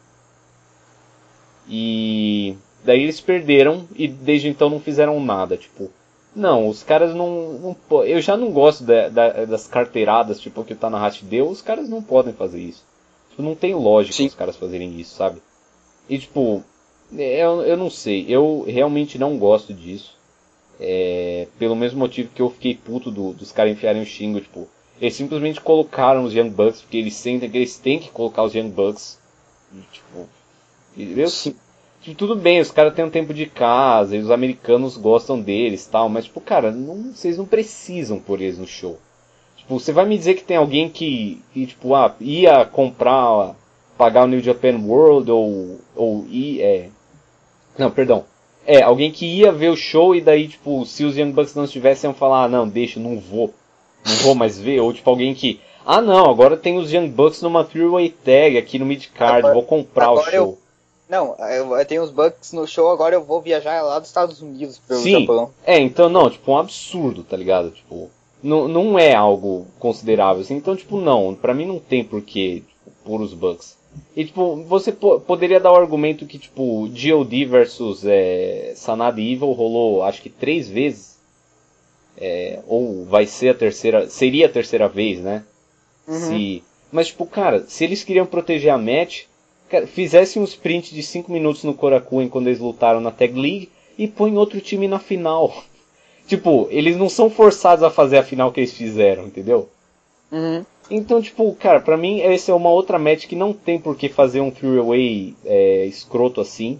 e 1.67 2.55
daí 2.83 3.01
eles 3.01 3.19
perderam 3.19 3.87
e 3.95 4.07
desde 4.07 4.47
então 4.47 4.69
não 4.69 4.79
fizeram 4.79 5.19
nada, 5.23 5.57
tipo... 5.57 5.89
Não, 6.35 6.67
os 6.67 6.83
caras 6.83 7.15
não, 7.15 7.75
não 7.89 8.03
Eu 8.03 8.21
já 8.21 8.37
não 8.37 8.51
gosto 8.51 8.83
da, 8.83 9.09
da, 9.09 9.45
das 9.45 9.67
carteiradas, 9.67 10.39
tipo, 10.39 10.63
que 10.63 10.73
o 10.73 10.75
Tanahashi 10.75 11.25
deu, 11.25 11.49
os 11.49 11.61
caras 11.61 11.89
não 11.89 12.01
podem 12.03 12.33
fazer 12.33 12.59
isso. 12.59 12.83
Tipo, 13.31 13.41
não 13.41 13.55
tem 13.55 13.73
lógica 13.73 14.15
Sim. 14.15 14.27
os 14.27 14.35
caras 14.35 14.55
fazerem 14.55 14.99
isso, 14.99 15.15
sabe? 15.15 15.41
E 16.07 16.17
tipo, 16.17 16.63
eu, 17.11 17.61
eu 17.63 17.77
não 17.77 17.89
sei, 17.89 18.25
eu 18.27 18.63
realmente 18.67 19.17
não 19.17 19.37
gosto 19.37 19.73
disso. 19.73 20.17
É, 20.79 21.47
pelo 21.57 21.75
mesmo 21.75 21.99
motivo 21.99 22.29
que 22.33 22.41
eu 22.41 22.49
fiquei 22.49 22.73
puto 22.73 23.11
do, 23.11 23.33
dos 23.33 23.51
caras 23.51 23.73
enfiarem 23.73 24.01
o 24.01 24.05
xingo, 24.05 24.39
tipo, 24.39 24.67
eles 25.01 25.15
simplesmente 25.15 25.59
colocaram 25.59 26.23
os 26.23 26.33
Young 26.33 26.49
Bucks 26.49 26.81
porque 26.81 26.97
eles 26.97 27.15
sentem 27.15 27.49
que 27.49 27.57
eles 27.57 27.77
têm 27.77 27.99
que 27.99 28.09
colocar 28.09 28.43
os 28.43 28.53
Young 28.53 28.69
Bucks. 28.69 29.19
E, 29.73 29.81
tipo, 29.91 30.29
eu, 30.97 31.27
Tipo, 32.01 32.15
tudo 32.15 32.35
bem, 32.35 32.61
os 32.61 32.71
caras 32.71 32.93
têm 32.93 33.03
um 33.03 33.09
tempo 33.09 33.33
de 33.33 33.45
casa 33.45 34.15
e 34.15 34.19
os 34.19 34.31
americanos 34.31 34.95
gostam 34.95 35.39
deles 35.39 35.85
tal, 35.85 36.07
mas, 36.07 36.25
tipo, 36.25 36.39
cara, 36.39 36.71
não, 36.71 37.13
vocês 37.13 37.37
não 37.37 37.45
precisam 37.45 38.19
por 38.19 38.41
eles 38.41 38.57
no 38.57 38.67
show. 38.67 38.97
Tipo, 39.57 39.79
você 39.79 39.91
vai 39.91 40.05
me 40.05 40.17
dizer 40.17 40.35
que 40.35 40.43
tem 40.43 40.55
alguém 40.55 40.89
que, 40.89 41.41
que 41.53 41.67
tipo, 41.67 41.93
ah, 41.93 42.15
ia 42.21 42.63
comprar, 42.65 43.53
pagar 43.97 44.23
o 44.23 44.27
New 44.27 44.39
Japan 44.39 44.77
World 44.77 45.29
ou, 45.29 45.79
ou 45.95 46.25
ir, 46.29 46.61
é... 46.61 46.89
Não, 47.77 47.91
perdão. 47.91 48.23
É, 48.65 48.81
alguém 48.81 49.11
que 49.11 49.25
ia 49.25 49.51
ver 49.51 49.69
o 49.69 49.75
show 49.75 50.15
e 50.15 50.21
daí, 50.21 50.47
tipo, 50.47 50.85
se 50.85 51.03
os 51.03 51.17
Young 51.17 51.31
Bucks 51.31 51.55
não 51.55 51.65
estivessem, 51.65 52.09
iam 52.09 52.13
falar, 52.13 52.45
ah, 52.45 52.47
não, 52.47 52.67
deixa, 52.67 52.99
não 52.99 53.19
vou. 53.19 53.53
Não 54.05 54.15
vou 54.17 54.35
mais 54.35 54.57
ver. 54.57 54.79
Ou, 54.79 54.93
tipo, 54.93 55.09
alguém 55.09 55.33
que, 55.33 55.59
ah, 55.85 56.01
não, 56.01 56.29
agora 56.29 56.55
tem 56.55 56.77
os 56.77 56.93
Young 56.93 57.09
Bucks 57.09 57.41
numa 57.41 57.63
three-way 57.63 58.09
tag 58.09 58.57
aqui 58.57 58.79
no 58.79 58.85
mid-card, 58.85 59.53
vou 59.53 59.63
comprar 59.63 60.11
o 60.11 60.23
show. 60.23 60.31
Eu 60.33 60.68
não, 61.09 61.35
eu, 61.49 61.85
tenho 61.85 62.03
os 62.03 62.11
Bucks 62.11 62.53
no 62.53 62.67
show, 62.67 62.89
agora 62.89 63.15
eu 63.15 63.23
vou 63.23 63.41
viajar 63.41 63.81
lá 63.81 63.97
dos 63.97 64.09
Estados 64.09 64.41
Unidos 64.41 64.77
pelo 64.77 65.01
Sim. 65.01 65.21
Japão. 65.21 65.51
É, 65.65 65.79
então 65.79 66.07
não, 66.07 66.29
tipo, 66.29 66.51
um 66.51 66.57
absurdo, 66.57 67.23
tá 67.23 67.35
ligado? 67.35 67.71
Tipo, 67.71 68.11
não, 68.43 68.67
não 68.67 68.99
é 68.99 69.15
algo 69.15 69.65
considerável 69.79 70.41
assim. 70.41 70.55
Então, 70.55 70.75
tipo, 70.75 71.01
não, 71.01 71.33
pra 71.33 71.53
mim 71.53 71.65
não 71.65 71.79
tem 71.79 72.03
porquê 72.03 72.63
tipo, 72.67 72.91
por 73.03 73.21
os 73.21 73.33
Bucks. 73.33 73.75
E, 74.15 74.23
tipo, 74.23 74.57
você 74.63 74.91
po 74.91 75.19
poderia 75.19 75.59
dar 75.59 75.71
o 75.71 75.75
argumento 75.75 76.27
que, 76.27 76.37
tipo, 76.37 76.89
G.O.D. 76.93 77.45
versus 77.45 78.05
é, 78.05 78.73
Sanada 78.75 79.19
Evil 79.19 79.51
rolou, 79.51 80.03
acho 80.03 80.21
que 80.21 80.29
três 80.29 80.69
vezes. 80.69 81.17
É, 82.15 82.59
ou 82.67 83.05
vai 83.05 83.25
ser 83.25 83.49
a 83.49 83.53
terceira, 83.53 84.09
seria 84.09 84.45
a 84.45 84.49
terceira 84.49 84.87
vez, 84.87 85.19
né? 85.19 85.43
Uhum. 86.07 86.19
Se, 86.19 86.63
mas, 86.91 87.07
tipo, 87.07 87.25
cara, 87.25 87.65
se 87.67 87.83
eles 87.83 88.03
queriam 88.03 88.25
proteger 88.25 88.73
a 88.73 88.77
match, 88.77 89.23
Cara, 89.69 89.85
fizesse 89.85 90.39
um 90.39 90.43
sprint 90.43 90.93
de 90.93 91.03
5 91.03 91.31
minutos 91.31 91.63
no 91.63 91.73
Korakuen 91.73 92.27
quando 92.27 92.47
eles 92.47 92.59
lutaram 92.59 92.99
na 92.99 93.11
Tag 93.11 93.39
League 93.39 93.69
e 93.97 94.07
põe 94.07 94.35
outro 94.35 94.59
time 94.59 94.87
na 94.87 94.99
final. 94.99 95.63
tipo, 96.25 96.67
eles 96.71 96.97
não 96.97 97.09
são 97.09 97.29
forçados 97.29 97.83
a 97.83 97.89
fazer 97.89 98.17
a 98.17 98.23
final 98.23 98.51
que 98.51 98.59
eles 98.59 98.73
fizeram, 98.73 99.27
entendeu? 99.27 99.69
Uhum. 100.31 100.65
Então, 100.89 101.21
tipo, 101.21 101.53
cara, 101.55 101.79
pra 101.79 101.95
mim 101.95 102.19
essa 102.19 102.51
é 102.51 102.55
uma 102.55 102.69
outra 102.69 102.97
match 102.97 103.27
que 103.27 103.35
não 103.35 103.53
tem 103.53 103.79
por 103.79 103.95
que 103.95 104.09
fazer 104.09 104.41
um 104.41 104.49
three-way 104.49 105.35
é, 105.45 105.85
escroto 105.85 106.41
assim, 106.41 106.79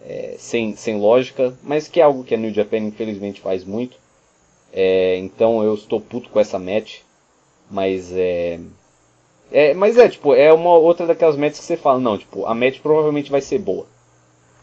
é, 0.00 0.36
sem, 0.38 0.76
sem 0.76 0.96
lógica, 0.96 1.52
mas 1.62 1.88
que 1.88 2.00
é 2.00 2.04
algo 2.04 2.22
que 2.22 2.34
a 2.34 2.38
New 2.38 2.54
Japan 2.54 2.78
infelizmente 2.78 3.40
faz 3.40 3.64
muito. 3.64 3.96
É, 4.72 5.16
então 5.16 5.62
eu 5.64 5.74
estou 5.74 6.00
puto 6.00 6.28
com 6.28 6.38
essa 6.38 6.58
match, 6.58 6.98
mas 7.68 8.12
é, 8.12 8.60
é, 9.50 9.74
mas 9.74 9.96
é, 9.96 10.08
tipo, 10.08 10.34
é 10.34 10.52
uma 10.52 10.76
outra 10.76 11.06
daquelas 11.06 11.36
metas 11.36 11.58
que 11.58 11.64
você 11.64 11.76
fala, 11.76 11.98
não, 11.98 12.18
tipo, 12.18 12.46
a 12.46 12.54
match 12.54 12.80
provavelmente 12.80 13.30
vai 13.30 13.40
ser 13.40 13.58
boa. 13.58 13.86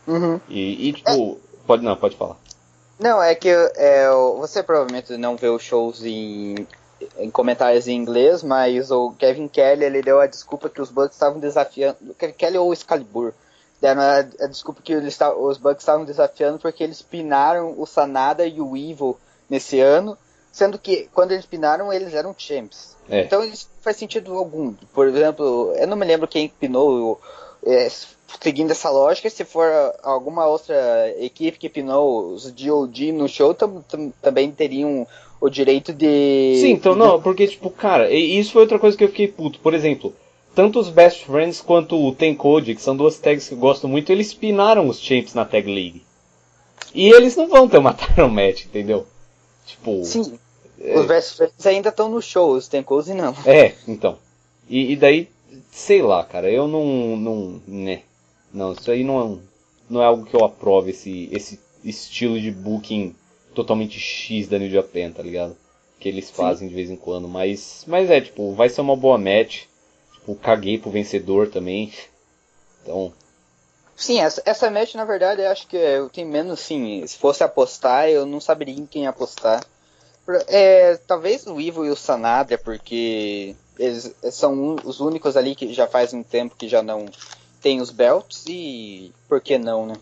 Uhum. 0.07 0.39
E, 0.47 0.89
e, 0.89 0.93
tipo, 0.93 1.09
é. 1.09 1.57
pode 1.65 1.83
não, 1.83 1.95
pode 1.95 2.15
falar. 2.15 2.37
Não, 2.99 3.21
é 3.21 3.35
que 3.35 3.49
é, 3.49 4.07
você 4.37 4.63
provavelmente 4.63 5.17
não 5.17 5.35
vê 5.35 5.49
os 5.49 5.63
shows 5.63 6.03
em, 6.05 6.67
em 7.17 7.29
comentários 7.29 7.87
em 7.87 7.95
inglês, 7.95 8.43
mas 8.43 8.91
o 8.91 9.11
Kevin 9.17 9.47
Kelly 9.47 9.83
ele 9.83 10.01
deu 10.01 10.19
a 10.19 10.27
desculpa 10.27 10.69
que 10.69 10.81
os 10.81 10.91
Bucks 10.91 11.15
estavam 11.15 11.39
desafiando. 11.39 11.97
Kevin 12.17 12.33
Kelly 12.33 12.57
ou 12.57 12.71
Excalibur 12.71 13.33
deram 13.81 14.01
a, 14.01 14.19
a 14.19 14.47
desculpa 14.47 14.81
que 14.81 14.93
eles, 14.93 15.17
os 15.39 15.57
Bucks 15.57 15.81
estavam 15.81 16.05
desafiando 16.05 16.59
porque 16.59 16.83
eles 16.83 17.01
pinaram 17.01 17.73
o 17.77 17.85
Sanada 17.85 18.45
e 18.45 18.61
o 18.61 18.77
Evil 18.77 19.17
nesse 19.49 19.79
ano, 19.79 20.17
sendo 20.55 20.79
que 20.79 21.09
quando 21.13 21.33
eles 21.33 21.45
pinaram 21.45 21.91
eles 21.91 22.13
eram 22.13 22.33
champs. 22.37 22.95
É. 23.09 23.23
Então 23.23 23.43
isso 23.43 23.67
faz 23.81 23.97
sentido 23.97 24.33
algum. 24.37 24.73
Por 24.93 25.05
exemplo, 25.09 25.73
eu 25.75 25.85
não 25.85 25.97
me 25.97 26.05
lembro 26.05 26.29
quem 26.29 26.47
pinou, 26.47 27.19
é, 27.65 27.89
seguindo 28.41 28.71
essa 28.71 28.89
lógica, 28.89 29.29
se 29.29 29.43
for 29.43 29.69
alguma 30.01 30.47
outra 30.47 31.13
equipe 31.19 31.59
que 31.59 31.67
pinou 31.67 32.31
os 32.33 32.49
DOD 32.49 33.11
no 33.11 33.27
show, 33.27 33.53
tam, 33.53 33.81
tam, 33.81 34.13
também 34.21 34.49
teriam 34.49 35.05
o 35.41 35.49
direito 35.49 35.91
de. 35.91 36.55
Sim, 36.61 36.71
então 36.71 36.95
não, 36.95 37.21
porque, 37.21 37.45
tipo, 37.47 37.69
cara, 37.69 38.09
isso 38.09 38.53
foi 38.53 38.61
outra 38.61 38.79
coisa 38.79 38.95
que 38.95 39.03
eu 39.03 39.09
fiquei 39.09 39.27
puto. 39.27 39.59
Por 39.59 39.73
exemplo, 39.73 40.15
tanto 40.55 40.79
os 40.79 40.87
Best 40.87 41.25
Friends 41.25 41.59
quanto 41.59 42.01
o 42.01 42.15
Ten 42.15 42.33
Code, 42.33 42.75
que 42.75 42.81
são 42.81 42.95
duas 42.95 43.19
tags 43.19 43.49
que 43.49 43.53
eu 43.53 43.59
gosto 43.59 43.89
muito, 43.89 44.09
eles 44.09 44.33
pinaram 44.33 44.87
os 44.87 45.01
champs 45.01 45.33
na 45.33 45.43
Tag 45.43 45.67
League. 45.67 46.01
E 46.93 47.09
eles 47.09 47.35
não 47.35 47.49
vão 47.49 47.67
ter 47.67 47.77
uma 47.77 47.91
Tyron 47.93 48.29
Match, 48.29 48.63
entendeu? 48.63 49.05
Tipo. 49.65 50.05
Sim. 50.05 50.39
É. 50.79 50.99
Os 50.99 51.05
Best 51.05 51.35
Friends 51.35 51.65
ainda 51.65 51.89
estão 51.89 52.09
no 52.09 52.21
show, 52.21 52.51
os 52.51 52.67
Tenkose 52.67 53.13
não. 53.13 53.35
É, 53.45 53.73
então. 53.87 54.17
E, 54.69 54.93
e, 54.93 54.95
daí, 54.95 55.29
sei 55.71 56.01
lá, 56.01 56.23
cara, 56.23 56.49
eu 56.51 56.67
não. 56.67 57.17
não 57.17 57.61
né. 57.67 58.01
Não, 58.53 58.73
isso 58.73 58.89
aí 58.89 59.03
não 59.03 59.21
é, 59.21 59.37
não 59.89 60.01
é 60.01 60.05
algo 60.05 60.25
que 60.25 60.35
eu 60.35 60.43
aprove, 60.43 60.91
esse, 60.91 61.29
esse 61.31 61.59
estilo 61.83 62.39
de 62.39 62.51
booking 62.51 63.13
totalmente 63.53 63.99
X 63.99 64.47
da 64.47 64.57
New 64.57 64.69
Japan, 64.69 65.11
tá 65.11 65.21
ligado? 65.21 65.55
Que 65.99 66.09
eles 66.09 66.29
fazem 66.29 66.67
Sim. 66.67 66.69
de 66.69 66.75
vez 66.75 66.89
em 66.89 66.95
quando. 66.95 67.27
Mas, 67.27 67.83
mas 67.87 68.09
é, 68.09 68.21
tipo, 68.21 68.53
vai 68.53 68.69
ser 68.69 68.81
uma 68.81 68.95
boa 68.95 69.17
match. 69.17 69.63
Tipo, 70.13 70.35
caguei 70.35 70.77
pro 70.77 70.89
vencedor 70.89 71.49
também. 71.49 71.93
Então. 72.81 73.13
Sim, 73.95 74.19
essa, 74.19 74.41
essa 74.45 74.69
match, 74.69 74.95
na 74.95 75.05
verdade, 75.05 75.41
eu 75.41 75.49
acho 75.49 75.67
que 75.67 75.77
eu 75.77 76.09
tenho 76.09 76.27
menos, 76.27 76.59
sim. 76.59 77.05
Se 77.07 77.17
fosse 77.17 77.43
apostar, 77.43 78.09
eu 78.09 78.25
não 78.25 78.41
saberia 78.41 78.75
em 78.75 78.85
quem 78.85 79.07
apostar. 79.07 79.65
É, 80.47 80.97
talvez 81.07 81.45
o 81.45 81.59
Ivo 81.61 81.85
e 81.85 81.89
o 81.89 81.95
Sanada, 81.95 82.57
porque 82.57 83.55
eles 83.77 84.13
são 84.31 84.75
os 84.83 84.99
únicos 84.99 85.37
ali 85.37 85.55
que 85.55 85.73
já 85.73 85.87
faz 85.87 86.13
um 86.13 86.23
tempo 86.23 86.55
que 86.57 86.67
já 86.67 86.81
não 86.81 87.05
tem 87.61 87.81
os 87.81 87.91
belts 87.91 88.45
e 88.47 89.11
por 89.27 89.41
que 89.41 89.57
não, 89.57 89.85
né? 89.85 89.95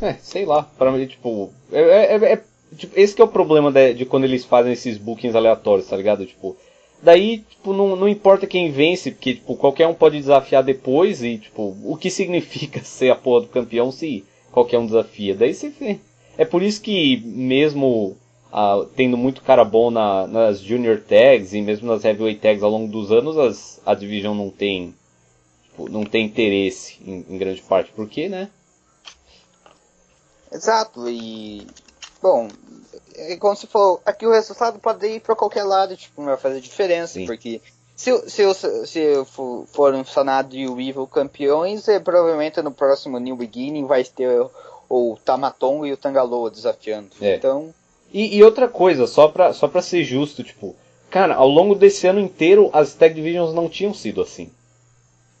É, 0.00 0.14
sei 0.14 0.44
lá, 0.44 0.62
para 0.62 0.92
mim, 0.92 1.06
tipo, 1.06 1.52
é, 1.72 1.80
é, 1.80 2.16
é, 2.16 2.32
é, 2.32 2.42
tipo, 2.76 2.98
esse 2.98 3.14
que 3.14 3.20
é 3.20 3.24
o 3.24 3.28
problema 3.28 3.72
de, 3.72 3.94
de, 3.94 4.04
quando 4.04 4.24
eles 4.24 4.44
fazem 4.44 4.72
esses 4.72 4.96
bookings 4.96 5.36
aleatórios, 5.36 5.88
tá 5.88 5.96
ligado? 5.96 6.24
Tipo, 6.24 6.56
daí, 7.02 7.38
tipo, 7.38 7.72
não, 7.72 7.96
não 7.96 8.08
importa 8.08 8.46
quem 8.46 8.70
vence, 8.70 9.10
porque, 9.10 9.34
tipo, 9.34 9.56
qualquer 9.56 9.88
um 9.88 9.94
pode 9.94 10.18
desafiar 10.18 10.62
depois 10.62 11.22
e, 11.22 11.38
tipo, 11.38 11.76
o 11.84 11.96
que 11.96 12.10
significa 12.10 12.82
ser 12.84 13.10
a 13.10 13.16
porra 13.16 13.42
do 13.42 13.48
campeão 13.48 13.90
se 13.90 14.24
qualquer 14.52 14.78
um 14.78 14.86
desafia? 14.86 15.34
Daí 15.34 15.52
você 15.52 15.98
É 16.36 16.44
por 16.44 16.62
isso 16.62 16.80
que 16.80 17.20
mesmo 17.24 18.16
ah, 18.52 18.84
tendo 18.96 19.16
muito 19.16 19.42
cara 19.42 19.64
bom 19.64 19.90
na, 19.90 20.26
nas 20.26 20.60
Junior 20.60 21.00
Tags 21.00 21.52
e 21.52 21.60
mesmo 21.60 21.86
nas 21.86 22.04
Heavyweight 22.04 22.40
Tags 22.40 22.62
ao 22.62 22.70
longo 22.70 22.90
dos 22.90 23.12
anos, 23.12 23.36
as, 23.36 23.80
a 23.84 23.94
Division 23.94 24.34
não 24.34 24.50
tem 24.50 24.94
tipo, 25.78 25.88
não 25.88 26.04
tem 26.04 26.26
interesse 26.26 26.98
em, 27.04 27.24
em, 27.28 27.38
grande 27.38 27.62
parte. 27.62 27.92
Por 27.92 28.08
quê, 28.08 28.28
né? 28.28 28.50
Exato, 30.50 31.08
e 31.08 31.66
bom, 32.22 32.48
é 33.14 33.36
como 33.36 33.54
se 33.54 33.66
for, 33.66 34.00
aqui 34.04 34.26
o 34.26 34.32
resultado 34.32 34.78
pode 34.78 35.06
ir 35.06 35.20
para 35.20 35.36
qualquer 35.36 35.62
lado, 35.62 35.96
tipo, 35.96 36.20
não 36.20 36.28
vai 36.28 36.38
fazer 36.38 36.60
diferença, 36.60 37.14
Sim. 37.14 37.26
porque 37.26 37.60
se, 37.94 38.10
se, 38.30 38.86
se 38.86 39.24
for 39.66 39.94
um 39.94 40.04
Sanado 40.04 40.56
e 40.56 40.66
o 40.66 40.80
Evil 40.80 41.06
campeões, 41.06 41.86
é, 41.86 42.00
provavelmente 42.00 42.62
no 42.62 42.72
próximo 42.72 43.18
New 43.18 43.36
Beginning 43.36 43.86
vai 43.86 44.04
ter 44.04 44.40
o, 44.40 44.50
o 44.88 45.18
Tamatongo 45.22 45.86
e 45.86 45.92
o 45.92 45.96
Tangaloa 45.98 46.50
desafiando. 46.50 47.10
É. 47.20 47.36
Então, 47.36 47.74
E, 48.12 48.36
e, 48.36 48.42
outra 48.42 48.68
coisa, 48.68 49.06
só 49.06 49.28
pra, 49.28 49.52
só 49.52 49.68
pra 49.68 49.82
ser 49.82 50.02
justo, 50.02 50.42
tipo, 50.42 50.74
cara, 51.10 51.34
ao 51.34 51.48
longo 51.48 51.74
desse 51.74 52.06
ano 52.06 52.20
inteiro 52.20 52.70
as 52.72 52.94
Tag 52.94 53.14
Divisions 53.14 53.52
não 53.52 53.68
tinham 53.68 53.92
sido 53.92 54.22
assim. 54.22 54.50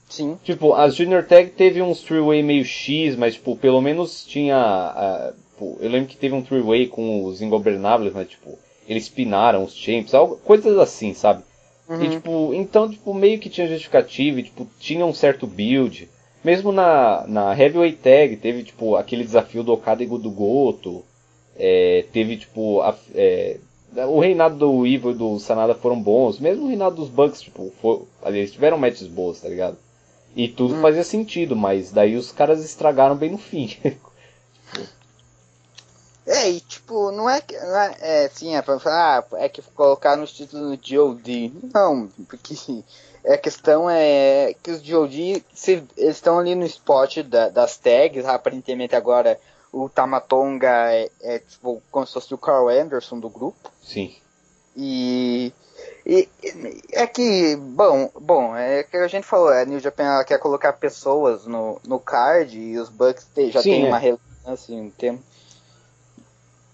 Sim. 0.08 0.38
Tipo, 0.42 0.74
a 0.74 0.88
Junior 0.88 1.24
Tag 1.24 1.50
teve 1.50 1.82
um 1.82 1.94
three-way 1.94 2.42
meio 2.42 2.64
X, 2.64 3.14
mas, 3.16 3.34
tipo, 3.34 3.56
pelo 3.56 3.80
menos 3.80 4.24
tinha. 4.24 5.34
Uh, 5.60 5.76
eu 5.80 5.90
lembro 5.90 6.08
que 6.08 6.16
teve 6.16 6.34
um 6.34 6.42
three-way 6.42 6.86
com 6.86 7.24
os 7.24 7.42
Ingobernáveis, 7.42 8.12
mas, 8.12 8.28
tipo, 8.28 8.58
eles 8.88 9.08
pinaram 9.08 9.64
os 9.64 9.74
champs, 9.74 10.14
algo, 10.14 10.36
coisas 10.36 10.78
assim, 10.78 11.12
sabe? 11.12 11.42
Uhum. 11.88 12.02
E, 12.02 12.10
tipo, 12.10 12.54
então, 12.54 12.88
tipo, 12.88 13.12
meio 13.12 13.38
que 13.38 13.50
tinha 13.50 13.66
justificativa, 13.66 14.40
e, 14.40 14.44
tipo, 14.44 14.66
tinha 14.78 15.04
um 15.04 15.12
certo 15.12 15.46
build. 15.46 16.08
Mesmo 16.42 16.72
na, 16.72 17.26
na 17.26 17.58
Heavyweight 17.58 17.98
Tag, 17.98 18.36
teve, 18.36 18.62
tipo, 18.62 18.96
aquele 18.96 19.24
desafio 19.24 19.62
do 19.62 19.72
Okada 19.72 20.02
e 20.02 20.06
do 20.06 20.30
Goto. 20.30 21.04
É, 21.58 22.04
teve, 22.12 22.36
tipo, 22.36 22.80
a, 22.80 22.96
é, 23.14 23.58
o 24.06 24.20
reinado 24.20 24.56
do 24.56 24.86
Evil 24.86 25.10
e 25.10 25.14
do 25.14 25.38
Sanada 25.38 25.74
foram 25.74 26.00
bons. 26.00 26.38
Mesmo 26.38 26.64
o 26.64 26.68
reinado 26.68 26.96
dos 26.96 27.08
Bucks, 27.08 27.40
tipo, 27.40 27.72
foi, 27.80 28.02
eles 28.26 28.52
tiveram 28.52 28.78
matches 28.78 29.08
boas, 29.08 29.40
tá 29.40 29.48
ligado? 29.48 29.76
E 30.36 30.48
tudo 30.48 30.74
hum. 30.74 30.80
fazia 30.80 31.04
sentido, 31.04 31.56
mas 31.56 31.90
daí 31.90 32.16
os 32.16 32.30
caras 32.30 32.64
estragaram 32.64 33.16
bem 33.16 33.30
no 33.30 33.38
fim. 33.38 33.76
é, 36.26 36.50
e 36.50 36.60
tipo, 36.60 37.10
não 37.10 37.28
é 37.28 37.40
que. 37.40 37.56
Não 37.58 37.76
é, 37.76 37.96
é 38.00 38.24
assim, 38.26 38.54
é 38.54 38.62
pra 38.62 38.78
falar, 38.78 39.26
ah, 39.32 39.38
é 39.38 39.48
que 39.48 39.62
colocar 39.74 40.16
nos 40.16 40.32
títulos 40.32 40.78
de 40.78 40.98
OD. 40.98 41.52
Não, 41.74 42.08
porque 42.28 42.54
a 43.26 43.36
questão 43.36 43.90
é 43.90 44.54
que 44.62 44.70
os 44.70 44.80
GOD, 44.80 45.44
se, 45.52 45.82
eles 45.96 46.16
estão 46.16 46.38
ali 46.38 46.54
no 46.54 46.64
spot 46.64 47.18
da, 47.18 47.48
das 47.48 47.76
tags, 47.76 48.24
aparentemente 48.24 48.94
agora 48.94 49.38
o 49.72 49.88
Tamatonga 49.88 50.92
é, 50.92 51.10
é 51.20 51.38
tipo, 51.38 51.82
como 51.90 52.06
se 52.06 52.12
fosse 52.12 52.34
o 52.34 52.38
Carl 52.38 52.68
Anderson 52.68 53.18
do 53.18 53.28
grupo. 53.28 53.70
Sim. 53.82 54.14
E, 54.76 55.52
e 56.06 56.28
é 56.92 57.06
que, 57.06 57.56
bom, 57.56 58.10
bom, 58.20 58.56
é 58.56 58.82
que 58.82 58.96
a 58.96 59.08
gente 59.08 59.26
falou, 59.26 59.48
a 59.48 59.64
New 59.64 59.80
Japan 59.80 60.22
quer 60.24 60.38
colocar 60.38 60.72
pessoas 60.74 61.46
no, 61.46 61.80
no 61.86 61.98
card 61.98 62.58
e 62.58 62.78
os 62.78 62.88
Bucks 62.88 63.26
já 63.50 63.62
Sim, 63.62 63.70
tem 63.70 63.84
é. 63.86 63.88
uma 63.88 63.98
relevância, 63.98 64.74
um 64.74 64.90
tempo. 64.90 65.22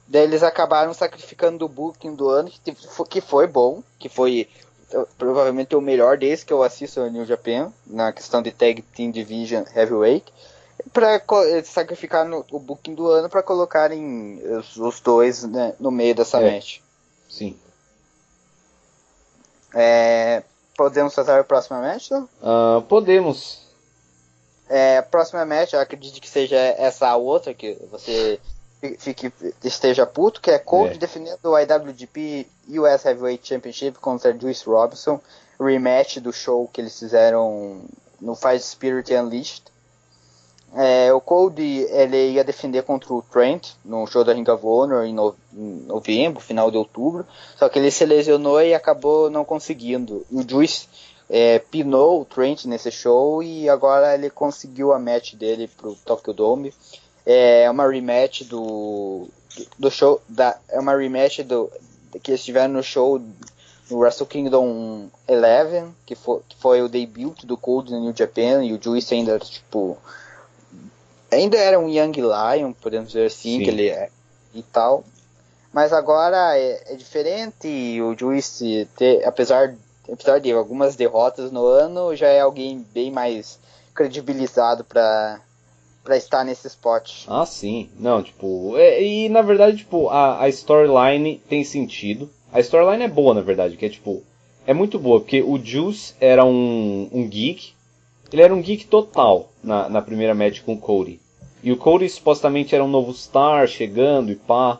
Daí 0.06 0.22
eles 0.22 0.42
acabaram 0.42 0.92
sacrificando 0.92 1.64
o 1.64 1.68
booking 1.68 2.14
do 2.14 2.28
ano, 2.28 2.50
que, 2.50 2.76
que 3.08 3.20
foi 3.20 3.46
bom, 3.46 3.82
que 3.98 4.08
foi 4.08 4.48
provavelmente 5.18 5.74
o 5.74 5.80
melhor 5.80 6.16
desde 6.16 6.44
que 6.44 6.52
eu 6.52 6.62
assisto 6.62 7.00
a 7.00 7.08
New 7.08 7.24
Japan, 7.24 7.72
na 7.86 8.12
questão 8.12 8.42
de 8.42 8.52
Tag 8.52 8.82
Team 8.82 9.10
Division 9.10 9.64
Heavyweight 9.74 10.32
para 10.92 11.20
sacrificar 11.64 12.24
no, 12.24 12.44
o 12.50 12.58
booking 12.58 12.94
do 12.94 13.08
ano 13.08 13.28
para 13.28 13.42
colocarem 13.42 14.40
os, 14.56 14.76
os 14.76 15.00
dois 15.00 15.44
né, 15.44 15.74
no 15.80 15.90
meio 15.90 16.14
dessa 16.14 16.40
é. 16.40 16.54
match. 16.54 16.78
Sim. 17.28 17.58
É, 19.74 20.42
podemos 20.76 21.14
fazer 21.14 21.32
a 21.32 21.44
próxima 21.44 21.80
match? 21.80 22.10
Uh, 22.10 22.82
podemos. 22.88 23.64
É, 24.68 24.98
a 24.98 25.02
próxima 25.02 25.44
match, 25.44 25.72
eu 25.72 25.80
acredito 25.80 26.20
que 26.20 26.28
seja 26.28 26.56
essa 26.56 27.14
outra 27.16 27.52
que 27.52 27.76
você 27.90 28.40
fique, 28.98 29.32
esteja 29.62 30.06
puto, 30.06 30.40
que 30.40 30.50
é 30.50 30.58
Cold 30.58 30.94
é. 30.94 30.98
defendendo 30.98 31.38
o 31.44 31.58
IWGP 31.58 32.46
US 32.68 33.04
Heavyweight 33.04 33.46
Championship 33.46 33.98
contra 33.98 34.36
Juice 34.36 34.64
Robinson, 34.66 35.20
rematch 35.60 36.18
do 36.18 36.32
show 36.32 36.68
que 36.72 36.80
eles 36.80 36.98
fizeram 36.98 37.82
no 38.20 38.34
Fight 38.34 38.62
Spirit 38.62 39.12
Unleashed. 39.14 39.73
É, 40.76 41.12
o 41.12 41.20
Cody 41.20 41.86
ele 41.90 42.32
ia 42.32 42.42
defender 42.42 42.82
contra 42.82 43.14
o 43.14 43.22
Trent 43.22 43.70
no 43.84 44.06
show 44.08 44.24
da 44.24 44.32
Ring 44.32 44.48
of 44.50 44.66
Honor 44.66 45.04
em, 45.04 45.14
no, 45.14 45.34
em, 45.56 45.84
novembro, 45.86 46.40
final 46.40 46.68
de 46.70 46.76
outubro. 46.76 47.24
Só 47.56 47.68
que 47.68 47.78
ele 47.78 47.92
se 47.92 48.04
lesionou 48.04 48.60
e 48.60 48.74
acabou 48.74 49.30
não 49.30 49.44
conseguindo. 49.44 50.26
O 50.32 50.42
Juice 50.42 50.88
é, 51.30 51.60
pinou 51.60 52.20
o 52.20 52.24
Trent 52.24 52.64
nesse 52.64 52.90
show 52.90 53.40
e 53.40 53.68
agora 53.68 54.14
ele 54.14 54.28
conseguiu 54.28 54.92
a 54.92 54.98
match 54.98 55.34
dele 55.34 55.68
pro 55.68 55.94
Tokyo 56.04 56.32
Dome. 56.32 56.74
É 57.24 57.70
uma 57.70 57.88
rematch 57.88 58.42
do, 58.42 59.28
do 59.78 59.90
show 59.90 60.20
da 60.28 60.58
é 60.68 60.78
uma 60.78 60.96
rematch 60.96 61.40
do 61.40 61.70
que 62.22 62.32
eles 62.32 62.44
tiveram 62.44 62.74
no 62.74 62.82
show 62.82 63.20
no 63.90 63.98
Wrestle 63.98 64.26
Kingdom 64.26 65.08
11, 65.28 65.92
que 66.04 66.14
foi, 66.14 66.40
que 66.48 66.56
foi 66.56 66.82
o 66.82 66.88
debut 66.88 67.44
do 67.44 67.56
Cody 67.56 67.92
no 67.92 68.00
New 68.00 68.14
Japan 68.16 68.64
e 68.64 68.72
o 68.72 68.82
Juice 68.82 69.14
ainda 69.14 69.38
tipo 69.38 69.98
ainda 71.34 71.56
era 71.56 71.78
um 71.78 71.88
Young 71.88 72.12
Lion, 72.16 72.72
podemos 72.72 73.08
dizer 73.08 73.26
assim, 73.26 73.58
Sim. 73.58 73.64
que 73.64 73.70
ele 73.70 73.88
é 73.88 74.08
e 74.54 74.62
tal. 74.62 75.04
Mas 75.72 75.92
agora 75.92 76.56
é, 76.56 76.92
é 76.92 76.96
diferente 76.96 78.00
o 78.00 78.16
Juice, 78.16 78.88
ter, 78.96 79.26
apesar, 79.26 79.74
apesar 80.10 80.38
de 80.40 80.52
algumas 80.52 80.94
derrotas 80.94 81.50
no 81.50 81.66
ano, 81.66 82.14
já 82.14 82.28
é 82.28 82.40
alguém 82.40 82.86
bem 82.94 83.10
mais 83.10 83.58
credibilizado 83.94 84.84
para 84.84 85.40
para 86.04 86.18
estar 86.18 86.44
nesse 86.44 86.66
spot. 86.66 87.24
Ah, 87.26 87.46
sim. 87.46 87.88
Não, 87.98 88.22
tipo, 88.22 88.76
é, 88.76 89.02
e 89.02 89.28
na 89.30 89.40
verdade, 89.40 89.78
tipo, 89.78 90.10
a, 90.10 90.42
a 90.42 90.48
storyline 90.50 91.40
tem 91.48 91.64
sentido. 91.64 92.28
A 92.52 92.60
storyline 92.60 93.04
é 93.04 93.08
boa, 93.08 93.32
na 93.32 93.40
verdade, 93.40 93.78
que 93.78 93.86
é 93.86 93.88
tipo, 93.88 94.22
é 94.66 94.74
muito 94.74 94.98
boa, 94.98 95.18
porque 95.20 95.42
o 95.42 95.58
Juice 95.58 96.14
era 96.20 96.44
um, 96.44 97.08
um 97.10 97.26
geek, 97.26 97.72
ele 98.30 98.42
era 98.42 98.54
um 98.54 98.60
geek 98.60 98.86
total 98.86 99.48
na, 99.62 99.88
na 99.88 100.02
primeira 100.02 100.34
match 100.34 100.60
com 100.60 100.74
o 100.74 100.78
Cody. 100.78 101.20
E 101.64 101.72
o 101.72 101.78
Cody 101.78 102.06
supostamente 102.10 102.74
era 102.74 102.84
um 102.84 102.88
novo 102.88 103.10
star 103.14 103.66
chegando 103.66 104.30
e 104.30 104.36
pá. 104.36 104.78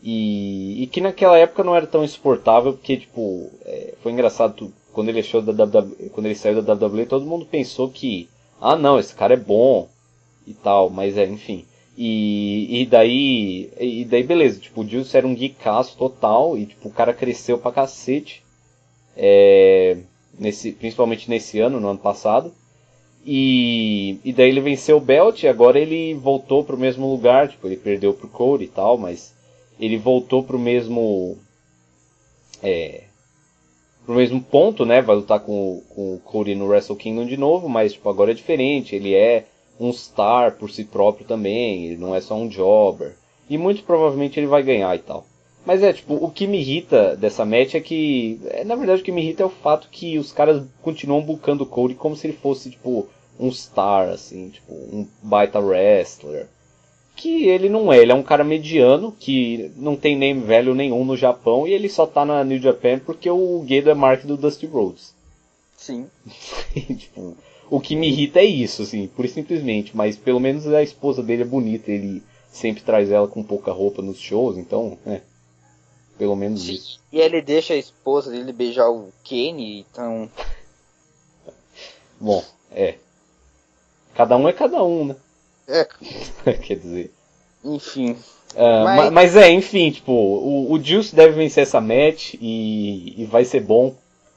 E, 0.00 0.84
e 0.84 0.86
que 0.86 1.00
naquela 1.00 1.36
época 1.36 1.64
não 1.64 1.74
era 1.74 1.84
tão 1.84 2.04
exportável, 2.04 2.74
porque, 2.74 2.96
tipo, 2.96 3.50
é, 3.64 3.94
foi 4.00 4.12
engraçado, 4.12 4.72
quando 4.92 5.08
ele, 5.08 5.18
achou 5.18 5.42
da 5.42 5.64
WWE, 5.64 6.10
quando 6.10 6.26
ele 6.26 6.36
saiu 6.36 6.62
da 6.62 6.74
WWE, 6.74 7.06
todo 7.06 7.26
mundo 7.26 7.44
pensou 7.44 7.90
que, 7.90 8.28
ah 8.60 8.76
não, 8.76 9.00
esse 9.00 9.12
cara 9.12 9.34
é 9.34 9.36
bom 9.36 9.88
e 10.46 10.54
tal, 10.54 10.88
mas 10.90 11.18
é, 11.18 11.26
enfim. 11.26 11.64
E, 11.98 12.82
e 12.82 12.86
daí, 12.86 13.72
e 13.80 14.04
daí 14.04 14.22
beleza, 14.22 14.60
tipo, 14.60 14.82
o 14.82 14.88
Juice 14.88 15.16
era 15.16 15.26
um 15.26 15.36
geekaço 15.36 15.96
total, 15.96 16.56
e 16.56 16.66
tipo, 16.66 16.88
o 16.88 16.92
cara 16.92 17.12
cresceu 17.12 17.58
pra 17.58 17.72
cacete, 17.72 18.44
é, 19.16 19.96
nesse, 20.38 20.70
principalmente 20.70 21.28
nesse 21.28 21.58
ano, 21.58 21.80
no 21.80 21.88
ano 21.88 21.98
passado. 21.98 22.52
E, 23.26 24.20
e 24.24 24.32
daí 24.32 24.50
ele 24.50 24.60
venceu 24.60 24.98
o 24.98 25.00
Belt 25.00 25.42
e 25.42 25.48
agora 25.48 25.80
ele 25.80 26.14
voltou 26.14 26.62
pro 26.62 26.78
mesmo 26.78 27.10
lugar. 27.10 27.48
Tipo, 27.48 27.66
ele 27.66 27.76
perdeu 27.76 28.14
pro 28.14 28.28
Cody 28.28 28.64
e 28.64 28.68
tal, 28.68 28.96
mas 28.96 29.34
ele 29.80 29.96
voltou 29.96 30.44
pro 30.44 30.58
mesmo. 30.58 31.36
É, 32.62 33.02
pro 34.04 34.14
mesmo 34.14 34.40
ponto, 34.40 34.86
né? 34.86 35.02
Vai 35.02 35.16
lutar 35.16 35.40
com, 35.40 35.82
com 35.88 36.14
o 36.14 36.20
Cody 36.20 36.54
no 36.54 36.68
Wrestle 36.68 36.96
Kingdom 36.96 37.26
de 37.26 37.36
novo, 37.36 37.68
mas 37.68 37.94
tipo, 37.94 38.08
agora 38.08 38.30
é 38.30 38.34
diferente. 38.34 38.94
Ele 38.94 39.12
é 39.12 39.44
um 39.78 39.92
star 39.92 40.52
por 40.52 40.70
si 40.70 40.84
próprio 40.84 41.26
também, 41.26 41.86
ele 41.86 41.96
não 41.96 42.14
é 42.14 42.20
só 42.20 42.36
um 42.36 42.48
jobber. 42.48 43.16
E 43.50 43.58
muito 43.58 43.82
provavelmente 43.82 44.38
ele 44.38 44.46
vai 44.46 44.62
ganhar 44.62 44.94
e 44.94 45.00
tal. 45.00 45.26
Mas 45.66 45.82
é, 45.82 45.92
tipo, 45.92 46.14
o 46.14 46.30
que 46.30 46.46
me 46.46 46.60
irrita 46.60 47.16
dessa 47.16 47.44
match 47.44 47.74
é 47.74 47.80
que. 47.80 48.40
É, 48.44 48.62
na 48.62 48.76
verdade, 48.76 49.02
o 49.02 49.04
que 49.04 49.10
me 49.10 49.20
irrita 49.20 49.42
é 49.42 49.46
o 49.46 49.50
fato 49.50 49.88
que 49.90 50.16
os 50.16 50.30
caras 50.30 50.64
continuam 50.80 51.20
bucando 51.20 51.64
o 51.64 51.66
Cody 51.66 51.94
como 51.94 52.14
se 52.14 52.28
ele 52.28 52.38
fosse, 52.40 52.70
tipo, 52.70 53.08
um 53.38 53.50
star, 53.52 54.08
assim, 54.08 54.50
tipo, 54.50 54.72
um 54.72 55.06
baita 55.22 55.58
wrestler. 55.58 56.48
Que 57.14 57.48
ele 57.48 57.68
não 57.68 57.92
é, 57.92 57.98
ele 57.98 58.12
é 58.12 58.14
um 58.14 58.22
cara 58.22 58.44
mediano, 58.44 59.10
que 59.10 59.70
não 59.76 59.96
tem 59.96 60.16
nem 60.16 60.38
velho 60.38 60.74
nenhum 60.74 61.04
no 61.04 61.16
Japão, 61.16 61.66
e 61.66 61.72
ele 61.72 61.88
só 61.88 62.06
tá 62.06 62.24
na 62.24 62.44
New 62.44 62.60
Japan 62.60 62.98
porque 62.98 63.30
o 63.30 63.64
Gedo 63.66 63.90
é 63.90 63.94
Mark 63.94 64.24
do 64.24 64.36
Dusty 64.36 64.66
Rhodes. 64.66 65.14
Sim. 65.76 66.06
tipo, 66.74 67.36
o 67.70 67.80
que 67.80 67.96
me 67.96 68.08
irrita 68.08 68.40
é 68.40 68.44
isso, 68.44 68.82
assim, 68.82 69.06
pura 69.06 69.26
e 69.26 69.30
simplesmente, 69.30 69.96
mas 69.96 70.16
pelo 70.16 70.40
menos 70.40 70.66
a 70.66 70.82
esposa 70.82 71.22
dele 71.22 71.42
é 71.42 71.46
bonita, 71.46 71.90
ele 71.90 72.22
sempre 72.50 72.82
traz 72.82 73.10
ela 73.10 73.28
com 73.28 73.42
pouca 73.42 73.72
roupa 73.72 74.02
nos 74.02 74.18
shows, 74.18 74.56
então, 74.56 74.98
é. 75.06 75.20
Pelo 76.18 76.34
menos 76.34 76.62
Sim. 76.62 76.74
isso. 76.74 77.00
E 77.12 77.20
ele 77.20 77.42
deixa 77.42 77.74
a 77.74 77.76
esposa 77.76 78.30
dele 78.30 78.52
beijar 78.52 78.88
o 78.90 79.12
Kenny, 79.22 79.80
então. 79.80 80.30
Bom, 82.18 82.42
é. 82.70 82.94
Cada 84.16 84.36
um 84.36 84.48
é 84.48 84.52
cada 84.52 84.82
um, 84.82 85.06
né? 85.06 85.16
É. 85.68 85.86
Quer 86.62 86.76
dizer. 86.76 87.12
Enfim. 87.64 88.12
Uh, 88.54 88.84
mas... 88.84 89.12
mas... 89.12 89.36
é, 89.36 89.50
enfim, 89.50 89.90
tipo, 89.90 90.12
o, 90.12 90.72
o 90.72 90.82
Juice 90.82 91.14
deve 91.14 91.34
vencer 91.34 91.64
essa 91.64 91.80
match 91.80 92.34
e, 92.40 93.14
e 93.20 93.24
vai 93.26 93.44
ser 93.44 93.60
bom 93.60 93.94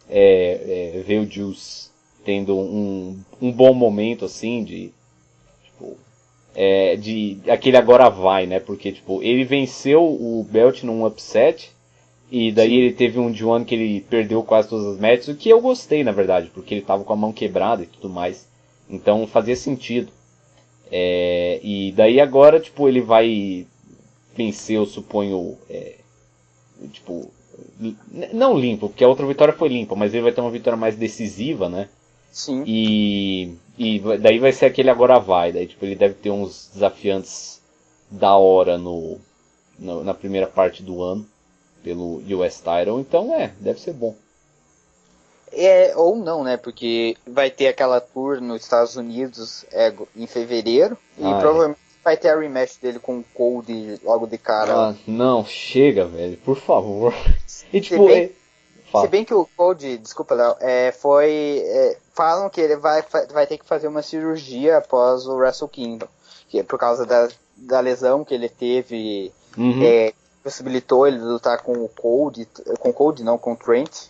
é, 0.10 0.96
é, 0.96 1.00
ver 1.02 1.20
o 1.20 1.32
Juice 1.32 1.90
tendo 2.26 2.58
um, 2.58 3.18
um 3.42 3.52
bom 3.52 3.74
momento, 3.74 4.26
assim, 4.26 4.64
de. 4.64 4.92
Tipo, 5.64 5.96
é, 6.56 6.96
de 6.96 7.38
aquele 7.48 7.78
agora 7.78 8.10
vai, 8.10 8.46
né? 8.46 8.60
Porque, 8.60 8.92
tipo, 8.92 9.24
ele 9.24 9.44
venceu 9.46 10.04
o 10.04 10.46
Belt 10.50 10.84
num 10.84 11.06
upset. 11.06 11.72
E 12.32 12.52
daí 12.52 12.70
Sim. 12.70 12.76
ele 12.76 12.94
teve 12.94 13.20
um 13.20 13.32
de 13.32 13.44
ano 13.44 13.66
que 13.66 13.74
ele 13.74 14.02
perdeu 14.02 14.44
quase 14.44 14.70
todas 14.70 14.86
as 14.86 15.00
matches, 15.00 15.30
o 15.30 15.36
que 15.36 15.50
eu 15.50 15.60
gostei, 15.60 16.04
na 16.04 16.12
verdade, 16.12 16.52
porque 16.54 16.76
ele 16.76 16.82
tava 16.84 17.04
com 17.04 17.12
a 17.12 17.16
mão 17.16 17.34
quebrada 17.34 17.82
e 17.82 17.88
tudo 17.88 18.08
mais. 18.08 18.48
Então 18.90 19.28
fazia 19.28 19.56
sentido. 19.56 20.12
É, 20.92 21.60
e 21.62 21.92
daí 21.92 22.20
agora, 22.20 22.60
tipo, 22.60 22.88
ele 22.88 23.02
vai 23.02 23.68
vencer, 24.36 24.78
eu 24.78 24.86
suponho, 24.86 25.58
é, 25.70 25.98
tipo, 26.92 27.32
não 28.34 28.58
limpo, 28.58 28.90
porque 28.90 29.04
a 29.04 29.08
outra 29.08 29.26
vitória 29.26 29.54
foi 29.54 29.70
limpa, 29.70 29.96
mas 29.96 30.14
ele 30.14 30.24
vai 30.24 30.32
ter 30.32 30.42
uma 30.42 30.50
vitória 30.50 30.78
mais 30.78 30.96
decisiva, 30.96 31.70
né? 31.70 31.90
Sim. 32.32 32.64
E, 32.66 33.54
e 33.78 34.00
daí 34.20 34.40
vai 34.40 34.52
ser 34.52 34.66
aquele 34.66 34.90
agora 34.90 35.20
vai, 35.20 35.52
daí 35.52 35.68
tipo, 35.68 35.86
ele 35.86 35.96
deve 35.96 36.16
ter 36.16 36.30
uns 36.30 36.70
desafiantes 36.74 37.62
da 38.10 38.36
hora 38.36 38.78
no, 38.78 39.20
no 39.78 40.04
na 40.04 40.14
primeira 40.14 40.48
parte 40.48 40.82
do 40.82 41.04
ano 41.04 41.26
pelo 41.84 42.18
US 42.18 42.58
Title, 42.58 43.00
então 43.00 43.34
é, 43.34 43.54
deve 43.60 43.80
ser 43.80 43.94
bom. 43.94 44.16
É, 45.52 45.94
ou 45.96 46.16
não, 46.16 46.44
né? 46.44 46.58
Porque 46.58 47.16
vai 47.28 47.50
ter 47.50 47.68
aquela 47.68 48.00
tour 48.00 48.42
nos 48.42 48.62
Estados 48.62 48.96
Unidos 48.96 49.66
é, 49.72 49.94
em 50.16 50.28
fevereiro 50.28 50.98
e 51.18 51.22
provavelmente 51.22 51.80
é. 51.80 52.04
vai 52.04 52.18
ter 52.18 52.30
a 52.30 52.40
rematch 52.40 52.80
dele 52.82 53.00
com 53.00 53.20
o 53.20 53.26
Cold 53.34 54.00
logo 54.04 54.28
de 54.28 54.38
cara. 54.38 54.74
Ah, 54.74 54.96
não, 55.08 55.46
chega, 55.46 56.06
velho, 56.06 56.38
por 56.38 56.58
favor. 56.58 57.14
E 57.72 57.80
tipo, 57.82 58.02
se 58.02 58.08
bem, 58.08 58.36
é... 58.94 59.02
se 59.02 59.08
bem 59.08 59.24
que 59.24 59.34
o 59.34 59.48
Cold, 59.56 60.00
desculpa, 60.00 60.34
Léo, 60.34 60.56
é, 60.60 60.92
foi. 60.92 61.62
É, 61.64 61.98
falam 62.16 62.50
que 62.50 62.60
ele 62.60 62.76
vai, 62.78 63.04
vai 63.32 63.46
ter 63.46 63.60
que 63.60 63.66
fazer 63.66 63.88
uma 63.88 64.02
cirurgia 64.02 64.78
após 64.78 65.28
o 65.28 65.36
Wrestle 65.36 65.70
Kingdom. 65.70 66.08
Que 66.48 66.60
é 66.60 66.64
por 66.64 66.80
causa 66.80 67.06
da, 67.06 67.28
da 67.56 67.80
lesão 67.80 68.26
que 68.26 68.34
ele 68.34 68.50
teve. 68.50 69.32
Uhum. 69.56 69.84
É, 69.84 70.14
possibilitou 70.44 71.08
ele 71.08 71.20
lutar 71.20 71.62
com 71.62 71.74
o 71.74 71.90
Cold, 71.90 72.48
com 72.80 72.90
o 72.90 72.94
Cold 72.94 73.24
não, 73.24 73.38
com 73.38 73.54
o 73.54 73.56
Trent. 73.56 74.08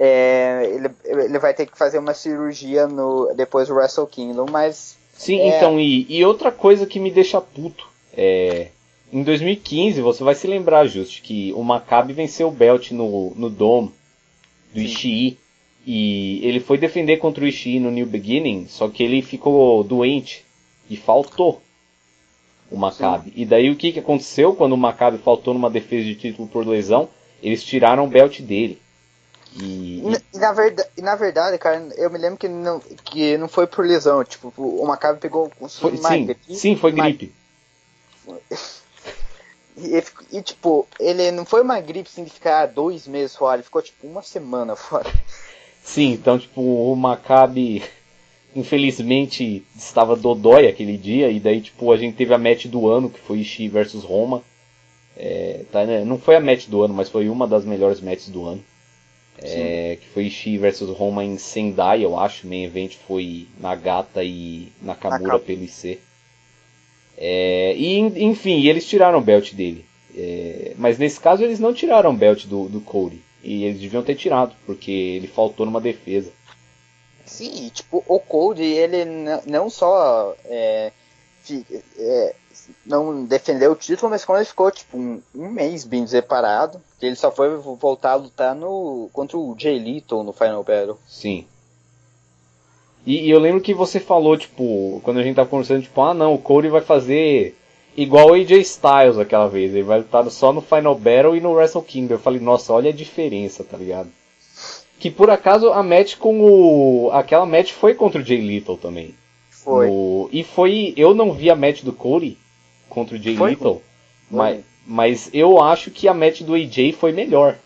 É, 0.00 0.70
ele, 0.72 0.90
ele 1.04 1.38
vai 1.40 1.52
ter 1.52 1.66
que 1.66 1.76
fazer 1.76 1.98
uma 1.98 2.14
cirurgia 2.14 2.86
no, 2.86 3.34
depois 3.34 3.66
do 3.66 3.74
Wrestle 3.74 4.06
Kingdom, 4.06 4.46
mas. 4.48 4.96
Sim, 5.12 5.40
é... 5.40 5.56
então, 5.56 5.80
e, 5.80 6.06
e 6.08 6.24
outra 6.24 6.52
coisa 6.52 6.86
que 6.86 7.00
me 7.00 7.10
deixa 7.10 7.40
puto 7.40 7.88
é. 8.16 8.68
Em 9.12 9.22
2015, 9.22 10.02
você 10.02 10.22
vai 10.22 10.34
se 10.34 10.46
lembrar, 10.46 10.86
Just, 10.86 11.22
que 11.22 11.52
o 11.54 11.62
Maccabi 11.62 12.12
venceu 12.12 12.48
o 12.48 12.52
Belt 12.52 12.90
no, 12.90 13.32
no 13.34 13.48
Dome 13.48 13.90
do 14.72 14.80
Sim. 14.80 14.86
Ishii. 14.86 15.38
E 15.86 16.46
ele 16.46 16.60
foi 16.60 16.76
defender 16.76 17.16
contra 17.16 17.42
o 17.42 17.46
Ishii 17.46 17.80
no 17.80 17.90
New 17.90 18.04
Beginning, 18.04 18.66
só 18.68 18.88
que 18.88 19.02
ele 19.02 19.22
ficou 19.22 19.82
doente 19.82 20.44
e 20.90 20.96
faltou 20.96 21.62
o 22.70 22.76
Maccabi. 22.76 23.32
E 23.34 23.46
daí 23.46 23.70
o 23.70 23.76
que, 23.76 23.92
que 23.92 23.98
aconteceu 23.98 24.54
quando 24.54 24.74
o 24.74 24.76
Maccabi 24.76 25.16
faltou 25.16 25.54
numa 25.54 25.70
defesa 25.70 26.04
de 26.04 26.14
título 26.14 26.46
por 26.46 26.66
lesão? 26.66 27.08
Eles 27.42 27.64
tiraram 27.64 28.04
o 28.04 28.08
belt 28.08 28.40
dele. 28.40 28.78
E, 29.60 30.02
e, 30.32 30.38
na, 30.38 30.52
verdade, 30.52 30.88
na 30.98 31.16
verdade, 31.16 31.58
cara, 31.58 31.88
eu 31.96 32.08
me 32.10 32.18
lembro 32.18 32.38
que 32.38 32.48
não, 32.48 32.80
que 32.80 33.36
não 33.36 33.48
foi 33.48 33.66
por 33.66 33.84
lesão. 33.84 34.22
Tipo, 34.24 34.52
o 34.56 34.86
Maccabi 34.86 35.18
pegou 35.18 35.50
foi, 35.68 35.96
sim, 35.96 36.26
gripe, 36.26 36.56
sim, 36.56 36.76
foi 36.76 36.92
gripe. 36.92 37.32
E, 39.80 40.02
e, 40.36 40.42
tipo, 40.42 40.88
ele 40.98 41.30
não 41.30 41.44
foi 41.44 41.62
uma 41.62 41.80
gripe 41.80 42.08
assim 42.10 42.24
de 42.24 42.30
ficar 42.30 42.66
dois 42.66 43.06
meses 43.06 43.36
fora, 43.36 43.58
ele 43.58 43.62
ficou 43.62 43.80
tipo 43.80 44.08
uma 44.08 44.22
semana 44.22 44.74
fora. 44.76 45.08
Sim, 45.80 46.14
então 46.14 46.36
tipo, 46.36 46.60
o 46.60 46.96
Maccabi 46.96 47.84
infelizmente 48.56 49.64
estava 49.76 50.16
dodói 50.16 50.66
aquele 50.66 50.96
dia, 50.96 51.30
e 51.30 51.38
daí 51.38 51.60
tipo, 51.60 51.92
a 51.92 51.96
gente 51.96 52.16
teve 52.16 52.34
a 52.34 52.38
match 52.38 52.66
do 52.66 52.88
ano, 52.88 53.08
que 53.08 53.20
foi 53.20 53.38
Ishii 53.38 53.68
versus 53.68 54.02
Roma. 54.02 54.42
É, 55.16 55.64
tá, 55.70 55.84
né? 55.84 56.04
Não 56.04 56.18
foi 56.18 56.34
a 56.34 56.40
match 56.40 56.66
do 56.66 56.82
ano, 56.82 56.94
mas 56.94 57.08
foi 57.08 57.28
uma 57.28 57.46
das 57.46 57.64
melhores 57.64 58.00
matches 58.00 58.28
do 58.28 58.46
ano. 58.46 58.64
É, 59.42 59.98
que 60.00 60.08
foi 60.08 60.24
Ishii 60.24 60.58
versus 60.58 60.90
Roma 60.96 61.24
em 61.24 61.38
Sendai, 61.38 62.04
eu 62.04 62.18
acho. 62.18 62.46
O 62.46 62.50
main 62.50 62.64
event 62.64 62.94
foi 63.06 63.46
Nagata 63.60 64.24
e 64.24 64.72
Nakamura 64.82 65.34
Nakam. 65.34 65.40
pelo 65.40 65.64
IC. 65.64 65.98
É, 67.16 67.74
e 67.76 67.98
enfim, 67.98 68.66
eles 68.66 68.86
tiraram 68.86 69.18
o 69.18 69.22
belt 69.22 69.52
dele. 69.52 69.84
É, 70.16 70.72
mas 70.76 70.98
nesse 70.98 71.20
caso 71.20 71.44
eles 71.44 71.60
não 71.60 71.72
tiraram 71.72 72.10
o 72.10 72.16
belt 72.16 72.46
do, 72.46 72.68
do 72.68 72.80
Cody. 72.80 73.22
E 73.42 73.64
eles 73.64 73.80
deviam 73.80 74.02
ter 74.02 74.16
tirado, 74.16 74.54
porque 74.66 74.90
ele 74.90 75.28
faltou 75.28 75.64
numa 75.64 75.80
defesa. 75.80 76.30
Sim, 77.24 77.70
tipo, 77.72 78.02
o 78.06 78.18
Cody, 78.18 78.64
ele 78.64 79.04
não 79.46 79.68
só 79.68 80.34
é, 80.46 80.92
é, 81.98 82.34
não 82.84 83.24
defendeu 83.24 83.72
o 83.72 83.76
título, 83.76 84.10
mas 84.10 84.24
quando 84.24 84.38
ele 84.38 84.46
ficou 84.46 84.70
tipo 84.70 84.96
um, 84.96 85.20
um 85.34 85.48
mês 85.48 85.84
bem 85.84 86.06
separado, 86.06 86.80
ele 87.00 87.16
só 87.16 87.30
foi 87.30 87.56
voltar 87.56 88.12
a 88.12 88.16
lutar 88.16 88.54
no, 88.54 89.08
contra 89.12 89.36
o 89.36 89.54
Jay 89.58 89.78
Little 89.78 90.24
no 90.24 90.32
Final 90.32 90.62
Battle. 90.62 90.98
Sim. 91.06 91.46
E, 93.06 93.26
e, 93.26 93.30
eu 93.30 93.38
lembro 93.38 93.60
que 93.60 93.72
você 93.72 94.00
falou, 94.00 94.36
tipo, 94.36 95.00
quando 95.02 95.18
a 95.18 95.22
gente 95.22 95.36
tava 95.36 95.48
conversando, 95.48 95.82
tipo, 95.82 96.00
ah 96.02 96.12
não, 96.12 96.34
o 96.34 96.38
Cody 96.38 96.68
vai 96.68 96.80
fazer 96.80 97.56
igual 97.96 98.30
o 98.30 98.34
AJ 98.34 98.50
Styles 98.60 99.18
aquela 99.18 99.48
vez, 99.48 99.72
ele 99.74 99.82
vai 99.82 99.98
lutar 99.98 100.28
só 100.30 100.52
no 100.52 100.60
Final 100.60 100.94
Battle 100.94 101.36
e 101.36 101.40
no 101.40 101.52
Wrestle 101.52 101.82
Kingdom. 101.82 102.14
Eu 102.14 102.18
falei, 102.18 102.40
nossa, 102.40 102.72
olha 102.72 102.90
a 102.90 102.94
diferença, 102.94 103.64
tá 103.64 103.76
ligado? 103.76 104.10
Que 104.98 105.10
por 105.10 105.30
acaso 105.30 105.72
a 105.72 105.82
match 105.82 106.16
com 106.16 106.40
o. 106.40 107.10
aquela 107.12 107.46
match 107.46 107.72
foi 107.72 107.94
contra 107.94 108.20
o 108.20 108.24
Jay 108.24 108.40
Little 108.40 108.76
também. 108.76 109.14
Foi. 109.48 109.88
E 110.32 110.42
foi. 110.42 110.92
Eu 110.96 111.14
não 111.14 111.32
vi 111.32 111.50
a 111.50 111.56
match 111.56 111.82
do 111.82 111.92
Cody 111.92 112.36
contra 112.88 113.16
o 113.16 113.22
Jay 113.22 113.36
foi? 113.36 113.50
Little, 113.50 113.82
mas, 114.30 114.64
mas 114.86 115.30
eu 115.32 115.60
acho 115.62 115.90
que 115.90 116.08
a 116.08 116.14
match 116.14 116.42
do 116.42 116.54
AJ 116.54 116.92
foi 116.92 117.12
melhor. 117.12 117.56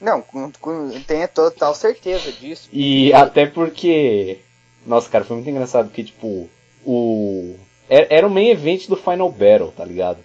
Não, 0.00 0.22
tenho 1.06 1.28
total 1.28 1.74
certeza 1.74 2.30
disso. 2.32 2.68
E 2.72 3.12
até 3.12 3.46
porque. 3.46 4.38
Nossa, 4.86 5.08
cara, 5.08 5.24
foi 5.24 5.36
muito 5.36 5.48
engraçado 5.48 5.86
porque, 5.88 6.04
tipo, 6.04 6.48
o. 6.84 7.54
Era 7.88 8.26
o 8.26 8.30
main 8.30 8.48
event 8.48 8.88
do 8.88 8.96
Final 8.96 9.30
Battle, 9.30 9.72
tá 9.74 9.84
ligado? 9.84 10.18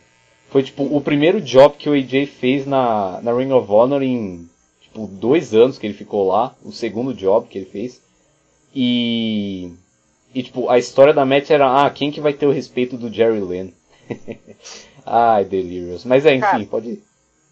Foi, 0.50 0.64
tipo, 0.64 0.84
o 0.84 1.00
primeiro 1.00 1.40
job 1.40 1.76
que 1.78 1.90
o 1.90 1.94
AJ 1.94 2.28
fez 2.28 2.66
na, 2.66 3.22
na 3.22 3.34
Ring 3.34 3.52
of 3.52 3.72
Honor 3.72 4.02
em, 4.02 4.50
tipo, 4.82 5.08
dois 5.08 5.54
anos 5.54 5.78
que 5.78 5.88
ele 5.88 5.94
ficou 5.94 6.28
lá. 6.28 6.54
O 6.64 6.72
segundo 6.72 7.14
job 7.14 7.48
que 7.48 7.58
ele 7.58 7.70
fez. 7.70 8.02
E. 8.76 9.72
E, 10.34 10.44
tipo, 10.44 10.70
a 10.70 10.78
história 10.78 11.14
da 11.14 11.26
match 11.26 11.50
era, 11.50 11.86
ah, 11.86 11.90
quem 11.90 12.12
que 12.12 12.22
vai 12.22 12.34
ter 12.34 12.46
o 12.46 12.52
respeito 12.52 12.98
do 12.98 13.12
Jerry 13.12 13.42
Lynn? 13.42 13.70
Ai, 15.06 15.46
Delirious. 15.46 16.06
Mas 16.06 16.26
é, 16.26 16.34
enfim, 16.34 16.42
Cara, 16.42 16.66
pode 16.66 16.90
ir. 16.90 17.04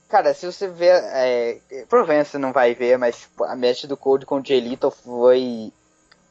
Cara, 0.10 0.34
se 0.34 0.46
você 0.46 0.68
ver, 0.68 1.04
é, 1.14 1.60
provavelmente 1.88 2.30
você 2.30 2.38
não 2.38 2.52
vai 2.52 2.74
ver, 2.74 2.98
mas 2.98 3.20
tipo, 3.22 3.44
a 3.44 3.56
match 3.56 3.86
do 3.86 3.96
Code 3.96 4.26
com 4.26 4.40
o 4.40 4.46
Jay 4.46 4.60
Little 4.60 4.90
foi, 4.90 5.72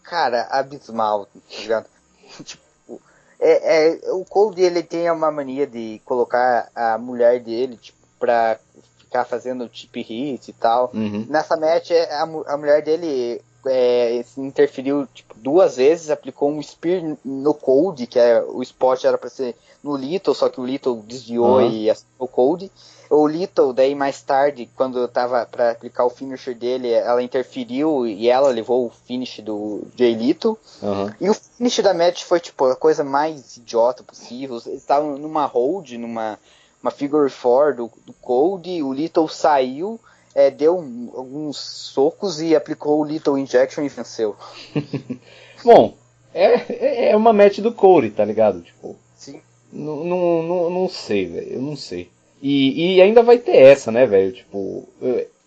cara, 0.03 0.49
abismal, 0.51 1.27
tá 1.27 1.57
ligado? 1.61 1.87
tipo, 2.45 3.01
é, 3.39 3.91
é, 3.91 4.13
o 4.13 4.25
Code 4.25 4.61
ele 4.63 4.83
tem 4.83 5.11
uma 5.11 5.31
mania 5.31 5.67
de 5.67 6.01
colocar 6.05 6.69
a 6.75 6.99
mulher 6.99 7.41
dele, 7.41 7.77
tipo, 7.77 7.99
pra 8.19 8.59
ficar 8.99 9.25
fazendo 9.25 9.69
tip 9.69 9.97
hit 10.03 10.49
e 10.49 10.53
tal. 10.53 10.91
Uhum. 10.93 11.27
Nessa 11.29 11.57
match, 11.57 11.91
a, 11.93 12.23
a 12.53 12.57
mulher 12.57 12.83
dele 12.83 13.41
é, 13.69 14.25
interferiu 14.37 15.07
tipo, 15.13 15.35
duas 15.37 15.77
vezes, 15.77 16.11
aplicou 16.11 16.51
um 16.51 16.63
spear 16.63 17.17
no 17.25 17.55
Cold, 17.55 18.07
que 18.07 18.19
é 18.19 18.43
o 18.43 18.63
spot 18.63 19.05
era 19.05 19.19
para 19.19 19.31
ser 19.31 19.55
no 19.83 19.97
Little, 19.97 20.35
só 20.35 20.49
que 20.49 20.61
o 20.61 20.67
Little 20.67 21.03
desviou 21.07 21.59
uhum. 21.59 21.71
e 21.71 21.91
acertou 21.91 22.27
o 22.27 22.29
Cold. 22.29 22.71
O 23.11 23.27
Little, 23.27 23.73
daí 23.73 23.95
mais 23.95 24.21
tarde, 24.21 24.69
quando 24.77 24.99
eu 24.99 25.09
tava 25.09 25.47
para 25.47 25.71
aplicar 25.71 26.05
o 26.05 26.11
finisher 26.11 26.55
dele, 26.55 26.91
ela 26.91 27.23
interferiu 27.23 28.07
e 28.07 28.29
ela 28.29 28.51
levou 28.51 28.87
o 28.87 28.91
finish 28.91 29.41
do 29.41 29.83
Jay 29.97 30.13
Little. 30.15 30.59
Uhum. 30.83 31.11
E 31.21 31.31
o 31.31 31.35
finish 31.35 31.79
da 31.79 31.95
match 31.95 32.25
foi 32.25 32.41
tipo 32.41 32.67
a 32.67 32.77
coisa 32.77 33.03
mais 33.03 33.57
idiota 33.57 34.03
possível. 34.03 34.61
Eles 34.67 34.83
estavam 34.83 35.17
numa 35.17 35.47
hold, 35.47 35.93
numa 35.93 36.39
uma 36.83 36.91
figure 36.91 37.29
four 37.29 37.75
do, 37.75 37.91
do 38.07 38.13
Cold, 38.15 38.83
o 38.83 38.93
Little 38.93 39.29
saiu, 39.29 39.99
é, 40.35 40.51
deu 40.51 40.77
alguns 41.15 41.57
socos 41.57 42.41
e 42.41 42.55
aplicou 42.55 43.01
o 43.01 43.05
Little 43.05 43.39
Injection 43.39 43.85
e 43.85 43.89
venceu. 43.89 44.37
Bom, 45.65 45.97
é, 46.35 47.11
é 47.11 47.17
uma 47.17 47.33
match 47.33 47.59
do 47.59 47.73
Cody, 47.73 48.11
tá 48.11 48.25
ligado? 48.25 48.61
Tipo, 48.61 48.97
Sim. 49.17 49.41
Não, 49.73 50.05
não, 50.05 50.43
não, 50.43 50.71
não 50.71 50.89
sei, 50.89 51.27
velho, 51.27 51.53
eu 51.53 51.63
não 51.63 51.77
sei. 51.77 52.11
E, 52.41 52.97
e 52.97 53.03
ainda 53.03 53.23
vai 53.23 53.39
ter 53.39 53.57
essa, 53.57 53.91
né, 53.91 54.07
velho? 54.07 54.33
Tipo, 54.33 54.89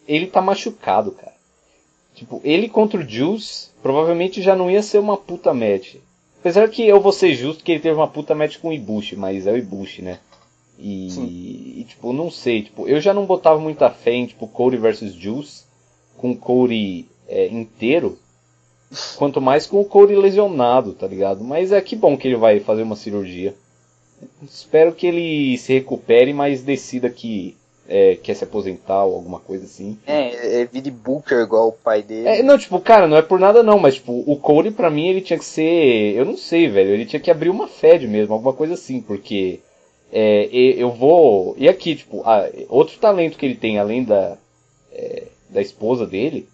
ele 0.07 0.27
tá 0.27 0.41
machucado, 0.41 1.11
cara. 1.11 1.33
Tipo, 2.13 2.41
ele 2.43 2.67
contra 2.67 2.99
o 2.99 3.07
Juice 3.07 3.69
provavelmente 3.81 4.41
já 4.41 4.55
não 4.55 4.69
ia 4.69 4.83
ser 4.83 4.99
uma 4.99 5.17
puta 5.17 5.53
match. 5.53 5.95
Apesar 6.39 6.69
que 6.69 6.85
eu 6.85 6.99
vou 6.99 7.11
ser 7.11 7.33
justo 7.33 7.63
que 7.63 7.71
ele 7.71 7.81
teve 7.81 7.95
uma 7.95 8.07
puta 8.07 8.35
match 8.35 8.57
com 8.57 8.69
o 8.69 8.73
Ibushi, 8.73 9.15
mas 9.15 9.47
é 9.47 9.51
o 9.51 9.57
Ibushi, 9.57 10.01
né? 10.01 10.19
E, 10.83 11.81
e, 11.81 11.83
tipo, 11.83 12.11
não 12.11 12.31
sei, 12.31 12.63
tipo, 12.63 12.87
eu 12.87 12.99
já 12.99 13.13
não 13.13 13.27
botava 13.27 13.59
muita 13.59 13.91
fé 13.91 14.13
em 14.13 14.25
tipo 14.25 14.47
Cody 14.47 14.77
versus 14.77 15.13
Juice 15.13 15.63
com 16.17 16.31
o 16.31 16.35
Cody 16.35 17.07
é, 17.27 17.47
inteiro, 17.49 18.17
quanto 19.15 19.39
mais 19.39 19.67
com 19.67 19.79
o 19.79 19.85
Cody 19.85 20.15
lesionado, 20.15 20.93
tá 20.93 21.05
ligado? 21.05 21.43
Mas 21.43 21.71
é 21.71 21.79
que 21.81 21.95
bom 21.95 22.17
que 22.17 22.27
ele 22.27 22.35
vai 22.35 22.59
fazer 22.59 22.81
uma 22.81 22.95
cirurgia. 22.95 23.53
Espero 24.43 24.93
que 24.93 25.05
ele 25.05 25.57
se 25.59 25.73
recupere, 25.73 26.33
mas 26.33 26.63
decida 26.63 27.09
que 27.09 27.55
é, 27.87 28.15
quer 28.15 28.35
se 28.35 28.43
aposentar 28.43 29.03
ou 29.03 29.13
alguma 29.15 29.39
coisa 29.39 29.65
assim. 29.65 29.99
É, 30.07 30.61
é 30.61 30.65
vire 30.65 30.89
Booker 30.89 31.41
igual 31.41 31.67
o 31.67 31.73
pai 31.73 32.01
dele. 32.01 32.27
É, 32.27 32.41
não, 32.41 32.57
tipo, 32.57 32.79
cara, 32.79 33.07
não 33.07 33.17
é 33.17 33.21
por 33.21 33.39
nada 33.39 33.61
não, 33.61 33.77
mas 33.77 33.95
tipo, 33.95 34.23
o 34.25 34.35
Cody 34.35 34.71
pra 34.71 34.89
mim 34.89 35.07
ele 35.07 35.21
tinha 35.21 35.37
que 35.37 35.45
ser. 35.45 36.15
Eu 36.15 36.25
não 36.25 36.37
sei, 36.37 36.67
velho. 36.67 36.89
Ele 36.89 37.05
tinha 37.05 37.19
que 37.19 37.29
abrir 37.29 37.49
uma 37.49 37.67
Fed 37.67 38.07
mesmo, 38.07 38.33
alguma 38.33 38.53
coisa 38.53 38.73
assim, 38.73 38.99
porque 38.99 39.59
É, 40.11 40.49
eu 40.51 40.91
vou. 40.91 41.55
E 41.57 41.69
aqui, 41.69 41.95
tipo, 41.95 42.23
outro 42.67 42.97
talento 42.99 43.37
que 43.37 43.45
ele 43.45 43.55
tem, 43.55 43.79
além 43.79 44.03
da, 44.03 44.37
é, 44.91 45.23
da 45.49 45.61
esposa 45.61 46.05
dele, 46.05 46.47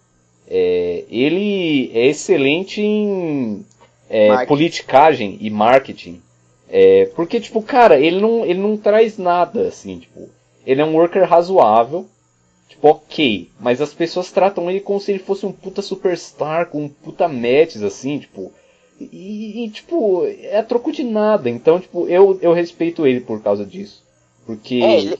é, 0.48 1.04
ele 1.10 1.90
é 1.92 2.06
excelente 2.06 2.80
em 2.80 3.64
é, 4.08 4.46
politicagem 4.46 5.36
e 5.40 5.50
marketing. 5.50 6.22
É, 6.70 7.06
porque, 7.16 7.40
tipo, 7.40 7.62
cara, 7.62 7.98
ele 7.98 8.20
não, 8.20 8.44
ele 8.44 8.60
não 8.60 8.76
traz 8.76 9.16
nada, 9.16 9.68
assim, 9.68 9.98
tipo, 9.98 10.28
ele 10.66 10.80
é 10.80 10.84
um 10.84 10.94
worker 10.94 11.24
razoável, 11.24 12.06
tipo, 12.68 12.88
ok, 12.88 13.50
mas 13.58 13.80
as 13.80 13.94
pessoas 13.94 14.30
tratam 14.30 14.70
ele 14.70 14.80
como 14.80 15.00
se 15.00 15.10
ele 15.10 15.18
fosse 15.18 15.46
um 15.46 15.52
puta 15.52 15.80
superstar, 15.80 16.66
com 16.66 16.84
um 16.84 16.88
puta 16.88 17.26
matches, 17.26 17.82
assim, 17.82 18.18
tipo, 18.18 18.52
e, 19.00 19.64
e, 19.64 19.70
tipo, 19.70 20.24
é 20.26 20.62
troco 20.62 20.92
de 20.92 21.04
nada, 21.04 21.48
então, 21.48 21.80
tipo, 21.80 22.08
eu, 22.08 22.38
eu 22.42 22.52
respeito 22.52 23.06
ele 23.06 23.20
por 23.20 23.42
causa 23.42 23.64
disso, 23.64 24.02
porque... 24.44 24.82
É, 24.82 24.98
ele, 24.98 25.18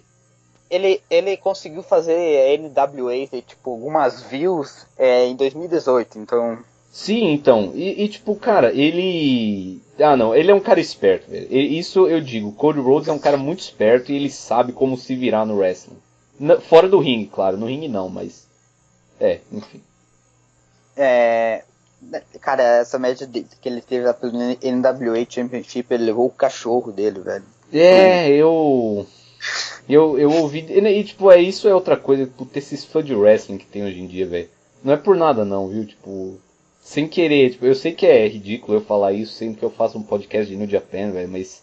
ele, 0.70 1.00
ele 1.10 1.36
conseguiu 1.36 1.82
fazer 1.82 2.58
NWA, 2.58 3.26
tipo, 3.46 3.70
algumas 3.70 4.22
views 4.22 4.86
é, 4.96 5.26
em 5.26 5.36
2018, 5.36 6.18
então... 6.18 6.58
Sim, 6.90 7.32
então. 7.32 7.72
E, 7.74 8.04
e, 8.04 8.08
tipo, 8.08 8.34
cara, 8.34 8.72
ele. 8.72 9.80
Ah, 10.00 10.16
não, 10.16 10.34
ele 10.34 10.50
é 10.50 10.54
um 10.54 10.60
cara 10.60 10.80
esperto, 10.80 11.30
velho. 11.30 11.46
Isso 11.48 12.08
eu 12.08 12.20
digo. 12.20 12.50
Cody 12.52 12.80
Rhodes 12.80 13.08
é 13.08 13.12
um 13.12 13.18
cara 13.18 13.36
muito 13.36 13.60
esperto 13.60 14.10
e 14.10 14.16
ele 14.16 14.30
sabe 14.30 14.72
como 14.72 14.96
se 14.96 15.14
virar 15.14 15.44
no 15.44 15.58
wrestling. 15.58 15.98
Na, 16.40 16.60
fora 16.60 16.88
do 16.88 16.98
ringue, 16.98 17.26
claro. 17.26 17.56
No 17.56 17.66
ringue 17.66 17.88
não, 17.88 18.08
mas. 18.08 18.48
É, 19.20 19.40
enfim. 19.52 19.80
É. 20.96 21.62
Cara, 22.40 22.62
essa 22.62 22.98
média 22.98 23.28
que 23.60 23.68
ele 23.68 23.80
teve 23.80 24.12
pelo 24.14 24.32
NWA 24.32 25.26
Championship, 25.28 25.92
ele 25.92 26.04
levou 26.04 26.26
o 26.26 26.30
cachorro 26.30 26.92
dele, 26.92 27.20
velho. 27.20 27.44
É, 27.72 28.28
eu. 28.28 29.06
Eu, 29.88 30.18
eu 30.18 30.30
ouvi. 30.32 30.60
E, 30.60 31.04
tipo, 31.04 31.30
é 31.30 31.40
isso 31.40 31.68
é 31.68 31.74
outra 31.74 31.96
coisa. 31.96 32.26
Puta, 32.26 32.58
esses 32.58 32.84
fãs 32.84 33.04
de 33.04 33.14
wrestling 33.14 33.58
que 33.58 33.66
tem 33.66 33.84
hoje 33.84 34.00
em 34.00 34.06
dia, 34.06 34.26
velho. 34.26 34.48
Não 34.82 34.92
é 34.92 34.96
por 34.96 35.16
nada, 35.16 35.44
não, 35.44 35.68
viu? 35.68 35.84
Tipo 35.84 36.38
sem 36.88 37.06
querer, 37.06 37.50
tipo, 37.50 37.66
eu 37.66 37.74
sei 37.74 37.92
que 37.92 38.06
é 38.06 38.26
ridículo 38.26 38.78
eu 38.78 38.80
falar 38.80 39.12
isso 39.12 39.34
sempre 39.34 39.58
que 39.58 39.64
eu 39.64 39.68
faço 39.68 39.98
um 39.98 40.02
podcast 40.02 40.50
de 40.50 40.56
New 40.56 40.66
Japan, 40.66 41.10
velho, 41.10 41.28
mas. 41.28 41.62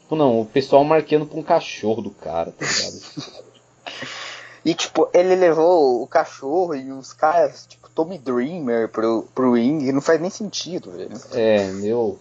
Tipo, 0.00 0.16
não, 0.16 0.40
o 0.40 0.46
pessoal 0.46 0.82
marcando 0.82 1.24
pra 1.26 1.38
um 1.38 1.44
cachorro 1.44 2.02
do 2.02 2.10
cara, 2.10 2.50
tá 2.50 2.66
ligado? 2.66 3.44
e 4.64 4.74
tipo, 4.74 5.08
ele 5.12 5.34
levou 5.34 6.02
o 6.02 6.06
cachorro 6.06 6.74
e 6.74 6.90
os 6.90 7.12
caras, 7.12 7.66
tipo, 7.66 7.88
Tommy 7.90 8.18
Dreamer 8.18 8.88
pro, 8.88 9.28
pro 9.34 9.52
ring, 9.52 9.92
não 9.92 10.00
faz 10.00 10.20
nem 10.20 10.30
sentido, 10.30 10.90
velho. 10.90 11.10
É, 11.32 11.70
meu. 11.72 12.18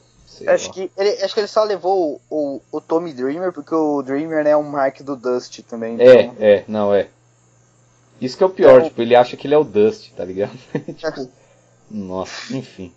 Acho 0.48 0.72
que, 0.72 0.91
ele, 0.98 1.10
acho 1.24 1.34
que 1.34 1.40
ele 1.40 1.48
só 1.48 1.64
levou 1.64 2.20
o, 2.30 2.56
o, 2.56 2.61
o 2.72 2.82
Tommy 2.82 3.14
Dreamer 3.14 3.53
porque 3.53 3.74
o 3.74 4.02
Dreamer 4.02 4.44
né, 4.44 4.49
é 4.52 4.57
um 4.57 4.64
mark 4.64 5.02
do 5.02 5.15
Dust 5.15 5.60
também. 5.61 5.95
É, 5.99 6.22
então... 6.24 6.36
É, 6.40 6.53
é, 6.56 6.65
não, 6.68 6.94
é. 6.94 7.07
Isso 8.20 8.38
que 8.38 8.44
é 8.44 8.45
o 8.45 8.49
pior, 8.49 8.78
então... 8.78 8.90
tipo, 8.90 9.02
ele 9.02 9.15
acha 9.15 9.38
que 9.38 9.48
ele 9.48 9.53
é 9.53 9.57
o 9.57 9.64
Dust, 9.64 10.11
tá 10.14 10.26
ligado? 10.26 10.57
tipo, 10.98 11.30
nossa, 11.90 12.56
enfim. 12.56 12.94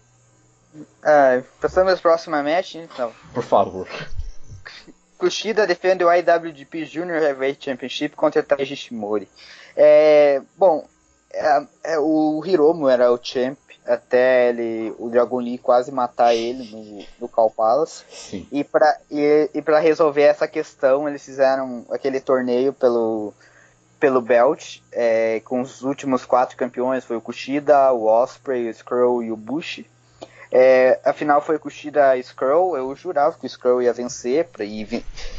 Ah, 1.03 1.43
passamos 1.61 2.01
para 2.01 2.11
a 2.11 2.15
próxima 2.15 2.43
match, 2.43 2.77
então. 2.77 3.13
Por 3.33 3.43
favor. 3.43 3.89
Kushida 5.19 5.67
defende 5.67 6.05
o 6.05 6.13
IWGP 6.13 6.85
Junior 6.85 7.23
Heavyweight 7.23 7.65
Championship 7.65 8.15
contra 8.17 8.43
Taiji 8.43 8.77
Shimori. 8.77 9.29
É, 9.77 10.43
bom, 10.57 10.87
é, 11.33 11.67
é, 11.85 11.99
o 11.99 12.43
Hiromu 12.45 12.89
era 12.89 13.13
o 13.13 13.19
champ 13.23 13.59
até 13.87 14.49
ele, 14.49 14.93
o 14.99 15.09
Dragon 15.09 15.39
Lee 15.39 15.59
quase 15.59 15.93
matar 15.93 16.35
ele 16.35 16.69
no, 16.71 17.05
no 17.21 17.29
Cal 17.29 17.51
Palace. 17.51 18.05
Sim. 18.11 18.47
E 18.51 18.65
para 18.65 18.99
e, 19.11 19.51
e 19.55 19.81
resolver 19.81 20.23
essa 20.23 20.49
questão, 20.49 21.09
eles 21.09 21.25
fizeram 21.25 21.87
aquele 21.91 22.21
torneio 22.21 22.73
pelo 22.73 23.33
pelo 23.99 24.21
belt, 24.21 24.81
é, 24.93 25.41
com 25.41 25.63
os 25.63 25.83
últimos 25.83 26.27
quatro 26.27 26.57
campeões, 26.57 27.05
foi 27.05 27.17
o 27.17 27.21
Kushida, 27.21 27.93
o 27.93 28.05
Osprey, 28.05 28.67
o 28.67 28.71
Skrull 28.71 29.23
e 29.23 29.33
o 29.33 29.37
Bush. 29.37 29.85
É, 30.51 31.01
afinal 31.05 31.41
foi 31.41 31.59
Kushida 31.59 32.17
Skrull, 32.19 32.77
eu 32.77 32.95
jurava 32.95 33.37
que 33.39 33.47
o 33.47 33.49
Skrull 33.49 33.83
ia 33.83 33.93
vencer 33.93 34.47
para 34.47 34.65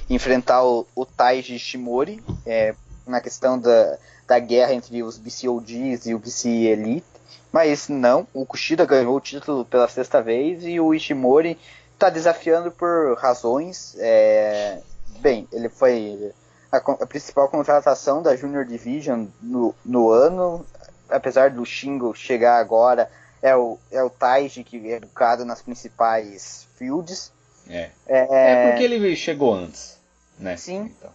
enfrentar 0.09 0.63
o, 0.63 0.85
o 0.95 1.05
Taiji 1.05 1.57
Shimori 1.57 2.21
é, 2.45 2.75
na 3.05 3.21
questão 3.21 3.57
da, 3.57 3.97
da 4.27 4.37
guerra 4.39 4.73
entre 4.73 5.01
os 5.01 5.17
BCOGs 5.17 6.07
e 6.07 6.13
o 6.13 6.19
BC 6.19 6.49
Elite, 6.49 7.05
mas 7.51 7.87
não, 7.87 8.27
o 8.33 8.45
Kushida 8.45 8.85
ganhou 8.85 9.15
o 9.15 9.21
título 9.21 9.63
pela 9.63 9.87
sexta 9.87 10.21
vez 10.21 10.63
e 10.65 10.79
o 10.79 10.93
Ishimori 10.93 11.57
está 11.93 12.09
desafiando 12.09 12.69
por 12.69 13.17
razões, 13.17 13.95
é, 13.97 14.79
bem, 15.19 15.47
ele 15.51 15.69
foi 15.69 16.33
a, 16.71 16.77
a, 16.77 17.07
principal 17.07 17.47
contratação 17.49 18.21
da 18.21 18.35
Junior 18.35 18.65
Division 18.65 19.25
no, 19.41 19.73
no 19.83 20.11
ano, 20.11 20.65
apesar 21.09 21.49
do 21.49 21.65
Shingo 21.65 22.13
chegar 22.13 22.59
agora, 22.59 23.09
é 23.41 23.55
o, 23.55 23.77
é 23.91 24.03
o 24.03 24.09
Taiji 24.09 24.63
que 24.63 24.91
é 24.91 24.95
educado 24.95 25.45
nas 25.45 25.61
principais 25.61 26.67
fields. 26.77 27.31
É. 27.69 27.89
é. 28.07 28.27
é 28.29 28.69
porque 28.69 28.83
ele 28.83 29.15
chegou 29.15 29.53
antes, 29.53 29.99
né? 30.39 30.55
Sim. 30.57 30.93
Então. 30.97 31.11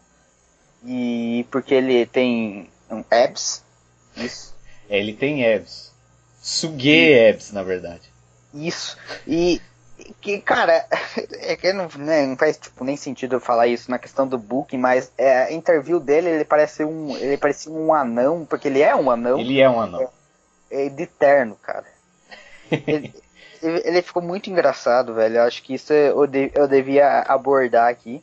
E 0.85 1.47
porque 1.51 1.75
ele 1.75 2.07
tem 2.07 2.69
um 2.91 3.05
abs. 3.11 3.65
Isso. 4.17 4.55
É, 4.89 4.99
ele 4.99 5.15
tem 5.15 5.47
abs. 5.55 5.93
Sugue 6.41 7.29
abs, 7.29 7.53
na 7.53 7.63
verdade. 7.63 8.13
Isso. 8.53 8.99
E 9.27 9.61
que, 10.21 10.41
cara, 10.41 10.87
é 11.39 11.57
que 11.57 11.73
não, 11.73 11.89
né, 11.97 12.27
não 12.27 12.37
faz 12.37 12.59
tipo, 12.59 12.85
nem 12.85 12.97
sentido 12.97 13.37
eu 13.37 13.41
falar 13.41 13.67
isso 13.67 13.91
na 13.91 13.99
questão 13.99 14.27
do 14.27 14.39
booking, 14.39 14.79
mas 14.79 15.13
é, 15.17 15.45
a 15.45 15.53
interview 15.53 16.01
dele, 16.01 16.29
ele 16.29 16.45
parece 16.45 16.85
um. 16.85 17.17
Ele 17.17 17.37
parecia 17.37 17.71
um 17.71 17.95
anão, 17.95 18.45
porque 18.45 18.69
ele 18.69 18.83
é 18.83 18.95
um 18.95 19.11
anão. 19.11 19.39
Ele 19.39 19.61
é 19.61 19.69
um 19.69 19.81
anão. 19.81 20.09
É, 20.71 20.87
é 20.87 20.89
de 20.89 21.07
terno, 21.07 21.57
cara. 21.57 21.87
Ele, 22.87 23.13
ele, 23.63 24.03
ficou 24.03 24.23
muito 24.23 24.51
engraçado, 24.51 25.15
velho. 25.15 25.37
Eu 25.37 25.43
acho 25.43 25.63
que 25.63 25.75
isso 25.75 25.93
eu, 25.93 26.27
de, 26.27 26.51
eu 26.55 26.67
devia 26.67 27.21
abordar 27.21 27.89
aqui. 27.89 28.23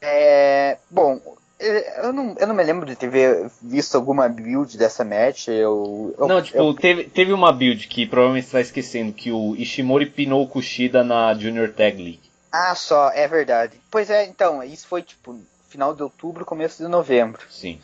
É, 0.00 0.78
bom, 0.90 1.20
eu 1.58 2.12
não, 2.12 2.34
eu 2.38 2.46
não 2.46 2.54
me 2.54 2.62
lembro 2.62 2.86
de 2.86 2.96
ter 2.96 3.10
visto 3.62 3.94
alguma 3.94 4.28
build 4.28 4.76
dessa 4.78 5.04
match. 5.04 5.48
Eu, 5.48 6.14
eu 6.18 6.26
não, 6.26 6.42
tipo, 6.42 6.58
eu... 6.58 6.74
teve, 6.74 7.04
teve 7.04 7.32
uma 7.32 7.52
build 7.52 7.86
que 7.86 8.06
provavelmente 8.06 8.46
você 8.46 8.52
tá 8.52 8.60
esquecendo, 8.60 9.12
que 9.12 9.30
o 9.30 9.54
Ishimori 9.56 10.06
pinou 10.06 10.42
o 10.42 10.48
Kushida 10.48 11.04
na 11.04 11.34
Junior 11.34 11.68
Tag 11.72 11.96
League. 11.96 12.30
Ah, 12.50 12.74
só, 12.74 13.10
é 13.10 13.28
verdade. 13.28 13.78
Pois 13.90 14.10
é, 14.10 14.24
então, 14.24 14.62
isso 14.62 14.86
foi 14.86 15.02
tipo 15.02 15.38
final 15.68 15.94
de 15.94 16.02
outubro, 16.02 16.44
começo 16.44 16.82
de 16.82 16.88
novembro. 16.88 17.42
Sim. 17.48 17.78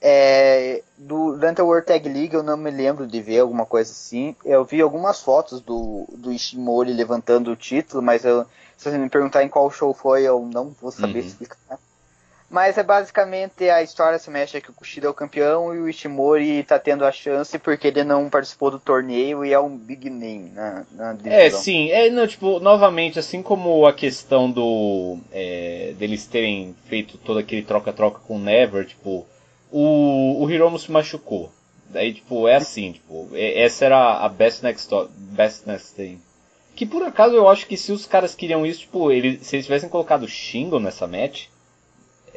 É, 0.00 0.82
durante 0.96 1.60
a 1.60 1.64
World 1.64 1.86
Tag 1.86 2.08
League 2.08 2.34
eu 2.34 2.42
não 2.42 2.56
me 2.56 2.70
lembro 2.70 3.06
de 3.06 3.20
ver 3.20 3.40
alguma 3.40 3.66
coisa 3.66 3.90
assim. 3.90 4.34
Eu 4.44 4.64
vi 4.64 4.80
algumas 4.80 5.20
fotos 5.20 5.60
do, 5.60 6.06
do 6.12 6.32
Ishimori 6.32 6.92
levantando 6.92 7.50
o 7.50 7.56
título, 7.56 8.02
mas 8.02 8.24
eu, 8.24 8.44
se 8.76 8.90
você 8.90 8.96
me 8.96 9.08
perguntar 9.08 9.42
em 9.42 9.48
qual 9.48 9.70
show 9.70 9.92
foi, 9.92 10.22
eu 10.22 10.40
não 10.40 10.74
vou 10.80 10.92
saber 10.92 11.20
uhum. 11.20 11.26
explicar. 11.26 11.78
Mas 12.50 12.78
é 12.78 12.82
basicamente 12.82 13.68
a 13.68 13.82
história 13.82 14.18
se 14.18 14.30
mexe 14.30 14.58
que 14.60 14.70
o 14.70 14.72
Kushida 14.72 15.06
é 15.06 15.10
o 15.10 15.14
campeão 15.14 15.74
e 15.74 15.80
o 15.80 15.88
Ishimori 15.88 16.62
tá 16.62 16.78
tendo 16.78 17.04
a 17.04 17.12
chance 17.12 17.58
porque 17.58 17.88
ele 17.88 18.02
não 18.04 18.30
participou 18.30 18.70
do 18.70 18.78
torneio 18.78 19.44
e 19.44 19.52
é 19.52 19.60
um 19.60 19.76
big 19.76 20.08
name 20.08 20.50
na, 20.54 20.86
na 20.92 21.16
É, 21.26 21.50
sim. 21.50 21.90
É, 21.90 22.08
não, 22.08 22.26
tipo, 22.26 22.58
novamente, 22.58 23.18
assim 23.18 23.42
como 23.42 23.84
a 23.84 23.92
questão 23.92 24.50
do. 24.50 25.18
É, 25.30 25.92
deles 25.98 26.24
terem 26.24 26.74
feito 26.86 27.18
todo 27.18 27.38
aquele 27.38 27.62
troca-troca 27.62 28.20
com 28.26 28.36
o 28.36 28.40
Never, 28.40 28.86
tipo, 28.86 29.26
o, 29.70 30.44
o 30.44 30.50
Hiromu 30.50 30.78
se 30.78 30.90
machucou. 30.90 31.52
Daí, 31.90 32.12
tipo, 32.12 32.46
é 32.46 32.56
assim, 32.56 32.92
tipo, 32.92 33.30
essa 33.34 33.84
era 33.86 34.18
a 34.18 34.28
best 34.28 34.62
next, 34.62 34.90
best 35.16 35.66
next 35.66 35.94
thing. 35.94 36.20
Que 36.76 36.84
por 36.84 37.02
acaso 37.02 37.34
eu 37.34 37.48
acho 37.48 37.66
que 37.66 37.76
se 37.76 37.90
os 37.90 38.06
caras 38.06 38.34
queriam 38.34 38.64
isso, 38.64 38.80
tipo, 38.80 39.10
eles, 39.10 39.46
se 39.46 39.56
eles 39.56 39.66
tivessem 39.66 39.88
colocado 39.88 40.28
Shingo 40.28 40.78
nessa 40.78 41.06
match 41.06 41.46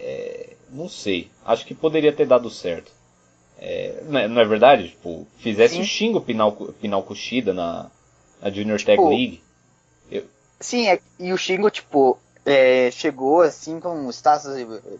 é, 0.01 0.55
não 0.71 0.89
sei. 0.89 1.29
Acho 1.45 1.65
que 1.65 1.75
poderia 1.75 2.11
ter 2.11 2.25
dado 2.25 2.49
certo. 2.49 2.91
É, 3.59 4.01
não, 4.07 4.19
é, 4.19 4.27
não, 4.27 4.41
é, 4.41 4.45
verdade? 4.45 4.89
Tipo, 4.89 5.27
fizesse 5.37 5.75
Sim. 5.75 5.81
o 5.81 5.85
Shingo 5.85 6.21
Pinal, 6.21 6.51
Pinal 6.81 7.03
Kushida 7.03 7.53
na, 7.53 7.91
na 8.41 8.49
Junior 8.49 8.79
tipo, 8.79 8.91
Tag 8.91 9.07
League. 9.07 9.41
Eu... 10.09 10.25
Sim, 10.59 10.87
é, 10.87 10.99
e 11.19 11.31
o 11.31 11.37
Shingo, 11.37 11.69
tipo, 11.69 12.17
é, 12.45 12.89
chegou 12.91 13.41
assim 13.41 13.79
com 13.79 14.07
o 14.07 14.09
status 14.09 14.51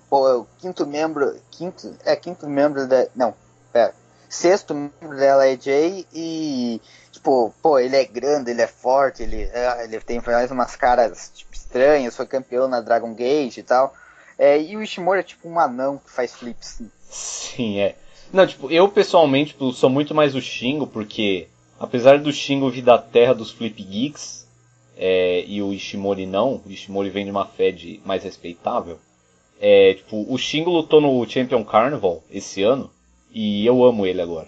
pô, 0.10 0.28
é 0.28 0.36
o 0.36 0.48
quinto 0.60 0.86
membro. 0.86 1.36
Quinto. 1.50 1.96
É 2.06 2.16
quinto 2.16 2.48
membro 2.48 2.88
da. 2.88 3.08
Não, 3.16 3.34
pera. 3.72 3.94
Sexto 4.30 4.74
membro 4.74 5.18
da 5.18 5.38
LAJ 5.38 6.06
e. 6.14 6.82
Tipo, 7.12 7.54
pô, 7.62 7.78
ele 7.78 7.96
é 7.96 8.06
grande, 8.06 8.52
ele 8.52 8.62
é 8.62 8.68
forte, 8.68 9.22
ele, 9.22 9.44
é, 9.44 9.84
ele 9.84 10.00
tem 10.00 10.22
faz 10.22 10.50
umas 10.50 10.76
caras 10.76 11.32
tipo, 11.34 11.54
estranhas, 11.54 12.16
foi 12.16 12.26
campeão 12.26 12.68
na 12.68 12.80
Dragon 12.80 13.14
Gate 13.14 13.58
e 13.58 13.64
tal. 13.64 13.94
É, 14.38 14.60
e 14.60 14.76
o 14.76 14.82
Ishimori 14.82 15.20
é 15.20 15.24
tipo 15.24 15.48
um 15.48 15.60
anão 15.60 15.98
que 15.98 16.10
faz 16.10 16.34
flips. 16.34 16.82
Sim, 17.10 17.80
é. 17.80 17.96
Não, 18.32 18.48
tipo, 18.48 18.72
eu 18.72 18.88
pessoalmente 18.88 19.52
tipo, 19.52 19.72
sou 19.74 19.90
muito 19.90 20.16
mais 20.16 20.34
o 20.34 20.42
Shingo, 20.42 20.88
porque 20.88 21.48
apesar 21.80 22.18
do 22.20 22.32
Shingo 22.32 22.70
vir 22.70 22.82
da 22.82 22.98
terra 22.98 23.34
dos 23.34 23.52
Flip 23.52 23.84
Geeks, 23.84 24.48
é, 25.04 25.44
e 25.48 25.64
o 25.64 25.74
Ishimori 25.74 26.28
não, 26.28 26.62
o 26.64 26.70
Ishimori 26.70 27.10
vem 27.10 27.26
de 27.26 27.32
uma 27.32 27.48
fé 27.48 27.72
de 27.72 28.00
mais 28.06 28.24
respeitável, 28.24 29.00
É, 29.60 29.96
tipo, 29.96 30.26
o 30.32 30.38
Shingo 30.38 30.70
lutou 30.72 31.02
no 31.02 31.28
Champion 31.28 31.64
Carnival 31.64 32.24
esse 32.32 32.62
ano 32.64 32.90
e 33.32 33.66
eu 33.66 33.84
amo 33.84 34.06
ele 34.06 34.22
agora. 34.22 34.48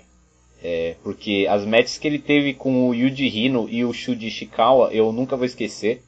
É, 0.61 0.95
porque 1.03 1.47
as 1.49 1.65
matches 1.65 1.97
que 1.97 2.07
ele 2.07 2.19
teve 2.19 2.53
com 2.53 2.87
o 2.87 2.93
Yuji 2.93 3.27
Hino 3.27 3.67
e 3.69 3.83
o 3.83 3.93
Shuji 3.93 4.27
Ishikawa 4.27 4.91
eu 4.93 5.11
nunca 5.11 5.35
vou 5.35 5.45
esquecer. 5.45 6.03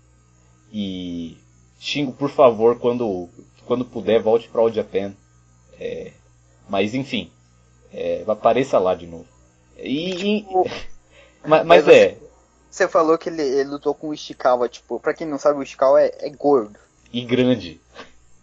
E 0.71 1.37
Shingo, 1.79 2.13
por 2.13 2.29
favor, 2.29 2.79
quando, 2.79 3.29
quando 3.65 3.85
puder, 3.85 4.21
volte 4.21 4.47
para 4.47 4.61
o 4.61 4.71
Japan. 4.71 5.13
É, 5.79 6.11
mas 6.69 6.95
enfim, 6.95 7.29
é, 7.93 8.23
apareça 8.27 8.79
lá 8.79 8.95
de 8.95 9.07
novo. 9.07 9.27
E, 9.77 10.39
e 10.39 10.45
mas, 11.45 11.65
mas 11.65 11.87
é. 11.87 12.24
Você 12.75 12.89
falou 12.89 13.17
que 13.17 13.29
ele, 13.29 13.41
ele, 13.41 13.69
lutou 13.69 13.95
com 13.95 14.09
o 14.09 14.13
Ishikawa, 14.13 14.67
tipo, 14.67 14.99
pra 14.99 15.13
quem 15.13 15.25
não 15.25 15.37
sabe, 15.37 15.57
o 15.57 15.63
Ishikawa 15.63 16.01
é, 16.01 16.13
é 16.19 16.29
gordo. 16.29 16.77
E 17.13 17.21
grande. 17.23 17.79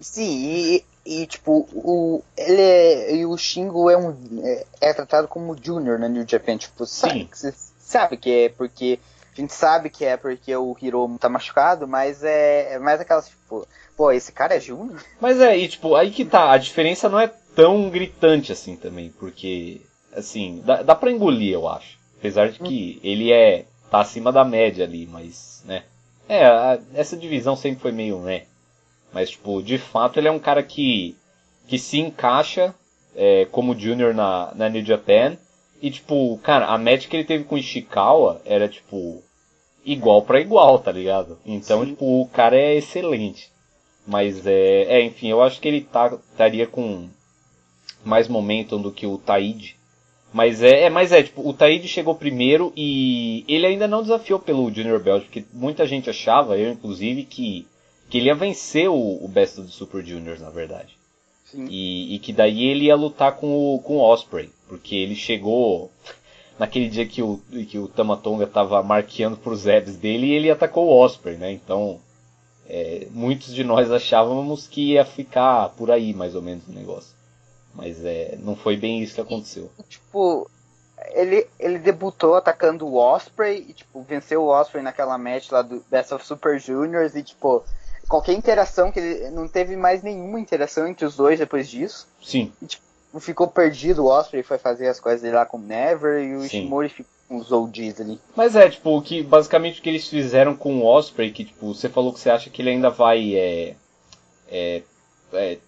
Sim, 0.00 0.24
e, 0.24 0.84
e 1.04 1.26
tipo, 1.26 1.68
o, 1.70 2.24
ele 2.34 2.62
é, 2.62 3.14
e 3.14 3.26
o 3.26 3.36
Shingo 3.36 3.90
é 3.90 3.96
um 3.98 4.16
é, 4.42 4.64
é 4.80 4.94
tratado 4.94 5.28
como 5.28 5.54
junior 5.62 5.98
na 5.98 6.08
New 6.08 6.24
Japan, 6.26 6.56
tipo, 6.56 6.86
Sim. 6.86 7.28
Sabe, 7.30 7.54
sabe 7.78 8.16
que 8.16 8.30
é 8.30 8.48
porque 8.48 8.98
a 9.36 9.38
gente 9.38 9.52
sabe 9.52 9.90
que 9.90 10.02
é 10.02 10.16
porque 10.16 10.56
o 10.56 10.74
Hiromu 10.80 11.18
tá 11.18 11.28
machucado, 11.28 11.86
mas 11.86 12.24
é, 12.24 12.72
é 12.72 12.78
mais 12.78 13.02
aquelas, 13.02 13.28
tipo, 13.28 13.68
pô, 13.94 14.10
esse 14.12 14.32
cara 14.32 14.54
é 14.54 14.60
júnior? 14.60 15.04
Mas 15.20 15.38
é, 15.42 15.58
e 15.58 15.68
tipo, 15.68 15.94
aí 15.94 16.10
que 16.10 16.24
tá, 16.24 16.52
a 16.52 16.56
diferença 16.56 17.06
não 17.06 17.20
é 17.20 17.30
tão 17.54 17.90
gritante 17.90 18.50
assim 18.50 18.76
também, 18.76 19.10
porque, 19.10 19.82
assim, 20.16 20.62
dá, 20.64 20.80
dá 20.82 20.94
pra 20.94 21.12
engolir, 21.12 21.52
eu 21.52 21.68
acho. 21.68 22.00
Apesar 22.18 22.50
de 22.50 22.60
que 22.60 22.98
hum. 22.98 23.00
ele 23.06 23.30
é, 23.30 23.66
tá 23.92 24.00
acima 24.00 24.32
da 24.32 24.44
média 24.44 24.84
ali, 24.84 25.06
mas, 25.06 25.62
né. 25.64 25.84
É, 26.28 26.46
a, 26.46 26.78
essa 26.94 27.16
divisão 27.16 27.54
sempre 27.54 27.80
foi 27.80 27.92
meio, 27.92 28.18
né, 28.20 28.42
mas, 29.12 29.30
tipo, 29.30 29.62
de 29.62 29.78
fato 29.78 30.18
ele 30.18 30.28
é 30.28 30.32
um 30.32 30.38
cara 30.38 30.62
que, 30.62 31.14
que 31.68 31.78
se 31.78 31.98
encaixa 32.00 32.74
é, 33.14 33.46
como 33.50 33.78
junior 33.78 34.14
na, 34.14 34.52
na 34.54 34.68
New 34.68 34.84
Japan. 34.84 35.36
E, 35.80 35.90
tipo, 35.90 36.38
cara, 36.42 36.66
a 36.66 36.78
match 36.78 37.08
que 37.08 37.16
ele 37.16 37.24
teve 37.24 37.44
com 37.44 37.56
o 37.56 37.58
Ishikawa 37.58 38.40
era, 38.44 38.68
tipo, 38.68 39.22
igual 39.84 40.22
para 40.22 40.40
igual, 40.40 40.78
tá 40.78 40.92
ligado? 40.92 41.38
Então, 41.44 41.80
Sim. 41.80 41.90
tipo, 41.90 42.22
o 42.22 42.26
cara 42.28 42.56
é 42.56 42.76
excelente. 42.76 43.50
Mas, 44.06 44.46
é, 44.46 44.84
é 44.84 45.02
enfim, 45.02 45.28
eu 45.28 45.42
acho 45.42 45.60
que 45.60 45.68
ele 45.68 45.82
tá, 45.82 46.16
estaria 46.30 46.66
com 46.66 47.08
mais 48.04 48.28
momentum 48.28 48.80
do 48.80 48.92
que 48.92 49.06
o 49.06 49.18
Taide. 49.18 49.76
Mas 50.32 50.62
é, 50.62 50.84
é, 50.84 50.90
mas 50.90 51.12
é, 51.12 51.22
tipo, 51.22 51.46
o 51.46 51.52
Taide 51.52 51.86
chegou 51.86 52.14
primeiro 52.14 52.72
e 52.74 53.44
ele 53.46 53.66
ainda 53.66 53.86
não 53.86 54.02
desafiou 54.02 54.38
pelo 54.38 54.72
Junior 54.72 54.98
Belt, 55.00 55.24
porque 55.24 55.44
muita 55.52 55.86
gente 55.86 56.08
achava, 56.08 56.56
eu 56.56 56.72
inclusive, 56.72 57.24
que 57.24 57.66
que 58.12 58.18
ele 58.18 58.26
ia 58.26 58.34
vencer 58.34 58.90
o, 58.90 59.24
o 59.24 59.26
Best 59.26 59.58
of 59.58 59.70
the 59.70 59.74
Super 59.74 60.04
Juniors, 60.04 60.38
na 60.38 60.50
verdade. 60.50 60.98
E, 61.54 62.14
e, 62.14 62.18
que 62.18 62.30
daí 62.30 62.64
ele 62.64 62.84
ia 62.84 62.94
lutar 62.94 63.36
com 63.36 63.74
o, 63.74 63.78
com 63.78 63.96
o 63.96 64.00
Osprey, 64.02 64.50
porque 64.68 64.94
ele 64.94 65.14
chegou 65.14 65.90
naquele 66.58 66.90
dia 66.90 67.06
que 67.06 67.22
o, 67.22 67.40
que 67.68 67.78
o 67.78 67.88
Tamatonga 67.88 68.44
estava 68.44 68.82
marqueando 68.82 69.38
para 69.38 69.52
os 69.54 69.60
Zebs 69.60 69.96
dele 69.96 70.26
e 70.26 70.32
ele 70.32 70.50
atacou 70.50 70.88
o 70.88 71.02
Osprey, 71.02 71.38
né? 71.38 71.52
Então, 71.52 72.00
é, 72.68 73.06
muitos 73.10 73.54
de 73.54 73.64
nós 73.64 73.90
achávamos 73.90 74.66
que 74.66 74.92
ia 74.92 75.06
ficar 75.06 75.70
por 75.70 75.90
aí, 75.90 76.12
mais 76.12 76.34
ou 76.34 76.42
menos, 76.42 76.68
o 76.68 76.72
negócio. 76.72 77.11
Mas 77.74 78.04
é, 78.04 78.36
não 78.40 78.54
foi 78.54 78.76
bem 78.76 79.02
isso 79.02 79.14
que 79.14 79.20
aconteceu. 79.20 79.70
Tipo, 79.88 80.50
ele, 81.14 81.46
ele 81.58 81.78
debutou 81.78 82.34
atacando 82.34 82.86
o 82.86 82.96
Osprey 82.96 83.66
e, 83.68 83.72
tipo, 83.72 84.02
venceu 84.02 84.42
o 84.42 84.48
Osprey 84.48 84.82
naquela 84.82 85.16
match 85.18 85.50
lá 85.50 85.62
do 85.62 85.82
Best 85.90 86.12
of 86.12 86.26
Super 86.26 86.60
Juniors 86.60 87.14
e, 87.14 87.22
tipo, 87.22 87.64
qualquer 88.08 88.32
interação 88.32 88.92
que 88.92 89.00
ele 89.00 89.30
não 89.30 89.48
teve 89.48 89.76
mais 89.76 90.02
nenhuma 90.02 90.38
interação 90.38 90.86
entre 90.86 91.06
os 91.06 91.16
dois 91.16 91.38
depois 91.38 91.68
disso. 91.68 92.06
Sim. 92.22 92.52
E, 92.60 92.66
tipo, 92.66 92.84
ficou 93.20 93.48
perdido 93.48 94.04
o 94.04 94.08
Osprey 94.08 94.42
foi 94.42 94.58
fazer 94.58 94.88
as 94.88 95.00
coisas 95.00 95.22
dele 95.22 95.36
lá 95.36 95.46
com 95.46 95.58
o 95.58 95.60
Never 95.60 96.22
e 96.22 96.36
o 96.36 96.40
Sim. 96.40 96.46
Ishimori 96.46 96.88
ficou 96.88 97.12
com 97.28 97.36
os 97.36 97.50
oldies 97.50 98.00
ali. 98.00 98.20
Mas 98.36 98.54
é, 98.54 98.68
tipo, 98.68 99.00
que 99.02 99.22
basicamente 99.22 99.80
o 99.80 99.82
que 99.82 99.88
eles 99.88 100.06
fizeram 100.06 100.54
com 100.54 100.78
o 100.78 100.84
Osprey, 100.84 101.30
que 101.30 101.44
tipo, 101.44 101.74
você 101.74 101.88
falou 101.88 102.12
que 102.12 102.20
você 102.20 102.30
acha 102.30 102.50
que 102.50 102.60
ele 102.60 102.70
ainda 102.70 102.90
vai 102.90 103.34
é 103.34 103.76
é, 104.48 104.82
é, 105.32 105.58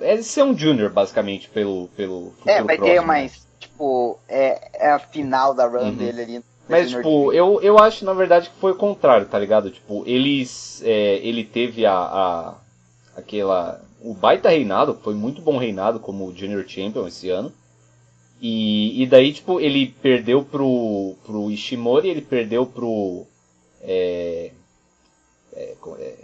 é 0.00 0.22
ser 0.22 0.42
um 0.42 0.56
junior 0.56 0.90
basicamente 0.90 1.48
pelo 1.48 1.88
pelo 1.96 2.32
É, 2.46 2.62
vai 2.62 2.76
próximo, 2.76 2.86
ter 2.86 3.00
mais, 3.00 3.32
né? 3.32 3.38
tipo, 3.60 4.18
é, 4.28 4.86
é 4.86 4.90
a 4.90 4.98
final 4.98 5.54
da 5.54 5.66
run 5.66 5.84
uhum. 5.84 5.94
dele 5.94 6.22
ali 6.22 6.44
mas, 6.70 6.88
tipo, 6.88 7.32
eu, 7.32 7.60
eu 7.60 7.80
acho, 7.80 8.04
na 8.04 8.12
verdade, 8.12 8.48
que 8.48 8.60
foi 8.60 8.70
o 8.70 8.76
contrário, 8.76 9.26
tá 9.26 9.36
ligado? 9.36 9.72
Tipo, 9.72 10.04
eles. 10.06 10.80
É, 10.84 11.16
ele 11.16 11.42
teve 11.42 11.84
a, 11.84 11.92
a. 11.92 12.54
aquela. 13.16 13.82
O 14.00 14.14
baita 14.14 14.48
reinado, 14.48 14.96
foi 15.02 15.12
muito 15.12 15.42
bom 15.42 15.58
reinado 15.58 15.98
como 15.98 16.32
Junior 16.34 16.64
Champion 16.66 17.08
esse 17.08 17.28
ano. 17.28 17.52
E, 18.40 19.02
e 19.02 19.06
daí, 19.06 19.32
tipo, 19.32 19.60
ele 19.60 19.88
perdeu 20.00 20.44
pro, 20.44 21.16
pro 21.26 21.50
Ishimori, 21.50 22.08
ele 22.08 22.22
perdeu 22.22 22.64
pro. 22.64 23.26
É, 23.82 24.52
é, 25.52 25.74
é, 25.98 26.14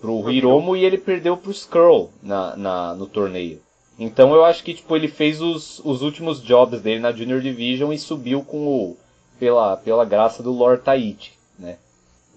pro 0.00 0.30
Hiromu 0.30 0.76
e 0.76 0.84
ele 0.84 0.98
perdeu 0.98 1.36
pro 1.36 1.50
Skrull 1.50 2.10
na, 2.22 2.56
na, 2.56 2.94
no 2.94 3.06
torneio. 3.06 3.60
Então 3.98 4.34
eu 4.34 4.44
acho 4.44 4.64
que 4.64 4.74
tipo, 4.74 4.96
ele 4.96 5.08
fez 5.08 5.42
os, 5.42 5.80
os 5.84 6.02
últimos 6.02 6.42
jobs 6.42 6.80
dele 6.80 7.00
na 7.00 7.12
Junior 7.12 7.40
Division 7.40 7.92
e 7.92 7.98
subiu 7.98 8.42
com 8.42 8.66
o, 8.66 8.96
pela, 9.38 9.76
pela 9.76 10.04
graça 10.04 10.42
do 10.42 10.52
Lord 10.52 10.82
Tahiti, 10.82 11.38
né? 11.58 11.76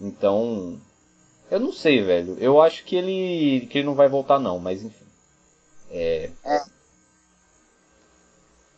Então, 0.02 0.78
eu 1.50 1.60
não 1.60 1.72
sei, 1.72 2.02
velho. 2.02 2.36
Eu 2.40 2.62
acho 2.62 2.84
que 2.84 2.96
ele, 2.96 3.68
que 3.68 3.78
ele 3.78 3.86
não 3.86 3.96
vai 3.96 4.10
voltar 4.10 4.40
não, 4.40 4.60
mas 4.60 4.84
enfim. 4.84 5.06
É... 5.92 6.30
é. 6.44 6.73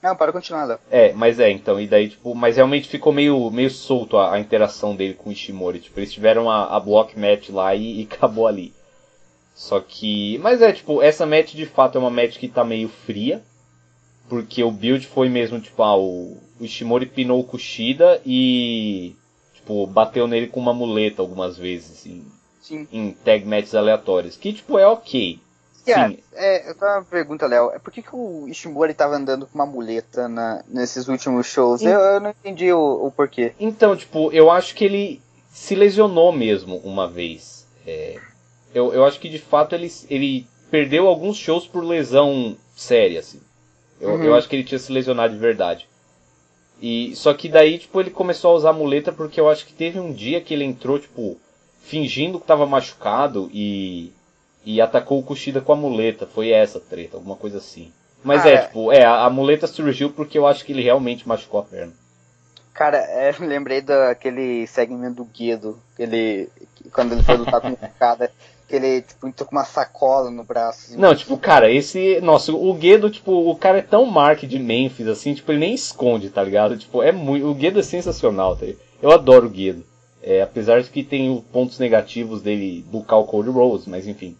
Não, 0.05 0.15
para 0.15 0.31
continuar, 0.31 0.65
Léo. 0.65 0.77
É, 0.91 1.13
mas 1.13 1.39
é, 1.39 1.49
então, 1.49 1.81
e 1.81 1.87
daí, 1.87 2.09
tipo, 2.09 2.35
mas 2.35 2.57
realmente 2.57 2.87
ficou 2.87 3.11
meio, 3.11 3.49
meio 3.49 3.71
solto 3.71 4.17
a, 4.17 4.35
a 4.35 4.39
interação 4.39 4.95
dele 4.95 5.15
com 5.15 5.31
o 5.31 5.33
Ishimori. 5.33 5.79
Tipo, 5.79 5.99
eles 5.99 6.13
tiveram 6.13 6.47
a, 6.47 6.75
a 6.75 6.79
block 6.79 7.17
match 7.19 7.49
lá 7.49 7.73
e, 7.73 8.01
e 8.01 8.03
acabou 8.13 8.45
ali. 8.45 8.71
Só 9.55 9.79
que. 9.79 10.37
Mas 10.37 10.61
é, 10.61 10.71
tipo, 10.71 11.01
essa 11.01 11.25
match 11.25 11.55
de 11.55 11.65
fato 11.65 11.97
é 11.97 11.99
uma 11.99 12.11
match 12.11 12.37
que 12.37 12.47
tá 12.47 12.63
meio 12.63 12.87
fria. 12.87 13.41
Porque 14.29 14.63
o 14.63 14.69
build 14.69 15.07
foi 15.07 15.27
mesmo, 15.27 15.59
tipo, 15.59 15.81
ah, 15.81 15.97
o, 15.97 16.37
o 16.59 16.63
Ishimori 16.63 17.07
pinou 17.07 17.39
o 17.39 17.43
Kushida 17.43 18.21
e, 18.23 19.15
tipo, 19.55 19.87
bateu 19.87 20.27
nele 20.27 20.47
com 20.47 20.59
uma 20.59 20.73
muleta 20.73 21.21
algumas 21.23 21.57
vezes, 21.57 21.91
assim, 21.91 22.25
Sim. 22.61 22.87
em 22.91 23.11
tag 23.11 23.43
matches 23.43 23.73
aleatórios. 23.73 24.37
Que, 24.37 24.53
tipo, 24.53 24.77
é 24.77 24.85
ok. 24.85 25.39
Yeah, 25.87 26.09
Sim. 26.09 26.17
É, 26.33 26.75
uma 26.81 27.03
pergunta, 27.03 27.45
Léo. 27.45 27.71
É 27.71 27.79
por 27.79 27.93
que, 27.93 28.01
que 28.01 28.15
o 28.15 28.47
Ishimori 28.47 28.93
tava 28.93 29.15
andando 29.15 29.45
com 29.45 29.55
uma 29.55 29.65
muleta 29.65 30.27
na, 30.27 30.63
nesses 30.67 31.07
últimos 31.07 31.45
shows? 31.45 31.81
Eu, 31.81 31.99
eu, 31.99 32.19
não 32.19 32.31
entendi 32.31 32.71
o, 32.71 33.05
o, 33.05 33.11
porquê. 33.11 33.53
Então, 33.59 33.95
tipo, 33.95 34.31
eu 34.31 34.49
acho 34.49 34.73
que 34.73 34.83
ele 34.83 35.21
se 35.51 35.75
lesionou 35.75 36.31
mesmo 36.31 36.77
uma 36.77 37.07
vez. 37.07 37.67
É, 37.85 38.19
eu, 38.73 38.93
eu 38.93 39.05
acho 39.05 39.19
que 39.19 39.29
de 39.29 39.39
fato 39.39 39.75
ele, 39.75 39.91
ele 40.09 40.47
perdeu 40.71 41.07
alguns 41.07 41.37
shows 41.37 41.67
por 41.67 41.83
lesão 41.83 42.57
séria, 42.75 43.19
assim. 43.19 43.39
Eu, 44.01 44.11
uhum. 44.11 44.23
eu 44.23 44.35
acho 44.35 44.49
que 44.49 44.55
ele 44.55 44.63
tinha 44.63 44.79
se 44.79 44.91
lesionado 44.91 45.33
de 45.33 45.39
verdade. 45.39 45.87
E 46.81 47.15
só 47.15 47.33
que 47.33 47.47
daí, 47.47 47.77
tipo, 47.77 47.99
ele 48.01 48.09
começou 48.09 48.51
a 48.51 48.55
usar 48.55 48.73
muleta 48.73 49.11
porque 49.11 49.39
eu 49.39 49.49
acho 49.49 49.65
que 49.65 49.73
teve 49.73 49.99
um 49.99 50.11
dia 50.11 50.41
que 50.41 50.53
ele 50.53 50.65
entrou, 50.65 50.99
tipo, 50.99 51.37
fingindo 51.81 52.39
que 52.39 52.47
tava 52.47 52.65
machucado 52.65 53.49
e 53.53 54.11
e 54.65 54.81
atacou 54.81 55.19
o 55.19 55.23
Kushida 55.23 55.61
com 55.61 55.71
a 55.71 55.75
muleta. 55.75 56.25
Foi 56.25 56.51
essa 56.51 56.79
treta, 56.79 57.17
alguma 57.17 57.35
coisa 57.35 57.59
assim. 57.59 57.93
Mas 58.23 58.45
é, 58.45 58.57
tipo, 58.57 58.91
é, 58.91 59.03
a, 59.03 59.25
a, 59.25 59.29
muleta 59.29 59.67
surgiu 59.67 60.09
porque 60.09 60.37
eu 60.37 60.47
acho 60.47 60.65
que 60.65 60.71
ele 60.73 60.81
realmente 60.81 61.27
machucou 61.27 61.59
a 61.59 61.63
perna. 61.63 61.93
Cara, 62.73 62.97
é, 62.97 63.31
lembrei 63.39 63.81
daquele 63.81 64.65
segmento 64.65 65.17
do 65.17 65.25
Guido, 65.25 65.79
ele, 65.97 66.49
quando 66.91 67.13
ele 67.13 67.21
foi 67.21 67.37
lutar 67.37 67.61
com 67.61 67.69
o 67.69 67.77
Cada, 67.99 68.31
que 68.67 68.75
ele, 68.75 69.01
tipo, 69.03 69.27
entrou 69.27 69.47
com 69.47 69.55
uma 69.55 69.63
sacola 69.63 70.31
no 70.31 70.43
braço. 70.43 70.99
Não, 70.99 71.15
tipo, 71.15 71.37
cara, 71.37 71.71
esse. 71.71 72.19
Nossa, 72.21 72.51
o 72.51 72.73
Guedo, 72.73 73.09
tipo, 73.09 73.31
o 73.31 73.55
cara 73.55 73.77
é 73.77 73.83
tão 73.83 74.05
mark 74.05 74.41
de 74.43 74.57
Memphis, 74.57 75.07
assim, 75.07 75.33
tipo, 75.35 75.51
ele 75.51 75.59
nem 75.59 75.73
esconde, 75.75 76.29
tá 76.29 76.43
ligado? 76.43 76.77
Tipo, 76.77 77.03
é 77.03 77.11
muito. 77.11 77.47
O 77.47 77.53
Guedo 77.53 77.79
é 77.79 77.83
sensacional, 77.83 78.55
tá? 78.55 78.65
Eu 79.01 79.11
adoro 79.11 79.45
o 79.45 79.51
Guedo. 79.51 79.85
É, 80.23 80.41
apesar 80.41 80.81
de 80.81 80.89
que 80.89 81.03
tem 81.03 81.39
pontos 81.53 81.77
negativos 81.77 82.41
dele 82.41 82.83
bucar 82.89 83.19
o 83.19 83.25
Cody 83.25 83.49
Rose, 83.49 83.87
mas 83.87 84.07
enfim. 84.07 84.35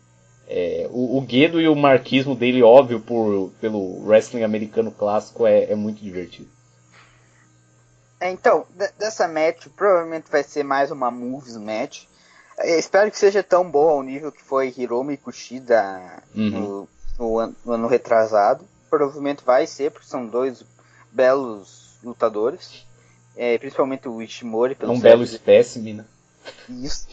É, 0.47 0.87
o, 0.91 1.17
o 1.17 1.21
Guedo 1.21 1.59
e 1.59 1.67
o 1.67 1.75
marquismo 1.75 2.35
dele, 2.35 2.61
óbvio, 2.61 2.99
por, 2.99 3.51
pelo 3.59 4.05
wrestling 4.05 4.43
americano 4.43 4.91
clássico, 4.91 5.47
é, 5.47 5.71
é 5.71 5.75
muito 5.75 6.01
divertido. 6.01 6.47
É, 8.19 8.31
então, 8.31 8.65
dessa 8.97 9.27
match, 9.27 9.67
provavelmente 9.75 10.31
vai 10.31 10.43
ser 10.43 10.63
mais 10.63 10.91
uma 10.91 11.11
moves 11.11 11.57
match. 11.57 12.03
É, 12.57 12.79
espero 12.79 13.11
que 13.11 13.19
seja 13.19 13.43
tão 13.43 13.69
bom 13.69 13.89
ao 13.89 14.03
nível 14.03 14.31
que 14.31 14.41
foi 14.41 14.73
Hiromi 14.75 15.17
Kushida 15.17 16.23
uhum. 16.33 16.49
no, 16.49 16.89
no, 17.19 17.39
ano, 17.39 17.55
no, 17.65 17.73
ano, 17.73 17.87
retrasado. 17.87 18.65
Provavelmente 18.89 19.43
vai 19.43 19.67
ser, 19.67 19.91
porque 19.91 20.07
são 20.07 20.25
dois 20.25 20.63
belos 21.11 21.97
lutadores. 22.03 22.85
É, 23.35 23.57
principalmente 23.57 24.07
o 24.07 24.21
Ishimori. 24.21 24.75
Pelo 24.75 24.93
um 24.93 24.99
belo 24.99 25.23
espécime, 25.23 25.93
né? 25.93 26.05
Isso. 26.69 27.05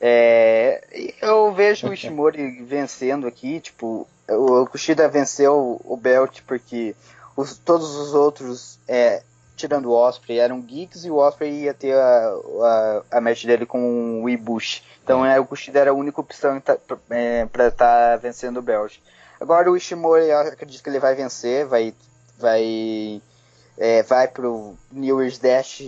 É, 0.00 1.12
eu 1.22 1.52
vejo 1.52 1.88
o 1.88 1.92
Ishimori 1.92 2.62
vencendo 2.62 3.26
aqui, 3.26 3.60
tipo, 3.60 4.06
o 4.28 4.66
Kushida 4.66 5.08
venceu 5.08 5.80
o 5.84 5.96
belt 5.96 6.42
porque 6.46 6.94
os, 7.36 7.58
todos 7.58 7.94
os 7.96 8.14
outros, 8.14 8.78
é, 8.86 9.22
tirando 9.56 9.86
o 9.86 9.94
Osprey, 9.94 10.38
eram 10.38 10.60
geeks 10.60 11.04
e 11.04 11.10
o 11.10 11.16
Osprey 11.16 11.64
ia 11.64 11.74
ter 11.74 11.94
a, 11.94 12.34
a, 12.62 13.02
a 13.18 13.20
match 13.20 13.44
dele 13.46 13.64
com 13.64 14.22
o 14.22 14.28
Ibushi. 14.28 14.82
Então 15.02 15.24
é, 15.24 15.40
o 15.40 15.46
Kushida 15.46 15.80
era 15.80 15.90
a 15.90 15.94
única 15.94 16.20
opção 16.20 16.60
é, 17.10 17.46
para 17.46 17.68
estar 17.68 18.10
tá 18.10 18.16
vencendo 18.16 18.58
o 18.58 18.62
belt. 18.62 18.98
Agora 19.40 19.70
o 19.70 19.76
Ishimori, 19.76 20.28
eu 20.28 20.38
acredito 20.38 20.82
que 20.82 20.88
ele 20.88 20.98
vai 20.98 21.14
vencer, 21.14 21.66
vai, 21.66 21.94
vai, 22.38 23.22
é, 23.78 24.02
vai 24.02 24.28
pro 24.28 24.74
New 24.90 25.20
Year's 25.20 25.38
Dash 25.38 25.80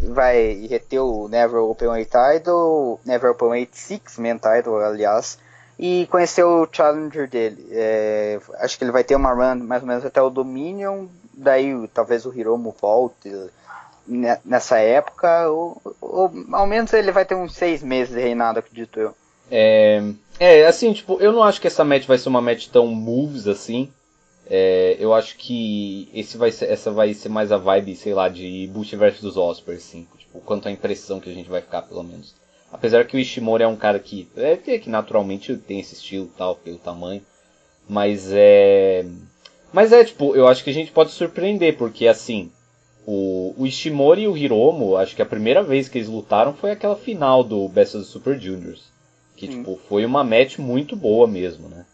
vai 0.00 0.66
reter 0.68 1.00
o 1.00 1.28
Never 1.28 1.60
Open 1.60 1.88
Weight 1.88 2.10
Title, 2.10 3.00
Never 3.04 3.30
Open 3.30 3.48
Weight 3.48 3.76
Six 3.76 4.18
Man 4.18 4.38
Title, 4.38 4.76
aliás, 4.76 5.38
e 5.78 6.06
conhecer 6.10 6.44
o 6.44 6.68
Challenger 6.70 7.28
dele. 7.28 7.66
É, 7.70 8.40
acho 8.60 8.78
que 8.78 8.84
ele 8.84 8.92
vai 8.92 9.04
ter 9.04 9.16
uma 9.16 9.32
run 9.32 9.64
mais 9.64 9.82
ou 9.82 9.88
menos 9.88 10.04
até 10.04 10.20
o 10.22 10.30
Dominion, 10.30 11.06
daí 11.34 11.88
talvez 11.92 12.24
o 12.26 12.34
Hiromu 12.34 12.74
volte 12.80 13.30
nessa 14.44 14.78
época, 14.78 15.48
ou, 15.50 15.80
ou 16.00 16.32
ao 16.52 16.66
menos 16.66 16.92
ele 16.92 17.12
vai 17.12 17.24
ter 17.24 17.34
uns 17.34 17.54
seis 17.54 17.82
meses 17.82 18.14
de 18.14 18.20
reinado, 18.20 18.58
acredito 18.58 18.98
eu. 18.98 19.14
É, 19.50 20.02
é, 20.38 20.66
assim, 20.66 20.92
tipo, 20.92 21.18
eu 21.20 21.32
não 21.32 21.42
acho 21.42 21.60
que 21.60 21.66
essa 21.66 21.84
match 21.84 22.06
vai 22.06 22.18
ser 22.18 22.28
uma 22.28 22.40
match 22.40 22.68
tão 22.68 22.86
moves 22.86 23.46
assim. 23.46 23.92
É, 24.50 24.96
eu 24.98 25.12
acho 25.12 25.36
que 25.36 26.08
esse 26.14 26.38
vai 26.38 26.50
ser, 26.50 26.70
essa 26.70 26.90
vai 26.90 27.12
ser 27.12 27.28
mais 27.28 27.52
a 27.52 27.58
vibe, 27.58 27.94
sei 27.94 28.14
lá, 28.14 28.28
de 28.28 28.68
Bush 28.72 28.92
versus 28.92 29.36
Osprey, 29.36 29.76
assim, 29.76 30.06
tipo, 30.18 30.40
quanto 30.40 30.68
a 30.68 30.70
impressão 30.70 31.20
que 31.20 31.28
a 31.28 31.34
gente 31.34 31.50
vai 31.50 31.60
ficar, 31.60 31.82
pelo 31.82 32.02
menos. 32.02 32.34
Apesar 32.72 33.06
que 33.06 33.16
o 33.16 33.20
Ishimori 33.20 33.62
é 33.62 33.68
um 33.68 33.76
cara 33.76 33.98
que, 33.98 34.28
é, 34.36 34.56
que 34.56 34.88
naturalmente 34.88 35.56
tem 35.56 35.80
esse 35.80 35.94
estilo 35.94 36.30
tal, 36.36 36.56
pelo 36.56 36.78
tamanho, 36.78 37.22
mas 37.88 38.30
é, 38.32 39.06
mas 39.72 39.92
é, 39.92 40.04
tipo, 40.04 40.34
eu 40.34 40.46
acho 40.46 40.64
que 40.64 40.70
a 40.70 40.74
gente 40.74 40.92
pode 40.92 41.10
surpreender, 41.10 41.76
porque 41.76 42.06
assim, 42.06 42.50
o, 43.06 43.54
o 43.56 43.66
Ishimori 43.66 44.22
e 44.22 44.28
o 44.28 44.36
Hiromo, 44.36 44.96
acho 44.96 45.16
que 45.16 45.22
a 45.22 45.26
primeira 45.26 45.62
vez 45.62 45.88
que 45.88 45.98
eles 45.98 46.08
lutaram 46.08 46.54
foi 46.54 46.70
aquela 46.70 46.96
final 46.96 47.42
do 47.44 47.68
Best 47.68 47.96
of 47.96 48.04
the 48.04 48.10
Super 48.10 48.38
Juniors, 48.38 48.82
que, 49.36 49.48
tipo, 49.48 49.78
foi 49.88 50.04
uma 50.04 50.24
match 50.24 50.58
muito 50.58 50.96
boa 50.96 51.26
mesmo, 51.26 51.68
né? 51.68 51.86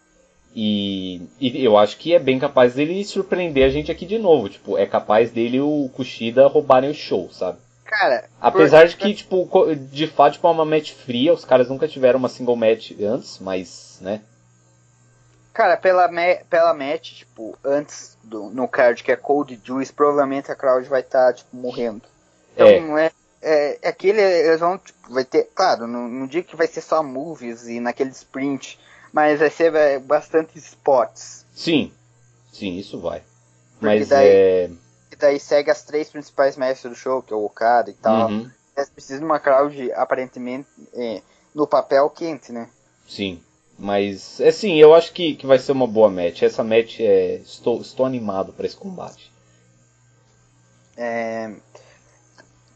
E, 0.57 1.21
e, 1.37 1.65
eu 1.65 1.77
acho 1.77 1.97
que 1.97 2.15
é 2.15 2.19
bem 2.19 2.39
capaz 2.39 2.75
dele 2.75 3.03
surpreender 3.03 3.65
a 3.65 3.69
gente 3.69 3.91
aqui 3.91 4.05
de 4.05 4.17
novo. 4.17 4.47
Tipo, 4.47 4.77
é 4.77 4.85
capaz 4.85 5.29
dele 5.29 5.59
o 5.59 5.89
Kushida 5.93 6.47
roubarem 6.47 6.89
o 6.89 6.93
show, 6.93 7.29
sabe? 7.29 7.57
Cara. 7.83 8.29
Apesar 8.39 8.83
por... 8.83 8.87
de 8.87 8.95
que, 8.95 9.13
tipo, 9.13 9.49
de 9.91 10.07
fato, 10.07 10.33
tipo, 10.33 10.47
é 10.47 10.51
uma 10.51 10.63
match 10.63 10.93
fria, 10.93 11.33
os 11.33 11.43
caras 11.43 11.67
nunca 11.67 11.89
tiveram 11.89 12.19
uma 12.19 12.29
single 12.29 12.55
match 12.55 12.91
antes, 13.01 13.37
mas, 13.39 13.99
né? 13.99 14.21
Cara, 15.53 15.75
pela, 15.75 16.07
me... 16.07 16.35
pela 16.49 16.73
match, 16.73 17.17
tipo, 17.17 17.57
antes 17.61 18.17
do, 18.23 18.49
no 18.49 18.65
card 18.65 19.03
que 19.03 19.11
é 19.11 19.15
Cold 19.17 19.59
Juice, 19.61 19.91
provavelmente 19.91 20.49
a 20.49 20.55
crowd 20.55 20.87
vai 20.87 21.01
estar, 21.01 21.27
tá, 21.27 21.33
tipo, 21.33 21.53
morrendo. 21.55 22.03
Então, 22.53 22.67
é. 22.67 22.79
não 22.79 22.97
é. 22.97 23.11
É, 23.41 23.79
é 23.81 23.89
aquele, 23.89 24.21
eles 24.21 24.59
vão, 24.61 24.77
tipo, 24.77 25.13
vai 25.13 25.25
ter, 25.25 25.49
claro, 25.53 25.85
no, 25.85 26.07
no 26.07 26.27
dia 26.27 26.41
que 26.41 26.55
vai 26.55 26.65
ser 26.65 26.81
só 26.81 27.03
movies 27.03 27.67
e 27.67 27.79
naquele 27.79 28.09
sprint 28.09 28.79
mas 29.15 29.39
vai 29.39 29.49
ser 29.49 29.71
bastante 30.01 30.59
spots. 30.59 31.45
Sim, 31.53 31.89
sim, 32.51 32.75
isso 32.75 32.99
vai. 32.99 33.23
Porque 33.79 33.85
mas 33.85 34.09
daí, 34.09 34.27
é... 34.27 34.69
daí 35.17 35.39
segue 35.39 35.71
as 35.71 35.83
três 35.83 36.09
principais 36.09 36.57
mestres 36.57 36.91
do 36.91 36.99
show, 36.99 37.21
que 37.21 37.31
é 37.31 37.35
o 37.35 37.45
Okada 37.45 37.89
e 37.89 37.93
tal. 37.93 38.29
Uhum. 38.29 38.51
Eles 38.75 38.89
precisam 38.89 39.19
de 39.19 39.25
uma 39.25 39.39
crowd 39.39 39.89
aparentemente 39.93 40.67
é, 40.93 41.21
no 41.53 41.65
papel 41.65 42.09
quente, 42.09 42.51
né? 42.51 42.69
Sim. 43.07 43.41
Mas, 43.79 44.41
é 44.41 44.51
sim, 44.51 44.75
eu 44.75 44.93
acho 44.93 45.13
que, 45.13 45.35
que 45.35 45.47
vai 45.47 45.59
ser 45.59 45.71
uma 45.71 45.87
boa 45.87 46.09
match. 46.09 46.43
Essa 46.43 46.61
match 46.61 46.99
é. 46.99 47.35
Estou, 47.35 47.79
estou 47.79 48.05
animado 48.05 48.51
para 48.51 48.65
esse 48.65 48.75
combate. 48.75 49.31
É, 50.97 51.53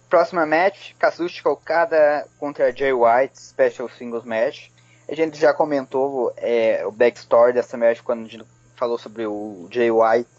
próxima 0.09 0.45
match: 0.45 0.93
Kazuchika 0.97 1.49
Okada 1.49 2.25
contra 2.37 2.73
Jay 2.73 2.93
White, 2.93 3.37
Special 3.37 3.89
Singles 3.89 4.23
Match. 4.23 4.69
A 5.09 5.15
gente 5.15 5.39
já 5.39 5.51
comentou 5.51 6.31
é, 6.37 6.85
o 6.85 6.91
backstory 6.91 7.51
dessa 7.51 7.75
match 7.75 8.01
quando 8.03 8.25
a 8.25 8.27
gente 8.27 8.45
falou 8.75 8.95
sobre 8.99 9.25
o 9.25 9.67
Jay 9.71 9.89
White 9.89 10.29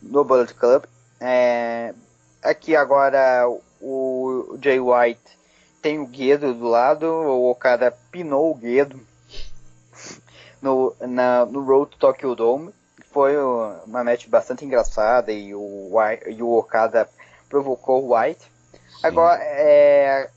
no 0.00 0.24
Bullet 0.24 0.54
Club. 0.54 0.84
É, 1.20 1.92
aqui 2.40 2.76
agora 2.76 3.48
o, 3.80 4.56
Jay 4.62 4.78
White 4.78 5.38
tem 5.82 5.98
o 5.98 6.06
Guedo 6.06 6.54
do 6.54 6.68
lado, 6.68 7.04
o 7.04 7.50
Okada 7.50 7.92
pinou 8.12 8.52
o 8.52 8.54
Guedo 8.54 9.00
no, 10.62 10.94
na, 11.00 11.44
no 11.44 11.64
Road 11.64 11.90
to 11.90 11.98
Tokyo 11.98 12.36
Dome. 12.36 12.72
Foi 13.10 13.36
uma 13.36 14.04
match 14.04 14.28
bastante 14.28 14.64
engraçada 14.64 15.32
e 15.32 15.52
o, 15.52 15.90
e 16.28 16.40
o 16.40 16.52
Okada 16.52 17.08
provocou 17.48 18.04
o 18.04 18.16
White. 18.16 18.46
Agora, 19.02 19.42
é, 19.42 20.30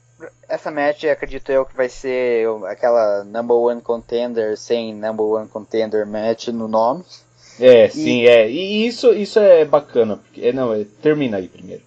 essa 0.48 0.70
match 0.70 1.04
acredito 1.04 1.50
eu 1.50 1.66
que 1.66 1.76
vai 1.76 1.88
ser 1.88 2.46
aquela 2.66 3.24
number 3.24 3.56
one 3.56 3.80
contender 3.80 4.56
sem 4.56 4.94
number 4.94 5.26
one 5.26 5.48
contender 5.48 6.06
match 6.06 6.48
no 6.48 6.68
nome. 6.68 7.04
É, 7.58 7.86
e... 7.86 7.90
sim, 7.90 8.26
é. 8.26 8.48
E 8.48 8.86
isso, 8.86 9.12
isso 9.12 9.38
é 9.38 9.64
bacana. 9.64 10.16
Porque, 10.16 10.46
é, 10.46 10.52
não, 10.52 10.72
é, 10.72 10.84
termina 11.02 11.38
aí 11.38 11.48
primeiro. 11.48 11.82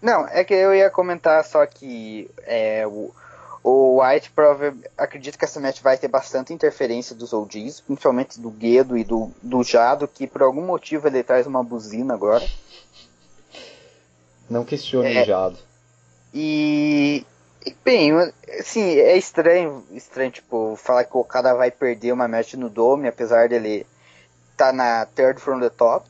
Não, 0.00 0.26
é 0.26 0.42
que 0.42 0.54
eu 0.54 0.74
ia 0.74 0.90
comentar 0.90 1.44
só 1.44 1.64
que 1.64 2.28
é, 2.44 2.84
o, 2.86 3.14
o 3.62 4.02
White 4.02 4.30
provavelmente 4.30 4.90
acredito 4.98 5.38
que 5.38 5.44
essa 5.44 5.60
match 5.60 5.80
vai 5.80 5.96
ter 5.96 6.08
bastante 6.08 6.52
interferência 6.52 7.14
dos 7.14 7.32
OGs, 7.32 7.80
principalmente 7.80 8.40
do 8.40 8.50
Guedo 8.50 8.98
e 8.98 9.04
do, 9.04 9.30
do 9.40 9.62
Jado, 9.62 10.08
que 10.08 10.26
por 10.26 10.42
algum 10.42 10.62
motivo 10.66 11.06
ele 11.06 11.22
traz 11.22 11.46
uma 11.46 11.62
buzina 11.62 12.14
agora. 12.14 12.44
Não 14.50 14.64
questione 14.64 15.14
é, 15.14 15.22
o 15.22 15.24
Jado. 15.24 15.58
E, 16.34 17.24
Bem, 17.84 18.12
assim, 18.58 18.82
é 18.82 19.16
estranho, 19.16 19.84
estranho, 19.92 20.30
tipo, 20.30 20.74
falar 20.76 21.04
que 21.04 21.16
o 21.16 21.20
Okada 21.20 21.54
vai 21.54 21.70
perder 21.70 22.12
uma 22.12 22.26
match 22.26 22.54
no 22.54 22.68
Dome, 22.68 23.08
apesar 23.08 23.48
dele 23.48 23.86
tá 24.56 24.72
na 24.72 25.06
third 25.06 25.40
from 25.40 25.60
the 25.60 25.70
top. 25.70 26.08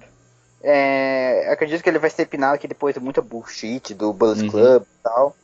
É, 0.62 1.48
acredito 1.50 1.82
que 1.82 1.88
ele 1.88 1.98
vai 1.98 2.10
ser 2.10 2.26
pinado 2.26 2.54
aqui 2.54 2.68
depois 2.68 2.94
de 2.94 3.00
muita 3.00 3.20
bullshit 3.20 3.94
do 3.94 4.12
Bullet 4.12 4.42
uhum. 4.42 4.50
Club 4.50 4.82
e 4.82 5.02
tal. 5.02 5.36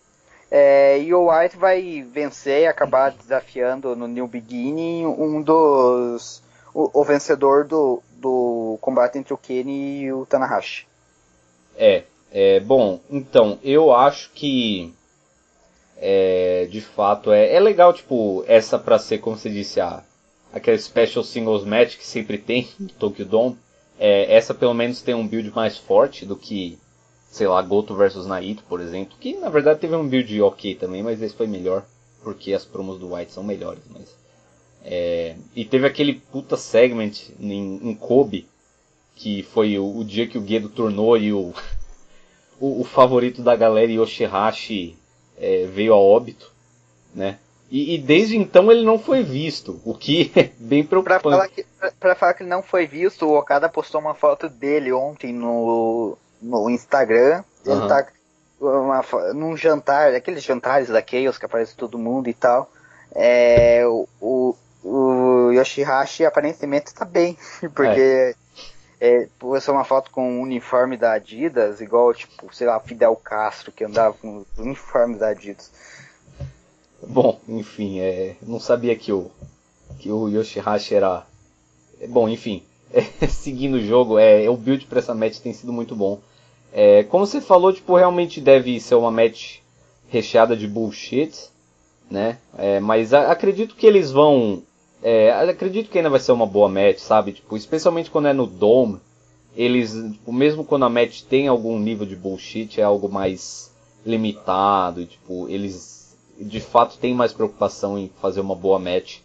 É, 0.51 0.99
e 1.01 1.13
o 1.13 1.31
White 1.31 1.57
vai 1.57 2.03
vencer 2.03 2.63
e 2.63 2.67
acabar 2.67 3.11
desafiando 3.11 3.95
no 3.95 4.07
New 4.07 4.27
Beginning 4.27 5.07
um 5.07 5.43
dos. 5.43 6.43
o, 6.73 7.01
o 7.01 7.05
vencedor 7.05 7.67
do, 7.67 8.03
do 8.13 8.79
combate 8.81 9.19
entre 9.19 9.35
o 9.35 9.39
Kenny 9.39 10.03
e 10.03 10.13
o 10.13 10.25
Tanahashi. 10.25 10.87
É, 11.77 12.05
é, 12.33 12.61
bom, 12.61 13.01
então, 13.11 13.59
eu 13.63 13.95
acho 13.95 14.31
que 14.33 14.95
é, 16.01 16.67
de 16.71 16.81
fato 16.81 17.33
é, 17.33 17.55
é 17.55 17.61
legal, 17.61 17.93
tipo, 17.93 18.45
essa 18.47 18.79
pra 18.79 18.99
ser, 18.99 19.19
como 19.19 19.37
você 19.37 19.51
disse, 19.51 19.81
a, 19.81 20.03
aquele 20.53 20.79
special 20.79 21.25
singles 21.25 21.65
match 21.65 21.97
que 21.97 22.07
sempre 22.07 22.39
tem 22.39 22.69
no 22.79 22.89
Tokyo 22.99 23.25
Dome. 23.25 23.59
É, 23.99 24.33
essa 24.33 24.55
pelo 24.55 24.75
menos 24.75 25.03
tem 25.03 25.15
um 25.15 25.27
build 25.27 25.51
mais 25.51 25.77
forte 25.77 26.25
do 26.25 26.37
que, 26.37 26.79
sei 27.31 27.49
lá, 27.49 27.61
Goto 27.63 27.97
versus 27.97 28.27
Naito, 28.27 28.63
por 28.69 28.81
exemplo. 28.81 29.17
Que 29.19 29.37
na 29.37 29.49
verdade 29.49 29.81
teve 29.81 29.97
um 29.97 30.09
build 30.09 30.41
ok 30.41 30.77
também, 30.77 31.03
mas 31.03 31.21
esse 31.21 31.35
foi 31.35 31.49
melhor. 31.49 31.85
Porque 32.23 32.53
as 32.53 32.65
promos 32.65 32.99
do 32.99 33.15
White 33.15 33.33
são 33.33 33.43
melhores. 33.43 33.83
Mas, 33.91 34.17
é, 34.85 35.35
e 35.55 35.65
teve 35.65 35.87
aquele 35.87 36.15
puta 36.15 36.57
segment 36.57 37.13
em, 37.41 37.91
em 37.91 37.95
Kobe, 37.95 38.47
que 39.17 39.43
foi 39.43 39.77
o, 39.79 39.99
o, 39.99 40.05
dia 40.05 40.29
que 40.29 40.39
o 40.39 40.47
Gedo 40.47 40.69
tornou 40.69 41.17
e 41.17 41.33
o, 41.33 41.53
o, 42.61 42.83
o 42.83 42.85
favorito 42.85 43.43
da 43.43 43.57
galera 43.57 43.91
Yoshihashi 43.91 44.97
é, 45.41 45.67
veio 45.67 45.95
a 45.95 45.97
óbito, 45.97 46.51
né? 47.15 47.39
E, 47.71 47.95
e, 47.95 47.99
desde 47.99 48.37
então 48.37 48.73
ele 48.73 48.83
não 48.83 48.99
foi 48.99 49.23
visto, 49.23 49.81
o 49.85 49.95
que 49.95 50.33
é 50.37 50.51
bem 50.59 50.85
preocupante. 50.85 51.23
Pra 51.23 51.31
falar, 51.31 51.49
que, 51.49 51.67
pra, 51.79 51.93
pra 52.01 52.15
falar 52.15 52.35
que 52.35 52.43
ele 52.43 52.51
não 52.51 52.63
foi 52.63 52.87
visto, 52.87 53.27
o 53.27 53.39
Okada 53.39 53.69
postou 53.69 54.01
uma 54.01 54.15
foto 54.15 54.49
dele 54.49 54.93
ontem 54.93 55.33
no, 55.33 56.17
no 56.41 56.71
Instagram. 56.71 57.45
Ele 57.67 57.75
uhum. 57.75 57.89
tá 57.89 58.07
uma, 58.61 59.05
num 59.35 59.57
jantar, 59.57 60.15
aqueles 60.15 60.43
jantares 60.43 60.89
da 60.89 61.03
Chaos 61.03 61.39
que 61.39 61.45
aparece 61.45 61.77
todo 61.77 61.99
mundo 61.99 62.29
e 62.29 62.35
tal. 62.35 62.71
É, 63.15 63.83
o, 63.87 64.09
o, 64.21 64.57
o 64.83 65.51
Yoshihashi 65.53 66.25
aparentemente 66.25 66.95
tá 66.95 67.05
bem, 67.05 67.37
porque 67.75 68.01
é. 68.01 68.35
É, 69.01 69.29
postou 69.39 69.75
uma 69.75 69.85
foto 69.85 70.11
com 70.11 70.39
o 70.39 70.43
uniforme 70.43 70.97
da 70.97 71.13
Adidas, 71.13 71.81
igual, 71.81 72.13
tipo, 72.13 72.55
sei 72.55 72.67
lá, 72.67 72.79
Fidel 72.81 73.15
Castro, 73.17 73.73
que 73.73 73.85
andava 73.85 74.15
com 74.15 74.39
os 74.39 74.59
uniformes 74.59 75.19
da 75.19 75.29
Adidas. 75.29 75.71
Bom, 77.03 77.39
enfim, 77.49 78.01
é, 78.01 78.37
não 78.43 78.59
sabia 78.59 78.97
que 78.97 79.13
o, 79.13 79.31
que 79.99 80.11
o 80.11 80.29
Yoshihashi 80.29 80.95
era. 80.95 81.25
É, 82.01 82.07
bom, 82.07 82.29
enfim, 82.29 82.63
é, 82.93 83.03
seguindo 83.29 83.75
o 83.75 83.85
jogo, 83.85 84.19
é, 84.19 84.49
o 84.49 84.57
build 84.57 84.87
para 84.87 84.99
essa 84.99 85.15
match 85.15 85.39
tem 85.39 85.53
sido 85.53 85.73
muito 85.73 85.95
bom. 85.95 86.21
É, 86.73 87.05
como 87.05 87.27
você 87.27 87.41
falou, 87.41 87.73
tipo, 87.73 87.97
realmente 87.97 88.41
deve 88.41 88.79
ser 88.81 88.95
uma 88.97 89.11
match 89.11 89.59
recheada 90.09 90.57
de 90.57 90.67
bullshit. 90.67 91.51
né? 92.11 92.39
É, 92.57 92.81
mas 92.81 93.15
a, 93.15 93.31
acredito 93.31 93.77
que 93.77 93.87
eles 93.87 94.11
vão. 94.11 94.63
É, 95.03 95.31
acredito 95.31 95.91
que 95.91 95.99
ainda 95.99 96.11
vai 96.11 96.21
ser 96.21 96.33
uma 96.33 96.47
boa 96.47 96.69
match, 96.69 96.99
sabe? 96.99 97.33
Tipo, 97.33 97.57
especialmente 97.57 98.11
quando 98.11 98.29
é 98.29 98.33
no 98.33 98.47
Dome, 98.47 99.01
eles, 99.57 99.93
tipo, 100.13 100.33
mesmo 100.33 100.65
quando 100.65 100.85
a 100.85 100.89
match 100.89 101.23
tem 101.23 101.49
algum 101.49 101.79
nível 101.79 102.07
de 102.07 102.17
bullshit, 102.17 102.81
é 102.81 102.85
algo 102.85 103.09
mais 103.09 103.73
limitado, 104.05 105.05
tipo, 105.07 105.49
eles 105.49 106.17
de 106.41 106.61
fato 106.61 106.99
têm 106.99 107.15
mais 107.15 107.33
preocupação 107.33 107.99
em 107.99 108.11
fazer 108.21 108.41
uma 108.41 108.55
boa 108.55 108.79
match. 108.79 109.19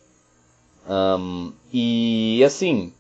Um, 0.90 1.54
e 1.72 2.44
assim, 2.44 2.92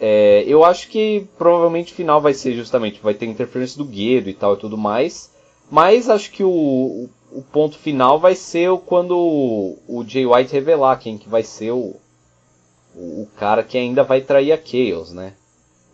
é, 0.00 0.44
eu 0.46 0.64
acho 0.64 0.88
que 0.88 1.26
provavelmente 1.38 1.92
o 1.92 1.96
final 1.96 2.20
vai 2.20 2.34
ser 2.34 2.54
justamente, 2.54 3.00
vai 3.00 3.14
ter 3.14 3.26
interferência 3.26 3.78
do 3.78 3.84
Guedo 3.84 4.28
e 4.28 4.34
tal 4.34 4.54
e 4.54 4.58
tudo 4.58 4.76
mais. 4.76 5.30
Mas 5.70 6.08
acho 6.08 6.32
que 6.32 6.42
o, 6.42 6.48
o 6.50 7.10
ponto 7.42 7.78
final 7.78 8.18
vai 8.18 8.34
ser 8.34 8.76
quando 8.86 9.16
o, 9.16 9.78
o 9.86 10.04
Jay 10.06 10.26
White 10.26 10.52
revelar 10.52 10.98
quem 10.98 11.16
que 11.16 11.28
vai 11.28 11.42
ser 11.42 11.70
o, 11.70 11.96
o, 12.94 13.28
cara 13.36 13.62
que 13.62 13.78
ainda 13.78 14.02
vai 14.02 14.20
trair 14.20 14.52
a 14.52 14.58
Chaos, 14.58 15.12
né? 15.12 15.34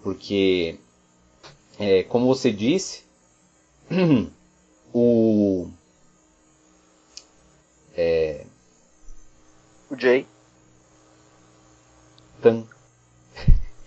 Porque, 0.02 0.78
é, 1.78 2.02
como 2.04 2.26
você 2.26 2.50
disse, 2.50 3.04
o. 4.94 5.68
É, 7.94 8.44
o 9.90 9.96
Jay. 9.98 10.26
Tan. 12.40 12.64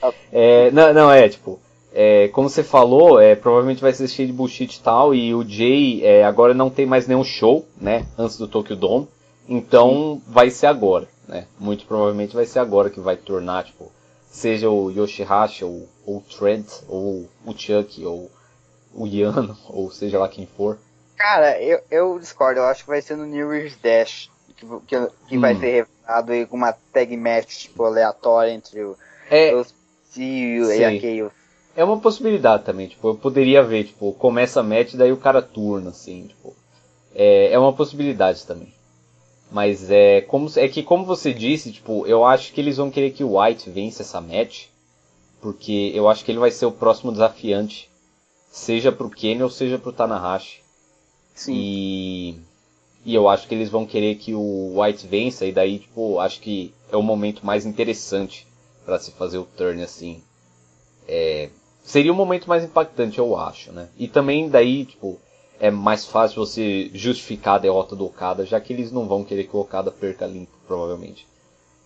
Ah. 0.02 0.14
É, 0.32 0.72
não, 0.72 0.94
não, 0.94 1.12
é, 1.12 1.28
tipo, 1.28 1.60
é, 1.94 2.28
como 2.30 2.50
você 2.50 2.64
falou, 2.64 3.20
é, 3.20 3.36
provavelmente 3.36 3.82
vai 3.82 3.94
ser 3.94 4.08
cheio 4.08 4.28
de 4.28 4.34
bullshit 4.34 4.76
e 4.76 4.82
tal, 4.82 5.14
e 5.14 5.34
o 5.34 5.48
Jay 5.48 6.06
é, 6.06 6.24
agora 6.24 6.54
não 6.54 6.70
tem 6.70 6.86
mais 6.86 7.08
nenhum 7.08 7.24
show, 7.24 7.68
né, 7.80 8.06
antes 8.18 8.38
do 8.38 8.48
Tokyo 8.48 8.76
Dome, 8.76 9.08
então 9.48 10.22
vai 10.28 10.50
ser 10.50 10.68
agora, 10.68 11.08
né, 11.28 11.48
muito 11.60 11.86
provavelmente 11.86 12.36
vai 12.36 12.46
ser 12.46 12.60
agora 12.60 12.90
que 12.90 13.00
vai 13.00 13.18
tornar, 13.18 13.66
tipo, 13.66 13.92
seja 14.30 14.70
o 14.70 14.92
Yoshihashi, 14.92 15.66
ou, 15.66 15.88
ou 16.06 16.18
o 16.18 16.22
Trent, 16.22 16.68
ou 16.88 17.28
o 17.46 17.58
Chuck, 17.58 18.06
ou 18.06 18.30
o 18.94 19.08
Yano, 19.08 19.58
ou 19.68 19.90
seja 19.90 20.20
lá 20.20 20.30
quem 20.30 20.46
for. 20.46 20.78
Cara, 21.18 21.62
eu, 21.62 21.82
eu 21.92 22.20
discordo, 22.20 22.60
eu 22.60 22.66
acho 22.66 22.84
que 22.84 22.90
vai 22.90 23.02
ser 23.02 23.18
no 23.18 23.26
New 23.26 23.54
Year's 23.54 23.76
Dash, 23.82 24.30
que, 24.56 24.66
que, 24.88 25.08
que 25.28 25.38
hum. 25.38 25.42
vai 25.42 25.56
ser 25.56 25.88
revelado 26.06 26.32
aí 26.32 26.46
com 26.46 26.56
uma 26.56 26.72
tag 26.72 27.18
match, 27.18 27.58
tipo, 27.58 27.84
aleatória 27.84 28.52
entre 28.52 28.84
o, 28.84 28.96
é, 29.30 29.54
os 29.54 29.74
e 30.18 30.84
a 30.84 31.00
Chaos. 31.00 31.39
É 31.80 31.84
uma 31.86 31.98
possibilidade 31.98 32.66
também, 32.66 32.90
tipo, 32.90 33.08
eu 33.08 33.16
poderia 33.16 33.64
ver, 33.64 33.86
tipo, 33.86 34.12
começa 34.12 34.60
a 34.60 34.64
match 34.64 34.96
daí 34.96 35.14
o 35.14 35.18
cara 35.18 35.42
turna, 35.42 35.92
assim, 35.92 36.28
tipo. 36.28 36.54
É, 37.16 37.54
é 37.54 37.58
uma 37.58 37.72
possibilidade 37.72 38.46
também. 38.46 38.74
Mas 39.50 39.90
é 39.90 40.20
como 40.20 40.52
é 40.58 40.68
que 40.68 40.84
como 40.84 41.06
você 41.06 41.34
disse, 41.34 41.72
tipo, 41.72 42.06
eu 42.06 42.26
acho 42.26 42.52
que 42.52 42.60
eles 42.60 42.76
vão 42.76 42.92
querer 42.92 43.12
que 43.12 43.24
o 43.24 43.40
White 43.40 43.70
vença 43.70 44.02
essa 44.02 44.20
match, 44.20 44.66
porque 45.40 45.94
eu 45.96 46.10
acho 46.10 46.26
que 46.26 46.34
ele 46.34 46.40
vai 46.40 46.52
ser 46.52 46.66
o 46.66 46.72
próximo 46.74 47.14
desafiante, 47.14 47.90
seja 48.52 48.92
pro 48.92 49.10
Kenny 49.10 49.42
ou 49.42 49.50
seja 49.50 49.80
pro 49.80 49.94
Tanahashi. 49.94 50.60
Sim. 51.34 51.54
E 51.56 52.40
e 53.06 53.16
eu 53.16 53.30
acho 53.30 53.48
que 53.48 53.56
eles 53.56 53.70
vão 53.70 53.86
querer 53.86 54.16
que 54.16 54.34
o 54.36 54.82
White 54.82 55.08
vença 55.08 55.46
e 55.46 55.54
daí, 55.54 55.80
tipo, 55.80 56.20
acho 56.20 56.42
que 56.42 56.74
é 56.92 56.98
o 56.98 57.02
momento 57.02 57.46
mais 57.46 57.66
interessante 57.66 58.46
para 58.84 59.00
se 59.00 59.12
fazer 59.12 59.38
o 59.38 59.46
turn 59.46 59.82
assim. 59.82 60.22
É, 61.08 61.50
seria 61.90 62.14
o 62.14 62.16
momento 62.16 62.48
mais 62.48 62.64
impactante, 62.64 63.18
eu 63.18 63.36
acho, 63.36 63.72
né? 63.72 63.90
E 63.98 64.08
também 64.08 64.48
daí, 64.48 64.86
tipo, 64.86 65.20
é 65.60 65.72
mais 65.72 66.06
fácil 66.06 66.46
você 66.46 66.92
justificar 66.94 67.56
a 67.56 67.60
derrota 67.60 67.96
do 67.96 68.06
Okada, 68.06 68.46
já 68.46 68.62
que 68.62 68.72
eles 68.72 68.92
não 68.92 69.08
vão 69.08 69.24
querer 69.24 69.46
que 69.46 69.56
o 69.56 69.60
Okada 69.60 69.92
perca 69.92 70.28
limpo, 70.28 70.52
provavelmente. 70.68 71.28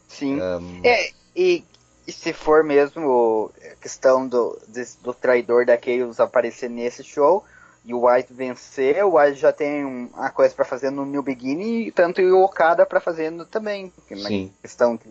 Sim. 0.09 0.41
Um... 0.41 0.81
É, 0.83 1.09
e, 1.33 1.63
e, 2.05 2.11
se 2.11 2.33
for 2.33 2.65
mesmo 2.65 3.49
a 3.71 3.75
questão 3.75 4.27
do, 4.27 4.59
do 5.01 5.13
traidor 5.13 5.65
da 5.65 5.79
Chaos 5.79 6.19
aparecer 6.19 6.69
nesse 6.69 7.01
show 7.01 7.45
e 7.85 7.93
o 7.93 8.05
White 8.05 8.33
vencer, 8.33 9.05
o 9.05 9.17
White 9.17 9.39
já 9.39 9.53
tem 9.53 9.85
uma 9.85 10.29
coisa 10.31 10.53
para 10.53 10.65
fazer 10.65 10.89
no 10.89 11.05
New 11.05 11.23
Beginning, 11.23 11.89
tanto 11.91 12.19
e 12.19 12.29
o 12.29 12.43
Okada 12.43 12.85
para 12.85 12.99
fazer 12.99 13.31
também. 13.45 13.91
Sim. 14.09 14.47
Na 14.47 14.61
questão 14.61 14.97
que 14.97 15.07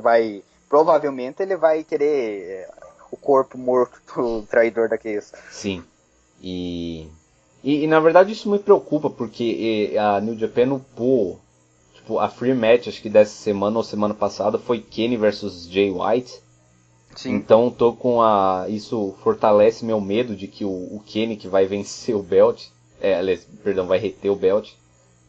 vai 0.00 0.42
provavelmente 0.68 1.40
ele 1.40 1.56
vai 1.56 1.84
querer 1.84 2.66
o 3.14 3.16
corpo 3.16 3.56
morto 3.56 4.00
do 4.14 4.42
traidor 4.50 4.88
da 4.88 4.98
Chaos. 4.98 5.32
Sim. 5.50 5.82
E, 6.42 7.08
e, 7.62 7.84
e, 7.84 7.86
na 7.86 8.00
verdade 8.00 8.32
isso 8.32 8.50
me 8.50 8.58
preocupa, 8.58 9.08
porque 9.08 9.94
a 9.98 10.20
New 10.20 10.38
Japan 10.38 10.74
upou. 10.74 11.40
Tipo, 11.94 12.18
a 12.18 12.28
free 12.28 12.52
match, 12.52 12.88
acho 12.88 13.00
que 13.00 13.08
dessa 13.08 13.32
semana 13.32 13.78
ou 13.78 13.84
semana 13.84 14.12
passada, 14.12 14.58
foi 14.58 14.80
Kenny 14.80 15.16
versus 15.16 15.66
Jay 15.66 15.90
White. 15.90 16.42
Sim. 17.16 17.34
Então 17.36 17.70
tô 17.70 17.92
com 17.92 18.20
a. 18.20 18.66
Isso 18.68 19.14
fortalece 19.22 19.84
meu 19.84 20.00
medo 20.00 20.34
de 20.36 20.48
que 20.48 20.64
o, 20.64 20.68
o 20.68 21.02
Kenny 21.06 21.36
que 21.36 21.48
vai 21.48 21.64
vencer 21.64 22.14
o 22.14 22.22
belt. 22.22 22.66
É, 23.00 23.14
aliás, 23.14 23.46
perdão, 23.62 23.86
vai 23.86 23.98
reter 23.98 24.30
o 24.30 24.36
belt. 24.36 24.72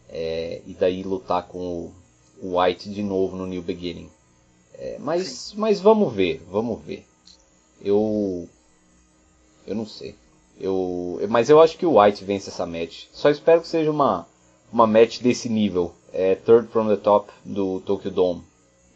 É, 0.09 0.61
e 0.65 0.73
daí 0.73 1.03
lutar 1.03 1.47
com 1.47 1.59
o, 1.59 1.93
o 2.41 2.59
White 2.59 2.89
de 2.89 3.03
novo 3.03 3.35
no 3.35 3.45
New 3.45 3.61
Beginning. 3.61 4.09
É, 4.73 4.97
mas, 4.99 5.53
mas 5.55 5.79
vamos 5.79 6.13
ver, 6.13 6.43
vamos 6.49 6.81
ver. 6.81 7.05
Eu. 7.85 8.49
Eu 9.67 9.75
não 9.75 9.85
sei. 9.85 10.15
Eu, 10.59 11.19
mas 11.29 11.49
eu 11.49 11.61
acho 11.61 11.77
que 11.77 11.85
o 11.85 12.01
White 12.01 12.25
vence 12.25 12.49
essa 12.49 12.65
match. 12.65 13.05
Só 13.11 13.29
espero 13.29 13.61
que 13.61 13.67
seja 13.67 13.91
uma, 13.91 14.25
uma 14.73 14.87
match 14.87 15.19
desse 15.21 15.47
nível. 15.47 15.93
É, 16.11 16.33
third 16.33 16.67
from 16.69 16.87
the 16.87 16.95
top 16.95 17.31
do 17.43 17.79
Tokyo 17.81 18.09
Dome. 18.09 18.43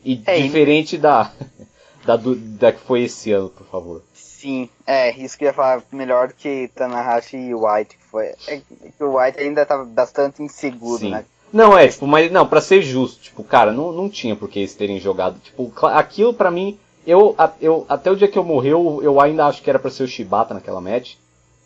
E 0.03 0.21
é, 0.25 0.39
diferente 0.39 0.97
da, 0.97 1.31
da, 2.05 2.15
do, 2.15 2.35
da 2.35 2.71
que 2.71 2.79
foi 2.79 3.03
esse 3.03 3.31
ano, 3.31 3.49
por 3.49 3.67
favor. 3.67 4.01
Sim, 4.13 4.69
é, 4.87 5.11
isso 5.17 5.37
que 5.37 5.43
eu 5.43 5.49
ia 5.49 5.53
falar 5.53 5.83
melhor 5.91 6.29
do 6.29 6.33
que 6.33 6.69
Tanahashi 6.73 7.35
e 7.35 7.53
White. 7.53 7.97
Que 7.97 8.05
foi, 8.05 8.33
é, 8.47 8.61
que 8.97 9.03
o 9.03 9.19
White 9.19 9.39
ainda 9.39 9.63
estava 9.63 9.83
bastante 9.83 10.41
inseguro, 10.41 10.99
Sim. 10.99 11.11
né? 11.11 11.25
Não, 11.51 11.77
é, 11.77 11.87
tipo, 11.87 12.07
mas 12.07 12.31
não, 12.31 12.47
para 12.47 12.61
ser 12.61 12.81
justo, 12.81 13.21
tipo, 13.21 13.43
cara, 13.43 13.73
não, 13.73 13.91
não 13.91 14.07
tinha 14.07 14.35
por 14.35 14.47
que 14.47 14.59
eles 14.59 14.75
terem 14.75 14.99
jogado. 14.99 15.39
Tipo, 15.39 15.73
aquilo 15.87 16.33
para 16.33 16.51
mim 16.51 16.79
eu, 17.05 17.35
eu, 17.61 17.85
até 17.89 18.11
o 18.11 18.15
dia 18.15 18.27
que 18.27 18.37
eu 18.37 18.43
morri, 18.43 18.69
eu, 18.69 18.99
eu 19.01 19.19
ainda 19.19 19.45
acho 19.45 19.61
que 19.61 19.69
era 19.69 19.79
pra 19.79 19.91
ser 19.91 20.03
o 20.03 20.07
Shibata 20.07 20.53
naquela 20.53 20.81
match. 20.81 21.15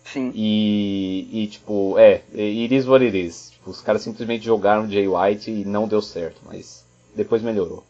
Sim. 0.05 0.31
E, 0.35 1.29
e 1.31 1.47
tipo, 1.47 1.97
é, 1.97 2.21
it 2.33 2.75
is 2.75 2.87
what 2.87 3.03
it 3.03 3.17
is. 3.17 3.51
Tipo, 3.51 3.71
os 3.71 3.81
caras 3.81 4.01
simplesmente 4.01 4.43
jogaram 4.43 4.89
Jay 4.89 5.07
White 5.07 5.49
e 5.49 5.65
não 5.65 5.87
deu 5.87 6.01
certo, 6.01 6.41
mas 6.45 6.85
depois 7.15 7.41
melhorou. 7.41 7.83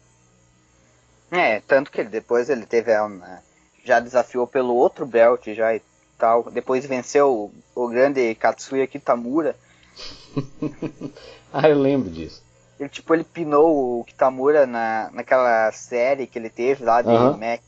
É, 1.30 1.60
tanto 1.60 1.90
que 1.90 2.04
depois 2.04 2.48
ele 2.48 2.64
teve 2.66 2.96
uma, 3.00 3.42
já 3.84 3.98
desafiou 3.98 4.46
pelo 4.46 4.74
outro 4.74 5.04
belt 5.04 5.46
já 5.52 5.74
e 5.74 5.82
tal. 6.16 6.44
Depois 6.50 6.86
venceu 6.86 7.52
o, 7.74 7.84
o 7.84 7.88
grande 7.88 8.34
Katsuya 8.36 8.86
Kitamura. 8.86 9.56
ah, 11.52 11.68
eu 11.68 11.78
lembro 11.78 12.10
disso. 12.10 12.43
Ele, 12.78 12.88
tipo, 12.88 13.14
ele 13.14 13.24
pinou 13.24 14.00
o 14.00 14.04
Kitamura 14.04 14.66
na, 14.66 15.10
naquela 15.12 15.70
série 15.72 16.26
que 16.26 16.38
ele 16.38 16.50
teve 16.50 16.84
lá 16.84 17.02
de 17.02 17.08
uhum. 17.08 17.36
México. 17.36 17.64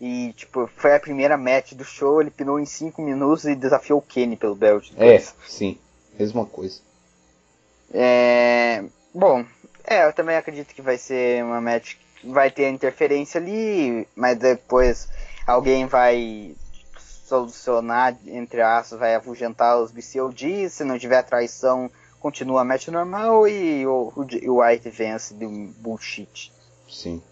E, 0.00 0.32
tipo, 0.34 0.68
foi 0.76 0.94
a 0.94 1.00
primeira 1.00 1.36
match 1.36 1.72
do 1.72 1.84
show, 1.84 2.20
ele 2.20 2.30
pinou 2.30 2.58
em 2.58 2.64
5 2.64 3.02
minutos 3.02 3.44
e 3.44 3.54
desafiou 3.54 3.98
o 3.98 4.02
Kenny 4.02 4.36
pelo 4.36 4.54
belt. 4.54 4.92
É, 4.96 5.18
sim. 5.46 5.78
Mesma 6.18 6.46
coisa. 6.46 6.80
É... 7.92 8.84
Bom, 9.12 9.44
é, 9.84 10.06
eu 10.06 10.12
também 10.12 10.36
acredito 10.36 10.74
que 10.74 10.82
vai 10.82 10.96
ser 10.96 11.42
uma 11.44 11.60
match 11.60 11.94
que 12.20 12.28
vai 12.28 12.50
ter 12.50 12.70
interferência 12.70 13.40
ali, 13.40 14.06
mas 14.14 14.38
depois 14.38 15.08
alguém 15.46 15.86
vai 15.86 16.54
solucionar, 17.30 18.16
entre 18.26 18.60
aspas, 18.60 18.98
vai 18.98 19.14
afugentar 19.14 19.78
os 19.78 19.90
BCOD, 19.90 20.68
se 20.68 20.84
não 20.84 20.98
tiver 20.98 21.22
traição 21.22 21.90
continua 22.20 22.60
a 22.60 22.64
match 22.64 22.88
normal 22.88 23.48
e 23.48 23.86
o, 23.86 24.12
o 24.14 24.62
White 24.62 24.90
vence 24.90 25.34
de 25.34 25.46
um 25.46 25.72
bullshit. 25.78 26.52
Sim. 26.88 27.22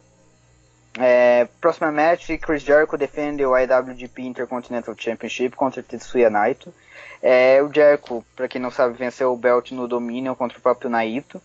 É, 0.99 1.47
próxima 1.61 1.93
match, 1.93 2.29
Chris 2.41 2.63
Jericho 2.63 2.97
defende 2.97 3.45
o 3.45 3.57
IWGP 3.57 4.23
Intercontinental 4.23 4.95
Championship 4.99 5.55
contra 5.55 5.83
Tetsuya 5.83 6.29
Naito. 6.29 6.75
É, 7.23 7.63
o 7.63 7.73
Jericho, 7.73 8.25
para 8.35 8.49
quem 8.49 8.61
não 8.61 8.71
sabe, 8.71 8.99
venceu 8.99 9.33
o 9.33 9.37
belt 9.37 9.71
no 9.71 9.87
Dominion 9.87 10.35
contra 10.35 10.59
o 10.59 10.61
próprio 10.61 10.91
Naito. 10.91 11.41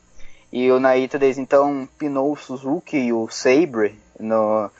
E 0.52 0.72
o 0.72 0.80
Naito 0.80 1.20
desde 1.20 1.42
então 1.42 1.88
pinou 2.00 2.32
o 2.32 2.38
Suzuki 2.38 2.98
e 2.98 3.14
o 3.14 3.28
Sabre 3.30 3.96
no, 4.20 4.72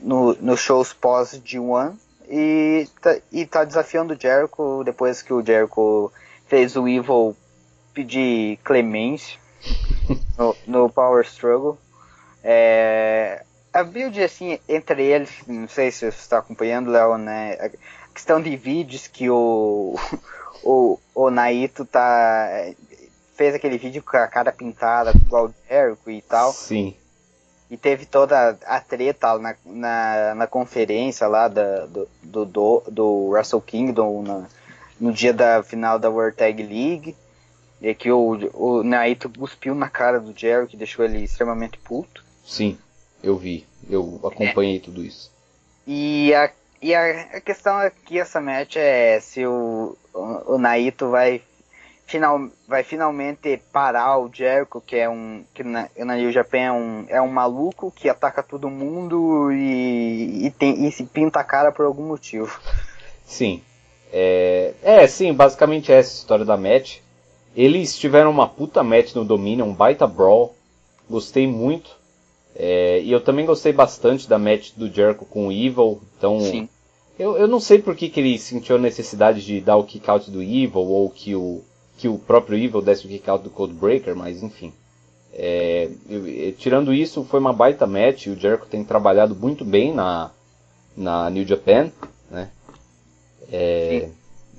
no, 0.00 0.34
no 0.34 0.56
shows 0.56 0.92
pós 0.92 1.40
G1. 1.40 1.94
E 2.28 2.88
tá, 3.00 3.16
e 3.32 3.46
tá 3.46 3.64
desafiando 3.64 4.14
o 4.14 4.20
Jericho 4.20 4.82
depois 4.84 5.22
que 5.22 5.32
o 5.32 5.44
Jericho 5.44 6.12
fez 6.46 6.76
o 6.76 6.86
Evil 6.86 7.36
pedir 7.92 8.58
clemência 8.64 9.38
no, 10.38 10.56
no 10.66 10.90
Power 10.90 11.24
Struggle. 11.24 11.78
É, 12.42 13.44
a 13.72 13.82
build, 13.82 14.22
assim, 14.22 14.58
entre 14.68 15.02
eles, 15.02 15.30
não 15.46 15.68
sei 15.68 15.90
se 15.90 16.00
você 16.00 16.18
está 16.18 16.38
acompanhando, 16.38 16.90
Léo, 16.90 17.16
né? 17.16 17.54
A 17.54 17.70
questão 18.12 18.40
de 18.40 18.54
vídeos 18.56 19.06
que 19.06 19.30
o, 19.30 19.96
o, 20.62 20.98
o 21.14 21.30
Naito 21.30 21.84
tá, 21.84 22.48
fez 23.34 23.54
aquele 23.54 23.78
vídeo 23.78 24.02
com 24.02 24.16
a 24.16 24.26
cara 24.26 24.52
pintada, 24.52 25.12
igual 25.12 25.46
o 25.46 25.54
Jericho 25.68 26.10
e 26.10 26.20
tal. 26.22 26.52
Sim. 26.52 26.94
E 27.70 27.76
teve 27.78 28.04
toda 28.04 28.58
a 28.66 28.80
treta 28.80 29.38
na, 29.38 29.54
na, 29.64 30.34
na 30.34 30.46
conferência 30.46 31.26
lá 31.26 31.48
da, 31.48 31.86
do, 31.86 32.08
do, 32.22 32.44
do, 32.44 32.82
do 32.86 33.28
Wrestle 33.30 33.62
Kingdom 33.62 34.22
na, 34.22 34.44
no 35.00 35.10
dia 35.10 35.32
da 35.32 35.62
final 35.62 35.98
da 35.98 36.10
World 36.10 36.36
Tag 36.36 36.62
League. 36.62 37.16
E 37.82 37.94
que 37.94 38.12
o, 38.12 38.38
o 38.54 38.84
Naito 38.84 39.28
cuspiu 39.28 39.74
na 39.74 39.88
cara 39.88 40.20
do 40.20 40.38
Jerry, 40.38 40.68
que 40.68 40.76
deixou 40.76 41.04
ele 41.04 41.18
extremamente 41.18 41.78
puto. 41.78 42.24
Sim, 42.44 42.78
eu 43.22 43.36
vi. 43.36 43.66
Eu 43.90 44.20
acompanhei 44.24 44.76
é. 44.76 44.80
tudo 44.80 45.02
isso. 45.02 45.32
E 45.84 46.32
a, 46.32 46.50
e 46.80 46.94
a, 46.94 47.22
a 47.36 47.40
questão 47.40 47.76
aqui, 47.78 48.20
essa 48.20 48.40
match, 48.40 48.76
é 48.76 49.18
se 49.20 49.44
o, 49.44 49.96
o, 50.14 50.54
o 50.54 50.58
Naito 50.58 51.10
vai, 51.10 51.42
final, 52.06 52.48
vai 52.68 52.84
finalmente 52.84 53.60
parar 53.72 54.16
o 54.18 54.30
Jericho, 54.32 54.80
que 54.80 54.96
é 54.96 55.08
um. 55.10 55.44
que 55.52 55.64
na, 55.64 55.88
na 55.98 56.14
New 56.14 56.30
Japan 56.30 56.58
é 56.58 56.72
um, 56.72 57.04
é 57.08 57.20
um 57.20 57.28
maluco 57.28 57.90
que 57.90 58.08
ataca 58.08 58.44
todo 58.44 58.70
mundo 58.70 59.50
e, 59.50 60.46
e, 60.46 60.50
tem, 60.52 60.86
e 60.86 60.92
se 60.92 61.02
pinta 61.04 61.40
a 61.40 61.44
cara 61.44 61.72
por 61.72 61.84
algum 61.84 62.06
motivo. 62.06 62.60
Sim. 63.26 63.60
É, 64.12 64.74
é, 64.82 65.06
sim, 65.08 65.32
basicamente 65.32 65.90
é 65.90 65.96
essa 65.96 66.14
história 66.14 66.44
da 66.44 66.56
match. 66.56 66.98
Eles 67.54 67.98
tiveram 67.98 68.30
uma 68.30 68.48
puta 68.48 68.82
match 68.82 69.14
no 69.14 69.24
Dominion, 69.24 69.66
um 69.66 69.74
baita 69.74 70.06
brawl. 70.06 70.54
Gostei 71.08 71.46
muito. 71.46 71.90
É, 72.54 73.00
e 73.00 73.10
eu 73.10 73.20
também 73.20 73.46
gostei 73.46 73.72
bastante 73.72 74.28
da 74.28 74.38
match 74.38 74.72
do 74.76 74.90
Jericho 74.90 75.24
com 75.24 75.48
o 75.48 75.52
Evil. 75.52 76.00
Então, 76.16 76.40
Sim. 76.40 76.68
Eu, 77.18 77.36
eu 77.36 77.46
não 77.46 77.60
sei 77.60 77.78
por 77.78 77.94
que, 77.94 78.08
que 78.08 78.20
ele 78.20 78.38
sentiu 78.38 78.76
a 78.76 78.78
necessidade 78.78 79.44
de 79.44 79.60
dar 79.60 79.76
o 79.76 79.84
kick 79.84 80.08
out 80.08 80.30
do 80.30 80.42
Evil 80.42 80.80
ou 80.80 81.10
que 81.10 81.34
o, 81.34 81.62
que 81.98 82.08
o 82.08 82.18
próprio 82.18 82.58
Evil 82.58 82.80
desse 82.80 83.06
o 83.06 83.08
kick 83.08 83.28
out 83.28 83.44
do 83.44 83.50
Codebreaker, 83.50 84.16
mas 84.16 84.42
enfim. 84.42 84.72
É, 85.32 85.88
eu, 86.08 86.52
tirando 86.52 86.92
isso, 86.92 87.24
foi 87.24 87.40
uma 87.40 87.52
baita 87.52 87.86
match. 87.86 88.26
O 88.26 88.36
Jericho 88.36 88.66
tem 88.66 88.82
trabalhado 88.84 89.34
muito 89.34 89.64
bem 89.64 89.94
na, 89.94 90.30
na 90.96 91.30
New 91.30 91.46
Japan, 91.46 91.90
né? 92.30 92.50
É, 93.50 94.08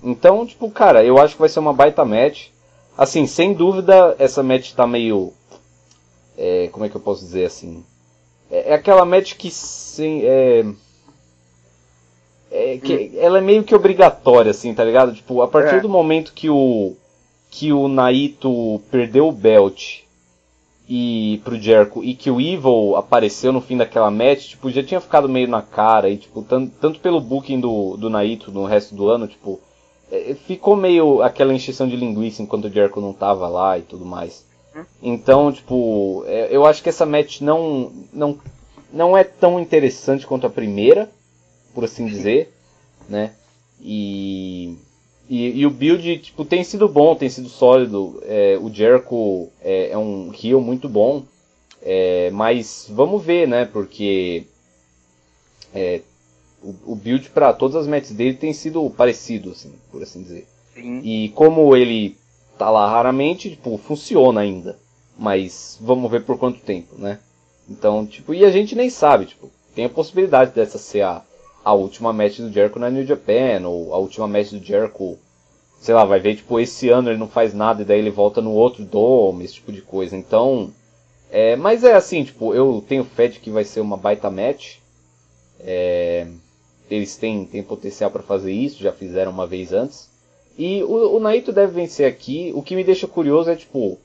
então, 0.04 0.46
tipo, 0.46 0.70
cara, 0.70 1.04
eu 1.04 1.18
acho 1.18 1.36
que 1.36 1.42
vai 1.42 1.50
ser 1.50 1.60
uma 1.60 1.74
baita 1.74 2.06
match. 2.06 2.50
Assim, 2.98 3.26
sem 3.26 3.54
dúvida, 3.54 4.16
essa 4.20 4.44
match 4.44 4.74
tá 4.74 4.86
meio. 4.86 5.34
É, 6.38 6.70
como 6.72 6.86
é 6.86 6.90
que 6.90 6.96
eu 6.96 7.02
posso 7.02 7.22
dizer 7.22 7.46
assim? 7.46 7.84
É, 8.50 8.72
é 8.72 8.74
aquela 8.74 9.06
match 9.06 9.36
que 9.36 9.50
sim, 9.50 10.22
é, 10.24 10.66
é, 12.52 12.78
que 12.78 12.96
hum. 12.96 13.12
ela 13.18 13.40
é 13.40 13.42
meio 13.42 13.64
que 13.64 13.74
obrigatória, 13.74 14.52
assim, 14.52 14.74
tá 14.74 14.84
ligado? 14.84 15.14
Tipo, 15.14 15.42
a 15.42 15.48
partir 15.48 15.78
é. 15.78 15.80
do 15.80 15.90
momento 15.90 16.34
que 16.34 16.50
o 16.50 16.96
que 17.50 17.72
o 17.72 17.88
Naito 17.88 18.82
perdeu 18.90 19.28
o 19.28 19.32
belt 19.32 20.02
e 20.90 21.40
pro 21.44 21.60
Jericho 21.60 22.04
e 22.04 22.16
que 22.16 22.32
o 22.32 22.42
Evil 22.42 22.96
apareceu 22.96 23.52
no 23.52 23.62
fim 23.62 23.78
daquela 23.78 24.10
match, 24.10 24.50
tipo, 24.50 24.72
já 24.72 24.84
tinha 24.84 25.00
ficado 25.00 25.30
meio 25.30 25.48
na 25.48 25.62
cara 25.62 26.10
e 26.10 26.18
tipo, 26.18 26.42
tanto, 26.42 26.74
tanto 26.82 27.00
pelo 27.00 27.22
booking 27.22 27.60
do, 27.60 27.96
do 27.96 28.10
Naito 28.10 28.52
no 28.52 28.66
resto 28.66 28.96
do 28.96 29.08
ano, 29.08 29.28
tipo, 29.28 29.60
ficou 30.48 30.76
meio 30.76 31.22
aquela 31.22 31.54
encheção 31.54 31.88
de 31.88 31.96
linguiça 31.96 32.42
enquanto 32.42 32.66
o 32.66 32.70
Jericho 32.70 33.02
não 33.02 33.14
tava 33.14 33.48
lá 33.48 33.78
e 33.78 33.82
tudo 33.82 34.06
mais. 34.06 34.46
Uhum. 34.76 34.86
Então, 35.02 35.52
tipo, 35.52 36.24
é, 36.28 36.48
eu 36.52 36.66
acho 36.66 36.82
que 36.82 36.90
essa 36.90 37.06
match 37.06 37.42
não, 37.42 37.92
não, 38.12 38.40
não 38.92 39.18
é 39.18 39.24
tão 39.24 39.60
interessante 39.60 40.26
quanto 40.26 40.48
a 40.48 40.50
primeira, 40.50 41.10
por 41.74 41.84
assim 41.84 42.06
dizer, 42.06 42.54
né? 43.10 43.34
E, 43.82 44.78
e, 45.30 45.60
e, 45.60 45.66
o 45.66 45.70
build, 45.70 46.20
tipo, 46.20 46.46
tem 46.46 46.64
sido 46.64 46.88
bom, 46.88 47.16
tem 47.16 47.30
sido 47.30 47.50
sólido. 47.50 48.22
É, 48.24 48.58
o 48.62 48.72
Jericho 48.72 49.50
é, 49.62 49.90
é, 49.92 49.98
um 49.98 50.32
heal 50.42 50.62
muito 50.62 50.88
bom. 50.88 51.24
É, 51.82 52.30
mas 52.32 52.88
vamos 52.90 53.22
ver, 53.22 53.46
né? 53.46 53.66
Porque 53.66 54.46
é, 55.74 56.02
o, 56.64 56.94
o 56.94 56.96
build 56.96 57.30
para 57.30 57.54
todas 57.54 57.76
as 57.76 57.88
matches 57.88 58.12
dele 58.12 58.38
tem 58.38 58.54
sido 58.54 58.90
parecido, 58.90 59.52
assim, 59.52 59.74
por 59.92 60.02
assim 60.02 60.24
dizer. 60.24 60.48
Sim. 60.74 61.00
E 61.04 61.30
como 61.30 61.76
ele 61.76 62.18
tá 62.58 62.70
lá 62.70 62.90
raramente, 62.90 63.50
tipo, 63.50 63.78
funciona 63.78 64.42
ainda. 64.42 64.80
Mas 65.18 65.78
vamos 65.80 66.10
ver 66.10 66.24
por 66.24 66.40
quanto 66.40 66.60
tempo, 66.60 66.96
né? 66.98 67.20
Então, 67.70 68.06
tipo, 68.06 68.34
e 68.34 68.44
a 68.44 68.50
gente 68.50 68.76
nem 68.76 68.90
sabe, 68.90 69.28
tipo, 69.28 69.50
tem 69.76 69.86
a 69.86 69.90
possibilidade 69.90 70.52
dessa 70.52 70.78
ser 70.78 71.02
a, 71.02 71.22
a 71.64 71.74
última 71.74 72.12
match 72.12 72.40
do 72.40 72.52
Jericho 72.52 72.80
na 72.80 72.90
New 72.90 73.06
Japan, 73.06 73.68
ou 73.68 73.94
a 73.94 73.98
última 73.98 74.28
match 74.28 74.52
do 74.52 74.64
Jericho, 74.64 75.18
sei 75.80 75.94
lá, 75.94 76.04
vai 76.04 76.20
ver, 76.20 76.36
tipo, 76.36 76.60
esse 76.60 76.90
ano 76.90 77.10
ele 77.10 77.20
não 77.20 77.28
faz 77.28 77.54
nada 77.54 77.82
e 77.82 77.86
daí 77.86 78.00
ele 78.00 78.10
volta 78.10 78.42
no 78.42 78.52
outro 78.52 78.84
Dome, 78.84 79.46
esse 79.46 79.56
tipo 79.56 79.72
de 79.72 79.82
coisa. 79.82 80.16
Então, 80.16 80.74
é, 81.30 81.56
mas 81.56 81.84
é 81.84 81.94
assim, 81.94 82.24
tipo, 82.24 82.54
eu 82.54 82.84
tenho 82.88 83.04
fé 83.04 83.28
de 83.28 83.40
que 83.40 83.52
vai 83.52 83.64
ser 83.64 83.82
uma 83.82 83.98
baita 83.98 84.30
match. 84.30 84.78
É, 85.60 86.28
eles 86.90 87.16
têm, 87.16 87.46
têm 87.46 87.64
potencial 87.64 88.12
para 88.12 88.24
fazer 88.24 88.52
isso, 88.52 88.82
já 88.82 88.92
fizeram 88.92 89.32
uma 89.32 89.48
vez 89.48 89.74
antes. 89.74 90.10
E 90.58 90.84
o, 90.84 91.16
o 91.16 91.20
Naito 91.20 91.52
deve 91.52 91.74
vencer 91.74 92.08
aqui. 92.08 92.52
O 92.56 92.62
que 92.62 92.76
me 92.76 92.84
deixa 92.84 93.08
curioso 93.08 93.50
é 93.50 93.56
tipo, 93.56 94.00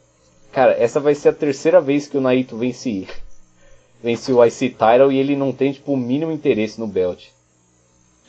cara, 0.52 0.72
essa 0.72 0.98
vai 1.00 1.14
ser 1.14 1.30
a 1.30 1.34
terceira 1.34 1.80
vez 1.80 2.06
que 2.06 2.16
o 2.16 2.20
Naito 2.20 2.56
vence, 2.56 3.06
vence 4.02 4.32
o 4.32 4.44
IC 4.44 4.70
Title 4.70 5.12
e 5.12 5.18
ele 5.18 5.36
não 5.36 5.52
tem 5.52 5.72
tipo 5.72 5.92
o 5.92 5.96
mínimo 5.96 6.32
interesse 6.32 6.80
no 6.80 6.86
belt. 6.86 7.26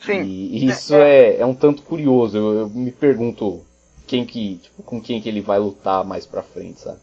Sim. 0.04 0.22
E, 0.22 0.66
isso 0.66 0.94
é, 0.94 1.36
é, 1.36 1.40
é 1.40 1.46
um 1.46 1.54
tanto 1.54 1.82
curioso. 1.82 2.36
Eu, 2.36 2.54
eu, 2.60 2.68
me 2.70 2.90
pergunto 2.90 3.64
quem 4.06 4.24
que, 4.24 4.56
tipo, 4.56 4.82
com 4.82 5.00
quem 5.00 5.20
que 5.20 5.28
ele 5.28 5.40
vai 5.40 5.58
lutar 5.58 6.04
mais 6.04 6.26
pra 6.26 6.42
frente, 6.42 6.80
sabe? 6.80 6.98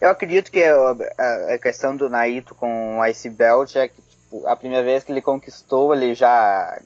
Eu 0.00 0.08
acredito 0.08 0.50
que 0.50 0.62
a, 0.62 0.96
a, 1.18 1.54
a 1.54 1.58
questão 1.58 1.94
do 1.94 2.08
Naito 2.08 2.54
com 2.54 2.98
o 2.98 3.06
Ice 3.06 3.28
Belt 3.28 3.76
é 3.76 3.88
que 3.88 4.00
tipo, 4.30 4.46
a 4.46 4.54
primeira 4.54 4.84
vez 4.84 5.02
que 5.02 5.10
ele 5.10 5.20
conquistou, 5.20 5.94
ele 5.94 6.14
já. 6.14 6.80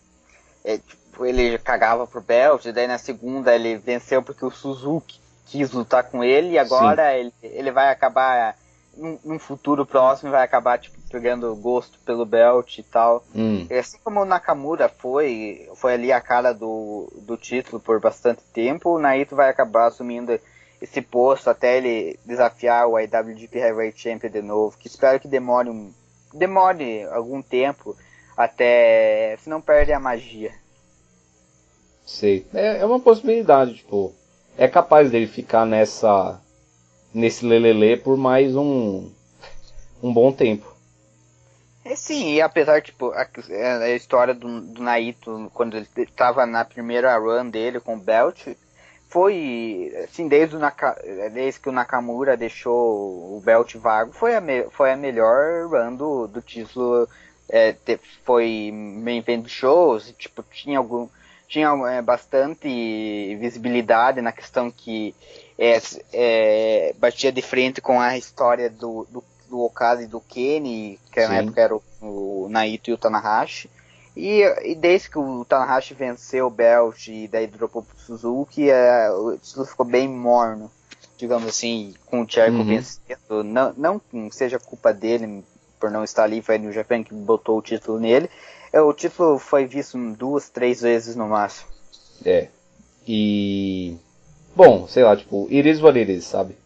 É, 0.64 0.78
tipo, 0.78 1.26
ele 1.26 1.58
cagava 1.58 2.06
pro 2.06 2.22
Belt, 2.22 2.64
e 2.64 2.72
daí 2.72 2.86
na 2.86 2.98
segunda 2.98 3.54
ele 3.54 3.76
venceu 3.76 4.22
porque 4.22 4.44
o 4.44 4.50
Suzuki 4.50 5.20
quis 5.46 5.70
lutar 5.70 6.04
com 6.04 6.24
ele, 6.24 6.52
e 6.52 6.58
agora 6.58 7.16
ele, 7.16 7.32
ele 7.42 7.70
vai 7.70 7.90
acabar. 7.90 8.56
Num, 8.96 9.18
num, 9.24 9.38
futuro 9.40 9.84
próximo 9.84 10.30
vai 10.30 10.44
acabar 10.44 10.78
tipo, 10.78 10.96
pegando 11.10 11.52
gosto 11.56 11.98
pelo 12.06 12.24
belt 12.24 12.78
e 12.78 12.82
tal. 12.84 13.24
Hum. 13.34 13.66
Assim 13.76 13.98
como 14.04 14.20
o 14.20 14.24
Nakamura 14.24 14.88
foi, 14.88 15.68
foi 15.74 15.94
ali 15.94 16.12
a 16.12 16.20
cara 16.20 16.54
do, 16.54 17.12
do 17.22 17.36
título 17.36 17.80
por 17.80 17.98
bastante 17.98 18.42
tempo, 18.52 18.90
o 18.90 18.98
Naito 19.00 19.34
vai 19.34 19.50
acabar 19.50 19.86
assumindo 19.86 20.38
esse 20.80 21.02
posto 21.02 21.50
até 21.50 21.78
ele 21.78 22.16
desafiar 22.24 22.86
o 22.86 22.96
IWGP 22.96 23.58
Heavyweight 23.58 24.00
Champion 24.00 24.30
de 24.30 24.42
novo, 24.42 24.78
que 24.78 24.86
espero 24.86 25.18
que 25.18 25.26
demore 25.26 25.68
um, 25.68 25.92
demore 26.34 27.04
algum 27.04 27.40
tempo 27.40 27.96
até 28.36 29.36
se 29.38 29.48
não 29.48 29.60
perde 29.60 29.92
a 29.92 30.00
magia. 30.00 30.52
Sei. 32.04 32.46
É, 32.52 32.78
é 32.78 32.84
uma 32.84 33.00
possibilidade, 33.00 33.76
tipo. 33.76 34.12
É 34.56 34.68
capaz 34.68 35.10
dele 35.10 35.26
ficar 35.26 35.64
nessa. 35.64 36.40
nesse 37.12 37.46
lelele 37.46 37.96
por 37.96 38.16
mais 38.16 38.54
um. 38.54 39.10
um 40.02 40.12
bom 40.12 40.30
tempo. 40.32 40.74
É, 41.84 41.94
sim, 41.96 42.32
e 42.32 42.40
apesar, 42.40 42.80
tipo, 42.80 43.12
a, 43.12 43.28
a 43.82 43.90
história 43.90 44.32
do, 44.32 44.60
do, 44.60 44.82
Naito, 44.82 45.50
quando 45.52 45.76
ele 45.76 45.86
estava 45.98 46.46
na 46.46 46.64
primeira 46.64 47.16
run 47.18 47.50
dele 47.50 47.78
com 47.78 47.94
o 47.94 48.00
Belt, 48.00 48.46
foi, 49.14 49.92
assim, 50.02 50.26
desde, 50.26 50.56
o 50.56 50.58
Naka, 50.58 51.00
desde 51.32 51.60
que 51.60 51.68
o 51.68 51.72
Nakamura 51.72 52.36
deixou 52.36 53.36
o 53.36 53.40
Belt 53.44 53.76
vago, 53.76 54.12
foi 54.12 54.34
a, 54.34 54.40
me, 54.40 54.64
foi 54.70 54.90
a 54.90 54.96
melhor 54.96 55.68
run 55.68 55.94
do, 55.94 56.26
do 56.26 56.42
título, 56.42 57.08
é, 57.48 57.76
foi 58.24 58.72
bem 59.04 59.20
vendo 59.20 59.48
shows, 59.48 60.12
tipo, 60.18 60.42
tinha 60.50 60.78
algum, 60.78 61.08
tinha 61.46 61.68
é, 61.92 62.02
bastante 62.02 62.66
visibilidade 63.36 64.20
na 64.20 64.32
questão 64.32 64.68
que 64.68 65.14
é, 65.56 65.80
é, 66.12 66.92
batia 66.98 67.30
de 67.30 67.40
frente 67.40 67.80
com 67.80 68.00
a 68.00 68.18
história 68.18 68.68
do, 68.68 69.06
do, 69.08 69.22
do 69.48 69.60
Okaza 69.60 70.02
e 70.02 70.08
do 70.08 70.20
Kenny, 70.20 70.98
que 71.12 71.22
Sim. 71.22 71.28
na 71.28 71.36
época 71.36 71.60
era 71.60 71.76
o, 71.76 71.82
o 72.02 72.48
Naito 72.50 72.90
e 72.90 72.92
o 72.92 72.98
Tanahashi. 72.98 73.70
E, 74.16 74.42
e 74.62 74.74
desde 74.74 75.10
que 75.10 75.18
o 75.18 75.44
Tanahashi 75.44 75.92
venceu 75.94 76.46
o 76.46 76.50
Belt 76.50 77.08
e 77.08 77.26
daí 77.26 77.46
dropou 77.46 77.82
pro 77.82 77.98
Suzuki, 77.98 78.70
é, 78.70 79.10
o 79.10 79.36
título 79.36 79.66
ficou 79.66 79.84
bem 79.84 80.08
morno, 80.08 80.70
digamos 81.18 81.48
assim, 81.48 81.94
com 82.06 82.22
o 82.22 82.28
Jericho 82.28 82.58
uhum. 82.58 82.64
vencendo. 82.64 83.42
Não, 83.76 84.00
não 84.12 84.30
seja 84.30 84.58
culpa 84.58 84.92
dele 84.92 85.44
por 85.80 85.90
não 85.90 86.04
estar 86.04 86.22
ali, 86.24 86.40
foi 86.40 86.58
no 86.58 86.72
Japan 86.72 87.02
que 87.02 87.12
botou 87.12 87.58
o 87.58 87.62
título 87.62 87.98
nele. 87.98 88.30
É, 88.72 88.80
o 88.80 88.92
título 88.92 89.38
foi 89.38 89.66
visto 89.66 89.98
duas, 90.14 90.48
três 90.48 90.80
vezes 90.80 91.14
no 91.14 91.28
máximo. 91.28 91.68
É. 92.24 92.48
E. 93.06 93.96
Bom, 94.56 94.86
sei 94.88 95.02
lá, 95.02 95.16
tipo, 95.16 95.46
iris 95.50 95.80
what 95.80 95.98
it 95.98 96.10
is, 96.10 96.24
sabe? 96.24 96.56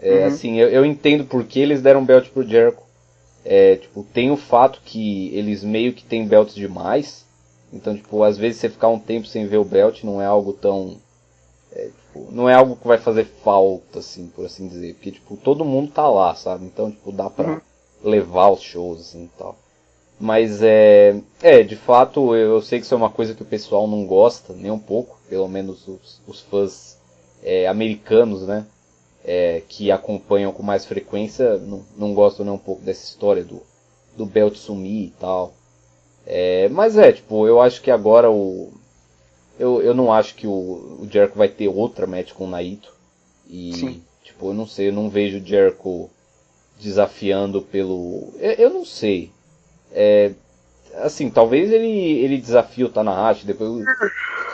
É, 0.00 0.20
uhum. 0.20 0.26
Assim, 0.26 0.60
eu, 0.60 0.68
eu 0.68 0.84
entendo 0.84 1.24
por 1.24 1.44
que 1.44 1.60
eles 1.60 1.80
deram 1.80 2.04
belt 2.04 2.30
pro 2.30 2.42
Jericho. 2.42 2.83
É, 3.44 3.76
tipo, 3.76 4.02
tem 4.12 4.30
o 4.30 4.36
fato 4.36 4.80
que 4.84 5.34
eles 5.34 5.62
meio 5.62 5.92
que 5.92 6.04
têm 6.04 6.26
belts 6.26 6.54
demais. 6.54 7.24
Então, 7.72 7.96
tipo, 7.96 8.22
às 8.22 8.38
vezes 8.38 8.60
você 8.60 8.68
ficar 8.68 8.88
um 8.88 8.98
tempo 8.98 9.26
sem 9.26 9.46
ver 9.46 9.58
o 9.58 9.64
belt 9.64 10.04
não 10.04 10.20
é 10.22 10.26
algo 10.26 10.52
tão. 10.52 10.96
É, 11.72 11.90
Tipo, 12.14 12.30
não 12.30 12.48
é 12.48 12.54
algo 12.54 12.76
que 12.76 12.86
vai 12.86 12.96
fazer 12.96 13.24
falta, 13.24 13.98
assim, 13.98 14.28
por 14.28 14.46
assim 14.46 14.68
dizer. 14.68 14.94
Porque, 14.94 15.10
tipo, 15.10 15.36
todo 15.36 15.64
mundo 15.64 15.90
tá 15.90 16.08
lá, 16.08 16.34
sabe? 16.36 16.64
Então, 16.64 16.90
tipo, 16.90 17.10
dá 17.10 17.28
pra 17.28 17.54
uhum. 17.54 17.60
levar 18.04 18.50
os 18.50 18.62
shows, 18.62 19.00
assim, 19.00 19.24
e 19.24 19.30
tal. 19.36 19.56
Mas 20.18 20.62
é. 20.62 21.20
É, 21.42 21.64
de 21.64 21.74
fato, 21.74 22.36
eu 22.36 22.62
sei 22.62 22.78
que 22.78 22.84
isso 22.84 22.94
é 22.94 22.96
uma 22.96 23.10
coisa 23.10 23.34
que 23.34 23.42
o 23.42 23.46
pessoal 23.46 23.88
não 23.88 24.06
gosta, 24.06 24.52
nem 24.52 24.70
um 24.70 24.78
pouco. 24.78 25.18
Pelo 25.28 25.48
menos 25.48 25.88
os, 25.88 26.20
os 26.26 26.40
fãs 26.42 26.96
é, 27.42 27.66
americanos, 27.66 28.42
né? 28.46 28.64
É, 29.26 29.62
que 29.66 29.90
acompanham 29.90 30.52
com 30.52 30.62
mais 30.62 30.84
frequência, 30.84 31.56
não, 31.56 31.82
não 31.96 32.12
gostam 32.12 32.44
nem 32.44 32.54
um 32.54 32.58
pouco 32.58 32.82
dessa 32.82 33.04
história 33.04 33.42
do, 33.42 33.62
do 34.16 34.26
Belt 34.26 34.54
sumir 34.54 35.06
e 35.06 35.14
tal. 35.18 35.54
É, 36.26 36.68
mas 36.68 36.96
é, 36.96 37.12
tipo, 37.12 37.46
eu 37.46 37.60
acho 37.60 37.80
que 37.80 37.90
agora 37.90 38.30
o. 38.30 38.72
Eu, 39.58 39.80
eu 39.82 39.94
não 39.94 40.12
acho 40.12 40.34
que 40.34 40.46
o, 40.46 40.50
o 40.50 41.08
Jericho 41.10 41.38
vai 41.38 41.48
ter 41.48 41.68
outra 41.68 42.06
match 42.06 42.32
com 42.32 42.44
o 42.44 42.50
Naito. 42.50 42.92
E, 43.48 43.72
Sim. 43.74 44.02
tipo, 44.22 44.48
eu 44.48 44.54
não 44.54 44.66
sei, 44.66 44.88
eu 44.88 44.92
não 44.92 45.08
vejo 45.08 45.38
o 45.38 45.44
Jericho 45.44 46.10
desafiando 46.80 47.62
pelo. 47.62 48.32
Eu, 48.38 48.52
eu 48.52 48.70
não 48.70 48.84
sei. 48.84 49.30
É, 49.92 50.32
assim, 50.96 51.30
talvez 51.30 51.70
ele, 51.70 51.88
ele 51.88 52.38
desafie 52.38 52.84
o 52.84 52.88
Tanahashi 52.88 53.46
depois. 53.46 53.84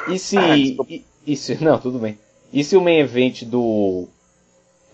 E 0.08 0.18
se. 0.18 0.38
Ah, 0.38 0.56
e, 0.56 1.04
e 1.26 1.36
se 1.36 1.56
não, 1.62 1.78
tudo 1.78 1.98
bem. 1.98 2.18
E 2.52 2.64
se 2.64 2.76
o 2.76 2.80
main 2.80 2.98
event 2.98 3.44
do. 3.44 4.08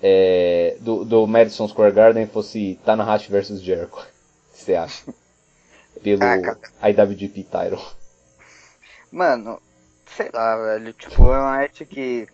É, 0.08 0.76
do, 0.78 1.04
do 1.04 1.26
Madison 1.26 1.66
Square 1.66 1.92
Garden 1.92 2.28
fosse 2.28 2.78
Tanahashi 2.84 3.28
versus 3.28 3.60
Jericho? 3.60 4.06
O 4.48 4.58
que 4.58 4.64
você 4.64 4.74
acha? 4.74 5.04
Pelo 6.02 6.22
ah, 6.22 6.88
IWGP 6.88 7.42
title. 7.42 7.84
Mano, 9.12 9.60
sei 10.16 10.30
lá, 10.32 10.56
velho. 10.56 10.92
Tipo, 10.94 11.24
é 11.24 11.38
uma 11.38 11.56
arte 11.56 11.84
que, 11.84 12.26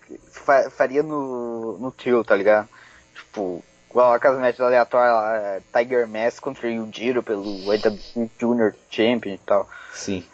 faria 0.70 1.02
no, 1.02 1.78
no 1.78 1.90
trio, 1.90 2.22
tá 2.22 2.36
ligado? 2.36 2.68
Tipo, 3.14 3.62
igual 3.90 4.12
aquelas 4.12 4.38
matches 4.38 4.60
aleatórias 4.60 5.14
lá, 5.14 5.36
é, 5.36 5.62
Tiger 5.72 6.06
Mask 6.06 6.40
contra 6.40 6.70
Yujiro 6.70 7.24
pelo 7.24 7.74
IWGP 7.74 8.30
Junior 8.38 8.74
Champion 8.88 9.34
e 9.34 9.38
tal. 9.38 9.68
Sim. 9.92 10.24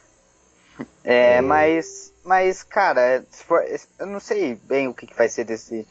É, 1.02 1.36
é... 1.36 1.40
mas. 1.40 2.12
Mas, 2.23 2.62
cara, 2.62 3.24
eu 3.98 4.06
não 4.06 4.20
sei 4.20 4.55
bem 4.55 4.86
o 4.86 4.93
que, 4.93 5.06
que 5.06 5.16
vai 5.16 5.31
ser 5.31 5.44
desse 5.44 5.86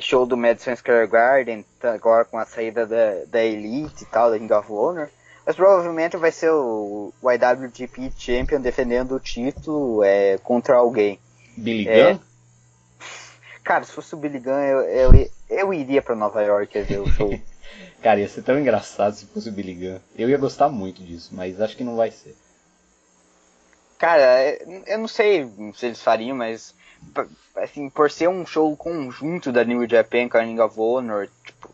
show 0.00 0.26
do 0.26 0.36
Madison 0.36 0.74
Square 0.76 1.06
Garden, 1.08 1.64
tá, 1.80 1.92
agora 1.92 2.24
com 2.24 2.38
a 2.38 2.44
saída 2.44 2.86
da, 2.86 3.24
da 3.26 3.42
Elite 3.42 4.04
e 4.04 4.06
tal, 4.06 4.30
da 4.30 4.36
Ring 4.36 4.52
of 4.52 4.70
Honor. 4.70 5.08
Mas 5.44 5.54
provavelmente 5.54 6.16
vai 6.16 6.32
ser 6.32 6.50
o, 6.50 7.12
o 7.22 7.30
IWGP 7.30 8.12
Champion 8.18 8.60
defendendo 8.60 9.14
o 9.14 9.20
título 9.20 10.02
é, 10.02 10.38
contra 10.38 10.76
alguém. 10.76 11.20
Billy 11.56 11.84
Gunn? 11.84 11.92
É, 11.92 12.18
cara, 13.62 13.84
se 13.84 13.92
fosse 13.92 14.14
o 14.14 14.18
Billy 14.18 14.40
Gunn, 14.40 14.60
eu, 14.60 14.80
eu, 14.80 15.30
eu 15.48 15.72
iria 15.72 16.02
pra 16.02 16.16
Nova 16.16 16.42
York 16.42 16.82
ver 16.82 17.00
o 17.00 17.06
show. 17.06 17.30
cara, 18.02 18.18
ia 18.18 18.28
ser 18.28 18.42
tão 18.42 18.58
engraçado 18.58 19.14
se 19.14 19.26
fosse 19.26 19.48
o 19.48 19.52
Billy 19.52 19.74
Gunn. 19.74 20.00
Eu 20.18 20.28
ia 20.28 20.36
gostar 20.36 20.68
muito 20.68 21.02
disso, 21.02 21.30
mas 21.32 21.60
acho 21.60 21.76
que 21.76 21.84
não 21.84 21.94
vai 21.94 22.10
ser. 22.10 22.34
Cara, 23.98 24.58
eu 24.86 24.98
não 24.98 25.08
sei 25.08 25.48
se 25.74 25.86
eles 25.86 26.02
fariam, 26.02 26.36
mas 26.36 26.74
assim, 27.56 27.88
por 27.88 28.10
ser 28.10 28.28
um 28.28 28.46
show 28.46 28.76
conjunto 28.76 29.52
da 29.52 29.64
New 29.64 29.88
Japan 29.88 30.28
com 30.28 30.38
a 30.38 30.42
Ring 30.42 30.60
of 30.60 30.78
Honor, 30.78 31.28
tipo, 31.44 31.70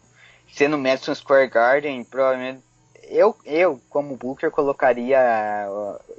sendo 0.52 0.78
Madison 0.78 1.14
Square 1.14 1.48
Garden, 1.48 2.04
provavelmente 2.04 2.62
eu, 3.12 3.36
eu, 3.44 3.80
como 3.90 4.16
Booker, 4.16 4.50
colocaria 4.50 5.18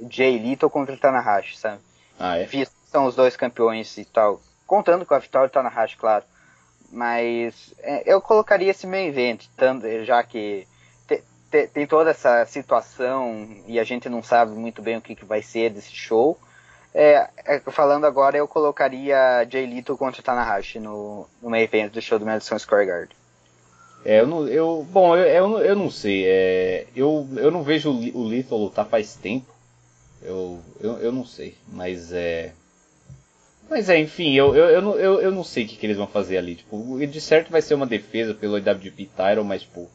Jay 0.08 0.38
Little 0.38 0.70
contra 0.70 0.96
Tanahashi, 0.96 1.58
sabe? 1.58 1.80
Ah, 2.18 2.38
é? 2.38 2.44
Visto 2.44 2.72
que 2.72 2.90
são 2.90 3.06
os 3.06 3.16
dois 3.16 3.36
campeões 3.36 3.98
e 3.98 4.04
tal. 4.04 4.40
Contando 4.64 5.04
com 5.04 5.14
a 5.14 5.18
vitória 5.18 5.48
do 5.48 5.52
Tanahashi, 5.52 5.96
claro. 5.96 6.24
Mas 6.92 7.74
é, 7.80 8.02
eu 8.06 8.20
colocaria 8.20 8.70
esse 8.70 8.86
meio 8.86 9.08
evento, 9.08 9.46
tanto, 9.56 9.86
já 10.04 10.22
que 10.22 10.68
te, 11.08 11.22
te, 11.50 11.66
tem 11.66 11.86
toda 11.86 12.10
essa 12.10 12.46
situação 12.46 13.48
e 13.66 13.80
a 13.80 13.84
gente 13.84 14.08
não 14.08 14.22
sabe 14.22 14.52
muito 14.52 14.80
bem 14.80 14.96
o 14.96 15.02
que, 15.02 15.16
que 15.16 15.24
vai 15.24 15.42
ser 15.42 15.70
desse 15.70 15.92
show. 15.92 16.38
É, 16.94 17.28
é, 17.44 17.58
falando 17.58 18.06
agora, 18.06 18.36
eu 18.36 18.46
colocaria 18.46 19.44
Jay 19.50 19.66
Little 19.66 19.98
contra 19.98 20.22
Tanahashi 20.22 20.78
no, 20.78 21.26
no 21.42 21.50
meio 21.50 21.64
evento 21.64 21.94
do 21.94 22.00
show 22.00 22.20
do 22.20 22.24
Madison 22.24 22.56
Square 22.56 22.86
Garden. 22.86 23.16
É, 24.04 24.20
eu 24.20 24.26
não, 24.26 24.46
eu, 24.46 24.86
bom, 24.88 25.16
eu, 25.16 25.24
eu, 25.24 25.58
eu 25.58 25.74
não 25.74 25.90
sei. 25.90 26.24
É, 26.26 26.86
eu, 26.94 27.26
eu 27.36 27.50
não 27.50 27.62
vejo 27.62 27.90
o 27.90 28.24
Lethal 28.24 28.58
lutar 28.58 28.86
faz 28.86 29.16
tempo. 29.16 29.52
Eu, 30.22 30.60
eu, 30.80 30.98
eu 30.98 31.12
não 31.12 31.24
sei. 31.24 31.56
Mas 31.66 32.12
é. 32.12 32.52
Mas 33.68 33.88
é, 33.88 33.98
enfim, 33.98 34.34
eu, 34.34 34.54
eu, 34.54 34.68
eu, 34.68 34.82
não, 34.82 34.94
eu, 34.94 35.20
eu 35.20 35.32
não 35.32 35.42
sei 35.42 35.64
o 35.64 35.68
que, 35.68 35.76
que 35.76 35.86
eles 35.86 35.96
vão 35.96 36.06
fazer 36.06 36.36
ali. 36.36 36.54
Tipo, 36.54 37.04
de 37.04 37.20
certo 37.20 37.50
vai 37.50 37.62
ser 37.62 37.74
uma 37.74 37.86
defesa 37.86 38.34
pelo 38.34 38.56
IWGP 38.58 39.06
Title, 39.16 39.44
mas 39.44 39.62
tipo. 39.62 39.90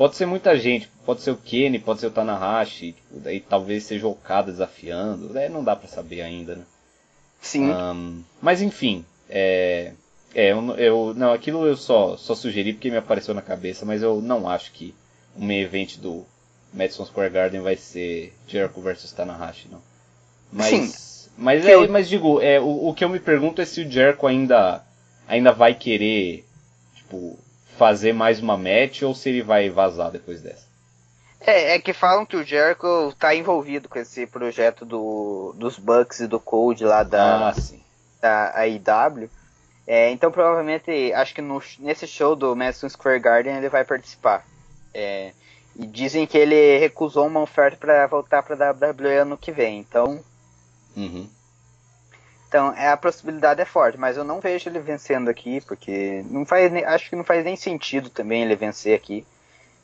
Pode 0.00 0.16
ser 0.16 0.24
muita 0.24 0.58
gente, 0.58 0.88
pode 1.04 1.20
ser 1.20 1.30
o 1.30 1.36
Kenny, 1.36 1.78
pode 1.78 2.00
ser 2.00 2.06
o 2.06 2.10
Tanahashi, 2.10 2.92
tipo, 2.92 3.20
daí 3.20 3.38
talvez 3.38 3.84
seja 3.84 4.06
o 4.06 4.12
Okada 4.12 4.50
desafiando, 4.50 5.28
daí 5.28 5.50
não 5.50 5.62
dá 5.62 5.76
para 5.76 5.88
saber 5.88 6.22
ainda, 6.22 6.56
né? 6.56 6.62
Sim. 7.38 7.70
Um, 7.70 8.24
mas 8.40 8.62
enfim, 8.62 9.04
é, 9.28 9.92
é, 10.34 10.52
eu, 10.52 10.74
eu, 10.78 11.14
não, 11.14 11.34
aquilo 11.34 11.66
eu 11.66 11.76
só, 11.76 12.16
só 12.16 12.34
sugeri 12.34 12.72
porque 12.72 12.90
me 12.90 12.96
apareceu 12.96 13.34
na 13.34 13.42
cabeça, 13.42 13.84
mas 13.84 14.00
eu 14.00 14.22
não 14.22 14.48
acho 14.48 14.72
que 14.72 14.94
o 15.36 15.44
main 15.44 15.60
event 15.60 15.98
do 15.98 16.24
Madison 16.72 17.04
Square 17.04 17.34
Garden 17.34 17.60
vai 17.60 17.76
ser 17.76 18.32
Jericho 18.48 18.80
versus 18.80 19.12
Tanahashi, 19.12 19.68
não. 19.70 19.82
Mas, 20.50 20.70
Sim. 20.70 21.30
mas, 21.36 21.66
é, 21.66 21.74
eu... 21.74 21.86
mas 21.90 22.08
digo, 22.08 22.40
é, 22.40 22.58
o, 22.58 22.88
o 22.88 22.94
que 22.94 23.04
eu 23.04 23.08
me 23.10 23.20
pergunto 23.20 23.60
é 23.60 23.66
se 23.66 23.82
o 23.82 23.90
Jericho 23.90 24.26
ainda, 24.26 24.82
ainda 25.28 25.52
vai 25.52 25.74
querer, 25.74 26.46
tipo, 26.94 27.38
fazer 27.80 28.12
mais 28.12 28.38
uma 28.40 28.58
match 28.58 29.00
ou 29.00 29.14
se 29.14 29.30
ele 29.30 29.40
vai 29.40 29.70
vazar 29.70 30.10
depois 30.10 30.42
dessa. 30.42 30.68
É, 31.40 31.76
é 31.76 31.78
que 31.80 31.94
falam 31.94 32.26
que 32.26 32.36
o 32.36 32.44
Jericho 32.44 33.08
está 33.08 33.34
envolvido 33.34 33.88
com 33.88 33.98
esse 33.98 34.26
projeto 34.26 34.84
do, 34.84 35.54
dos 35.56 35.78
Bucks 35.78 36.20
e 36.20 36.26
do 36.26 36.38
Code 36.38 36.84
lá 36.84 37.02
da, 37.02 37.48
ah, 37.48 37.54
da 38.20 38.52
AEW. 38.60 39.30
É, 39.86 40.10
então 40.10 40.30
provavelmente, 40.30 41.10
acho 41.14 41.34
que 41.34 41.40
no, 41.40 41.62
nesse 41.78 42.06
show 42.06 42.36
do 42.36 42.54
Madison 42.54 42.90
Square 42.90 43.18
Garden 43.18 43.56
ele 43.56 43.70
vai 43.70 43.82
participar. 43.82 44.46
É, 44.92 45.32
e 45.74 45.86
dizem 45.86 46.26
que 46.26 46.36
ele 46.36 46.76
recusou 46.76 47.26
uma 47.28 47.40
oferta 47.40 47.78
para 47.78 48.06
voltar 48.06 48.42
para 48.42 48.68
a 48.68 48.72
WWE 48.72 49.16
ano 49.16 49.38
que 49.38 49.50
vem. 49.50 49.78
Então, 49.78 50.22
uhum. 50.94 51.26
Então 52.50 52.74
é, 52.76 52.88
a 52.88 52.96
possibilidade 52.96 53.60
é 53.60 53.64
forte, 53.64 53.96
mas 53.96 54.16
eu 54.16 54.24
não 54.24 54.40
vejo 54.40 54.68
ele 54.68 54.80
vencendo 54.80 55.28
aqui, 55.28 55.60
porque 55.60 56.24
não 56.28 56.44
faz, 56.44 56.72
acho 56.84 57.08
que 57.08 57.14
não 57.14 57.22
faz 57.22 57.44
nem 57.44 57.54
sentido 57.54 58.10
também 58.10 58.42
ele 58.42 58.56
vencer 58.56 58.92
aqui. 58.92 59.24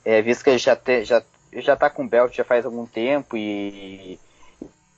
É, 0.04 0.20
visto 0.20 0.42
que 0.42 0.50
ele 0.50 0.58
já, 0.58 0.74
te, 0.74 1.04
já, 1.04 1.22
já 1.52 1.76
tá 1.76 1.88
com 1.88 2.02
o 2.02 2.08
belt 2.08 2.34
já 2.34 2.42
faz 2.42 2.66
algum 2.66 2.84
tempo 2.84 3.36
e, 3.36 4.18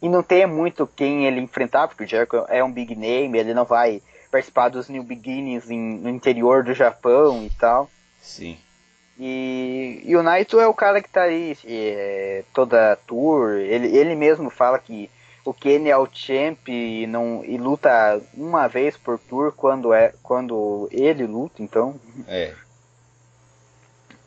e 0.01 0.09
não 0.09 0.23
tem 0.23 0.47
muito 0.47 0.87
quem 0.87 1.27
ele 1.27 1.43
enfrentar, 1.43 1.89
porque 1.89 2.05
o 2.05 2.09
Jericho 2.09 2.47
é 2.49 2.65
um 2.65 2.73
big 2.73 2.97
name, 2.97 3.39
ele 3.39 3.53
não 3.53 3.67
vai 3.67 4.01
participar 4.31 4.71
dos 4.71 4.89
New 4.89 5.03
Beginnings 5.03 5.71
em, 5.71 5.99
no 5.99 6.09
interior 6.09 6.65
do 6.65 6.73
Japão 6.73 7.45
e 7.45 7.51
tal. 7.51 7.91
Sim. 8.23 8.57
E, 9.19 10.01
e 10.07 10.17
o 10.17 10.23
Naito 10.23 10.59
é 10.59 10.67
o 10.67 10.73
cara 10.73 11.03
que 11.03 11.11
tá 11.11 11.25
aí 11.25 11.55
é, 11.67 12.45
toda 12.55 12.97
tour. 13.07 13.59
Ele, 13.59 13.95
ele 13.95 14.15
mesmo 14.15 14.49
fala 14.49 14.79
que 14.79 15.11
o 15.49 15.55
Kenny 15.55 15.89
é 15.89 15.97
o 15.97 16.07
champ 16.13 16.69
e, 16.69 17.07
não, 17.07 17.43
e 17.43 17.57
luta 17.57 18.21
uma 18.35 18.69
vez 18.69 18.99
por 18.99 19.19
tour 19.19 19.51
quando, 19.51 19.95
é, 19.95 20.13
quando 20.23 20.89
ele 20.93 21.27
luta, 21.27 21.63
então. 21.63 21.99
É. 22.27 22.55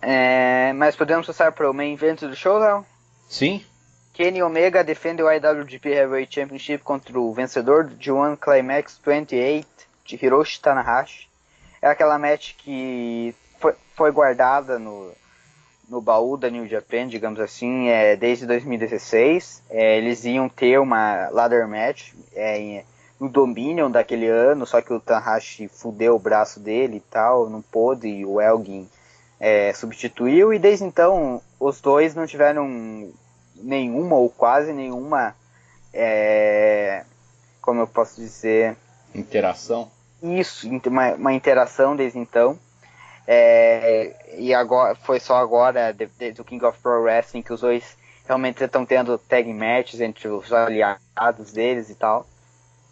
é 0.02 0.74
mas 0.74 0.96
podemos 0.96 1.28
passar 1.28 1.52
para 1.52 1.70
o 1.70 1.74
main 1.74 1.94
event 1.94 2.22
do 2.22 2.36
showdown? 2.36 2.84
Sim. 3.30 3.64
Kenny 4.14 4.42
Omega 4.42 4.84
defende 4.84 5.22
o 5.22 5.32
IWGP 5.32 5.90
Heavyweight 5.90 6.34
Championship 6.34 6.84
contra 6.84 7.20
o 7.20 7.32
vencedor 7.32 7.86
de 7.86 8.12
One 8.12 8.36
Climax 8.36 9.00
28 9.06 9.68
de 10.04 10.26
Hiroshi 10.26 10.60
Tanahashi. 10.60 11.30
É 11.80 11.88
aquela 11.88 12.18
match 12.18 12.56
que 12.58 13.36
foi, 13.60 13.76
foi 13.96 14.12
guardada 14.12 14.80
no, 14.80 15.12
no 15.92 16.00
baú 16.00 16.38
da 16.38 16.50
New 16.50 16.66
Japan, 16.66 17.06
digamos 17.06 17.38
assim, 17.42 17.90
é, 17.90 18.16
desde 18.16 18.46
2016. 18.46 19.62
É, 19.70 19.98
eles 19.98 20.24
iam 20.24 20.48
ter 20.48 20.80
uma 20.80 21.28
ladder 21.30 21.68
match 21.68 22.14
é, 22.34 22.86
no 23.20 23.28
Dominion 23.28 23.92
daquele 23.92 24.28
ano, 24.28 24.66
só 24.66 24.82
que 24.82 24.94
o 24.94 25.02
Tanahashi 25.02 25.68
fudeu 25.68 26.16
o 26.16 26.20
braço 26.20 26.62
dele 26.62 26.98
e 26.98 27.02
tal, 27.02 27.50
não 27.50 27.62
pôde, 27.62 28.08
e 28.08 28.26
o 28.26 28.40
Elgin 28.40 28.88
é, 29.38 29.74
substituiu, 29.74 30.54
e 30.54 30.58
desde 30.58 30.86
então 30.86 31.42
os 31.60 31.82
dois 31.82 32.16
não 32.16 32.26
tiveram 32.26 33.12
nenhuma 33.58 34.16
ou 34.16 34.30
quase 34.30 34.72
nenhuma, 34.72 35.36
é, 35.94 37.04
como 37.62 37.82
eu 37.82 37.88
posso 37.88 38.16
dizer... 38.16 38.78
Interação? 39.14 39.92
Isso, 40.24 40.70
uma, 40.88 41.16
uma 41.16 41.34
interação 41.34 41.98
desde 41.98 42.18
então. 42.18 42.58
É, 43.34 44.36
e 44.38 44.54
agora 44.54 44.94
foi 44.94 45.18
só 45.18 45.38
agora, 45.38 45.94
desde 45.94 46.42
o 46.42 46.44
King 46.44 46.66
of 46.66 46.78
Pro 46.80 47.02
Wrestling, 47.02 47.42
que 47.42 47.54
os 47.54 47.62
dois 47.62 47.96
realmente 48.28 48.62
estão 48.62 48.86
tendo 48.86 49.18
tag 49.18 49.54
matches 49.54 50.02
entre 50.02 50.28
os 50.28 50.52
aliados 50.52 51.54
deles 51.54 51.90
e 51.90 51.96
tal. 51.96 52.28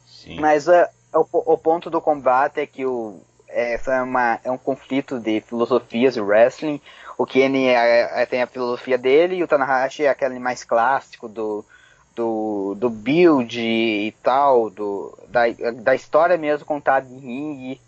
Sim. 0.07 0.40
Mas 0.40 0.70
uh, 0.70 0.88
o, 1.14 1.53
o, 1.53 1.57
ponto 1.57 1.90
do 1.90 1.99
combate 1.99 2.61
é 2.61 2.66
que 2.66 2.86
o, 2.86 3.20
é, 3.49 3.78
uma, 4.02 4.40
é 4.41 4.49
um 4.49 4.57
conflito 4.57 5.20
de 5.20 5.41
filosofias 5.41 6.16
e 6.16 6.22
wrestling. 6.22 6.80
O 7.18 7.26
Kenny 7.26 7.68
é, 7.68 8.22
é, 8.22 8.26
tem 8.26 8.41
a 8.41 8.48
filosofia 8.48 8.98
dele 8.98 9.36
e 9.36 9.44
o 9.44 9.48
Tanahashi 9.48 10.06
é 10.06 10.10
aquele 10.10 10.40
mais 10.40 10.64
clássico 10.64 11.28
do, 11.28 11.66
do, 12.16 12.76
do 12.78 12.90
build 12.90 13.60
e 13.60 14.16
tal, 14.24 14.70
do, 14.70 15.20
da, 15.28 15.41
da 15.82 15.94
história 15.94 16.38
mesmo 16.38 16.66
contada 16.66 17.06
em 17.10 17.20
ringue. 17.20 17.82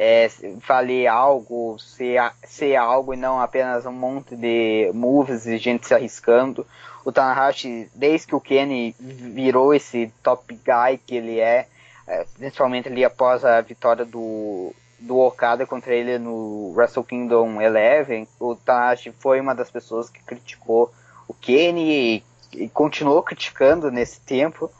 É, 0.00 0.30
valer 0.64 1.08
algo, 1.08 1.76
ser, 1.80 2.20
ser 2.44 2.76
algo 2.76 3.12
e 3.12 3.16
não 3.16 3.40
apenas 3.40 3.84
um 3.84 3.90
monte 3.92 4.36
de 4.36 4.92
moves 4.94 5.44
e 5.44 5.58
gente 5.58 5.88
se 5.88 5.92
arriscando. 5.92 6.64
O 7.04 7.10
Tanahashi, 7.10 7.90
desde 7.94 8.28
que 8.28 8.34
o 8.36 8.40
Kenny 8.40 8.94
virou 9.00 9.74
esse 9.74 10.12
top 10.22 10.54
guy 10.54 10.98
que 11.04 11.16
ele 11.16 11.40
é, 11.40 11.66
é 12.06 12.24
principalmente 12.36 12.88
ali 12.88 13.04
após 13.04 13.44
a 13.44 13.60
vitória 13.60 14.04
do, 14.04 14.72
do 15.00 15.18
Okada 15.18 15.66
contra 15.66 15.94
ele 15.94 16.16
no 16.18 16.72
Wrestle 16.76 17.02
Kingdom 17.04 17.56
11, 17.56 18.28
o 18.38 18.54
Tanahashi 18.54 19.12
foi 19.18 19.40
uma 19.40 19.54
das 19.54 19.70
pessoas 19.70 20.08
que 20.08 20.22
criticou 20.22 20.92
o 21.26 21.34
Kenny 21.34 22.22
e, 22.52 22.64
e 22.64 22.68
continuou 22.68 23.22
criticando 23.22 23.90
nesse 23.90 24.20
tempo. 24.20 24.70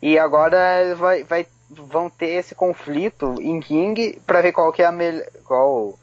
E 0.00 0.18
agora 0.18 0.94
vai, 0.94 1.24
vai, 1.24 1.46
vão 1.70 2.08
ter 2.08 2.28
esse 2.30 2.54
conflito 2.54 3.34
em 3.40 3.60
ring 3.60 4.18
para 4.26 4.42
ver 4.42 4.52
qual 4.52 4.72
que 4.72 4.82
é 4.82 4.86
a 4.86 4.92
melhor. 4.92 5.26
Qual, 5.44 5.98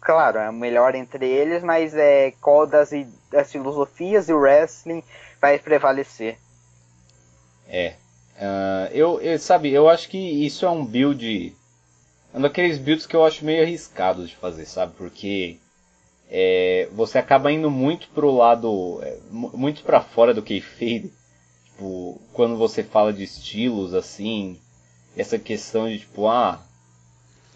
claro, 0.00 0.38
é 0.38 0.52
melhor 0.52 0.94
entre 0.94 1.26
eles, 1.26 1.62
mas 1.62 1.94
é 1.94 2.32
qual 2.40 2.66
das, 2.66 2.90
das 3.30 3.50
filosofias 3.50 4.28
e 4.28 4.32
o 4.32 4.38
wrestling 4.38 5.02
vai 5.40 5.58
prevalecer. 5.58 6.38
É. 7.68 7.94
Uh, 8.36 8.92
eu, 8.92 9.20
eu, 9.20 9.38
sabe, 9.38 9.72
eu 9.72 9.88
acho 9.88 10.08
que 10.10 10.18
isso 10.18 10.66
é 10.66 10.70
um 10.70 10.84
build 10.84 11.56
um 12.36 12.40
daqueles 12.42 12.76
builds 12.76 13.06
que 13.06 13.16
eu 13.16 13.24
acho 13.24 13.46
meio 13.46 13.62
arriscado 13.62 14.26
de 14.26 14.36
fazer, 14.36 14.66
sabe? 14.66 14.92
Porque 14.94 15.56
é, 16.30 16.86
você 16.92 17.18
acaba 17.18 17.50
indo 17.50 17.70
muito 17.70 18.08
pro 18.08 18.30
lado, 18.30 19.00
é, 19.02 19.16
muito 19.30 19.82
para 19.82 20.02
fora 20.02 20.34
do 20.34 20.42
kayfabe. 20.42 21.12
Tipo, 21.76 22.18
quando 22.32 22.56
você 22.56 22.82
fala 22.82 23.12
de 23.12 23.22
estilos, 23.22 23.92
assim, 23.92 24.58
essa 25.14 25.38
questão 25.38 25.86
de 25.86 25.98
tipo, 25.98 26.26
ah, 26.26 26.58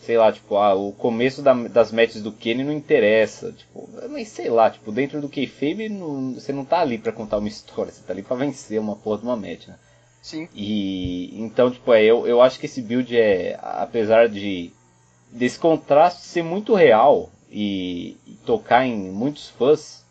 sei 0.02 0.18
lá, 0.18 0.30
tipo, 0.30 0.56
ah, 0.56 0.74
o 0.74 0.92
começo 0.92 1.40
da, 1.40 1.54
das 1.54 1.90
matches 1.90 2.22
do 2.22 2.30
Kenny 2.30 2.62
não 2.62 2.72
interessa, 2.72 3.50
tipo, 3.50 3.88
mas 4.10 4.28
sei 4.28 4.50
lá, 4.50 4.70
tipo, 4.70 4.92
dentro 4.92 5.22
do 5.22 5.28
kayfabe 5.28 5.88
não, 5.88 6.34
você 6.34 6.52
não 6.52 6.66
tá 6.66 6.80
ali 6.80 6.98
para 6.98 7.12
contar 7.12 7.38
uma 7.38 7.48
história, 7.48 7.90
você 7.90 8.02
tá 8.02 8.12
ali 8.12 8.22
para 8.22 8.36
vencer 8.36 8.78
uma 8.78 8.94
porra 8.94 9.18
de 9.18 9.24
uma 9.24 9.36
match, 9.36 9.68
né? 9.68 9.78
Sim. 10.20 10.46
E 10.54 11.40
então, 11.40 11.70
tipo, 11.70 11.90
é, 11.94 12.04
eu, 12.04 12.26
eu 12.26 12.42
acho 12.42 12.60
que 12.60 12.66
esse 12.66 12.82
build 12.82 13.16
é, 13.16 13.58
apesar 13.62 14.28
de 14.28 14.70
desse 15.32 15.58
contraste 15.58 16.20
ser 16.24 16.42
muito 16.42 16.74
real 16.74 17.30
e, 17.50 18.18
e 18.26 18.32
tocar 18.44 18.84
em 18.84 19.10
muitos 19.10 19.48
fãs, 19.48 20.04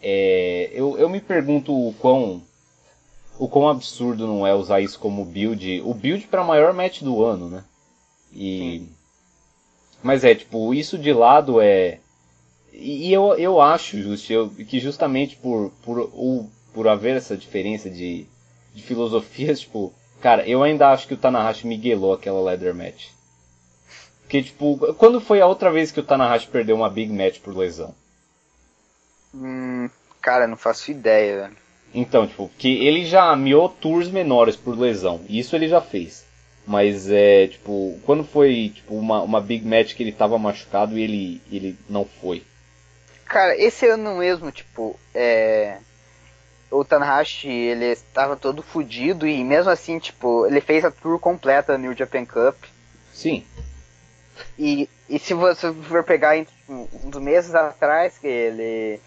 é, 0.00 0.70
eu, 0.72 0.96
eu 0.96 1.08
me 1.08 1.20
pergunto 1.20 1.72
o 1.72 1.92
quão 1.94 2.40
o 3.38 3.48
quão 3.48 3.68
absurdo 3.68 4.26
não 4.26 4.46
é 4.46 4.54
usar 4.54 4.80
isso 4.80 4.98
como 4.98 5.24
build, 5.24 5.80
o 5.84 5.92
build 5.94 6.26
para 6.26 6.44
maior 6.44 6.72
match 6.72 7.02
do 7.02 7.24
ano, 7.24 7.48
né? 7.48 7.64
E 8.32 8.80
Sim. 8.80 8.88
mas 10.02 10.24
é 10.24 10.34
tipo 10.34 10.74
isso 10.74 10.98
de 10.98 11.12
lado 11.12 11.60
é 11.60 12.00
e 12.72 13.12
eu, 13.12 13.34
eu 13.34 13.60
acho 13.60 14.02
just, 14.02 14.28
eu, 14.30 14.50
que 14.50 14.80
justamente 14.80 15.36
por 15.36 15.70
por, 15.82 16.10
por 16.72 16.88
haver 16.88 17.16
essa 17.16 17.36
diferença 17.36 17.88
de 17.88 18.26
de 18.74 18.82
filosofias, 18.82 19.60
tipo, 19.62 19.94
cara, 20.20 20.46
eu 20.46 20.62
ainda 20.62 20.90
acho 20.90 21.06
que 21.06 21.14
o 21.14 21.18
Tanahashi 21.18 21.66
miguelou 21.66 22.12
aquela 22.12 22.42
leather 22.42 22.74
match. 22.74 23.08
Porque, 24.22 24.42
tipo, 24.42 24.94
quando 24.94 25.20
foi 25.20 25.40
a 25.40 25.46
outra 25.46 25.70
vez 25.70 25.92
que 25.92 26.00
o 26.00 26.02
Tanahashi 26.02 26.48
perdeu 26.48 26.74
uma 26.74 26.90
big 26.90 27.12
match 27.12 27.40
por 27.40 27.56
lesão? 27.56 27.94
Hum, 29.32 29.88
cara, 30.20 30.46
não 30.46 30.56
faço 30.56 30.90
ideia, 30.90 31.42
velho. 31.42 31.63
Então, 31.94 32.26
tipo, 32.26 32.50
que 32.58 32.84
ele 32.84 33.06
já 33.06 33.30
amiou 33.30 33.68
tours 33.68 34.10
menores 34.10 34.56
por 34.56 34.76
lesão. 34.76 35.20
Isso 35.28 35.54
ele 35.54 35.68
já 35.68 35.80
fez. 35.80 36.24
Mas 36.66 37.10
é, 37.10 37.46
tipo, 37.46 37.98
quando 38.04 38.24
foi, 38.24 38.72
tipo, 38.74 38.96
uma, 38.96 39.22
uma 39.22 39.40
big 39.40 39.64
match 39.66 39.94
que 39.94 40.02
ele 40.02 40.12
tava 40.12 40.38
machucado 40.38 40.98
e 40.98 41.02
ele, 41.02 41.42
ele 41.52 41.78
não 41.88 42.04
foi? 42.04 42.42
Cara, 43.26 43.56
esse 43.56 43.86
ano 43.86 44.16
mesmo, 44.16 44.50
tipo, 44.50 44.98
é 45.14 45.78
o 46.74 46.84
Tanahashi, 46.84 47.48
ele 47.48 47.86
estava 47.86 48.36
todo 48.36 48.62
fudido 48.62 49.26
e 49.26 49.44
mesmo 49.44 49.70
assim, 49.70 49.98
tipo, 49.98 50.46
ele 50.46 50.60
fez 50.60 50.84
a 50.84 50.90
tour 50.90 51.18
completa 51.18 51.78
New 51.78 51.94
Japan 51.94 52.24
Cup. 52.24 52.56
Sim. 53.12 53.44
E, 54.58 54.88
e 55.08 55.18
se 55.18 55.34
você 55.34 55.72
for 55.72 56.02
pegar 56.02 56.36
tipo, 56.44 56.88
um 57.04 57.10
dos 57.10 57.22
meses 57.22 57.54
atrás, 57.54 58.18
que 58.18 58.26
ele 58.26 59.00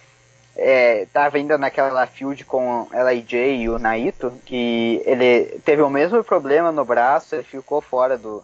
é, 0.58 1.06
tava 1.14 1.38
ainda 1.38 1.58
naquela 1.58 2.06
field 2.08 2.44
com 2.46 2.88
LIJ 2.92 3.62
e 3.62 3.70
o 3.70 3.78
Naito, 3.78 4.34
que 4.46 5.02
ele 5.06 5.60
teve 5.64 5.82
o 5.82 5.90
mesmo 5.90 6.24
problema 6.24 6.72
no 6.72 6.84
braço, 6.84 7.36
ele 7.36 7.44
ficou 7.44 7.80
fora 7.80 8.18
do, 8.18 8.44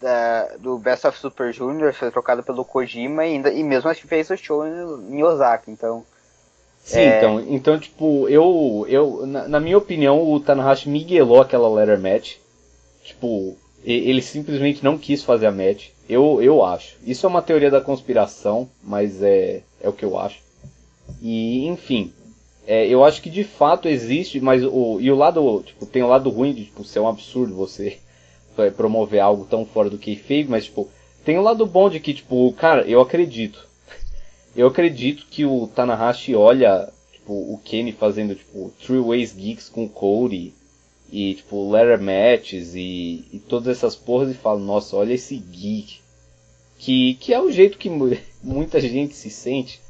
da, 0.00 0.56
do 0.58 0.78
Best 0.78 1.06
of 1.06 1.18
Super 1.18 1.52
Junior, 1.52 1.92
foi 1.92 2.10
trocado 2.10 2.42
pelo 2.42 2.64
Kojima 2.64 3.24
e, 3.24 3.34
ainda, 3.34 3.52
e 3.52 3.62
mesmo 3.62 3.88
assim 3.88 4.06
fez 4.06 4.28
o 4.30 4.36
show 4.36 4.66
em, 4.66 5.16
em 5.16 5.22
Osaka, 5.22 5.70
então 5.70 6.04
Sim, 6.88 7.00
é... 7.00 7.18
então, 7.18 7.40
então, 7.40 7.78
tipo, 7.78 8.26
eu, 8.28 8.86
eu 8.88 9.26
na, 9.26 9.46
na, 9.46 9.60
minha 9.60 9.76
opinião, 9.76 10.26
o 10.26 10.40
Tanahashi 10.40 10.88
miguelou 10.88 11.40
aquela 11.40 11.68
letter 11.68 12.00
match. 12.00 12.36
Tipo, 13.04 13.56
ele 13.84 14.22
simplesmente 14.22 14.82
não 14.82 14.96
quis 14.96 15.22
fazer 15.22 15.46
a 15.46 15.52
match. 15.52 15.88
Eu, 16.08 16.42
eu 16.42 16.64
acho. 16.64 16.96
Isso 17.04 17.26
é 17.26 17.28
uma 17.28 17.42
teoria 17.42 17.70
da 17.70 17.80
conspiração, 17.80 18.68
mas 18.82 19.22
é, 19.22 19.62
é 19.82 19.88
o 19.88 19.92
que 19.92 20.04
eu 20.04 20.18
acho. 20.18 20.47
E, 21.20 21.66
enfim, 21.66 22.12
é, 22.66 22.86
eu 22.86 23.04
acho 23.04 23.22
que 23.22 23.30
de 23.30 23.44
fato 23.44 23.88
existe, 23.88 24.40
mas 24.40 24.62
o, 24.64 24.98
e 25.00 25.10
o 25.10 25.16
lado, 25.16 25.62
tipo, 25.64 25.86
tem 25.86 26.02
o 26.02 26.08
lado 26.08 26.30
ruim 26.30 26.52
de, 26.52 26.64
tipo, 26.66 26.84
ser 26.84 27.00
um 27.00 27.08
absurdo 27.08 27.54
você 27.54 27.98
promover 28.76 29.20
algo 29.20 29.44
tão 29.44 29.64
fora 29.64 29.90
do 29.90 29.98
kayfabe, 29.98 30.46
mas, 30.48 30.64
tipo, 30.64 30.88
tem 31.24 31.38
o 31.38 31.42
lado 31.42 31.66
bom 31.66 31.88
de 31.88 32.00
que, 32.00 32.14
tipo, 32.14 32.52
cara, 32.52 32.82
eu 32.82 33.00
acredito 33.00 33.68
eu 34.58 34.66
acredito 34.66 35.26
que 35.30 35.44
o 35.44 35.68
Tanahashi 35.68 36.34
olha 36.34 36.92
tipo, 37.12 37.32
o 37.32 37.60
Kenny 37.64 37.92
fazendo 37.92 38.34
tipo 38.34 38.72
Three 38.84 38.98
Ways 38.98 39.32
Geeks 39.32 39.68
com 39.68 39.88
Cody 39.88 40.52
e 41.12 41.34
tipo 41.34 41.70
ladder 41.70 42.00
matches 42.00 42.74
e, 42.74 43.24
e 43.32 43.38
todas 43.38 43.68
essas 43.68 43.94
porras 43.94 44.32
e 44.32 44.34
fala, 44.34 44.58
nossa, 44.58 44.96
olha 44.96 45.14
esse 45.14 45.36
geek. 45.36 46.00
Que, 46.76 47.14
que 47.14 47.32
é 47.32 47.40
o 47.40 47.52
jeito 47.52 47.78
que 47.78 47.88
muita 48.42 48.80
gente 48.80 49.14
se 49.14 49.30
sente 49.30 49.80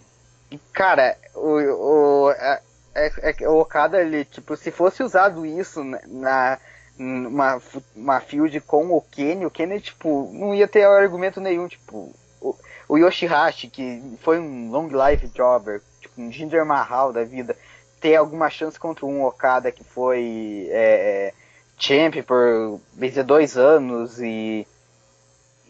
cara, 0.72 1.18
o, 1.34 2.28
o, 2.28 2.32
é, 2.32 2.62
é, 2.94 3.12
é, 3.22 3.50
o 3.50 3.60
Okada, 3.60 4.02
ele, 4.02 4.26
tipo, 4.26 4.56
se 4.56 4.72
fosse 4.72 5.04
usado 5.04 5.46
isso 5.46 5.84
na, 5.84 6.58
uma, 6.98 7.62
uma 7.96 8.20
field 8.20 8.60
com 8.62 8.92
o 8.92 9.02
Kenny, 9.02 9.46
o 9.46 9.52
Kenny, 9.52 9.80
tipo, 9.80 10.30
não 10.34 10.54
ia 10.54 10.68
ter 10.68 10.84
argumento 10.84 11.40
nenhum, 11.40 11.68
tipo, 11.68 12.14
o, 12.42 12.56
o 12.88 12.98
Yoshihashi, 12.98 13.68
que 13.68 14.18
foi 14.22 14.40
um 14.40 14.70
long 14.70 14.88
life 14.88 15.28
jobber, 15.30 15.82
tipo, 16.02 16.22
um 16.22 16.32
Jinder 16.32 16.66
Mahal 16.66 17.14
da 17.14 17.24
vida, 17.24 17.56
ter 18.00 18.16
alguma 18.16 18.50
chance 18.50 18.80
contra 18.80 19.06
um 19.06 19.24
Okada 19.24 19.72
que 19.72 19.84
foi 19.84 20.68
é, 20.72 21.28
é 21.28 21.34
champ 21.78 22.16
por 22.24 22.80
dois 23.26 23.58
anos 23.58 24.20
e, 24.20 24.68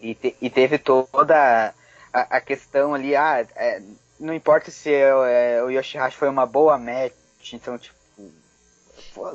e, 0.01 0.15
te, 0.15 0.35
e 0.41 0.49
teve 0.49 0.77
toda 0.77 1.73
a, 2.11 2.37
a, 2.37 2.41
questão 2.41 2.93
ali, 2.93 3.15
ah, 3.15 3.45
é, 3.55 3.81
não 4.19 4.33
importa 4.33 4.69
se 4.69 4.93
é, 4.93 5.63
o 5.63 5.69
Yoshihashi 5.69 6.17
foi 6.17 6.29
uma 6.29 6.45
boa 6.45 6.77
match, 6.77 7.53
então, 7.53 7.77
tipo, 7.77 7.97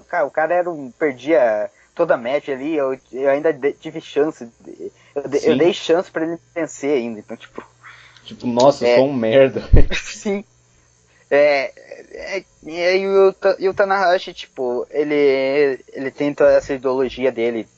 cara, 0.09 0.27
o 0.27 0.31
cara 0.31 0.55
era 0.55 0.71
um, 0.71 0.91
perdia 0.91 1.71
toda 1.95 2.15
a 2.15 2.19
match 2.19 2.49
ali, 2.49 2.75
eu, 2.75 2.99
eu 3.13 3.31
ainda 3.31 3.53
de, 3.53 3.73
tive 3.73 4.01
chance, 4.01 4.49
de, 4.61 4.93
eu, 5.15 5.23
eu, 5.43 5.59
dei 5.59 5.73
chance 5.73 6.11
para 6.11 6.25
ele 6.25 6.39
vencer 6.55 6.99
ainda, 6.99 7.19
então, 7.19 7.37
tipo... 7.37 7.65
Tipo, 8.25 8.47
nossa, 8.47 8.87
é, 8.87 8.97
sou 8.97 9.09
um 9.09 9.13
merda. 9.13 9.63
sim. 9.93 10.45
É, 11.31 11.73
é, 12.13 12.45
e, 12.65 13.07
o, 13.07 13.35
e 13.59 13.69
o 13.69 13.75
Tanahashi, 13.75 14.33
tipo, 14.33 14.87
ele, 14.91 15.79
ele 15.93 16.11
tem 16.11 16.33
toda 16.33 16.53
essa 16.53 16.73
ideologia 16.73 17.31
dele, 17.31 17.69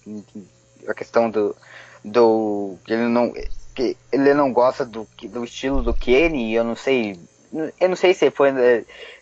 a 0.87 0.95
questão 0.95 1.31
do, 1.31 1.57
do 2.05 2.77
ele 2.87 3.09
não 3.09 3.33
que 3.77 3.97
ele 4.11 4.33
não 4.33 4.51
gosta 4.51 4.87
do, 4.87 5.07
do 5.25 5.45
estilo 5.45 5.83
do 5.83 5.93
Kenny, 5.93 6.55
eu 6.55 6.65
não 6.65 6.75
sei, 6.75 7.21
eu 7.79 7.89
não 7.89 7.95
sei 7.95 8.15
se 8.15 8.31
foi 8.31 8.51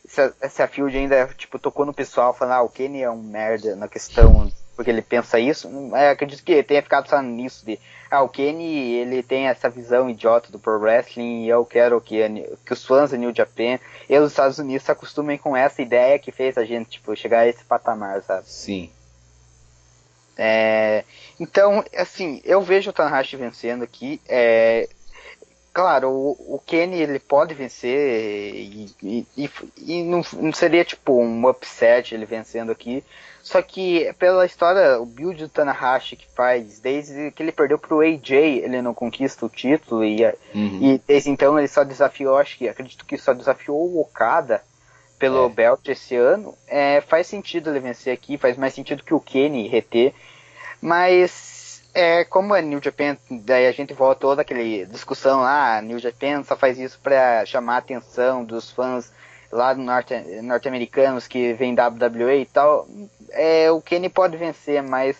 se, 0.06 0.32
se 0.48 0.62
a 0.62 0.68
Field 0.68 0.96
ainda 0.96 1.26
tipo 1.36 1.58
tocou 1.58 1.84
no 1.84 1.92
pessoal 1.92 2.32
falando 2.32 2.54
ah, 2.54 2.62
o 2.62 2.68
Kenny 2.68 3.02
é 3.02 3.10
um 3.10 3.20
merda 3.20 3.74
na 3.74 3.88
questão 3.88 4.48
porque 4.76 4.90
ele 4.90 5.02
pensa 5.02 5.38
isso, 5.38 5.68
é, 5.94 6.10
acredito 6.10 6.42
que 6.42 6.62
tenha 6.62 6.82
ficado 6.82 7.08
só 7.08 7.20
nisso 7.20 7.64
de 7.66 7.78
ah, 8.10 8.22
o 8.22 8.28
Kenny, 8.28 8.94
ele 8.94 9.22
tem 9.22 9.48
essa 9.48 9.68
visão 9.68 10.08
idiota 10.08 10.52
do 10.52 10.58
pro 10.58 10.78
wrestling 10.78 11.44
e 11.44 11.48
eu 11.48 11.64
quero 11.64 12.00
que, 12.00 12.20
que 12.64 12.72
os 12.72 12.84
fãs 12.84 13.10
do 13.10 13.16
New 13.16 13.34
Japan 13.34 13.78
e 14.08 14.18
os 14.18 14.30
Estados 14.30 14.58
Unidos 14.58 14.84
se 14.84 14.92
acostumem 14.92 15.36
com 15.36 15.56
essa 15.56 15.82
ideia 15.82 16.18
que 16.18 16.30
fez 16.30 16.56
a 16.56 16.64
gente, 16.64 16.90
tipo, 16.90 17.14
chegar 17.16 17.40
a 17.40 17.48
esse 17.48 17.64
patamar, 17.64 18.22
sabe? 18.22 18.48
Sim. 18.48 18.90
É, 20.36 21.04
então, 21.38 21.84
assim, 21.96 22.40
eu 22.44 22.60
vejo 22.60 22.90
o 22.90 22.92
Tanahashi 22.92 23.36
vencendo 23.36 23.84
aqui. 23.84 24.20
É, 24.28 24.88
claro, 25.72 26.08
o, 26.10 26.54
o 26.54 26.62
Kenny 26.64 27.00
ele 27.00 27.18
pode 27.18 27.54
vencer 27.54 28.54
e, 28.54 28.90
e, 29.02 29.26
e, 29.36 29.50
e 29.78 30.02
não, 30.02 30.22
não, 30.34 30.52
seria 30.52 30.84
tipo 30.84 31.20
um 31.20 31.48
upset 31.48 32.14
ele 32.14 32.26
vencendo 32.26 32.72
aqui. 32.72 33.02
Só 33.42 33.60
que 33.60 34.10
pela 34.18 34.46
história, 34.46 34.98
o 34.98 35.04
build 35.04 35.42
do 35.42 35.48
Tanahashi 35.50 36.16
que 36.16 36.26
faz, 36.34 36.78
desde 36.80 37.30
que 37.32 37.42
ele 37.42 37.52
perdeu 37.52 37.78
pro 37.78 38.00
AJ, 38.00 38.30
ele 38.30 38.80
não 38.80 38.94
conquista 38.94 39.44
o 39.44 39.50
título 39.50 40.02
e, 40.02 40.24
uhum. 40.54 40.78
e 40.80 41.00
desde 41.06 41.28
então 41.28 41.58
ele 41.58 41.68
só 41.68 41.84
desafiou, 41.84 42.38
acho 42.38 42.56
que 42.56 42.68
acredito 42.68 43.04
que 43.04 43.18
só 43.18 43.34
desafiou 43.34 43.78
o 43.78 44.00
Okada 44.00 44.62
pelo 45.24 45.46
é. 45.46 45.48
belt 45.48 45.88
esse 45.88 46.14
ano. 46.14 46.54
É, 46.68 47.00
faz 47.00 47.26
sentido 47.26 47.70
ele 47.70 47.80
vencer 47.80 48.12
aqui, 48.12 48.36
faz 48.36 48.58
mais 48.58 48.74
sentido 48.74 49.02
que 49.02 49.14
o 49.14 49.20
Kenny 49.20 49.68
reter. 49.68 50.12
Mas 50.82 51.82
é, 51.94 52.24
como 52.24 52.54
é 52.54 52.60
New 52.60 52.80
Japan, 52.82 53.16
daí 53.30 53.66
a 53.66 53.72
gente 53.72 53.94
volta 53.94 54.20
toda 54.20 54.42
aquela 54.42 54.60
discussão 54.86 55.40
lá, 55.40 55.80
New 55.80 55.98
Japan 55.98 56.42
só 56.44 56.56
faz 56.56 56.78
isso 56.78 56.98
para 57.02 57.46
chamar 57.46 57.76
a 57.76 57.78
atenção 57.78 58.44
dos 58.44 58.70
fãs 58.70 59.10
lá 59.50 59.74
norte, 59.74 60.14
norte-americanos 60.42 61.26
que 61.26 61.54
vem 61.54 61.74
WWE 61.74 62.40
e 62.42 62.46
tal, 62.46 62.86
é, 63.30 63.70
o 63.70 63.80
Kenny 63.80 64.10
pode 64.10 64.36
vencer, 64.36 64.82
mas 64.82 65.16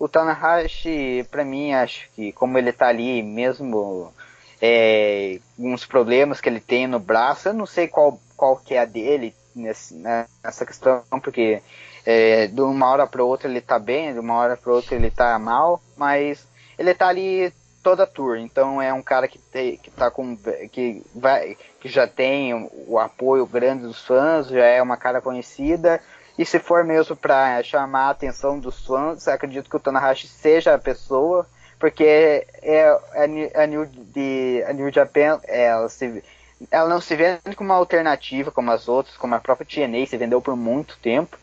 o 0.00 0.08
Tanahashi, 0.08 1.24
para 1.30 1.44
mim, 1.44 1.74
acho 1.74 2.08
que 2.16 2.32
como 2.32 2.58
ele 2.58 2.72
tá 2.72 2.88
ali, 2.88 3.22
mesmo 3.22 4.12
é, 4.60 5.38
uns 5.58 5.84
problemas 5.84 6.40
que 6.40 6.48
ele 6.48 6.60
tem 6.60 6.86
no 6.86 6.98
braço, 6.98 7.50
eu 7.50 7.54
não 7.54 7.66
sei 7.66 7.86
qual, 7.86 8.18
qual 8.36 8.56
que 8.56 8.74
é 8.74 8.80
a 8.80 8.84
dele 8.84 9.34
nesse, 9.54 9.94
nessa 9.94 10.66
questão, 10.66 11.02
porque 11.22 11.62
é, 12.04 12.46
de 12.46 12.60
uma 12.60 12.88
hora 12.88 13.06
para 13.06 13.24
outra 13.24 13.48
ele 13.48 13.60
tá 13.60 13.78
bem, 13.78 14.12
de 14.12 14.18
uma 14.18 14.34
hora 14.34 14.56
para 14.56 14.72
outra 14.72 14.94
ele 14.94 15.10
tá 15.10 15.38
mal, 15.38 15.82
mas 15.96 16.46
ele 16.78 16.94
tá 16.94 17.08
ali 17.08 17.52
toda 17.84 18.04
a 18.04 18.06
tour. 18.06 18.36
Então 18.38 18.80
é 18.80 18.92
um 18.92 19.02
cara 19.02 19.28
que, 19.28 19.38
tem, 19.38 19.76
que 19.76 19.90
tá 19.90 20.10
com. 20.10 20.36
que 20.72 21.04
vai. 21.14 21.56
que 21.78 21.88
já 21.88 22.06
tem 22.06 22.68
o 22.88 22.98
apoio 22.98 23.46
grande 23.46 23.82
dos 23.82 24.04
fãs, 24.04 24.48
já 24.48 24.64
é 24.64 24.82
uma 24.82 24.96
cara 24.96 25.20
conhecida. 25.20 26.00
E 26.36 26.44
se 26.44 26.58
for 26.58 26.82
mesmo 26.82 27.14
para 27.14 27.62
chamar 27.62 28.06
a 28.06 28.10
atenção 28.10 28.58
dos 28.58 28.84
fãs, 28.84 29.28
acredito 29.28 29.70
que 29.70 29.76
o 29.76 29.80
Tanahashi 29.80 30.26
seja 30.26 30.74
a 30.74 30.78
pessoa, 30.78 31.46
porque 31.78 32.44
é, 32.60 32.88
a, 32.88 33.62
a, 33.62 33.66
New, 33.66 33.86
de, 33.86 34.64
a 34.66 34.72
New 34.72 34.90
Japan, 34.90 35.40
ela, 35.46 35.88
se, 35.88 36.24
ela 36.70 36.88
não 36.88 37.00
se 37.00 37.14
vende 37.16 37.56
como 37.56 37.70
uma 37.70 37.78
alternativa 37.78 38.50
como 38.50 38.70
as 38.70 38.88
outras, 38.88 39.16
como 39.16 39.34
a 39.34 39.40
própria 39.40 39.66
TNA 39.66 40.06
se 40.06 40.16
vendeu 40.16 40.40
por 40.40 40.56
muito 40.56 40.98
tempo, 40.98 41.38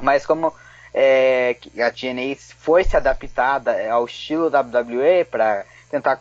mas 0.00 0.26
como 0.26 0.52
é, 0.92 1.56
a 1.78 1.90
TNA 1.90 2.36
foi 2.58 2.84
se 2.84 2.96
adaptada 2.96 3.90
ao 3.90 4.04
estilo 4.04 4.46
WWE 4.46 5.24
para 5.30 5.64
tentar 5.90 6.16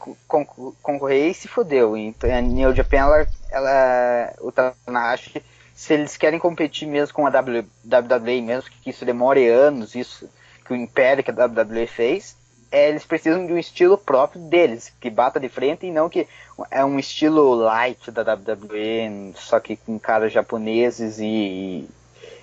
concorrer 0.81 1.29
e 1.29 1.33
se 1.33 1.47
fodeu. 1.47 1.97
Então 1.97 2.33
a 2.33 2.41
New 2.41 2.73
Japan, 2.73 2.97
ela, 2.97 3.27
ela, 3.51 4.33
o 4.39 4.51
Tanahashi, 4.51 5.43
se 5.75 5.93
eles 5.93 6.17
querem 6.17 6.39
competir 6.39 6.87
mesmo 6.87 7.13
com 7.13 7.27
a 7.27 7.29
WWE, 7.29 8.41
mesmo 8.41 8.69
que 8.81 8.89
isso 8.89 9.05
demore 9.05 9.47
anos, 9.47 9.95
isso 9.95 10.29
que 10.65 10.73
o 10.73 10.75
império 10.75 11.23
que 11.23 11.31
a 11.31 11.45
WWE 11.45 11.87
fez, 11.87 12.35
é, 12.71 12.89
eles 12.89 13.05
precisam 13.05 13.45
de 13.45 13.53
um 13.53 13.57
estilo 13.57 13.97
próprio 13.97 14.41
deles, 14.41 14.91
que 14.99 15.09
bata 15.09 15.39
de 15.39 15.49
frente 15.49 15.85
e 15.85 15.91
não 15.91 16.09
que 16.09 16.27
é 16.69 16.83
um 16.83 16.99
estilo 16.99 17.55
light 17.55 18.11
da 18.11 18.21
WWE, 18.21 19.33
só 19.35 19.59
que 19.59 19.75
com 19.77 19.97
caras 19.99 20.33
japoneses 20.33 21.19
e, 21.19 21.87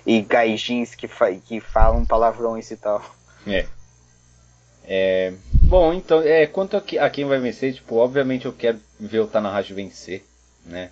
e 0.05 0.21
gaijins 0.21 0.95
que, 0.95 1.07
fa 1.07 1.31
que 1.33 1.59
falam 1.59 2.05
palavrões 2.05 2.71
e 2.71 2.77
tal. 2.77 3.03
É. 3.45 3.65
é 4.85 5.33
bom, 5.63 5.93
então, 5.93 6.21
é, 6.21 6.47
quanto 6.47 6.77
a, 6.77 6.81
que, 6.81 6.97
a, 6.97 7.09
quem 7.09 7.25
vai 7.25 7.39
vencer, 7.39 7.73
tipo, 7.73 7.95
obviamente 7.95 8.45
eu 8.45 8.53
quero 8.53 8.79
ver 8.99 9.19
o 9.19 9.27
Tanahashi 9.27 9.73
vencer, 9.73 10.23
né? 10.65 10.91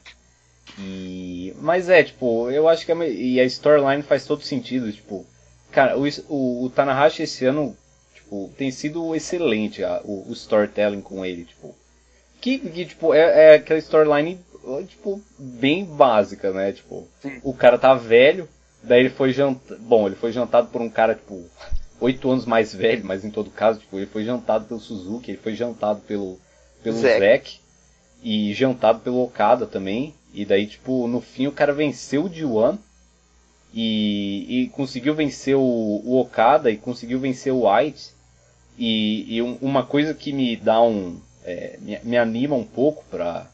E, 0.78 1.54
mas 1.60 1.90
é, 1.90 2.04
tipo, 2.04 2.50
eu 2.50 2.68
acho 2.68 2.86
que 2.86 2.92
a, 2.92 2.96
e 3.08 3.40
a 3.40 3.46
storyline 3.46 4.04
faz 4.04 4.26
todo 4.26 4.44
sentido, 4.44 4.92
tipo, 4.92 5.26
cara, 5.72 5.98
o, 5.98 6.04
o, 6.30 6.66
o 6.66 6.70
Tanahashi 6.70 7.24
esse 7.24 7.46
ano, 7.46 7.76
tipo, 8.34 8.52
tem 8.58 8.72
sido 8.72 9.16
excelente 9.16 9.84
a, 9.84 10.02
o, 10.04 10.30
o 10.30 10.34
storytelling 10.34 11.02
com 11.02 11.26
ele, 11.26 11.46
tipo, 11.46 11.76
que, 12.42 12.58
que 12.60 12.86
tipo, 12.86 13.14
é, 13.14 13.52
é 13.52 13.56
aquela 13.56 13.80
storyline, 13.80 14.40
tipo, 14.88 15.22
bem 15.38 15.86
básica, 15.86 16.52
né, 16.52 16.72
tipo, 16.72 17.08
Sim. 17.22 17.40
o 17.44 17.54
cara 17.54 17.78
tá 17.78 17.94
velho, 17.94 18.48
Daí 18.84 19.00
ele 19.00 19.10
foi 19.10 19.32
jantado. 19.32 19.80
Bom, 19.82 20.08
ele 20.08 20.16
foi 20.16 20.32
jantado 20.32 20.68
por 20.68 20.82
um 20.82 20.90
cara, 20.90 21.16
tipo, 21.16 21.42
oito 22.02 22.30
anos 22.30 22.46
mais 22.46 22.76
velho, 22.76 23.06
mas 23.06 23.24
em 23.24 23.32
todo 23.32 23.50
caso, 23.50 23.80
tipo, 23.80 23.98
ele 23.98 24.06
foi 24.06 24.26
jantado 24.26 24.66
pelo 24.66 24.80
Suzuki, 24.80 25.32
ele 25.32 25.40
foi 25.42 25.56
jantado 25.56 26.02
pelo, 26.02 26.38
pelo 26.84 26.98
Zack. 26.98 27.60
e 28.22 28.54
jantado 28.54 29.00
pelo 29.00 29.24
Okada 29.24 29.66
também. 29.66 30.14
E 30.34 30.46
daí, 30.46 30.68
tipo, 30.68 31.08
no 31.08 31.22
fim 31.22 31.48
o 31.48 31.52
cara 31.52 31.72
venceu 31.72 32.26
o 32.26 32.30
D1 32.30 32.78
e, 33.74 34.64
e 34.64 34.70
conseguiu 34.70 35.16
vencer 35.16 35.56
o, 35.56 35.62
o, 35.62 36.20
Okada 36.20 36.70
e 36.70 36.78
conseguiu 36.78 37.20
vencer 37.20 37.54
o 37.54 37.70
White. 37.70 38.12
E, 38.78 39.36
e 39.36 39.42
um, 39.42 39.58
uma 39.62 39.86
coisa 39.86 40.14
que 40.14 40.34
me 40.34 40.56
dá 40.56 40.82
um. 40.82 41.20
É, 41.46 41.78
me, 41.82 42.00
me, 42.04 42.18
anima 42.18 42.56
um 42.56 42.66
pouco 42.66 43.04
pra 43.12 43.48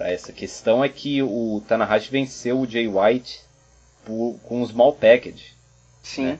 essa 0.00 0.32
questão 0.32 0.84
é 0.84 0.88
que 0.88 1.20
o 1.22 1.62
Tanahashi 1.66 2.10
venceu 2.10 2.60
o 2.60 2.66
Jay 2.66 2.86
White 2.86 3.40
por, 4.04 4.38
com 4.44 4.62
um 4.62 4.66
small 4.66 4.92
package. 4.92 5.52
Sim. 6.02 6.26
Né? 6.26 6.38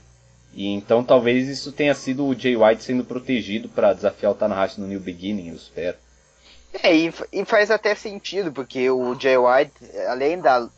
E 0.54 0.68
então 0.68 1.04
talvez 1.04 1.48
isso 1.48 1.72
tenha 1.72 1.94
sido 1.94 2.26
o 2.26 2.34
Jay 2.34 2.56
White 2.56 2.82
sendo 2.82 3.04
protegido 3.04 3.68
para 3.68 3.92
desafiar 3.92 4.32
o 4.32 4.34
Tanahashi 4.34 4.80
no 4.80 4.86
New 4.86 5.00
Beginning, 5.00 5.48
eu 5.48 5.54
espero. 5.54 5.96
É, 6.82 6.94
e, 6.94 7.12
e, 7.32 7.44
faz 7.44 7.70
até 7.70 7.94
sentido, 7.94 8.52
porque 8.52 8.90
o 8.90 9.18
Jay 9.18 9.36
White, 9.36 9.72
além 10.06 10.38
da, 10.38 10.68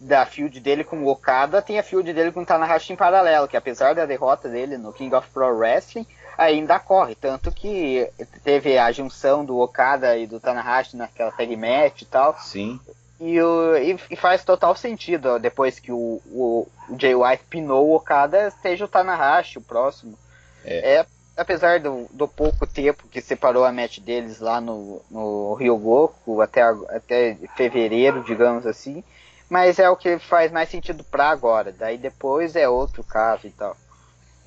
da 0.00 0.26
field 0.26 0.58
dele 0.58 0.84
com 0.84 1.02
o 1.02 1.08
Okada, 1.08 1.60
tem 1.60 1.78
a 1.78 1.82
field 1.82 2.12
dele 2.12 2.32
com 2.32 2.42
o 2.42 2.46
Tanahashi 2.46 2.92
em 2.92 2.96
paralelo, 2.96 3.46
que 3.46 3.56
apesar 3.56 3.94
da 3.94 4.06
derrota 4.06 4.48
dele 4.48 4.78
no 4.78 4.92
King 4.92 5.14
of 5.14 5.28
Pro 5.30 5.54
Wrestling, 5.56 6.06
ainda 6.36 6.78
corre. 6.78 7.14
Tanto 7.14 7.50
que 7.52 8.08
teve 8.42 8.78
a 8.78 8.90
junção 8.92 9.44
do 9.44 9.58
Okada 9.58 10.16
e 10.16 10.26
do 10.26 10.40
Tanahashi 10.40 10.96
naquela 10.96 11.32
tag 11.32 11.56
match 11.56 12.02
e 12.02 12.06
tal. 12.06 12.36
Sim. 12.38 12.80
E, 13.20 13.40
o, 13.40 13.76
e, 13.76 13.98
e, 14.10 14.16
faz 14.16 14.44
total 14.44 14.74
sentido, 14.74 15.38
depois 15.38 15.78
que 15.78 15.92
o, 15.92 16.20
o, 16.26 16.68
o 16.88 16.98
Jay 16.98 17.14
White 17.14 17.44
pinou 17.48 17.88
o 17.88 17.96
Okada, 17.96 18.50
seja 18.60 18.84
o 18.84 18.88
Tanahashi 18.88 19.58
o 19.58 19.62
próximo. 19.62 20.18
É. 20.64 20.96
é 20.96 21.06
apesar 21.36 21.80
do, 21.80 22.06
do, 22.12 22.26
pouco 22.28 22.66
tempo 22.66 23.08
que 23.08 23.20
separou 23.20 23.64
a 23.64 23.72
match 23.72 23.98
deles 23.98 24.40
lá 24.40 24.60
no, 24.60 25.00
no 25.10 25.54
Ryogoku 25.54 26.40
até, 26.40 26.62
até 26.62 27.36
fevereiro, 27.56 28.22
digamos 28.24 28.66
assim, 28.66 29.02
mas 29.48 29.78
é 29.78 29.88
o 29.88 29.96
que 29.96 30.18
faz 30.18 30.50
mais 30.50 30.68
sentido 30.68 31.04
para 31.04 31.28
agora. 31.28 31.72
Daí 31.72 31.98
depois 31.98 32.56
é 32.56 32.68
outro 32.68 33.04
caso 33.04 33.46
e 33.46 33.50
tal. 33.50 33.76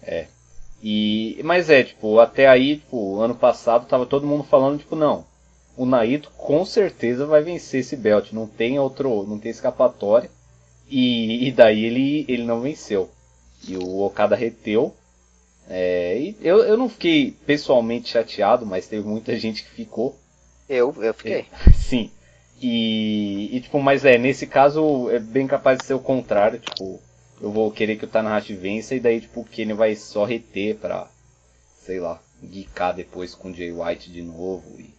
É. 0.01 0.27
E, 0.81 1.39
mas 1.43 1.69
é, 1.69 1.83
tipo, 1.83 2.19
até 2.19 2.47
aí, 2.47 2.77
tipo, 2.77 3.19
ano 3.19 3.35
passado 3.35 3.87
tava 3.87 4.05
todo 4.05 4.27
mundo 4.27 4.43
falando, 4.43 4.79
tipo, 4.79 4.95
não, 4.95 5.25
o 5.75 5.85
Naito 5.85 6.31
com 6.37 6.65
certeza 6.65 7.25
vai 7.25 7.41
vencer 7.41 7.81
esse 7.81 7.95
belt, 7.95 8.31
não 8.31 8.47
tem 8.47 8.79
outro, 8.79 9.25
não 9.27 9.39
tem 9.39 9.51
escapatória. 9.51 10.29
E, 10.89 11.47
e 11.47 11.51
daí 11.51 11.85
ele, 11.85 12.25
ele 12.27 12.43
não 12.43 12.61
venceu. 12.61 13.09
E 13.67 13.77
o 13.77 14.01
Okada 14.01 14.35
reteu. 14.35 14.95
É, 15.69 16.17
e 16.17 16.37
eu, 16.41 16.59
eu 16.59 16.77
não 16.77 16.87
fiquei 16.87 17.31
pessoalmente 17.45 18.09
chateado, 18.09 18.65
mas 18.65 18.87
teve 18.87 19.05
muita 19.07 19.35
gente 19.37 19.63
que 19.63 19.69
ficou. 19.69 20.17
Eu, 20.67 20.95
eu 21.03 21.13
fiquei. 21.13 21.45
Sim. 21.75 22.09
E, 22.59 23.55
e, 23.55 23.61
tipo, 23.61 23.79
mas 23.79 24.03
é, 24.03 24.17
nesse 24.17 24.47
caso 24.47 25.09
é 25.11 25.19
bem 25.19 25.45
capaz 25.45 25.77
de 25.77 25.85
ser 25.85 25.93
o 25.93 25.99
contrário, 25.99 26.59
tipo, 26.59 26.99
eu 27.39 27.51
vou 27.51 27.71
querer 27.71 27.97
que 27.97 28.05
o 28.05 28.07
Tanahashi 28.07 28.55
vença 28.55 28.95
e 28.95 28.99
daí, 28.99 29.21
tipo, 29.21 29.41
o 29.41 29.45
Kenny 29.45 29.73
vai 29.73 29.95
só 29.95 30.25
reter 30.25 30.75
pra, 30.77 31.07
sei 31.85 31.99
lá, 31.99 32.19
geekar 32.43 32.95
depois 32.95 33.35
com 33.35 33.49
o 33.49 33.53
Jay 33.53 33.71
White 33.71 34.11
de 34.11 34.21
novo 34.21 34.79
e, 34.79 34.93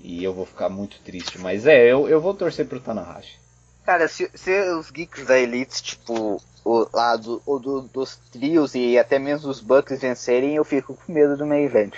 e 0.00 0.24
eu 0.24 0.34
vou 0.34 0.44
ficar 0.46 0.68
muito 0.68 1.00
triste. 1.00 1.38
Mas 1.38 1.66
é, 1.66 1.90
eu, 1.90 2.08
eu 2.08 2.20
vou 2.20 2.34
torcer 2.34 2.66
pro 2.66 2.80
Tanahashi. 2.80 3.40
Cara, 3.84 4.06
se, 4.06 4.30
se 4.34 4.60
os 4.72 4.90
geeks 4.90 5.26
da 5.26 5.38
Elite, 5.38 5.82
tipo, 5.82 6.40
o, 6.64 6.88
lá 6.92 7.16
do, 7.16 7.42
o, 7.44 7.58
do, 7.58 7.82
dos 7.82 8.16
trios 8.30 8.74
e 8.74 8.98
até 8.98 9.18
mesmo 9.18 9.50
os 9.50 9.60
Bucks 9.60 10.00
vencerem, 10.00 10.54
eu 10.54 10.64
fico 10.64 10.94
com 10.94 11.12
medo 11.12 11.36
do 11.36 11.46
main 11.46 11.64
event. 11.64 11.94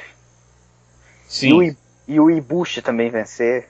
Sim. 1.28 1.48
E 1.48 1.52
o, 1.52 1.76
e 2.08 2.20
o 2.20 2.30
Ibushi 2.30 2.80
também 2.80 3.10
vencer. 3.10 3.68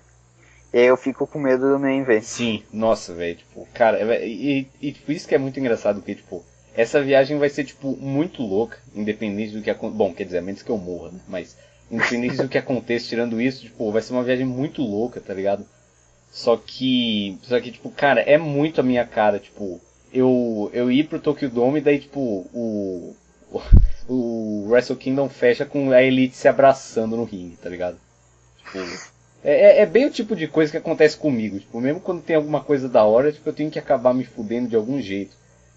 E 0.74 0.78
aí 0.78 0.86
eu 0.86 0.96
fico 0.96 1.24
com 1.24 1.38
medo 1.38 1.70
do 1.70 1.78
main 1.78 2.01
event. 2.01 2.24
Sim, 2.24 2.64
nossa, 2.72 3.14
velho, 3.14 3.36
tipo, 3.36 3.64
cara, 3.72 3.96
é, 3.96 4.26
e, 4.26 4.66
e, 4.82 4.90
tipo, 4.90 5.12
isso 5.12 5.28
que 5.28 5.32
é 5.36 5.38
muito 5.38 5.60
engraçado, 5.60 6.01
porque, 6.01 6.16
tipo, 6.16 6.44
essa 6.74 7.01
viagem 7.01 7.38
vai 7.38 7.48
ser, 7.48 7.62
tipo, 7.62 7.96
muito 7.96 8.42
louca, 8.42 8.78
independente 8.92 9.52
do 9.52 9.62
que 9.62 9.70
aconteça. 9.70 9.96
Bom, 9.96 10.12
quer 10.12 10.24
dizer, 10.24 10.38
a 10.38 10.42
menos 10.42 10.62
que 10.62 10.70
eu 10.70 10.76
morra, 10.76 11.12
né? 11.12 11.20
Mas, 11.28 11.56
independente 11.88 12.38
do 12.38 12.48
que 12.48 12.59
aconteça, 12.59 13.06
tirando 13.06 13.40
isso, 13.40 13.62
tipo, 13.62 13.92
vai 13.92 14.02
ser 14.02 14.14
uma 14.14 14.24
viagem 14.24 14.44
muito 14.44 14.82
louca, 14.82 15.20
tá 15.20 15.32
ligado? 15.32 15.64
Só 16.32 16.56
que. 16.56 17.38
Só 17.44 17.60
que, 17.60 17.70
tipo, 17.70 17.88
cara, 17.92 18.22
é 18.22 18.36
muito 18.36 18.80
a 18.80 18.84
minha 18.84 19.06
cara, 19.06 19.38
tipo, 19.38 19.80
eu, 20.12 20.72
eu 20.74 20.90
ir 20.90 21.05
pro 21.05 21.20
Tokyo 21.20 21.48
Dome 21.48 21.78
e 21.78 21.82
daí, 21.82 22.01
tipo, 22.01 22.20
o. 22.52 23.14
O, 23.52 23.62
o 24.12 24.66
Wrestle 24.70 24.96
Kingdom 24.96 25.28
fecha 25.28 25.64
com 25.64 25.92
a 25.92 26.02
Elite 26.02 26.36
se 26.36 26.48
abraçando 26.48 27.16
no 27.16 27.22
ringue, 27.22 27.56
tá 27.62 27.70
ligado? 27.70 27.96
Tipo. 28.59 29.14
É, 29.44 29.52
é, 29.52 29.82
é, 29.82 29.86
bem 29.86 30.06
o 30.06 30.10
tipo 30.10 30.34
de 30.34 30.48
coisa 30.48 30.70
que 30.70 30.78
acontece 30.78 31.16
comigo. 31.16 31.60
Tipo, 31.60 31.80
mesmo 31.80 32.00
quando 32.00 32.22
tem 32.22 32.34
alguma 32.34 32.64
coisa 32.64 32.88
da 32.88 33.04
hora, 33.04 33.30
tipo, 33.30 33.46
eu 33.48 33.52
tenho 33.52 33.70
que 33.70 33.78
acabar 33.78 34.14
me 34.14 34.24
fudendo 34.24 34.68
de 34.68 34.76
algum 34.76 35.00
jeito. 35.00 35.36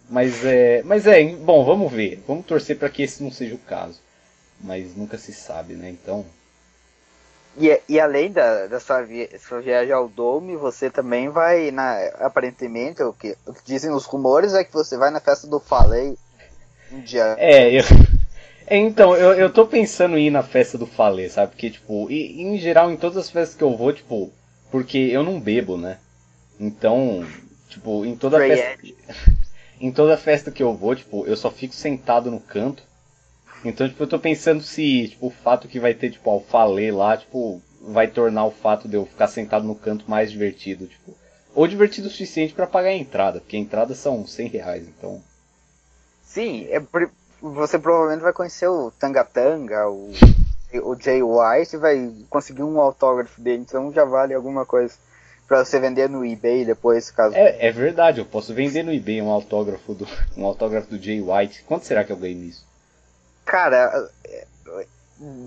Mas 0.10 0.46
é. 0.46 0.82
Mas 0.84 1.06
é, 1.06 1.22
bom, 1.26 1.66
vamos 1.66 1.92
ver. 1.92 2.24
Vamos 2.26 2.46
torcer 2.46 2.78
para 2.78 2.90
que 2.90 3.04
esse 3.04 3.22
não 3.22 3.30
seja 3.30 3.56
o 3.56 3.60
caso. 3.60 4.00
Mas 4.62 4.96
nunca 4.96 5.18
se 5.18 5.34
sabe, 5.34 5.74
né? 5.74 5.90
Então. 5.90 6.26
E, 7.60 7.82
e 7.90 8.00
além 8.00 8.32
da, 8.32 8.68
da 8.68 8.80
sua, 8.80 9.02
via, 9.02 9.28
sua 9.40 9.60
viagem 9.60 9.92
ao 9.92 10.08
Dome, 10.08 10.56
você 10.56 10.90
também 10.90 11.28
vai, 11.30 11.72
na, 11.72 11.98
aparentemente, 12.20 13.02
o 13.04 13.12
que, 13.12 13.36
o 13.46 13.54
que 13.54 13.62
dizem 13.66 13.92
os 13.92 14.06
rumores 14.06 14.54
é 14.54 14.64
que 14.64 14.72
você 14.72 14.96
vai 14.96 15.10
na 15.10 15.20
festa 15.20 15.48
do 15.48 15.60
Falei 15.60 16.16
um 16.92 17.02
dia. 17.02 17.36
É, 17.38 17.72
eu, 17.72 17.84
é, 18.68 18.78
então, 18.78 19.16
eu, 19.16 19.34
eu 19.34 19.50
tô 19.52 19.66
pensando 19.66 20.18
em 20.18 20.28
ir 20.28 20.32
na 20.32 20.44
festa 20.44 20.78
do 20.78 20.86
Falê, 20.86 21.30
sabe? 21.30 21.52
Porque, 21.52 21.70
tipo, 21.70 22.10
e, 22.12 22.42
em 22.42 22.58
geral, 22.58 22.92
em 22.92 22.98
todas 22.98 23.18
as 23.18 23.30
festas 23.30 23.58
que 23.58 23.64
eu 23.64 23.76
vou, 23.76 23.92
tipo, 23.94 24.32
porque 24.70 24.98
eu 24.98 25.24
não 25.24 25.40
bebo, 25.40 25.78
né? 25.78 25.98
Então, 26.60 27.26
tipo, 27.70 28.06
em 28.06 28.16
toda 28.16 28.38
festa. 28.38 28.78
em 29.80 29.92
toda 29.92 30.18
festa 30.18 30.52
que 30.52 30.62
eu 30.62 30.74
vou, 30.76 30.96
tipo, 30.96 31.26
eu 31.26 31.38
só 31.38 31.50
fico 31.50 31.74
sentado 31.74 32.30
no 32.30 32.40
canto 32.40 32.84
então, 33.64 33.88
tipo, 33.88 34.04
eu 34.04 34.08
tô 34.08 34.20
pensando 34.20 34.62
se 34.62 35.10
tipo, 35.10 35.28
o 35.28 35.32
fato 35.32 35.68
que 35.68 35.80
vai 35.80 35.94
ter, 35.94 36.12
tipo, 36.12 36.30
ao 36.30 36.42
falê 36.42 36.92
lá, 36.92 37.18
tipo, 37.18 37.62
vai 37.82 38.08
tornar 38.08 38.46
o 38.46 38.52
fato 38.52 38.88
de 38.88 38.96
eu 38.96 39.06
ficar 39.06 39.28
sentado 39.28 39.66
no 39.66 39.76
canto 39.76 40.10
mais 40.10 40.32
divertido, 40.32 40.88
tipo. 40.88 41.16
Ou 41.56 41.68
divertido 41.68 42.08
o 42.08 42.12
suficiente 42.12 42.54
para 42.54 42.68
pagar 42.68 42.90
a 42.90 42.96
entrada, 42.96 43.40
porque 43.40 43.56
a 43.56 43.60
entrada 43.60 43.96
são 43.96 44.26
100 44.28 44.48
reais, 44.48 44.88
então. 44.88 45.22
Sim, 46.24 46.68
é, 46.70 46.80
você 47.42 47.78
provavelmente 47.78 48.22
vai 48.22 48.34
conhecer 48.34 48.68
o 48.68 48.92
Tangatanga, 48.92 49.88
o, 49.90 50.12
o 50.84 50.96
Jay 51.00 51.22
White, 51.22 51.78
vai 51.78 52.12
conseguir 52.30 52.64
um 52.64 52.80
autógrafo 52.80 53.40
dele, 53.42 53.64
então 53.68 53.92
já 53.92 54.06
vale 54.06 54.34
alguma 54.34 54.66
coisa 54.66 54.94
para 55.48 55.64
você 55.64 55.80
vender 55.80 56.10
no 56.10 56.26
eBay 56.26 56.66
depois, 56.66 57.10
caso. 57.10 57.36
É, 57.36 57.68
é 57.68 57.72
verdade, 57.72 58.20
eu 58.20 58.26
posso 58.26 58.54
vender 58.54 58.84
no 58.84 58.94
eBay 58.94 59.22
um 59.22 59.32
autógrafo 59.32 59.94
do 59.94 60.08
um 60.36 60.46
autógrafo 60.46 60.90
do 60.90 61.02
Jay 61.02 61.22
White. 61.22 61.64
Quanto 61.64 61.86
será 61.86 62.04
que 62.04 62.12
eu 62.12 62.18
ganho 62.18 62.38
nisso? 62.38 62.66
Cara, 63.46 64.10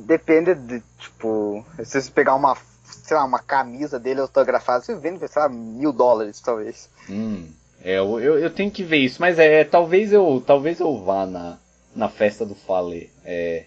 depende 0.07 0.55
de, 0.55 0.83
tipo, 0.99 1.65
se 1.85 2.01
você 2.01 2.11
pegar 2.11 2.35
uma, 2.35 2.57
sei 2.85 3.17
lá, 3.17 3.25
uma 3.25 3.41
camisa 3.41 3.99
dele 3.99 4.21
autografada, 4.21 4.83
você 4.83 4.95
vende, 4.95 5.27
sei 5.29 5.43
lá, 5.43 5.49
mil 5.49 5.93
dólares, 5.93 6.41
talvez. 6.41 6.89
Hum, 7.09 7.47
é, 7.85 7.99
eu, 7.99 8.19
eu, 8.19 8.39
eu, 8.39 8.51
tenho 8.51 8.71
que 8.71 8.83
ver 8.83 8.99
isso, 8.99 9.21
mas 9.21 9.39
é, 9.39 9.65
talvez 9.65 10.13
eu, 10.13 10.43
talvez 10.47 10.81
eu 10.81 11.03
vá 11.05 11.27
na, 11.27 11.59
na 11.95 12.09
festa 12.09 12.45
do 12.47 12.55
Fale, 12.55 13.11
é, 13.25 13.65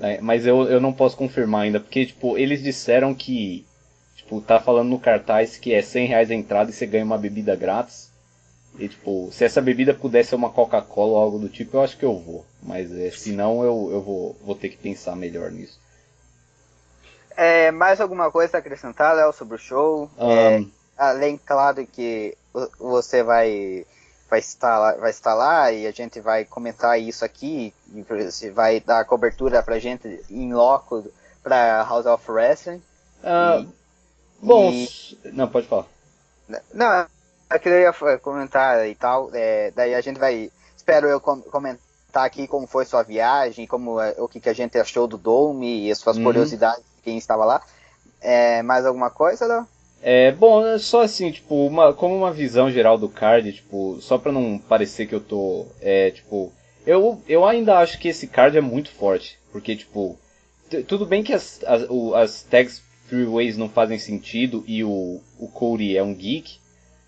é, 0.00 0.20
mas 0.20 0.46
eu, 0.46 0.64
eu 0.64 0.80
não 0.80 0.92
posso 0.92 1.16
confirmar 1.16 1.62
ainda, 1.62 1.80
porque, 1.80 2.06
tipo, 2.06 2.36
eles 2.36 2.62
disseram 2.62 3.14
que, 3.14 3.66
tipo, 4.14 4.40
tá 4.40 4.60
falando 4.60 4.88
no 4.88 4.98
cartaz 4.98 5.56
que 5.56 5.72
é 5.72 5.80
100 5.80 6.06
reais 6.08 6.30
a 6.30 6.34
entrada 6.34 6.70
e 6.70 6.72
você 6.72 6.86
ganha 6.86 7.04
uma 7.04 7.18
bebida 7.18 7.56
grátis. 7.56 8.10
E, 8.78 8.88
tipo, 8.88 9.30
se 9.32 9.42
essa 9.42 9.62
bebida 9.62 9.94
pudesse 9.94 10.30
ser 10.30 10.34
uma 10.36 10.50
Coca-Cola 10.50 11.12
ou 11.12 11.16
algo 11.16 11.38
do 11.38 11.48
tipo, 11.48 11.78
eu 11.78 11.82
acho 11.82 11.96
que 11.96 12.04
eu 12.04 12.18
vou. 12.18 12.44
Mas 12.62 12.92
é, 12.92 13.10
se 13.10 13.32
não, 13.32 13.62
eu, 13.62 13.88
eu 13.90 14.02
vou, 14.02 14.36
vou 14.44 14.54
ter 14.54 14.68
que 14.68 14.76
pensar 14.76 15.16
melhor 15.16 15.50
nisso. 15.50 15.80
É, 17.34 17.70
mais 17.70 18.00
alguma 18.00 18.30
coisa 18.30 18.56
a 18.56 18.60
acrescentar, 18.60 19.14
Léo, 19.14 19.32
sobre 19.32 19.54
o 19.54 19.58
show? 19.58 20.10
Um... 20.18 20.30
É, 20.30 20.64
além, 20.96 21.38
claro, 21.38 21.86
que 21.86 22.36
você 22.78 23.22
vai, 23.22 23.86
vai, 24.28 24.38
estar 24.38 24.78
lá, 24.78 24.92
vai 24.92 25.10
estar 25.10 25.34
lá 25.34 25.72
e 25.72 25.86
a 25.86 25.90
gente 25.90 26.20
vai 26.20 26.44
comentar 26.44 27.00
isso 27.00 27.24
aqui. 27.24 27.72
E 27.94 28.02
você 28.02 28.50
vai 28.50 28.80
dar 28.80 29.04
cobertura 29.04 29.62
pra 29.62 29.78
gente 29.78 30.24
em 30.30 30.52
loco 30.52 31.04
pra 31.42 31.82
House 31.82 32.06
of 32.06 32.30
Wrestling. 32.30 32.82
Uh, 33.22 33.62
e, 33.62 33.68
bom, 34.42 34.70
e... 34.70 35.18
não, 35.32 35.48
pode 35.48 35.66
falar. 35.66 35.86
Não, 36.72 37.06
eu 37.50 37.60
queria 37.60 37.92
comentar 38.20 38.86
e 38.88 38.94
tal. 38.94 39.30
É, 39.32 39.70
daí 39.74 39.94
a 39.94 40.00
gente 40.00 40.18
vai. 40.18 40.50
Espero 40.76 41.08
eu 41.08 41.20
comentar 41.20 42.24
aqui 42.24 42.46
como 42.46 42.66
foi 42.66 42.84
sua 42.84 43.02
viagem, 43.02 43.66
como 43.66 44.00
é, 44.00 44.14
o 44.18 44.28
que, 44.28 44.40
que 44.40 44.48
a 44.48 44.54
gente 44.54 44.78
achou 44.78 45.06
do 45.06 45.18
Dome 45.18 45.86
e 45.86 45.90
as 45.90 45.98
suas 45.98 46.16
uhum. 46.16 46.24
curiosidades 46.24 46.84
de 46.96 47.02
quem 47.02 47.18
estava 47.18 47.44
lá. 47.44 47.62
É, 48.20 48.62
mais 48.62 48.86
alguma 48.86 49.10
coisa, 49.10 49.46
Léo? 49.46 49.66
É, 50.02 50.30
bom, 50.30 50.64
é 50.66 50.78
só 50.78 51.02
assim, 51.02 51.30
tipo, 51.32 51.66
uma, 51.66 51.92
como 51.92 52.16
uma 52.16 52.32
visão 52.32 52.70
geral 52.70 52.96
do 52.96 53.08
card, 53.08 53.52
tipo, 53.52 53.98
só 54.00 54.18
pra 54.18 54.30
não 54.30 54.58
parecer 54.58 55.06
que 55.06 55.14
eu 55.14 55.20
tô, 55.20 55.66
é, 55.80 56.10
tipo, 56.10 56.52
eu, 56.86 57.20
eu 57.28 57.44
ainda 57.44 57.78
acho 57.78 57.98
que 57.98 58.08
esse 58.08 58.26
card 58.26 58.56
é 58.56 58.60
muito 58.60 58.90
forte, 58.90 59.38
porque, 59.50 59.74
tipo, 59.74 60.18
tudo 60.86 61.06
bem 61.06 61.22
que 61.22 61.32
as, 61.32 61.62
as, 61.64 61.86
o, 61.88 62.14
as 62.14 62.42
tags 62.42 62.82
three 63.08 63.24
ways 63.24 63.56
não 63.56 63.68
fazem 63.68 63.98
sentido 63.98 64.64
e 64.66 64.84
o, 64.84 65.20
o 65.38 65.48
Cody 65.48 65.96
é 65.96 66.02
um 66.02 66.14
geek, 66.14 66.58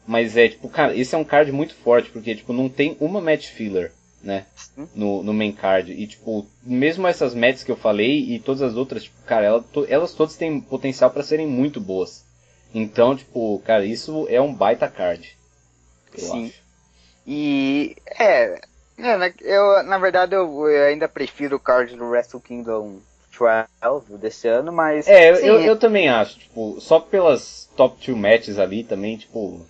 mas 0.06 0.36
é 0.36 0.48
tipo, 0.48 0.68
cara, 0.68 0.96
esse 0.96 1.14
é 1.14 1.18
um 1.18 1.24
card 1.24 1.52
muito 1.52 1.74
forte, 1.74 2.10
porque 2.10 2.34
tipo, 2.34 2.52
não 2.52 2.68
tem 2.68 2.96
uma 3.00 3.20
match 3.20 3.48
filler, 3.48 3.92
né? 4.22 4.46
No, 4.94 5.22
no 5.22 5.34
main 5.34 5.52
card. 5.52 5.92
E 5.92 6.06
tipo, 6.06 6.46
mesmo 6.62 7.06
essas 7.06 7.34
matches 7.34 7.64
que 7.64 7.70
eu 7.70 7.76
falei 7.76 8.34
e 8.34 8.38
todas 8.38 8.62
as 8.62 8.74
outras, 8.74 9.04
tipo, 9.04 9.16
cara, 9.26 9.46
ela, 9.46 9.62
to, 9.62 9.86
elas 9.88 10.14
todas 10.14 10.36
têm 10.36 10.60
potencial 10.60 11.10
para 11.10 11.22
serem 11.22 11.46
muito 11.46 11.80
boas. 11.80 12.24
Então, 12.74 13.16
tipo, 13.16 13.60
cara, 13.64 13.84
isso 13.84 14.26
é 14.28 14.40
um 14.40 14.52
baita 14.52 14.88
card. 14.88 15.36
Eu 16.14 16.20
Sim. 16.20 16.46
Acho. 16.46 16.68
E 17.26 17.96
é, 18.18 18.60
é, 18.98 19.34
eu 19.40 19.82
na 19.82 19.98
verdade 19.98 20.34
eu, 20.34 20.66
eu 20.68 20.86
ainda 20.86 21.06
prefiro 21.06 21.56
o 21.56 21.60
card 21.60 21.94
do 21.94 22.08
Wrestle 22.08 22.40
Kingdom 22.40 23.00
12 23.38 24.18
desse 24.18 24.48
ano, 24.48 24.72
mas. 24.72 25.06
É, 25.06 25.34
sim, 25.34 25.46
eu, 25.46 25.60
eu 25.60 25.78
também 25.78 26.08
acho, 26.08 26.38
tipo, 26.38 26.80
só 26.80 26.98
pelas 26.98 27.68
top 27.76 28.04
2 28.04 28.18
matches 28.18 28.58
ali 28.58 28.82
também, 28.82 29.16
tipo, 29.16 29.64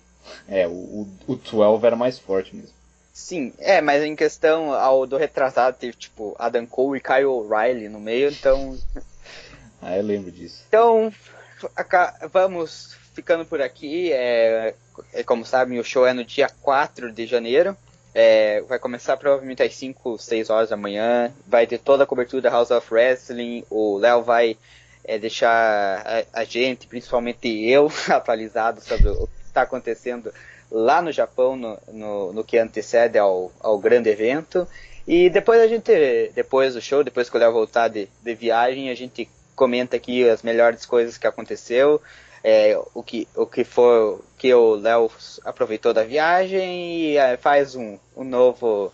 é, 0.47 0.67
o, 0.67 1.07
o 1.27 1.35
12 1.35 1.85
era 1.85 1.95
mais 1.95 2.17
forte 2.17 2.55
mesmo. 2.55 2.73
Sim, 3.13 3.53
é, 3.59 3.81
mas 3.81 4.03
em 4.03 4.15
questão 4.15 4.73
ao 4.73 5.05
do 5.05 5.17
retrasado 5.17 5.77
teve 5.77 5.97
tipo 5.97 6.35
Adam 6.39 6.65
Cole 6.65 6.99
e 6.99 7.01
Kyle 7.01 7.25
O'Reilly 7.25 7.89
no 7.89 7.99
meio, 7.99 8.29
então. 8.31 8.77
ah, 9.81 9.97
eu 9.97 10.03
lembro 10.03 10.31
disso. 10.31 10.63
Então, 10.69 11.13
vamos 12.31 12.95
ficando 13.13 13.45
por 13.45 13.61
aqui. 13.61 14.11
É, 14.11 14.73
é, 15.13 15.23
como 15.23 15.45
sabem, 15.45 15.79
o 15.79 15.83
show 15.83 16.05
é 16.05 16.13
no 16.13 16.23
dia 16.23 16.49
4 16.61 17.11
de 17.11 17.25
janeiro. 17.25 17.75
É, 18.13 18.61
vai 18.61 18.79
começar 18.79 19.17
provavelmente 19.17 19.61
às 19.61 19.75
5, 19.75 20.17
6 20.17 20.49
horas 20.49 20.69
da 20.69 20.77
manhã. 20.77 21.31
Vai 21.47 21.67
ter 21.67 21.77
toda 21.77 22.03
a 22.03 22.07
cobertura 22.07 22.41
da 22.41 22.49
House 22.49 22.71
of 22.71 22.93
Wrestling. 22.93 23.63
O 23.69 23.97
Léo 23.97 24.23
vai 24.23 24.57
é, 25.03 25.17
deixar 25.17 26.03
a, 26.05 26.41
a, 26.41 26.43
gente, 26.43 26.87
principalmente 26.87 27.47
eu, 27.47 27.91
atualizado 28.09 28.81
sobre 28.81 29.09
o 29.09 29.27
que 29.27 29.45
está 29.45 29.61
acontecendo 29.63 30.33
lá 30.71 31.01
no 31.01 31.11
Japão, 31.11 31.55
no, 31.55 31.77
no, 31.91 32.33
no 32.33 32.43
que 32.43 32.57
antecede 32.57 33.17
ao, 33.17 33.51
ao 33.59 33.77
grande 33.77 34.09
evento. 34.09 34.67
E 35.07 35.29
depois 35.29 35.59
a 35.59 35.67
gente, 35.67 36.31
depois 36.35 36.75
do 36.75 36.81
show, 36.81 37.03
depois 37.03 37.29
que 37.29 37.35
o 37.35 37.39
Léo 37.39 37.51
voltar 37.51 37.87
de, 37.87 38.07
de 38.21 38.35
viagem, 38.35 38.89
a 38.89 38.95
gente 38.95 39.27
comenta 39.59 39.97
aqui 39.97 40.27
as 40.27 40.41
melhores 40.41 40.85
coisas 40.85 41.17
que 41.17 41.27
aconteceu, 41.27 42.01
é, 42.41 42.79
o 42.93 43.03
que 43.03 43.27
o 43.35 43.45
que 43.45 43.65
foi 43.65 44.17
que 44.37 44.53
o 44.53 44.75
Léo 44.75 45.11
aproveitou 45.43 45.93
da 45.93 46.05
viagem 46.05 47.01
e 47.01 47.17
é, 47.17 47.35
faz 47.35 47.75
um, 47.75 47.99
um 48.15 48.23
novo 48.23 48.93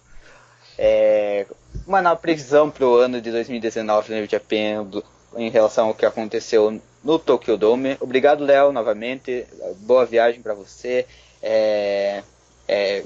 é, 0.75 1.45
uma 1.85 2.01
nova 2.01 2.15
previsão 2.15 2.71
para 2.71 2.83
o 2.83 2.95
ano 2.95 3.21
de 3.21 3.29
2019 3.29 4.21
no 4.21 4.25
Japan 4.25 4.89
em 5.37 5.51
relação 5.51 5.89
ao 5.89 5.93
que 5.93 6.05
aconteceu 6.05 6.81
no 7.03 7.19
Tokyo 7.19 7.55
Dome. 7.55 7.95
Obrigado, 7.99 8.43
Léo, 8.43 8.71
novamente. 8.71 9.45
Boa 9.81 10.03
viagem 10.03 10.41
para 10.41 10.55
você. 10.55 11.05
É, 11.43 12.23
é, 12.67 13.03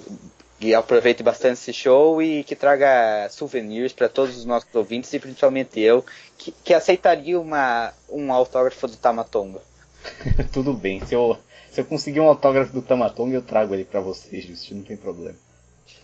e 0.60 0.76
aproveite 0.76 1.24
bastante 1.24 1.54
esse 1.54 1.74
show 1.74 2.22
e 2.22 2.44
que 2.44 2.56
traga 2.56 3.30
souvenirs 3.30 3.94
para 3.94 4.10
todos 4.10 4.38
os 4.38 4.46
nossos 4.46 4.74
ouvintes 4.74 5.14
e 5.14 5.20
principalmente 5.20 5.80
eu, 5.80 6.04
que, 6.38 6.52
que 6.64 6.74
aceitaria 6.74 7.40
uma, 7.40 7.94
um 8.10 8.32
autógrafo 8.34 8.88
do 8.88 8.98
Tamatonga. 8.98 9.62
Tudo 10.52 10.74
bem, 10.74 11.06
se 11.06 11.14
eu, 11.14 11.38
se 11.72 11.82
eu 11.82 11.86
conseguir 11.86 12.20
um 12.20 12.28
autógrafo 12.28 12.74
do 12.74 12.82
Tamatonga, 12.82 13.36
eu 13.36 13.42
trago 13.42 13.74
ele 13.74 13.86
para 13.86 14.02
vocês, 14.02 14.44
Justo, 14.44 14.76
não 14.76 14.84
tem 14.84 14.98
problema. 14.98 15.38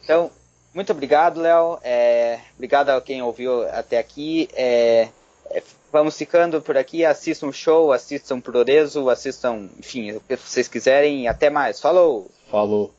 Então, 0.04 0.32
muito 0.74 0.92
obrigado, 0.92 1.42
Léo. 1.42 1.80
É, 1.84 2.40
obrigado 2.56 2.90
a 2.90 3.02
quem 3.02 3.22
ouviu 3.22 3.68
até 3.70 3.98
aqui. 3.98 4.50
É, 4.54 5.10
é, 5.50 5.64
vamos 5.92 6.18
ficando 6.18 6.62
por 6.62 6.78
aqui. 6.78 7.06
Assistam 7.06 7.48
o 7.48 7.54
show, 7.54 7.92
assistam 7.92 8.42
Prorezo, 8.42 9.10
assistam, 9.10 9.70
enfim, 9.80 10.12
o 10.12 10.20
que 10.20 10.36
vocês 10.36 10.68
quiserem. 10.68 11.28
Até 11.28 11.50
mais. 11.50 11.80
Falou! 11.80 12.30
Falou! 12.52 12.94